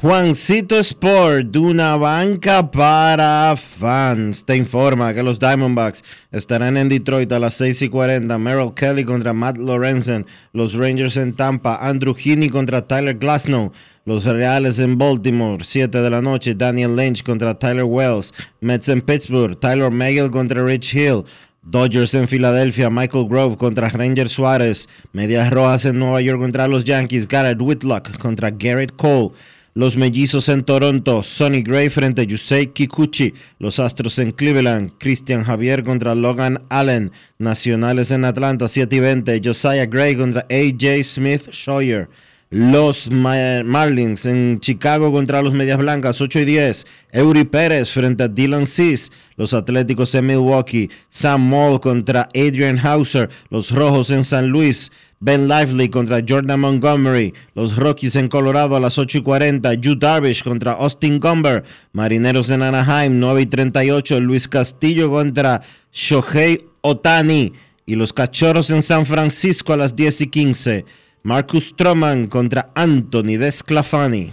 Juancito 0.00 0.78
Sport, 0.78 1.48
de 1.50 1.58
una 1.58 1.94
banca 1.94 2.70
para 2.70 3.54
fans, 3.54 4.42
te 4.46 4.56
informa 4.56 5.12
que 5.12 5.22
los 5.22 5.38
Diamondbacks 5.38 6.02
estarán 6.32 6.78
en 6.78 6.88
Detroit 6.88 7.30
a 7.32 7.38
las 7.38 7.52
6 7.52 7.82
y 7.82 7.88
40. 7.90 8.38
Merrill 8.38 8.72
Kelly 8.72 9.04
contra 9.04 9.34
Matt 9.34 9.58
Lorenzen. 9.58 10.24
Los 10.54 10.72
Rangers 10.72 11.18
en 11.18 11.34
Tampa. 11.34 11.76
Andrew 11.86 12.14
Heaney 12.14 12.48
contra 12.48 12.88
Tyler 12.88 13.18
Glasnow. 13.18 13.72
Los 14.06 14.24
Reales 14.24 14.78
en 14.78 14.96
Baltimore, 14.96 15.62
7 15.62 16.00
de 16.00 16.08
la 16.08 16.22
noche. 16.22 16.54
Daniel 16.54 16.96
Lynch 16.96 17.22
contra 17.22 17.58
Tyler 17.58 17.84
Wells. 17.84 18.32
Mets 18.62 18.88
en 18.88 19.02
Pittsburgh. 19.02 19.60
Tyler 19.60 19.90
Megill 19.90 20.30
contra 20.30 20.64
Rich 20.64 20.94
Hill. 20.94 21.24
Dodgers 21.62 22.14
en 22.14 22.26
Filadelfia, 22.26 22.88
Michael 22.88 23.28
Grove 23.28 23.58
contra 23.58 23.90
Ranger 23.90 24.30
Suárez, 24.30 24.88
Medias 25.12 25.50
Rojas 25.50 25.84
en 25.84 25.98
Nueva 25.98 26.22
York 26.22 26.40
contra 26.40 26.66
los 26.66 26.84
Yankees, 26.84 27.28
Garrett 27.28 27.60
Whitlock 27.60 28.16
contra 28.16 28.50
Garrett 28.50 28.96
Cole, 28.96 29.32
los 29.74 29.96
Mellizos 29.96 30.48
en 30.48 30.64
Toronto, 30.64 31.22
Sonny 31.22 31.62
Gray 31.62 31.88
frente 31.90 32.22
a 32.22 32.24
Yusei 32.24 32.68
Kikuchi, 32.68 33.34
los 33.58 33.78
Astros 33.78 34.18
en 34.18 34.32
Cleveland, 34.32 34.92
Christian 34.98 35.44
Javier 35.44 35.84
contra 35.84 36.14
Logan 36.14 36.58
Allen, 36.68 37.12
Nacionales 37.38 38.10
en 38.10 38.24
Atlanta 38.24 38.68
7 38.68 38.96
y 38.96 39.00
20, 39.00 39.40
Josiah 39.44 39.86
Gray 39.86 40.16
contra 40.16 40.46
AJ 40.50 41.04
Smith 41.04 41.50
Scheuer. 41.52 42.08
Los 42.52 43.08
Marlins 43.12 44.26
en 44.26 44.58
Chicago 44.58 45.12
contra 45.12 45.40
los 45.40 45.54
Medias 45.54 45.78
Blancas, 45.78 46.20
8 46.20 46.40
y 46.40 46.44
10. 46.44 46.84
Eury 47.12 47.44
Pérez 47.44 47.92
frente 47.92 48.24
a 48.24 48.28
Dylan 48.28 48.66
Cease. 48.66 49.12
Los 49.36 49.54
Atléticos 49.54 50.12
en 50.16 50.26
Milwaukee. 50.26 50.90
Sam 51.10 51.42
Moll 51.48 51.78
contra 51.78 52.28
Adrian 52.34 52.76
Hauser. 52.84 53.30
Los 53.50 53.70
Rojos 53.70 54.10
en 54.10 54.24
San 54.24 54.48
Luis. 54.48 54.90
Ben 55.22 55.48
Lively 55.48 55.90
contra 55.90 56.22
Jordan 56.26 56.60
Montgomery. 56.60 57.34
Los 57.54 57.76
Rockies 57.76 58.16
en 58.16 58.28
Colorado 58.28 58.74
a 58.74 58.80
las 58.80 58.96
8 58.96 59.18
y 59.18 59.22
40. 59.22 59.74
Yu 59.74 59.94
Darvish 59.94 60.42
contra 60.42 60.72
Austin 60.72 61.20
Gomber. 61.20 61.62
Marineros 61.92 62.50
en 62.50 62.62
Anaheim, 62.62 63.20
9 63.20 63.42
y 63.42 63.46
38. 63.46 64.18
Luis 64.18 64.48
Castillo 64.48 65.10
contra 65.10 65.60
Shohei 65.92 66.64
Otani. 66.80 67.52
Y 67.84 67.96
los 67.96 68.14
Cachorros 68.14 68.70
en 68.70 68.80
San 68.80 69.04
Francisco 69.04 69.74
a 69.74 69.76
las 69.76 69.94
10 69.94 70.22
y 70.22 70.26
15. 70.28 70.84
Marcus 71.22 71.68
Stroman 71.68 72.26
contra 72.26 72.70
Anthony 72.74 73.36
Desclafani. 73.36 74.32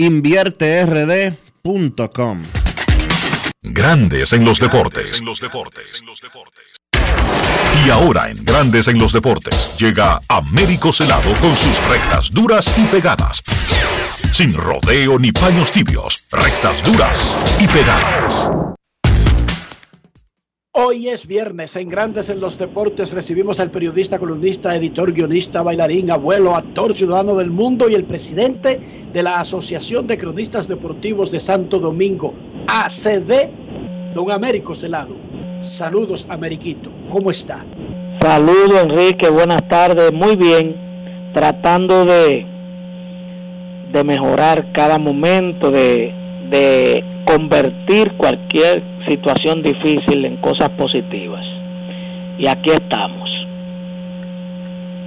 InvierteRD.com. 0.00 2.42
Grandes 3.60 4.32
en 4.32 4.44
los 4.44 4.60
deportes. 4.60 5.20
Y 7.84 7.90
ahora 7.90 8.30
en 8.30 8.44
Grandes 8.44 8.86
en 8.86 9.00
los 9.00 9.12
deportes 9.12 9.74
llega 9.76 10.20
Américo 10.28 10.92
Celado 10.92 11.34
con 11.40 11.52
sus 11.52 11.84
rectas 11.88 12.30
duras 12.30 12.78
y 12.78 12.84
pegadas. 12.84 13.42
Sin 14.32 14.54
rodeo 14.54 15.18
ni 15.18 15.32
paños 15.32 15.72
tibios, 15.72 16.28
rectas 16.30 16.80
duras 16.84 17.58
y 17.60 17.66
pegadas. 17.66 18.48
Hoy 20.72 21.08
es 21.08 21.26
viernes 21.26 21.74
en 21.76 21.88
Grandes 21.88 22.28
en 22.28 22.40
los 22.40 22.58
Deportes. 22.58 23.12
Recibimos 23.12 23.58
al 23.58 23.70
periodista, 23.70 24.18
columnista, 24.18 24.76
editor, 24.76 25.12
guionista, 25.12 25.62
bailarín, 25.62 26.10
abuelo, 26.10 26.54
actor, 26.54 26.94
ciudadano 26.94 27.36
del 27.36 27.50
mundo 27.50 27.88
y 27.88 27.94
el 27.94 28.04
presidente 28.04 28.78
de 29.10 29.22
la 29.22 29.40
Asociación 29.40 30.06
de 30.06 30.18
Cronistas 30.18 30.68
Deportivos 30.68 31.30
de 31.30 31.40
Santo 31.40 31.78
Domingo, 31.78 32.34
ACD, 32.66 33.48
don 34.14 34.30
Américo 34.30 34.74
Celado. 34.74 35.16
Saludos, 35.58 36.26
Ameriquito. 36.28 36.92
¿Cómo 37.08 37.30
está? 37.30 37.64
Saludos, 38.20 38.82
Enrique. 38.82 39.30
Buenas 39.30 39.66
tardes. 39.70 40.12
Muy 40.12 40.36
bien. 40.36 41.32
Tratando 41.32 42.04
de, 42.04 42.44
de 43.92 44.04
mejorar 44.04 44.70
cada 44.72 44.98
momento, 44.98 45.70
de, 45.70 46.12
de 46.50 47.02
convertir 47.24 48.12
cualquier 48.18 48.97
situación 49.08 49.62
difícil 49.62 50.24
en 50.24 50.36
cosas 50.38 50.68
positivas. 50.70 51.44
Y 52.38 52.46
aquí 52.46 52.70
estamos. 52.70 53.28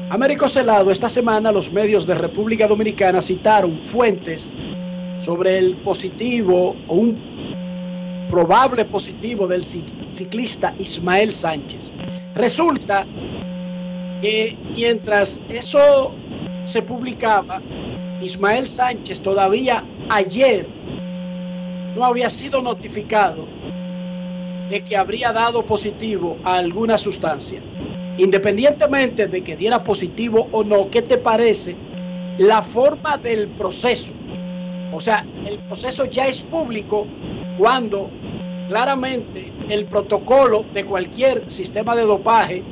Américo 0.10 0.50
Celado, 0.50 0.92
esta 0.92 1.08
semana 1.08 1.52
los 1.52 1.72
medios 1.72 2.06
de 2.06 2.16
República 2.16 2.68
Dominicana 2.68 3.22
citaron 3.22 3.82
fuentes 3.82 4.52
sobre 5.20 5.58
el 5.58 5.78
positivo 5.78 6.76
o 6.88 6.96
un 6.96 8.28
probable 8.30 8.86
positivo 8.86 9.48
del 9.48 9.64
ciclista 9.64 10.74
Ismael 10.80 11.32
Sánchez. 11.32 11.94
Resulta 12.36 13.06
que 14.22 14.58
mientras 14.76 15.42
eso 15.48 16.14
se 16.66 16.82
publicaba, 16.82 17.62
Ismael 18.22 18.68
Sánchez 18.68 19.22
todavía 19.22 19.84
ayer 20.10 20.68
no 21.96 22.06
había 22.06 22.30
sido 22.30 22.62
notificado 22.62 23.61
de 24.72 24.82
que 24.82 24.96
habría 24.96 25.34
dado 25.34 25.66
positivo 25.66 26.38
a 26.46 26.56
alguna 26.56 26.98
sustancia. 26.98 27.62
Independientemente 28.18 29.28
de 29.28 29.44
que 29.44 29.58
diera 29.58 29.84
positivo 29.84 30.48
o 30.54 30.64
no, 30.64 30.90
¿qué 30.90 31.02
te 31.02 31.18
parece 31.18 31.76
la 32.38 32.62
forma 32.62 33.18
del 33.18 33.50
proceso? 33.50 34.14
O 34.94 35.00
sea, 35.02 35.26
el 35.46 35.60
proceso 35.60 36.06
ya 36.06 36.28
es 36.28 36.44
público 36.44 37.06
cuando 37.58 38.10
claramente 38.70 39.52
el 39.68 39.86
protocolo 39.86 40.64
de 40.72 40.86
cualquier 40.86 41.52
sistema 41.52 41.94
de 41.94 42.04
dopaje 42.04 42.64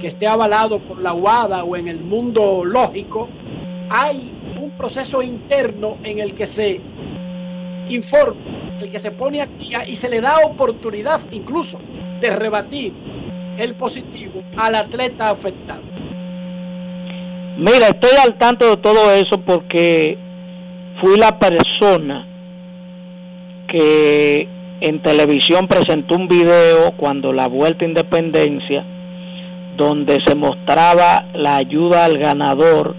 que 0.00 0.08
esté 0.08 0.26
avalado 0.26 0.78
por 0.80 1.00
la 1.00 1.14
UADA 1.14 1.64
o 1.64 1.74
en 1.76 1.88
el 1.88 2.00
mundo 2.00 2.66
lógico, 2.66 3.30
hay 3.88 4.30
un 4.60 4.72
proceso 4.72 5.22
interno 5.22 5.96
en 6.04 6.18
el 6.18 6.34
que 6.34 6.46
se 6.46 6.82
informa, 7.88 8.63
el 8.80 8.90
que 8.90 8.98
se 8.98 9.10
pone 9.10 9.40
a 9.40 9.46
día 9.46 9.84
y 9.86 9.96
se 9.96 10.08
le 10.08 10.20
da 10.20 10.38
oportunidad 10.44 11.20
incluso 11.30 11.80
de 12.20 12.30
rebatir 12.30 12.92
el 13.58 13.74
positivo 13.74 14.42
al 14.56 14.74
atleta 14.74 15.30
afectado. 15.30 15.82
Mira, 17.56 17.88
estoy 17.88 18.10
al 18.22 18.36
tanto 18.36 18.68
de 18.68 18.76
todo 18.78 19.12
eso 19.12 19.40
porque 19.40 20.18
fui 21.00 21.16
la 21.16 21.38
persona 21.38 22.26
que 23.68 24.48
en 24.80 25.02
televisión 25.02 25.68
presentó 25.68 26.16
un 26.16 26.28
video 26.28 26.92
cuando 26.96 27.32
la 27.32 27.46
vuelta 27.46 27.84
a 27.84 27.88
independencia 27.88 28.84
donde 29.76 30.18
se 30.26 30.34
mostraba 30.34 31.26
la 31.34 31.56
ayuda 31.56 32.04
al 32.04 32.18
ganador 32.18 32.94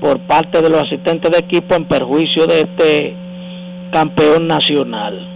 por 0.00 0.20
parte 0.20 0.62
de 0.62 0.70
los 0.70 0.82
asistentes 0.84 1.30
de 1.30 1.38
equipo 1.38 1.74
en 1.74 1.86
perjuicio 1.86 2.46
de 2.46 2.60
este 2.60 3.16
campeón 3.90 4.46
nacional. 4.46 5.26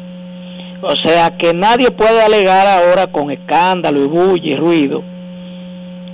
O 0.82 0.94
sea 1.02 1.36
que 1.36 1.54
nadie 1.54 1.90
puede 1.90 2.22
alegar 2.22 2.66
ahora 2.66 3.06
con 3.06 3.30
escándalo 3.30 4.04
y 4.04 4.06
bulla 4.06 4.52
y 4.52 4.56
ruido 4.56 5.02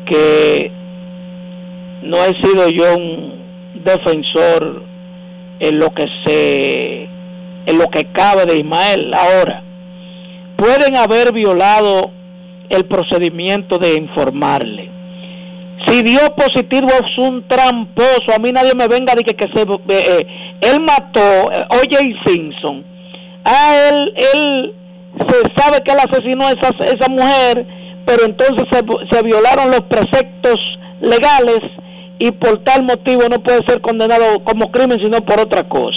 que 0.07 0.71
no 2.03 2.17
he 2.25 2.43
sido 2.43 2.69
yo 2.69 2.97
un 2.97 3.83
defensor 3.85 4.83
en 5.61 5.79
lo 5.79 5.91
que 5.91 6.07
se 6.25 7.09
en 7.67 7.79
lo 7.79 7.89
que 7.89 8.05
cabe 8.12 8.47
de 8.47 8.59
Ismael. 8.59 9.12
Ahora, 9.15 9.62
pueden 10.57 10.97
haber 10.97 11.33
violado 11.33 12.11
el 12.69 12.85
procedimiento 12.85 13.79
de 13.79 13.97
informarle. 13.97 14.90
Si 15.86 16.02
dio 16.02 16.20
positivo 16.36 16.89
es 16.89 17.19
un 17.19 17.47
tramposo, 17.48 18.35
a 18.35 18.39
mí 18.39 18.52
nadie 18.52 18.74
me 18.74 18.86
venga 18.86 19.15
de 19.15 19.23
que, 19.23 19.35
que 19.35 19.47
se, 19.55 19.62
eh, 19.62 19.77
eh, 19.89 20.27
él 20.61 20.81
mató 20.81 21.51
eh. 21.52 22.15
Simpson. 22.27 22.85
A 23.44 23.89
él, 23.89 24.15
él 24.35 24.74
se 25.28 25.62
sabe 25.62 25.82
que 25.82 25.93
él 25.93 25.98
asesinó 25.98 26.47
a 26.47 26.51
esa, 26.52 26.69
esa 26.85 27.11
mujer, 27.11 27.66
pero 28.05 28.24
entonces 28.24 28.65
se, 28.70 28.82
se 29.11 29.23
violaron 29.23 29.70
los 29.70 29.81
preceptos 29.82 30.57
legales 31.01 31.61
y 32.19 32.31
por 32.32 32.62
tal 32.65 32.85
motivo 32.85 33.23
no 33.31 33.43
puede 33.43 33.61
ser 33.66 33.81
condenado 33.81 34.44
como 34.44 34.70
crimen 34.70 34.98
sino 35.02 35.20
por 35.23 35.40
otra 35.40 35.69
cosa. 35.69 35.97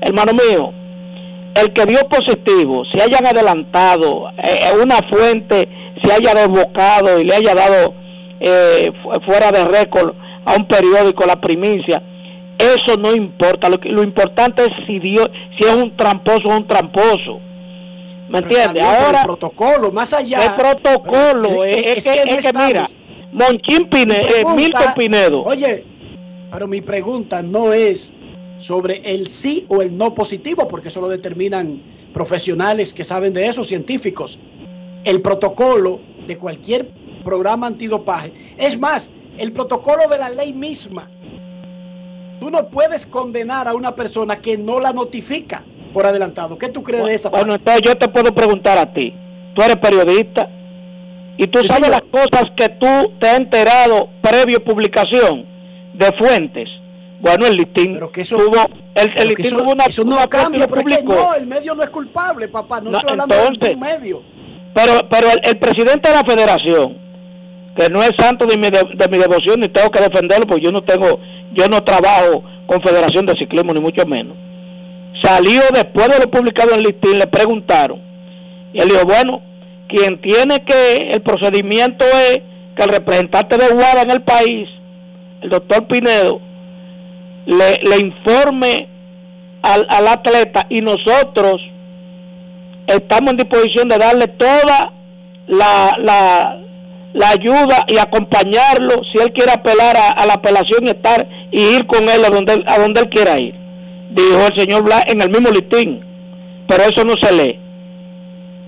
Hermano 0.00 0.32
mío, 0.32 0.72
el 1.54 1.72
que 1.72 1.86
dio 1.86 2.00
positivo, 2.08 2.82
se 2.92 3.02
hayan 3.02 3.26
adelantado, 3.26 4.30
eh, 4.42 4.72
una 4.82 4.96
fuente 5.08 5.68
se 6.02 6.12
haya 6.12 6.34
desbocado 6.34 7.20
y 7.20 7.24
le 7.24 7.36
haya 7.36 7.54
dado 7.54 7.94
eh, 8.42 8.92
fuera 9.24 9.50
de 9.52 9.64
récord 9.64 10.14
a 10.44 10.56
un 10.56 10.66
periódico 10.66 11.24
la 11.24 11.40
primicia, 11.40 12.02
eso 12.58 12.96
no 12.98 13.14
importa. 13.14 13.68
Lo, 13.68 13.78
lo 13.82 14.02
importante 14.02 14.62
es 14.64 14.70
si, 14.86 14.98
dio, 14.98 15.24
si 15.58 15.66
es 15.66 15.74
un 15.74 15.96
tramposo 15.96 16.48
o 16.48 16.56
un 16.56 16.66
tramposo. 16.66 17.40
¿Me 18.28 18.38
entiendes? 18.38 18.82
Ahora, 18.82 19.20
el 19.20 19.24
protocolo, 19.26 19.92
más 19.92 20.12
allá. 20.12 20.44
El 20.44 20.54
protocolo, 20.54 21.64
es, 21.64 22.02
que, 22.02 22.22
es 22.26 22.46
que, 22.46 22.58
mira, 22.66 22.86
Monchín 23.32 23.90
Pinedo, 23.90 24.26
eh, 24.26 24.44
Milton 24.56 24.94
Pinedo. 24.96 25.42
Oye, 25.42 25.84
pero 26.50 26.66
mi 26.66 26.80
pregunta 26.80 27.42
no 27.42 27.72
es 27.72 28.14
sobre 28.58 29.02
el 29.04 29.28
sí 29.28 29.66
o 29.68 29.82
el 29.82 29.96
no 29.96 30.14
positivo, 30.14 30.66
porque 30.66 30.88
eso 30.88 31.00
lo 31.00 31.08
determinan 31.08 31.82
profesionales 32.12 32.94
que 32.94 33.04
saben 33.04 33.32
de 33.34 33.46
eso, 33.46 33.64
científicos. 33.64 34.40
El 35.04 35.22
protocolo 35.22 36.00
de 36.26 36.36
cualquier 36.36 36.90
programa 37.24 37.66
antidopaje. 37.66 38.32
Es 38.58 38.78
más, 38.78 39.10
el 39.38 39.52
protocolo 39.52 40.08
de 40.08 40.18
la 40.18 40.30
ley 40.30 40.52
misma. 40.52 41.10
Tú 42.40 42.50
no 42.50 42.68
puedes 42.68 43.06
condenar 43.06 43.68
a 43.68 43.74
una 43.74 43.94
persona 43.94 44.36
que 44.36 44.56
no 44.58 44.80
la 44.80 44.92
notifica 44.92 45.64
por 45.92 46.06
adelantado. 46.06 46.58
¿Qué 46.58 46.68
tú 46.68 46.82
crees 46.82 47.04
de 47.04 47.14
esa 47.14 47.30
Bueno, 47.30 47.54
entonces 47.54 47.82
yo 47.84 47.96
te 47.96 48.08
puedo 48.08 48.34
preguntar 48.34 48.78
a 48.78 48.92
ti. 48.92 49.14
Tú 49.54 49.62
eres 49.62 49.76
periodista 49.76 50.48
y 51.36 51.46
tú 51.46 51.62
sabes 51.62 51.90
las 51.90 52.02
cosas 52.02 52.44
que 52.56 52.68
tú 52.68 53.12
te 53.20 53.28
has 53.28 53.38
enterado 53.38 54.08
previo 54.22 54.62
publicación 54.64 55.46
de 55.94 56.06
fuentes 56.18 56.68
bueno, 57.22 57.46
el 57.46 57.54
listín 57.54 57.92
pero 57.94 58.10
que 58.10 58.22
eso, 58.22 58.36
tuvo, 58.36 58.66
el, 58.96 59.10
el 59.16 59.28
listín 59.28 59.46
eso, 59.46 59.58
tuvo 59.58 59.72
una, 59.72 59.84
eso 59.84 60.04
no 60.04 60.16
una 60.16 60.26
cambia, 60.26 60.66
pero 60.66 60.80
es 60.80 60.86
que 60.88 61.04
público. 61.04 61.22
no, 61.22 61.34
el 61.36 61.46
medio 61.46 61.74
no 61.76 61.84
es 61.84 61.90
culpable, 61.90 62.48
papá, 62.48 62.80
no, 62.80 62.90
No, 62.90 62.98
estoy 62.98 63.12
hablando 63.12 63.34
entonces, 63.36 63.68
de 63.68 63.74
un 63.74 63.80
medio. 63.80 64.22
Pero, 64.74 65.08
pero 65.10 65.28
el, 65.30 65.40
el 65.44 65.58
presidente 65.58 66.10
de 66.10 66.16
la 66.16 66.24
federación, 66.24 66.96
que 67.76 67.88
no 67.90 68.02
es 68.02 68.10
santo 68.18 68.46
de 68.46 68.56
mi, 68.56 68.68
de, 68.70 68.82
de 68.94 69.08
mi 69.08 69.18
devoción, 69.18 69.60
ni 69.60 69.68
tengo 69.68 69.90
que 69.90 70.00
defenderlo, 70.00 70.46
porque 70.46 70.64
yo 70.64 70.72
no 70.72 70.82
tengo, 70.82 71.20
yo 71.52 71.66
no 71.68 71.82
trabajo 71.82 72.42
con 72.66 72.82
Federación 72.82 73.26
de 73.26 73.34
Ciclismo, 73.38 73.72
ni 73.72 73.80
mucho 73.80 74.06
menos. 74.06 74.36
Salió 75.22 75.62
después 75.72 76.08
de 76.08 76.18
lo 76.20 76.30
publicado 76.30 76.74
en 76.74 76.82
listín, 76.82 77.18
le 77.18 77.26
preguntaron. 77.26 78.00
Y 78.72 78.80
él 78.80 78.88
dijo, 78.88 79.04
bueno, 79.04 79.42
quien 79.88 80.20
tiene 80.20 80.64
que, 80.64 81.08
el 81.12 81.20
procedimiento 81.22 82.04
es 82.06 82.40
que 82.76 82.82
el 82.82 82.88
representante 82.88 83.58
de 83.58 83.74
Guada 83.74 84.02
en 84.02 84.10
el 84.10 84.22
país, 84.22 84.68
el 85.42 85.50
doctor 85.50 85.86
Pinedo, 85.86 86.40
le, 87.46 87.80
le 87.82 87.98
informe 87.98 88.88
al, 89.62 89.86
al 89.88 90.08
atleta 90.08 90.66
y 90.70 90.80
nosotros 90.80 91.60
estamos 92.86 93.30
en 93.32 93.36
disposición 93.38 93.88
de 93.88 93.98
darle 93.98 94.28
toda 94.28 94.92
la, 95.46 95.96
la, 95.98 96.60
la 97.14 97.28
ayuda 97.28 97.84
y 97.88 97.98
acompañarlo 97.98 98.94
si 99.12 99.22
él 99.22 99.32
quiere 99.32 99.52
apelar 99.52 99.96
a, 99.96 100.10
a 100.10 100.26
la 100.26 100.34
apelación 100.34 100.86
y 100.86 100.90
estar 100.90 101.28
y 101.50 101.60
ir 101.60 101.86
con 101.86 102.08
él 102.08 102.24
a 102.24 102.30
donde, 102.30 102.54
él- 102.54 102.64
a 102.66 102.78
donde 102.78 103.00
él 103.00 103.08
quiera 103.08 103.38
ir. 103.38 103.54
Dijo 104.10 104.46
el 104.50 104.58
señor 104.60 104.82
Blas 104.84 105.04
en 105.08 105.20
el 105.22 105.30
mismo 105.30 105.50
listín. 105.50 106.04
Pero 106.68 106.84
eso 106.84 107.04
no 107.04 107.14
se 107.20 107.32
lee. 107.34 107.58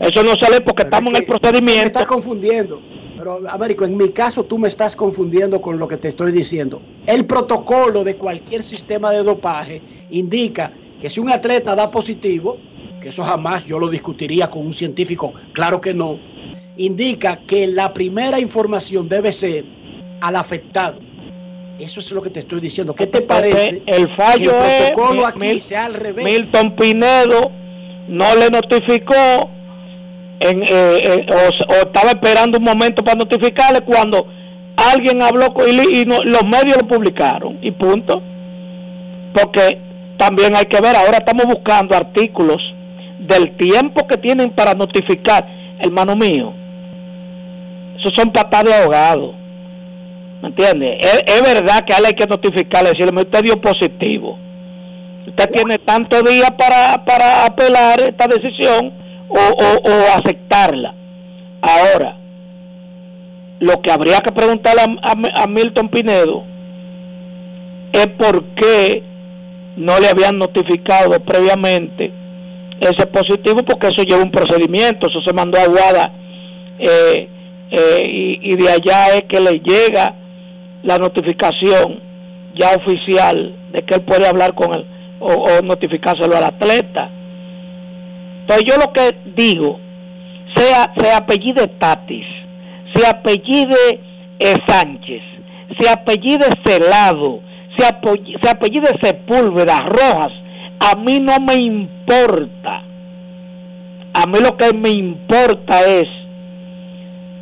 Eso 0.01 0.23
no 0.25 0.33
se 0.41 0.51
lee 0.51 0.59
porque 0.65 0.83
estamos 0.83 1.15
en 1.15 1.21
el 1.21 1.27
procedimiento. 1.27 1.87
está 1.87 2.07
confundiendo. 2.07 2.81
Pero, 3.17 3.41
Américo, 3.49 3.85
en 3.85 3.97
mi 3.97 4.09
caso 4.11 4.45
tú 4.45 4.59
me 4.59 4.69
estás 4.69 4.97
confundiendo 4.97 5.61
con 5.61 5.79
lo 5.79 5.87
que 5.87 5.97
te 5.97 6.09
estoy 6.09 6.33
diciendo. 6.33 6.83
El 7.07 7.25
protocolo 7.27 8.03
de 8.05 8.17
cualquier 8.17 8.63
sistema 8.63 9.13
de 9.13 9.23
dopaje 9.23 9.81
indica 10.11 10.73
que 11.01 11.09
si 11.09 11.21
un 11.21 11.31
atleta 11.31 11.75
da 11.77 11.91
positivo, 11.91 12.59
que 13.05 13.11
eso 13.11 13.23
jamás 13.23 13.67
yo 13.67 13.79
lo 13.79 13.89
discutiría 13.91 14.49
con 14.49 14.65
un 14.65 14.73
científico, 14.73 15.35
claro 15.53 15.79
que 15.79 15.93
no, 15.93 16.19
indica 16.79 17.37
que 17.47 17.67
la 17.67 17.93
primera 17.93 18.41
información 18.41 19.11
debe 19.11 19.31
ser 19.31 19.67
al 20.23 20.37
afectado. 20.37 21.01
Eso 21.79 22.01
es 22.01 22.11
lo 22.13 22.23
que 22.23 22.31
te 22.31 22.39
estoy 22.39 22.61
diciendo. 22.63 22.95
¿Qué 22.95 23.07
te 23.07 23.21
parece? 23.21 23.83
El 23.85 24.09
fallo 24.17 24.57
que 24.57 24.87
el 24.87 24.93
protocolo 24.93 25.21
es, 25.21 25.27
aquí 25.29 25.39
Mil- 25.39 25.61
sea 25.61 25.85
al 25.85 25.93
revés. 25.93 26.25
Milton 26.25 26.77
Pinedo 26.77 27.51
no 28.09 28.35
le 28.37 28.49
notificó 28.49 29.51
en, 30.41 30.63
eh, 30.63 30.67
eh, 30.71 31.27
o, 31.31 31.73
o 31.73 31.77
estaba 31.77 32.09
esperando 32.09 32.57
un 32.57 32.65
momento 32.65 33.05
para 33.05 33.19
notificarle 33.19 33.83
cuando 33.83 34.27
alguien 34.95 35.21
habló 35.23 35.53
con 35.53 35.69
él 35.69 35.83
y 35.93 36.07
no- 36.07 36.25
los 36.25 36.43
medios 36.45 36.79
lo 36.79 36.89
publicaron 36.89 37.59
y 37.61 37.71
punto. 37.71 38.23
Porque 39.35 39.79
también 40.17 40.57
hay 40.57 40.65
que 40.65 40.81
ver, 40.81 40.97
ahora 40.97 41.19
estamos 41.19 41.45
buscando 41.45 41.95
artículos 41.95 42.63
del 43.27 43.57
tiempo 43.57 44.07
que 44.07 44.17
tienen 44.17 44.51
para 44.51 44.75
notificar, 44.75 45.47
hermano 45.81 46.15
mío. 46.17 46.53
Esos 47.99 48.13
son 48.15 48.31
patadas 48.33 48.65
de 48.65 48.75
ahogado. 48.83 49.35
¿Me 50.43 50.49
entiende? 50.49 50.99
Es, 51.01 51.23
es 51.27 51.43
verdad 51.43 51.85
que 51.87 51.95
a 51.95 51.99
él 51.99 52.07
hay 52.07 52.13
que 52.13 52.27
notificarle, 52.27 52.91
decirle, 52.91 53.21
usted 53.23 53.43
dio 53.43 53.61
positivo. 53.61 54.39
Usted 55.27 55.51
tiene 55.53 55.79
tantos 55.79 56.23
días 56.25 56.51
para, 56.59 57.03
para 57.05 57.47
apelar 57.47 57.99
esta 58.01 58.27
decisión 58.27 58.93
o, 59.29 59.39
o- 59.39 59.91
o 59.91 60.17
aceptarla. 60.19 60.95
Ahora, 61.63 62.19
lo 63.61 63.81
que 63.81 63.91
habría 63.91 64.19
que 64.19 64.33
preguntarle 64.33 64.83
a, 64.83 65.11
a- 65.11 65.45
a 65.45 65.47
Milton 65.47 65.89
Pinedo 65.89 66.45
es 67.93 68.07
por 68.19 68.45
qué 68.57 69.03
no 69.77 69.99
le 69.99 70.09
habían 70.09 70.37
notificado 70.39 71.19
previamente 71.21 72.13
ese 72.81 73.07
positivo, 73.07 73.63
porque 73.63 73.89
eso 73.89 74.03
lleva 74.03 74.23
un 74.23 74.31
procedimiento, 74.31 75.09
eso 75.09 75.21
se 75.25 75.33
mandó 75.33 75.59
a 75.59 75.67
Guada 75.67 76.13
eh, 76.79 77.29
eh, 77.71 78.03
y, 78.07 78.53
y 78.53 78.57
de 78.57 78.71
allá 78.71 79.15
es 79.15 79.23
que 79.29 79.41
le 79.41 79.61
llega 79.61 80.15
la 80.83 80.99
notificación 80.99 82.01
ya 82.55 82.77
oficial 82.77 83.57
de 83.73 83.83
que 83.83 83.95
él 83.95 84.03
puede 84.03 84.27
hablar 84.27 84.55
con 84.55 84.75
él 84.75 84.87
o, 85.21 85.63
notificárselo 85.63 86.37
al 86.37 86.45
atleta. 86.45 87.11
Entonces 88.41 88.65
yo 88.67 88.77
lo 88.77 88.93
que 88.93 89.17
digo, 89.35 89.81
sea, 90.55 90.93
se 90.99 91.13
apellide 91.13 91.69
Tatis, 91.79 92.27
se 92.95 93.07
apellide 93.07 94.01
eh, 94.39 94.55
Sánchez, 94.67 95.23
se 95.79 95.89
apellide 95.89 96.47
Celado, 96.65 97.41
se 97.79 98.49
apellide 98.51 98.89
Sepúlveda, 99.03 99.81
Rojas, 99.81 100.33
a 100.81 100.97
mí 100.97 101.21
no 101.21 101.39
me 101.41 101.55
importa. 101.55 102.83
A 104.15 104.27
mí 104.27 104.39
lo 104.41 104.57
que 104.57 104.77
me 104.77 104.91
importa 104.91 105.81
es 105.83 106.05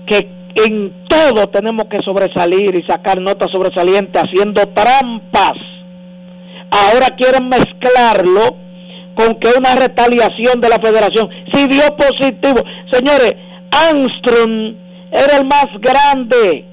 que 0.06 0.28
en 0.54 1.06
todo 1.08 1.48
tenemos 1.48 1.86
que 1.86 1.98
sobresalir 2.04 2.74
y 2.74 2.82
sacar 2.82 3.20
notas 3.20 3.50
sobresalientes 3.50 4.22
haciendo 4.22 4.62
trampas. 4.68 5.52
Ahora 6.70 7.08
quieren 7.16 7.48
mezclarlo 7.48 8.56
con 9.14 9.34
que 9.38 9.50
una 9.58 9.74
retaliación 9.74 10.60
de 10.60 10.68
la 10.68 10.78
federación. 10.78 11.28
Si 11.52 11.66
dio 11.68 11.82
positivo, 11.96 12.62
señores, 12.90 13.34
Armstrong 13.70 14.76
era 15.10 15.36
el 15.38 15.46
más 15.46 15.66
grande 15.78 16.64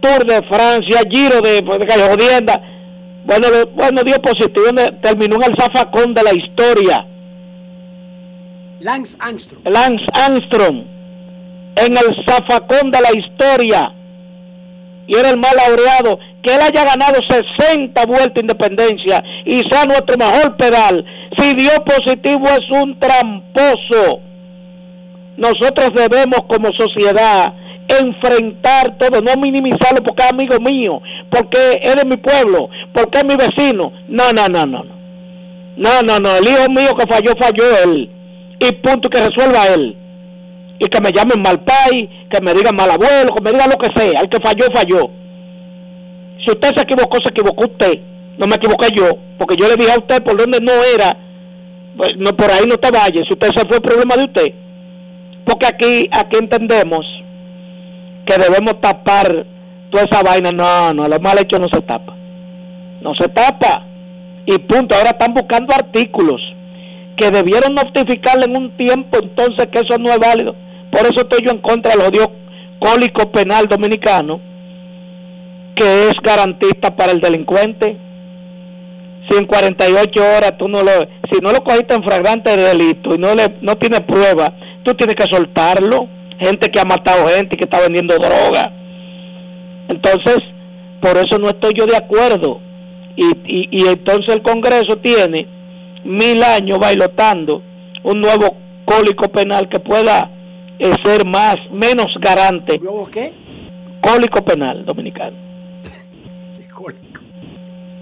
Tour 0.00 0.24
de 0.24 0.42
Francia, 0.48 1.00
Giro 1.10 1.40
de, 1.42 1.62
de 1.62 1.86
Calle. 1.86 2.04
Bueno, 3.26 3.48
bueno, 3.74 4.02
dio 4.04 4.20
positivo, 4.22 4.66
terminó 5.02 5.36
en 5.36 5.42
el 5.42 5.56
zafacón 5.56 6.14
de 6.14 6.22
la 6.22 6.32
historia. 6.32 7.06
Lance 8.80 9.16
Armstrong. 9.20 9.68
Lance 9.68 10.04
Armstrong 10.14 10.96
en 11.76 11.92
el 11.92 12.16
zafacón 12.26 12.90
de 12.90 13.00
la 13.00 13.10
historia 13.12 13.92
y 15.06 15.16
era 15.16 15.30
el 15.30 15.38
más 15.38 15.54
laureado 15.54 16.18
que 16.42 16.54
él 16.54 16.60
haya 16.60 16.84
ganado 16.84 17.20
60 17.28 18.06
vueltas 18.06 18.34
de 18.34 18.40
independencia 18.40 19.22
y 19.44 19.62
sea 19.70 19.84
nuestro 19.84 20.16
mejor 20.16 20.56
pedal 20.56 21.04
si 21.38 21.54
dio 21.54 21.70
positivo 21.84 22.46
es 22.48 22.82
un 22.82 22.98
tramposo 22.98 24.20
nosotros 25.36 25.90
debemos 25.94 26.40
como 26.48 26.70
sociedad 26.72 27.52
enfrentar 27.88 28.96
todo, 28.98 29.20
no 29.20 29.40
minimizarlo 29.40 30.02
porque 30.02 30.24
es 30.24 30.32
amigo 30.32 30.58
mío, 30.60 31.00
porque 31.30 31.80
es 31.82 31.96
de 31.96 32.04
mi 32.04 32.16
pueblo, 32.16 32.68
porque 32.92 33.18
es 33.18 33.24
mi 33.24 33.36
vecino. 33.36 33.92
No, 34.08 34.32
no, 34.32 34.48
no, 34.48 34.66
no. 34.66 34.84
no. 34.84 34.96
No, 35.76 36.18
no. 36.18 36.36
El 36.36 36.48
hijo 36.48 36.70
mío 36.70 36.94
que 36.96 37.06
falló, 37.06 37.32
falló 37.38 37.64
él. 37.84 38.10
Y 38.58 38.72
punto, 38.76 39.08
que 39.10 39.20
resuelva 39.20 39.66
él. 39.74 39.96
Y 40.78 40.86
que 40.86 41.00
me 41.00 41.12
llamen 41.12 41.42
mal 41.42 41.62
pai, 41.64 42.08
que 42.30 42.40
me 42.40 42.54
digan 42.54 42.74
mal 42.74 42.90
abuelo, 42.90 43.34
que 43.34 43.42
me 43.42 43.52
digan 43.52 43.70
lo 43.70 43.76
que 43.76 43.88
sea. 43.94 44.20
El 44.20 44.28
que 44.28 44.40
falló, 44.40 44.66
falló. 44.74 45.10
Si 46.44 46.50
usted 46.50 46.70
se 46.74 46.82
equivocó, 46.82 47.18
se 47.22 47.30
equivocó 47.30 47.64
usted. 47.64 48.00
No 48.38 48.46
me 48.46 48.56
equivoqué 48.56 48.88
yo, 48.94 49.10
porque 49.38 49.56
yo 49.56 49.68
le 49.68 49.76
dije 49.76 49.92
a 49.92 49.98
usted 49.98 50.22
por 50.22 50.36
donde 50.36 50.60
no 50.60 50.72
era. 50.84 51.16
Pues, 51.96 52.16
no, 52.18 52.34
por 52.36 52.50
ahí 52.50 52.66
no 52.66 52.76
te 52.76 52.90
vayas. 52.90 53.24
Si 53.26 53.32
usted 53.32 53.48
se 53.54 53.66
fue, 53.66 53.80
problema 53.80 54.16
de 54.16 54.24
usted. 54.24 54.54
Porque 55.44 55.66
aquí, 55.66 56.08
aquí 56.10 56.36
entendemos 56.38 57.06
que 58.26 58.36
debemos 58.36 58.80
tapar 58.80 59.46
toda 59.90 60.04
esa 60.04 60.22
vaina. 60.22 60.52
No, 60.52 60.92
no, 60.92 61.08
lo 61.08 61.18
mal 61.20 61.38
hecho 61.38 61.58
no 61.58 61.68
se 61.72 61.80
tapa. 61.80 62.14
No 63.00 63.14
se 63.14 63.28
tapa. 63.28 63.86
Y 64.44 64.58
punto. 64.58 64.94
Ahora 64.94 65.10
están 65.10 65.32
buscando 65.32 65.74
artículos 65.74 66.42
que 67.16 67.30
debieron 67.30 67.74
notificarle 67.74 68.44
en 68.44 68.56
un 68.56 68.76
tiempo 68.76 69.18
entonces 69.22 69.68
que 69.68 69.78
eso 69.78 69.98
no 69.98 70.10
es 70.10 70.18
válido. 70.18 70.54
Por 70.90 71.00
eso 71.02 71.20
estoy 71.20 71.44
yo 71.44 71.50
en 71.50 71.58
contra 71.58 71.92
del 71.92 72.02
odio 72.02 72.30
cólico 72.78 73.30
penal 73.32 73.66
dominicano, 73.66 74.40
que 75.74 76.08
es 76.08 76.14
garantista 76.22 76.94
para 76.94 77.12
el 77.12 77.20
delincuente. 77.20 77.96
Si 79.28 79.36
en 79.36 79.46
48 79.46 80.22
horas 80.36 80.56
tú 80.58 80.68
no 80.68 80.82
lo, 80.82 80.92
si 81.32 81.40
no 81.42 81.50
lo 81.52 81.64
cogiste 81.64 81.94
en 81.94 82.04
flagrante 82.04 82.56
delito 82.56 83.14
y 83.14 83.18
no 83.18 83.34
le, 83.34 83.56
no 83.60 83.76
tiene 83.76 84.00
prueba, 84.00 84.52
tú 84.84 84.94
tienes 84.94 85.16
que 85.16 85.24
soltarlo. 85.30 86.08
Gente 86.38 86.68
que 86.70 86.80
ha 86.80 86.84
matado 86.84 87.26
gente 87.28 87.54
y 87.54 87.58
que 87.58 87.64
está 87.64 87.80
vendiendo 87.80 88.14
droga. 88.18 88.72
Entonces, 89.88 90.38
por 91.00 91.16
eso 91.16 91.38
no 91.38 91.48
estoy 91.48 91.72
yo 91.74 91.86
de 91.86 91.96
acuerdo. 91.96 92.60
Y, 93.16 93.24
y, 93.46 93.68
y 93.70 93.86
entonces 93.88 94.34
el 94.34 94.42
Congreso 94.42 94.98
tiene 94.98 95.46
mil 96.04 96.42
años 96.42 96.78
bailotando 96.78 97.62
un 98.02 98.20
nuevo 98.20 98.56
cólico 98.84 99.28
penal 99.28 99.68
que 99.68 99.80
pueda 99.80 100.30
eh, 100.78 100.92
ser 101.04 101.24
más, 101.26 101.56
menos 101.72 102.06
garante. 102.20 102.78
¿Nuevo 102.78 103.08
qué? 103.10 103.32
Cólico 104.02 104.44
penal 104.44 104.84
dominicano. 104.84 105.36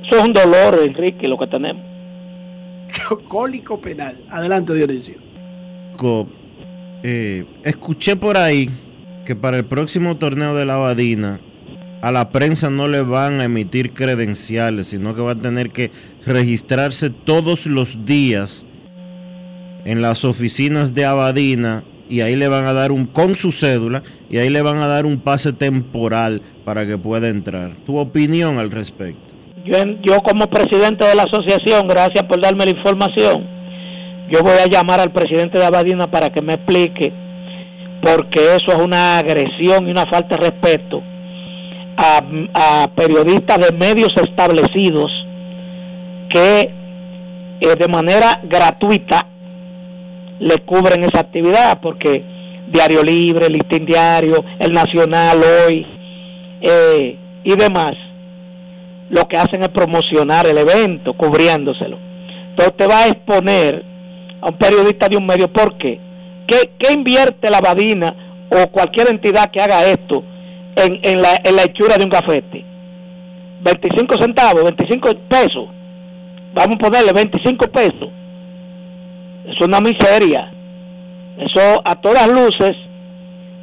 Eso 0.07 0.19
es 0.19 0.25
un 0.25 0.33
dolor, 0.33 0.79
Enrique, 0.85 1.27
lo 1.29 1.39
que 1.39 1.47
tenemos. 1.47 1.83
Cólico 3.29 3.81
penal. 3.81 4.19
Adelante, 4.31 4.75
Dionisio. 4.75 5.17
Co- 5.97 6.27
eh, 7.07 7.45
escuché 7.65 8.17
por 8.17 8.39
ahí 8.39 8.71
que 9.27 9.37
para 9.37 9.59
el 9.59 9.67
próximo 9.67 10.17
torneo 10.17 10.55
de 10.55 10.65
la 10.65 10.77
Abadina 10.77 11.39
a 12.01 12.11
la 12.11 12.31
prensa 12.31 12.71
no 12.71 12.89
le 12.89 13.03
van 13.03 13.41
a 13.41 13.45
emitir 13.45 13.93
credenciales, 13.93 14.87
sino 14.87 15.15
que 15.15 15.21
va 15.21 15.33
a 15.33 15.39
tener 15.39 15.71
que 15.71 15.91
registrarse 16.25 17.11
todos 17.11 17.67
los 17.67 18.07
días 18.07 18.65
en 19.85 20.01
las 20.01 20.25
oficinas 20.25 20.95
de 20.95 21.05
Abadina 21.05 21.85
y 22.09 22.23
ahí 22.23 22.37
le 22.37 22.49
van 22.49 22.65
a 22.65 22.73
dar 22.73 22.91
un 22.91 23.07
con 23.07 23.35
su 23.35 23.53
cédula 23.53 24.03
y 24.31 24.39
ahí 24.39 24.49
le 24.49 24.63
van 24.63 24.79
a 24.79 24.87
dar 24.87 25.05
un 25.05 25.19
pase 25.19 25.53
temporal 25.53 26.41
para 26.65 26.87
que 26.87 26.97
pueda 26.97 27.29
entrar. 27.29 27.73
Tu 27.85 27.99
opinión 27.99 28.59
al 28.59 28.71
respecto. 28.71 29.35
Yo, 29.67 29.77
yo 30.03 30.21
como 30.23 30.47
presidente 30.49 31.05
de 31.05 31.15
la 31.15 31.25
asociación, 31.25 31.87
gracias 31.87 32.25
por 32.25 32.41
darme 32.41 32.65
la 32.65 32.71
información, 32.71 33.54
yo 34.31 34.43
voy 34.43 34.59
a 34.63 34.67
llamar 34.67 35.01
al 35.01 35.13
presidente 35.13 35.59
de 35.59 35.67
Abadina 35.67 36.07
para 36.07 36.31
que 36.31 36.43
me 36.43 36.55
explique, 36.55 37.13
porque 38.03 38.57
eso 38.57 38.77
es 38.77 38.79
una 38.83 39.19
agresión 39.19 39.87
y 39.87 39.91
una 39.91 40.07
falta 40.07 40.37
de 40.37 40.51
respeto 40.51 41.03
a, 41.97 42.89
periodistas 42.95 43.59
de 43.59 43.77
medios 43.77 44.13
establecidos 44.17 45.13
que 46.29 46.71
eh, 47.61 47.77
de 47.79 47.89
manera 47.89 48.41
gratuita 48.43 49.27
le 50.41 50.59
cubren 50.59 51.05
esa 51.05 51.21
actividad, 51.21 51.81
porque 51.81 52.25
Diario 52.69 53.03
Libre, 53.03 53.49
Listín 53.49 53.87
Diario, 53.87 54.45
El 54.59 54.73
Nacional 54.73 55.41
hoy 55.43 55.87
eh, 56.61 57.19
y 57.45 57.57
demás 57.57 57.95
lo 59.11 59.29
que 59.29 59.37
hacen 59.37 59.63
es 59.63 59.69
promocionar 59.69 60.47
el 60.47 60.59
evento, 60.59 61.13
cubriéndoselo. 61.13 61.99
Entonces 62.51 62.77
te 62.77 62.87
va 62.87 63.01
a 63.01 63.09
exponer 63.09 63.85
a 64.45 64.51
un 64.51 64.59
periodista 64.59 65.09
de 65.09 65.17
un 65.17 65.27
medio. 65.27 65.51
¿Por 65.51 65.77
qué? 65.79 65.99
¿Qué, 66.47 66.93
invierte 66.93 67.51
la 67.51 67.61
Badina 67.61 68.15
o 68.51 68.71
cualquier 68.71 69.09
entidad 69.09 69.51
que 69.51 69.61
haga 69.61 69.87
esto 69.87 70.23
en, 70.77 71.01
en, 71.03 71.23
la, 71.23 71.41
en 71.43 71.57
la 71.57 71.63
hechura 71.63 71.97
de 71.97 72.05
un 72.05 72.11
gafete. 72.11 72.65
25 73.63 74.17
centavos, 74.21 74.63
25 74.63 75.11
pesos. 75.29 75.69
Vamos 76.53 76.77
a 76.77 76.79
ponerle 76.79 77.13
25 77.13 77.67
pesos. 77.69 78.11
Es 79.47 79.67
una 79.67 79.81
miseria. 79.81 80.53
Eso 81.39 81.81
a 81.83 81.95
todas 81.97 82.29
luces, 82.29 82.77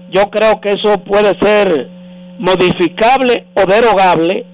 yo 0.10 0.30
creo 0.32 0.60
que 0.60 0.72
eso 0.72 0.98
puede 1.04 1.38
ser 1.40 1.90
modificable 2.40 3.46
o 3.54 3.66
derogable 3.66 4.46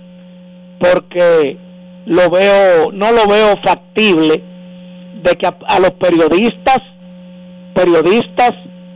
porque 0.79 1.57
lo 2.05 2.29
veo, 2.29 2.91
no 2.91 3.11
lo 3.11 3.27
veo 3.27 3.55
factible 3.65 4.43
de 5.27 5.35
que 5.35 5.47
a, 5.47 5.79
los 5.79 5.91
periodistas, 5.91 6.79
periodistas 7.73 8.51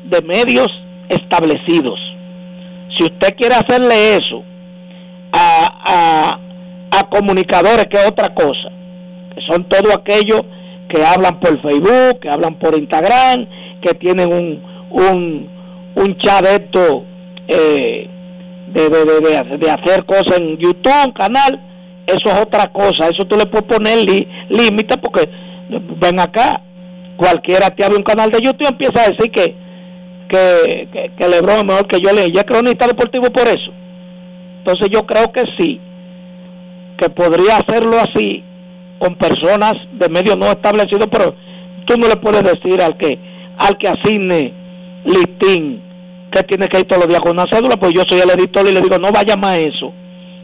de 0.06 0.22
medios 0.22 0.68
establecidos, 1.10 2.00
si 2.98 3.06
usted 3.06 3.36
quiere 3.36 3.56
hacerle 3.56 4.16
eso 4.16 4.44
a, 5.34 6.40
a, 6.92 7.00
a 7.00 7.10
comunicadores, 7.10 7.86
que 7.86 7.98
es 7.98 8.08
otra 8.08 8.34
cosa, 8.34 8.70
que 9.34 9.42
son 9.50 9.68
todo 9.70 9.94
aquellos 9.94 10.42
que 10.90 11.04
hablan 11.04 11.40
por 11.40 11.62
Facebook, 11.62 12.20
que 12.22 12.30
hablan 12.30 12.56
por 12.56 12.78
Instagram, 12.78 13.48
que 13.82 13.94
tienen 13.96 14.32
un, 14.32 14.64
un, 14.92 15.50
un 15.96 16.18
chat 16.18 16.44
de 16.44 17.04
eh, 17.48 18.10
de, 18.68 18.90
de, 18.90 19.58
de, 19.58 19.70
hacer 19.70 20.06
cosas 20.06 20.40
en 20.40 20.58
YouTube, 20.58 21.06
un 21.06 21.12
canal, 21.12 21.60
eso 22.08 22.30
es 22.30 22.42
otra 22.42 22.72
cosa, 22.72 23.10
eso 23.10 23.26
tú 23.26 23.38
le 23.38 23.46
puedes 23.46 23.68
poner 23.68 23.98
límite 24.50 24.98
porque 24.98 25.30
ven 26.00 26.20
acá, 26.20 26.62
cualquiera 27.18 27.70
te 27.70 27.84
abre 27.84 27.98
un 27.98 28.04
canal 28.04 28.30
de 28.30 28.42
YouTube 28.42 28.68
empieza 28.68 29.02
a 29.02 29.10
decir 29.10 29.32
que 29.32 29.56
que, 30.30 30.88
que, 30.94 31.12
que 31.18 31.28
Lebron 31.28 31.58
es 31.58 31.66
mejor 31.66 31.88
que 31.88 32.00
yo 32.00 32.14
le 32.14 32.32
ya 32.32 32.44
cronista 32.44 32.88
deportivo 32.88 33.30
por 33.32 33.48
eso. 33.48 33.72
Entonces 34.60 34.88
yo 34.90 35.06
creo 35.06 35.32
que 35.32 35.44
sí, 35.58 35.80
que 36.98 37.10
podría 37.10 37.58
hacerlo 37.58 37.98
así 38.00 38.44
con 39.00 39.16
personas 39.16 39.74
de 39.94 40.08
medios 40.10 40.38
no 40.38 40.46
establecidos, 40.46 41.08
pero 41.12 41.36
tú 41.86 41.98
no 41.98 42.08
le 42.08 42.16
puedes 42.16 42.44
decir 42.44 42.82
al 42.82 42.96
que 42.98 43.20
al 43.58 43.78
que 43.78 43.88
asigne 43.88 44.54
listín 45.04 45.82
que 46.32 46.44
tiene 46.44 46.68
que 46.68 46.80
ir 46.80 46.86
todos 46.86 47.04
los 47.04 47.10
días 47.10 47.22
con 47.22 47.34
una 47.34 47.46
cédula, 47.52 47.76
pues 47.76 47.94
yo 47.94 48.04
soy 48.08 48.20
el 48.20 48.30
editor 48.30 48.66
y 48.68 48.72
le 48.72 48.82
digo, 48.82 48.98
no 48.98 49.12
vaya 49.12 49.36
más 49.36 49.52
a 49.52 49.60
eso, 49.60 49.92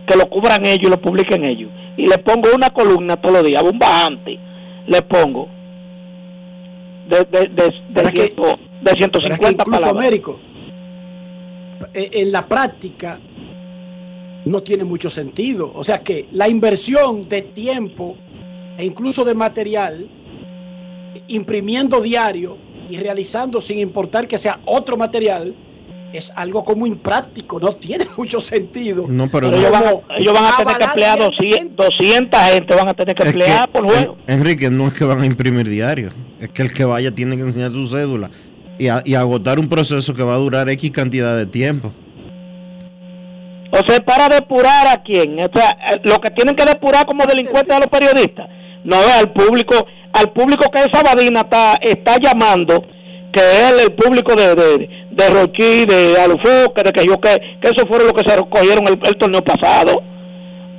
que 0.06 0.18
lo 0.18 0.28
cubran 0.28 0.66
ellos 0.66 0.88
y 0.88 0.90
lo 0.90 0.99
publiquen 0.99 1.45
ellos. 1.45 1.70
Y 1.95 2.08
le 2.08 2.18
pongo 2.18 2.49
una 2.54 2.70
columna 2.72 3.16
todos 3.16 3.36
los 3.36 3.44
días, 3.45 3.64
un 3.64 3.80
bajante, 3.80 4.38
le 4.88 5.02
pongo 5.04 5.48
de, 7.10 7.18
de, 7.26 7.40
de, 7.50 7.74
de, 7.90 8.10
ciento- 8.12 8.58
de 8.82 8.92
que 8.92 8.98
150 8.98 9.50
incluso 9.52 9.64
palabras. 9.72 10.06
Américo, 10.06 10.40
eh, 11.94 12.10
en 12.14 12.32
la 12.32 12.48
práctica 12.48 13.20
no 14.46 14.62
tiene 14.62 14.84
mucho 14.84 15.10
sentido. 15.10 15.72
O 15.76 15.84
sea 15.84 16.00
que 16.00 16.28
la 16.32 16.48
inversión 16.50 17.28
de 17.30 17.42
tiempo 17.42 18.16
e 18.78 18.86
incluso 18.86 19.24
de 19.26 19.34
material, 19.36 20.08
imprimiendo 21.28 22.00
diario 22.02 22.58
y 22.90 22.98
realizando 22.98 23.60
sin 23.60 23.80
importar 23.80 24.28
que 24.28 24.38
sea 24.38 24.60
otro 24.66 24.96
material, 24.98 25.54
es 26.14 26.32
algo 26.36 26.64
como 26.64 26.88
impráctico, 26.88 27.60
no 27.60 27.70
tiene 27.70 28.06
mucho 28.18 28.40
sentido. 28.40 29.06
No, 29.08 29.30
pero, 29.30 29.50
Pero 29.50 29.58
ellos 29.60 29.72
van, 29.72 29.84
a- 29.86 30.16
ellos 30.18 30.34
van 30.34 30.46
a 30.46 30.58
tener 30.58 30.78
que 30.78 30.84
emplear 30.84 31.20
200, 31.20 31.76
200 32.00 32.40
gente, 32.42 32.76
van 32.76 32.88
a 32.90 32.94
tener 32.94 33.16
que 33.16 33.24
Es 33.28 33.34
que, 33.34 33.40
emplear 33.40 33.70
por 33.70 33.86
juego. 33.86 34.18
En- 34.28 34.40
Enrique, 34.40 34.70
no 34.70 34.88
es 34.88 34.94
que 34.94 35.06
van 35.06 35.22
a 35.22 35.26
imprimir 35.26 35.68
diario, 35.70 36.10
es 36.40 36.50
que 36.50 36.62
el 36.62 36.74
que 36.74 36.86
vaya 36.86 37.12
tiene 37.12 37.36
que 37.36 37.42
enseñar 37.44 37.72
su 37.72 37.88
cédula 37.88 38.30
y, 38.80 38.88
a- 38.88 39.02
y 39.06 39.16
agotar 39.16 39.60
un 39.60 39.68
proceso 39.70 40.14
que 40.14 40.24
va 40.24 40.34
a 40.36 40.38
durar 40.38 40.70
X 40.70 40.92
cantidad 40.92 41.36
de 41.36 41.46
tiempo. 41.46 41.92
O 43.72 43.80
sea, 43.88 44.00
para 44.00 44.30
depurar 44.30 44.88
a 44.88 45.04
quién. 45.04 45.38
O 45.40 45.50
sea, 45.54 45.78
lo 46.04 46.20
que 46.22 46.30
tienen 46.32 46.56
que 46.56 46.64
depurar 46.66 47.06
como 47.06 47.26
delincuentes 47.26 47.76
a 47.76 47.80
los 47.80 47.88
periodistas. 47.90 48.48
No 48.86 48.96
es 49.02 49.14
al 49.14 49.34
público, 49.34 49.86
al 50.14 50.32
público 50.32 50.72
que 50.72 50.80
esa 50.80 51.04
Badina 51.04 51.42
está, 51.42 51.74
está 51.82 52.18
llamando, 52.18 52.82
que 53.34 53.42
es 53.42 53.84
el 53.84 53.92
público 53.94 54.34
de, 54.36 54.56
de, 54.56 54.90
de 55.18 55.30
Rochi, 55.31 55.85
de 55.85 56.15
Alufo, 56.22 56.73
que 56.76 56.84
de 56.84 56.91
que 56.91 57.06
yo 57.06 57.19
que, 57.19 57.57
que 57.60 57.69
eso 57.69 57.88
fueron 57.88 58.07
los 58.07 58.14
que 58.14 58.30
se 58.30 58.38
cogieron 58.49 58.88
el, 58.88 58.99
el 59.03 59.15
torneo 59.18 59.41
pasado. 59.41 60.03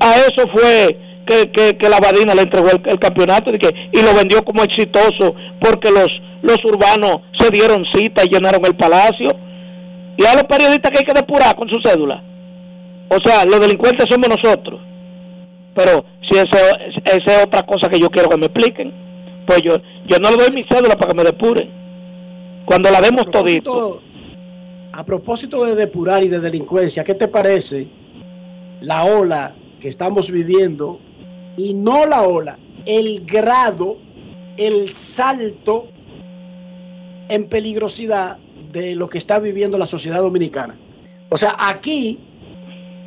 A 0.00 0.14
eso 0.14 0.48
fue 0.54 0.96
que, 1.26 1.50
que, 1.50 1.76
que 1.76 1.88
la 1.88 1.98
Badina 1.98 2.34
le 2.34 2.42
entregó 2.42 2.70
el, 2.70 2.80
el 2.84 2.98
campeonato 3.00 3.50
y, 3.52 3.58
que, 3.58 3.68
y 3.92 4.00
lo 4.00 4.14
vendió 4.14 4.44
como 4.44 4.62
exitoso 4.62 5.34
porque 5.60 5.90
los, 5.90 6.08
los 6.42 6.64
urbanos 6.64 7.22
se 7.38 7.50
dieron 7.50 7.84
cita 7.92 8.22
y 8.24 8.28
llenaron 8.28 8.64
el 8.64 8.76
palacio. 8.76 9.30
Y 10.16 10.24
a 10.24 10.34
los 10.34 10.44
periodistas 10.44 10.90
que 10.92 10.98
hay 11.00 11.04
que 11.04 11.20
depurar 11.20 11.56
con 11.56 11.68
su 11.68 11.80
cédula. 11.80 12.22
O 13.08 13.18
sea, 13.24 13.44
los 13.44 13.60
delincuentes 13.60 14.06
somos 14.08 14.28
nosotros. 14.28 14.80
Pero 15.74 16.04
si 16.28 16.38
esa 16.38 16.58
esa 17.04 17.38
es 17.38 17.44
otra 17.44 17.62
cosa 17.62 17.88
que 17.88 17.98
yo 17.98 18.08
quiero 18.08 18.28
que 18.28 18.36
me 18.36 18.46
expliquen, 18.46 18.92
pues 19.46 19.62
yo 19.62 19.76
yo 20.06 20.18
no 20.18 20.30
le 20.30 20.36
doy 20.36 20.52
mi 20.52 20.64
cédula 20.68 20.96
para 20.96 21.10
que 21.10 21.16
me 21.16 21.24
depuren. 21.24 21.70
Cuando 22.66 22.90
la 22.90 23.00
demos 23.00 23.24
todito. 23.30 24.02
A 24.92 25.04
propósito 25.04 25.64
de 25.64 25.74
depurar 25.74 26.24
y 26.24 26.28
de 26.28 26.40
delincuencia, 26.40 27.04
¿qué 27.04 27.14
te 27.14 27.28
parece 27.28 27.88
la 28.80 29.04
ola 29.04 29.54
que 29.80 29.88
estamos 29.88 30.30
viviendo? 30.30 31.00
Y 31.56 31.74
no 31.74 32.06
la 32.06 32.22
ola, 32.22 32.58
el 32.86 33.24
grado, 33.26 33.98
el 34.56 34.88
salto 34.90 35.88
en 37.28 37.48
peligrosidad 37.48 38.38
de 38.72 38.94
lo 38.94 39.08
que 39.08 39.18
está 39.18 39.38
viviendo 39.38 39.78
la 39.78 39.86
sociedad 39.86 40.20
dominicana. 40.20 40.76
O 41.30 41.36
sea, 41.36 41.54
aquí 41.58 42.18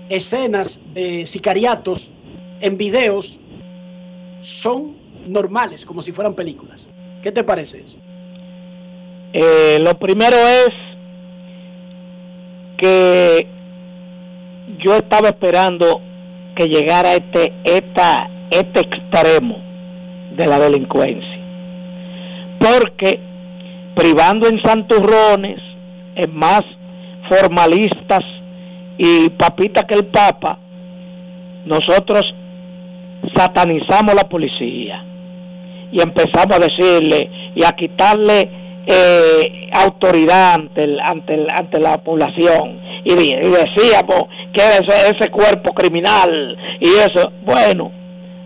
escenas 0.10 0.82
de 0.94 1.26
sicariatos 1.26 2.12
en 2.62 2.78
videos 2.78 3.40
son 4.42 4.96
normales, 5.28 5.86
como 5.86 6.02
si 6.02 6.12
fueran 6.12 6.36
películas. 6.36 6.90
¿Qué 7.22 7.32
te 7.32 7.44
parece 7.44 7.82
eso? 7.82 7.98
Eh, 9.34 9.80
lo 9.82 9.98
primero 9.98 10.36
es 10.36 10.70
que 12.82 13.48
yo 14.80 14.96
estaba 14.96 15.30
esperando 15.30 16.02
que 16.56 16.68
llegara 16.68 17.14
este 17.14 17.54
esta 17.64 18.30
este 18.50 18.82
extremo 18.82 19.58
de 20.36 20.48
la 20.48 20.60
delincuencia. 20.60 21.40
Porque 22.60 23.20
privando 23.96 24.48
en 24.48 24.62
santurrones 24.64 25.60
en 26.16 26.36
más 26.36 26.62
formalistas 27.30 28.22
y 28.98 29.30
papita 29.30 29.86
que 29.88 29.96
el 29.96 30.06
papa 30.08 30.58
nosotros 31.66 32.24
satanizamos 33.36 34.16
la 34.16 34.28
policía 34.28 35.06
y 35.92 36.02
empezamos 36.02 36.56
a 36.56 36.60
decirle 36.60 37.30
y 37.56 37.64
a 37.64 37.72
quitarle 37.74 38.61
eh, 38.92 39.70
autoridad 39.74 40.54
ante, 40.56 40.84
el- 40.84 41.00
ante, 41.00 41.34
el- 41.36 41.48
ante 41.58 41.80
la 41.80 41.98
población. 42.04 42.80
Y, 43.04 43.14
y 43.14 43.34
decíamos 43.36 44.26
que 44.54 44.62
ese, 44.62 45.16
ese 45.18 45.30
cuerpo 45.32 45.74
criminal. 45.74 46.58
Y 46.80 46.88
eso, 46.90 47.32
bueno, 47.44 47.92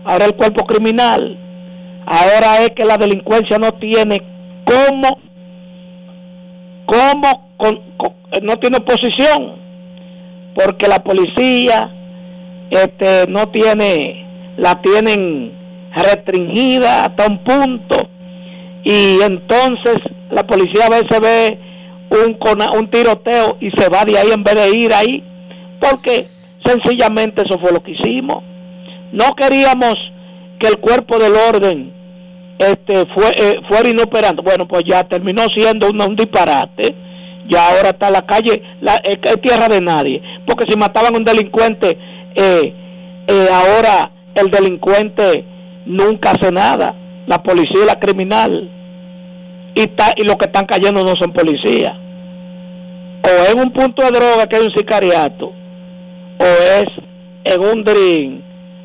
ahora 0.04 0.24
el 0.26 0.34
cuerpo 0.34 0.64
criminal, 0.66 1.36
ahora 2.06 2.62
es 2.62 2.70
que 2.70 2.84
la 2.84 2.96
delincuencia 2.96 3.58
no 3.58 3.72
tiene 3.72 4.22
cómo, 4.64 5.18
cómo, 6.86 7.48
no 8.42 8.56
tiene 8.58 8.78
oposición, 8.78 9.56
porque 10.54 10.88
la 10.88 11.02
policía 11.02 11.90
este 12.70 13.26
no 13.28 13.48
tiene, 13.48 14.26
la 14.56 14.80
tienen 14.82 15.52
restringida 15.94 17.02
hasta 17.04 17.26
un 17.26 17.38
punto 17.44 18.08
y 18.88 19.20
entonces 19.20 19.96
la 20.30 20.46
policía 20.46 20.86
a 20.86 20.90
veces 20.90 21.20
ve 21.20 21.58
un, 22.08 22.38
un 22.78 22.88
tiroteo 22.88 23.56
y 23.60 23.72
se 23.72 23.88
va 23.88 24.04
de 24.04 24.16
ahí 24.16 24.30
en 24.32 24.44
vez 24.44 24.54
de 24.54 24.78
ir 24.78 24.94
ahí, 24.94 25.24
porque 25.80 26.28
sencillamente 26.64 27.42
eso 27.44 27.58
fue 27.58 27.72
lo 27.72 27.82
que 27.82 27.90
hicimos. 27.90 28.44
No 29.10 29.34
queríamos 29.34 29.94
que 30.60 30.68
el 30.68 30.76
cuerpo 30.76 31.18
del 31.18 31.34
orden 31.34 31.92
este 32.60 33.06
fue, 33.12 33.30
eh, 33.36 33.60
fuera 33.68 33.88
inoperante. 33.88 34.40
Bueno, 34.44 34.68
pues 34.68 34.84
ya 34.86 35.02
terminó 35.02 35.42
siendo 35.56 35.90
un, 35.90 36.14
disparate. 36.14 36.94
Ya 37.48 37.70
ahora 37.70 37.88
está 37.88 38.08
la 38.08 38.24
calle, 38.24 38.62
la, 38.80 38.94
es, 39.02 39.16
es 39.20 39.40
tierra 39.42 39.66
de 39.66 39.80
nadie. 39.80 40.22
Porque 40.46 40.64
si 40.68 40.78
mataban 40.78 41.12
a 41.12 41.18
un 41.18 41.24
delincuente, 41.24 41.98
eh, 42.36 42.72
eh, 43.26 43.48
ahora 43.52 44.12
el 44.36 44.48
delincuente 44.48 45.44
nunca 45.86 46.30
hace 46.30 46.52
nada. 46.52 46.94
La 47.26 47.42
policía 47.42 47.82
y 47.82 47.86
la 47.86 47.98
criminal 47.98 48.75
y, 49.76 49.80
está, 49.82 50.14
y 50.16 50.24
los 50.24 50.36
que 50.36 50.46
están 50.46 50.64
cayendo 50.64 51.04
no 51.04 51.12
son 51.20 51.32
policías. 51.32 51.92
O 53.22 53.52
en 53.52 53.60
un 53.60 53.72
punto 53.72 54.02
de 54.02 54.10
droga 54.10 54.46
que 54.46 54.56
hay 54.56 54.62
un 54.62 54.74
sicariato, 54.74 55.52
o 56.38 56.44
es 56.44 56.86
en 57.44 57.60
un 57.60 57.84
drink, 57.84 58.40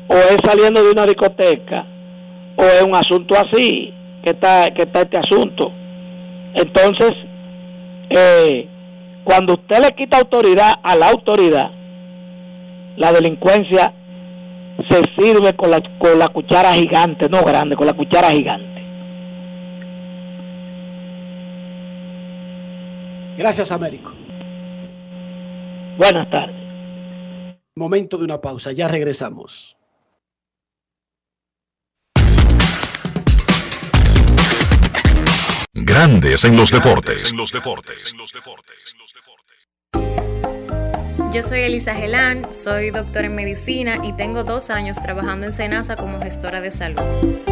o 0.08 0.14
es 0.14 0.36
saliendo 0.44 0.84
de 0.84 0.90
una 0.90 1.06
discoteca, 1.06 1.86
o 2.56 2.62
es 2.62 2.82
un 2.82 2.94
asunto 2.94 3.34
así 3.34 3.94
que 4.22 4.30
está, 4.30 4.70
que 4.70 4.82
está 4.82 5.00
este 5.00 5.16
asunto. 5.16 5.72
Entonces, 6.54 7.12
eh, 8.10 8.68
cuando 9.24 9.54
usted 9.54 9.78
le 9.80 9.90
quita 9.92 10.18
autoridad 10.18 10.74
a 10.82 10.94
la 10.94 11.08
autoridad, 11.08 11.70
la 12.96 13.12
delincuencia 13.12 13.94
se 14.90 15.02
sirve 15.18 15.54
con 15.54 15.70
la, 15.70 15.80
con 15.98 16.18
la 16.18 16.28
cuchara 16.28 16.74
gigante, 16.74 17.30
no 17.30 17.42
grande, 17.42 17.76
con 17.76 17.86
la 17.86 17.94
cuchara 17.94 18.30
gigante. 18.30 18.71
Gracias, 23.42 23.72
Américo. 23.72 24.12
Buenas 25.98 26.30
tardes. 26.30 26.54
Momento 27.74 28.16
de 28.16 28.22
una 28.22 28.40
pausa, 28.40 28.70
ya 28.70 28.86
regresamos. 28.86 29.76
Grandes 35.72 36.44
en 36.44 36.56
los 36.56 36.70
deportes. 36.70 37.34
Yo 41.32 41.42
soy 41.42 41.60
Elisa 41.62 41.96
Gelán, 41.96 42.52
soy 42.52 42.92
doctora 42.92 43.26
en 43.26 43.34
medicina 43.34 43.98
y 44.04 44.12
tengo 44.12 44.44
dos 44.44 44.70
años 44.70 45.00
trabajando 45.00 45.46
en 45.46 45.52
Senasa 45.52 45.96
como 45.96 46.20
gestora 46.20 46.60
de 46.60 46.70
salud. 46.70 47.51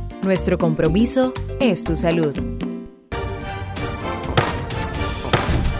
nuestro 0.23 0.57
compromiso 0.57 1.33
es 1.59 1.83
tu 1.83 1.95
salud. 1.95 2.35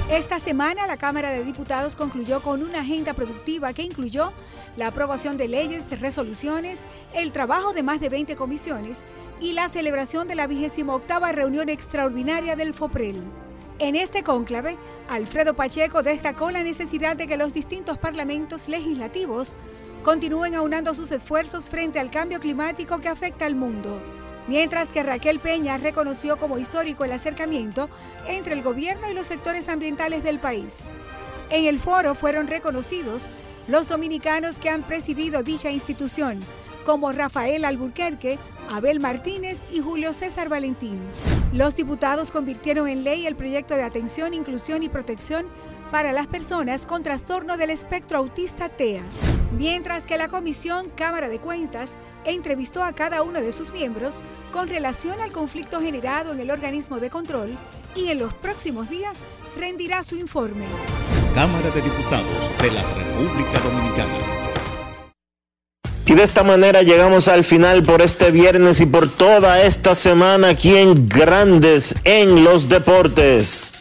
Esta 0.10 0.40
semana 0.40 0.88
la 0.88 0.98
Cámara 0.98 1.30
de 1.30 1.44
Diputados 1.44 1.96
concluyó 1.96 2.42
con 2.42 2.64
una 2.64 2.82
agenda 2.82 3.14
productiva 3.14 3.74
que 3.74 3.84
incluyó 3.84 4.34
la 4.78 4.88
aprobación 4.88 5.38
de 5.38 5.48
leyes, 5.48 6.00
resoluciones, 6.00 6.88
el 7.14 7.32
trabajo 7.32 7.74
de 7.74 7.84
más 7.84 8.00
de 8.02 8.10
20 8.10 8.36
comisiones 8.36 9.06
y 9.40 9.54
la 9.54 9.70
celebración 9.70 10.28
de 10.28 10.36
la 10.36 10.48
28 10.48 11.32
reunión 11.32 11.70
extraordinaria 11.70 12.56
del 12.56 12.74
FOPREL. 12.74 13.22
En 13.80 13.96
este 13.96 14.24
cónclave, 14.24 14.78
Alfredo 15.10 15.56
Pacheco 15.56 16.04
destacó 16.04 16.52
la 16.52 16.64
necesidad 16.64 17.16
de 17.16 17.28
que 17.28 17.38
los 17.38 17.54
distintos 17.54 17.98
parlamentos 17.98 18.68
legislativos 18.68 19.56
continúen 20.04 20.56
aunando 20.56 20.94
sus 20.94 21.12
esfuerzos 21.12 21.70
frente 21.70 22.00
al 22.00 22.12
cambio 22.12 22.40
climático 22.40 23.00
que 23.00 23.08
afecta 23.08 23.46
al 23.46 23.56
mundo, 23.56 24.02
mientras 24.48 24.92
que 24.92 25.04
Raquel 25.04 25.40
Peña 25.40 25.78
reconoció 25.78 26.38
como 26.38 26.58
histórico 26.58 27.04
el 27.04 27.12
acercamiento 27.12 27.90
entre 28.28 28.54
el 28.54 28.64
gobierno 28.64 29.10
y 29.10 29.14
los 29.14 29.28
sectores 29.28 29.70
ambientales 29.70 30.24
del 30.24 30.40
país. 30.40 31.00
En 31.50 31.66
el 31.66 31.80
foro 31.80 32.16
fueron 32.16 32.48
reconocidos 32.48 33.32
los 33.68 33.88
dominicanos 33.88 34.60
que 34.60 34.70
han 34.70 34.84
presidido 34.84 35.44
dicha 35.44 35.70
institución, 35.70 36.40
como 36.86 37.12
Rafael 37.12 37.66
Alburquerque, 37.66 38.40
Abel 38.70 39.00
Martínez 39.00 39.66
y 39.72 39.82
Julio 39.82 40.14
César 40.14 40.50
Valentín. 40.50 41.00
Los 41.54 41.76
diputados 41.76 42.32
convirtieron 42.32 42.88
en 42.88 43.04
ley 43.04 43.28
el 43.28 43.36
proyecto 43.36 43.76
de 43.76 43.84
atención, 43.84 44.34
inclusión 44.34 44.82
y 44.84 44.90
protección 44.90 45.46
para 45.92 46.14
las 46.14 46.28
personas 46.28 46.86
con 46.86 47.04
trastorno 47.04 47.58
del 47.58 47.70
espectro 47.70 48.18
autista 48.18 48.70
TEA, 48.70 49.04
mientras 49.58 50.08
que 50.08 50.18
la 50.18 50.30
Comisión 50.30 50.90
Cámara 50.96 51.28
de 51.28 51.40
Cuentas 51.40 52.00
entrevistó 52.24 52.84
a 52.84 52.94
cada 52.94 53.22
uno 53.22 53.42
de 53.42 53.52
sus 53.52 53.74
miembros 53.74 54.24
con 54.54 54.70
relación 54.70 55.20
al 55.20 55.34
conflicto 55.34 55.82
generado 55.82 56.32
en 56.32 56.40
el 56.40 56.50
organismo 56.50 57.00
de 57.00 57.10
control 57.10 57.58
y 57.94 58.08
en 58.08 58.20
los 58.20 58.34
próximos 58.34 58.90
días 58.90 59.26
rendirá 59.58 60.04
su 60.04 60.16
informe. 60.16 60.66
Cámara 61.36 61.70
de 61.72 61.82
Diputados 61.82 62.52
de 62.62 62.72
la 62.72 62.84
República 62.94 63.60
Dominicana. 63.60 64.14
Y 66.06 66.14
de 66.14 66.24
esta 66.24 66.44
manera 66.44 66.82
llegamos 66.82 67.28
al 67.28 67.44
final 67.44 67.84
por 67.84 68.02
este 68.02 68.32
viernes 68.32 68.82
y 68.82 68.86
por 68.86 69.10
toda 69.10 69.62
esta 69.62 69.96
semana 69.96 70.50
aquí 70.50 70.76
en 70.76 71.08
Grandes 71.08 71.96
en 72.04 72.44
los 72.44 72.68
Deportes. 72.68 73.81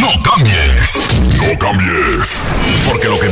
No 0.00 0.10
cambies. 0.22 0.96
No 1.38 1.58
cambies. 1.58 2.40
Porque 2.88 3.08
lo 3.08 3.18
que 3.18 3.28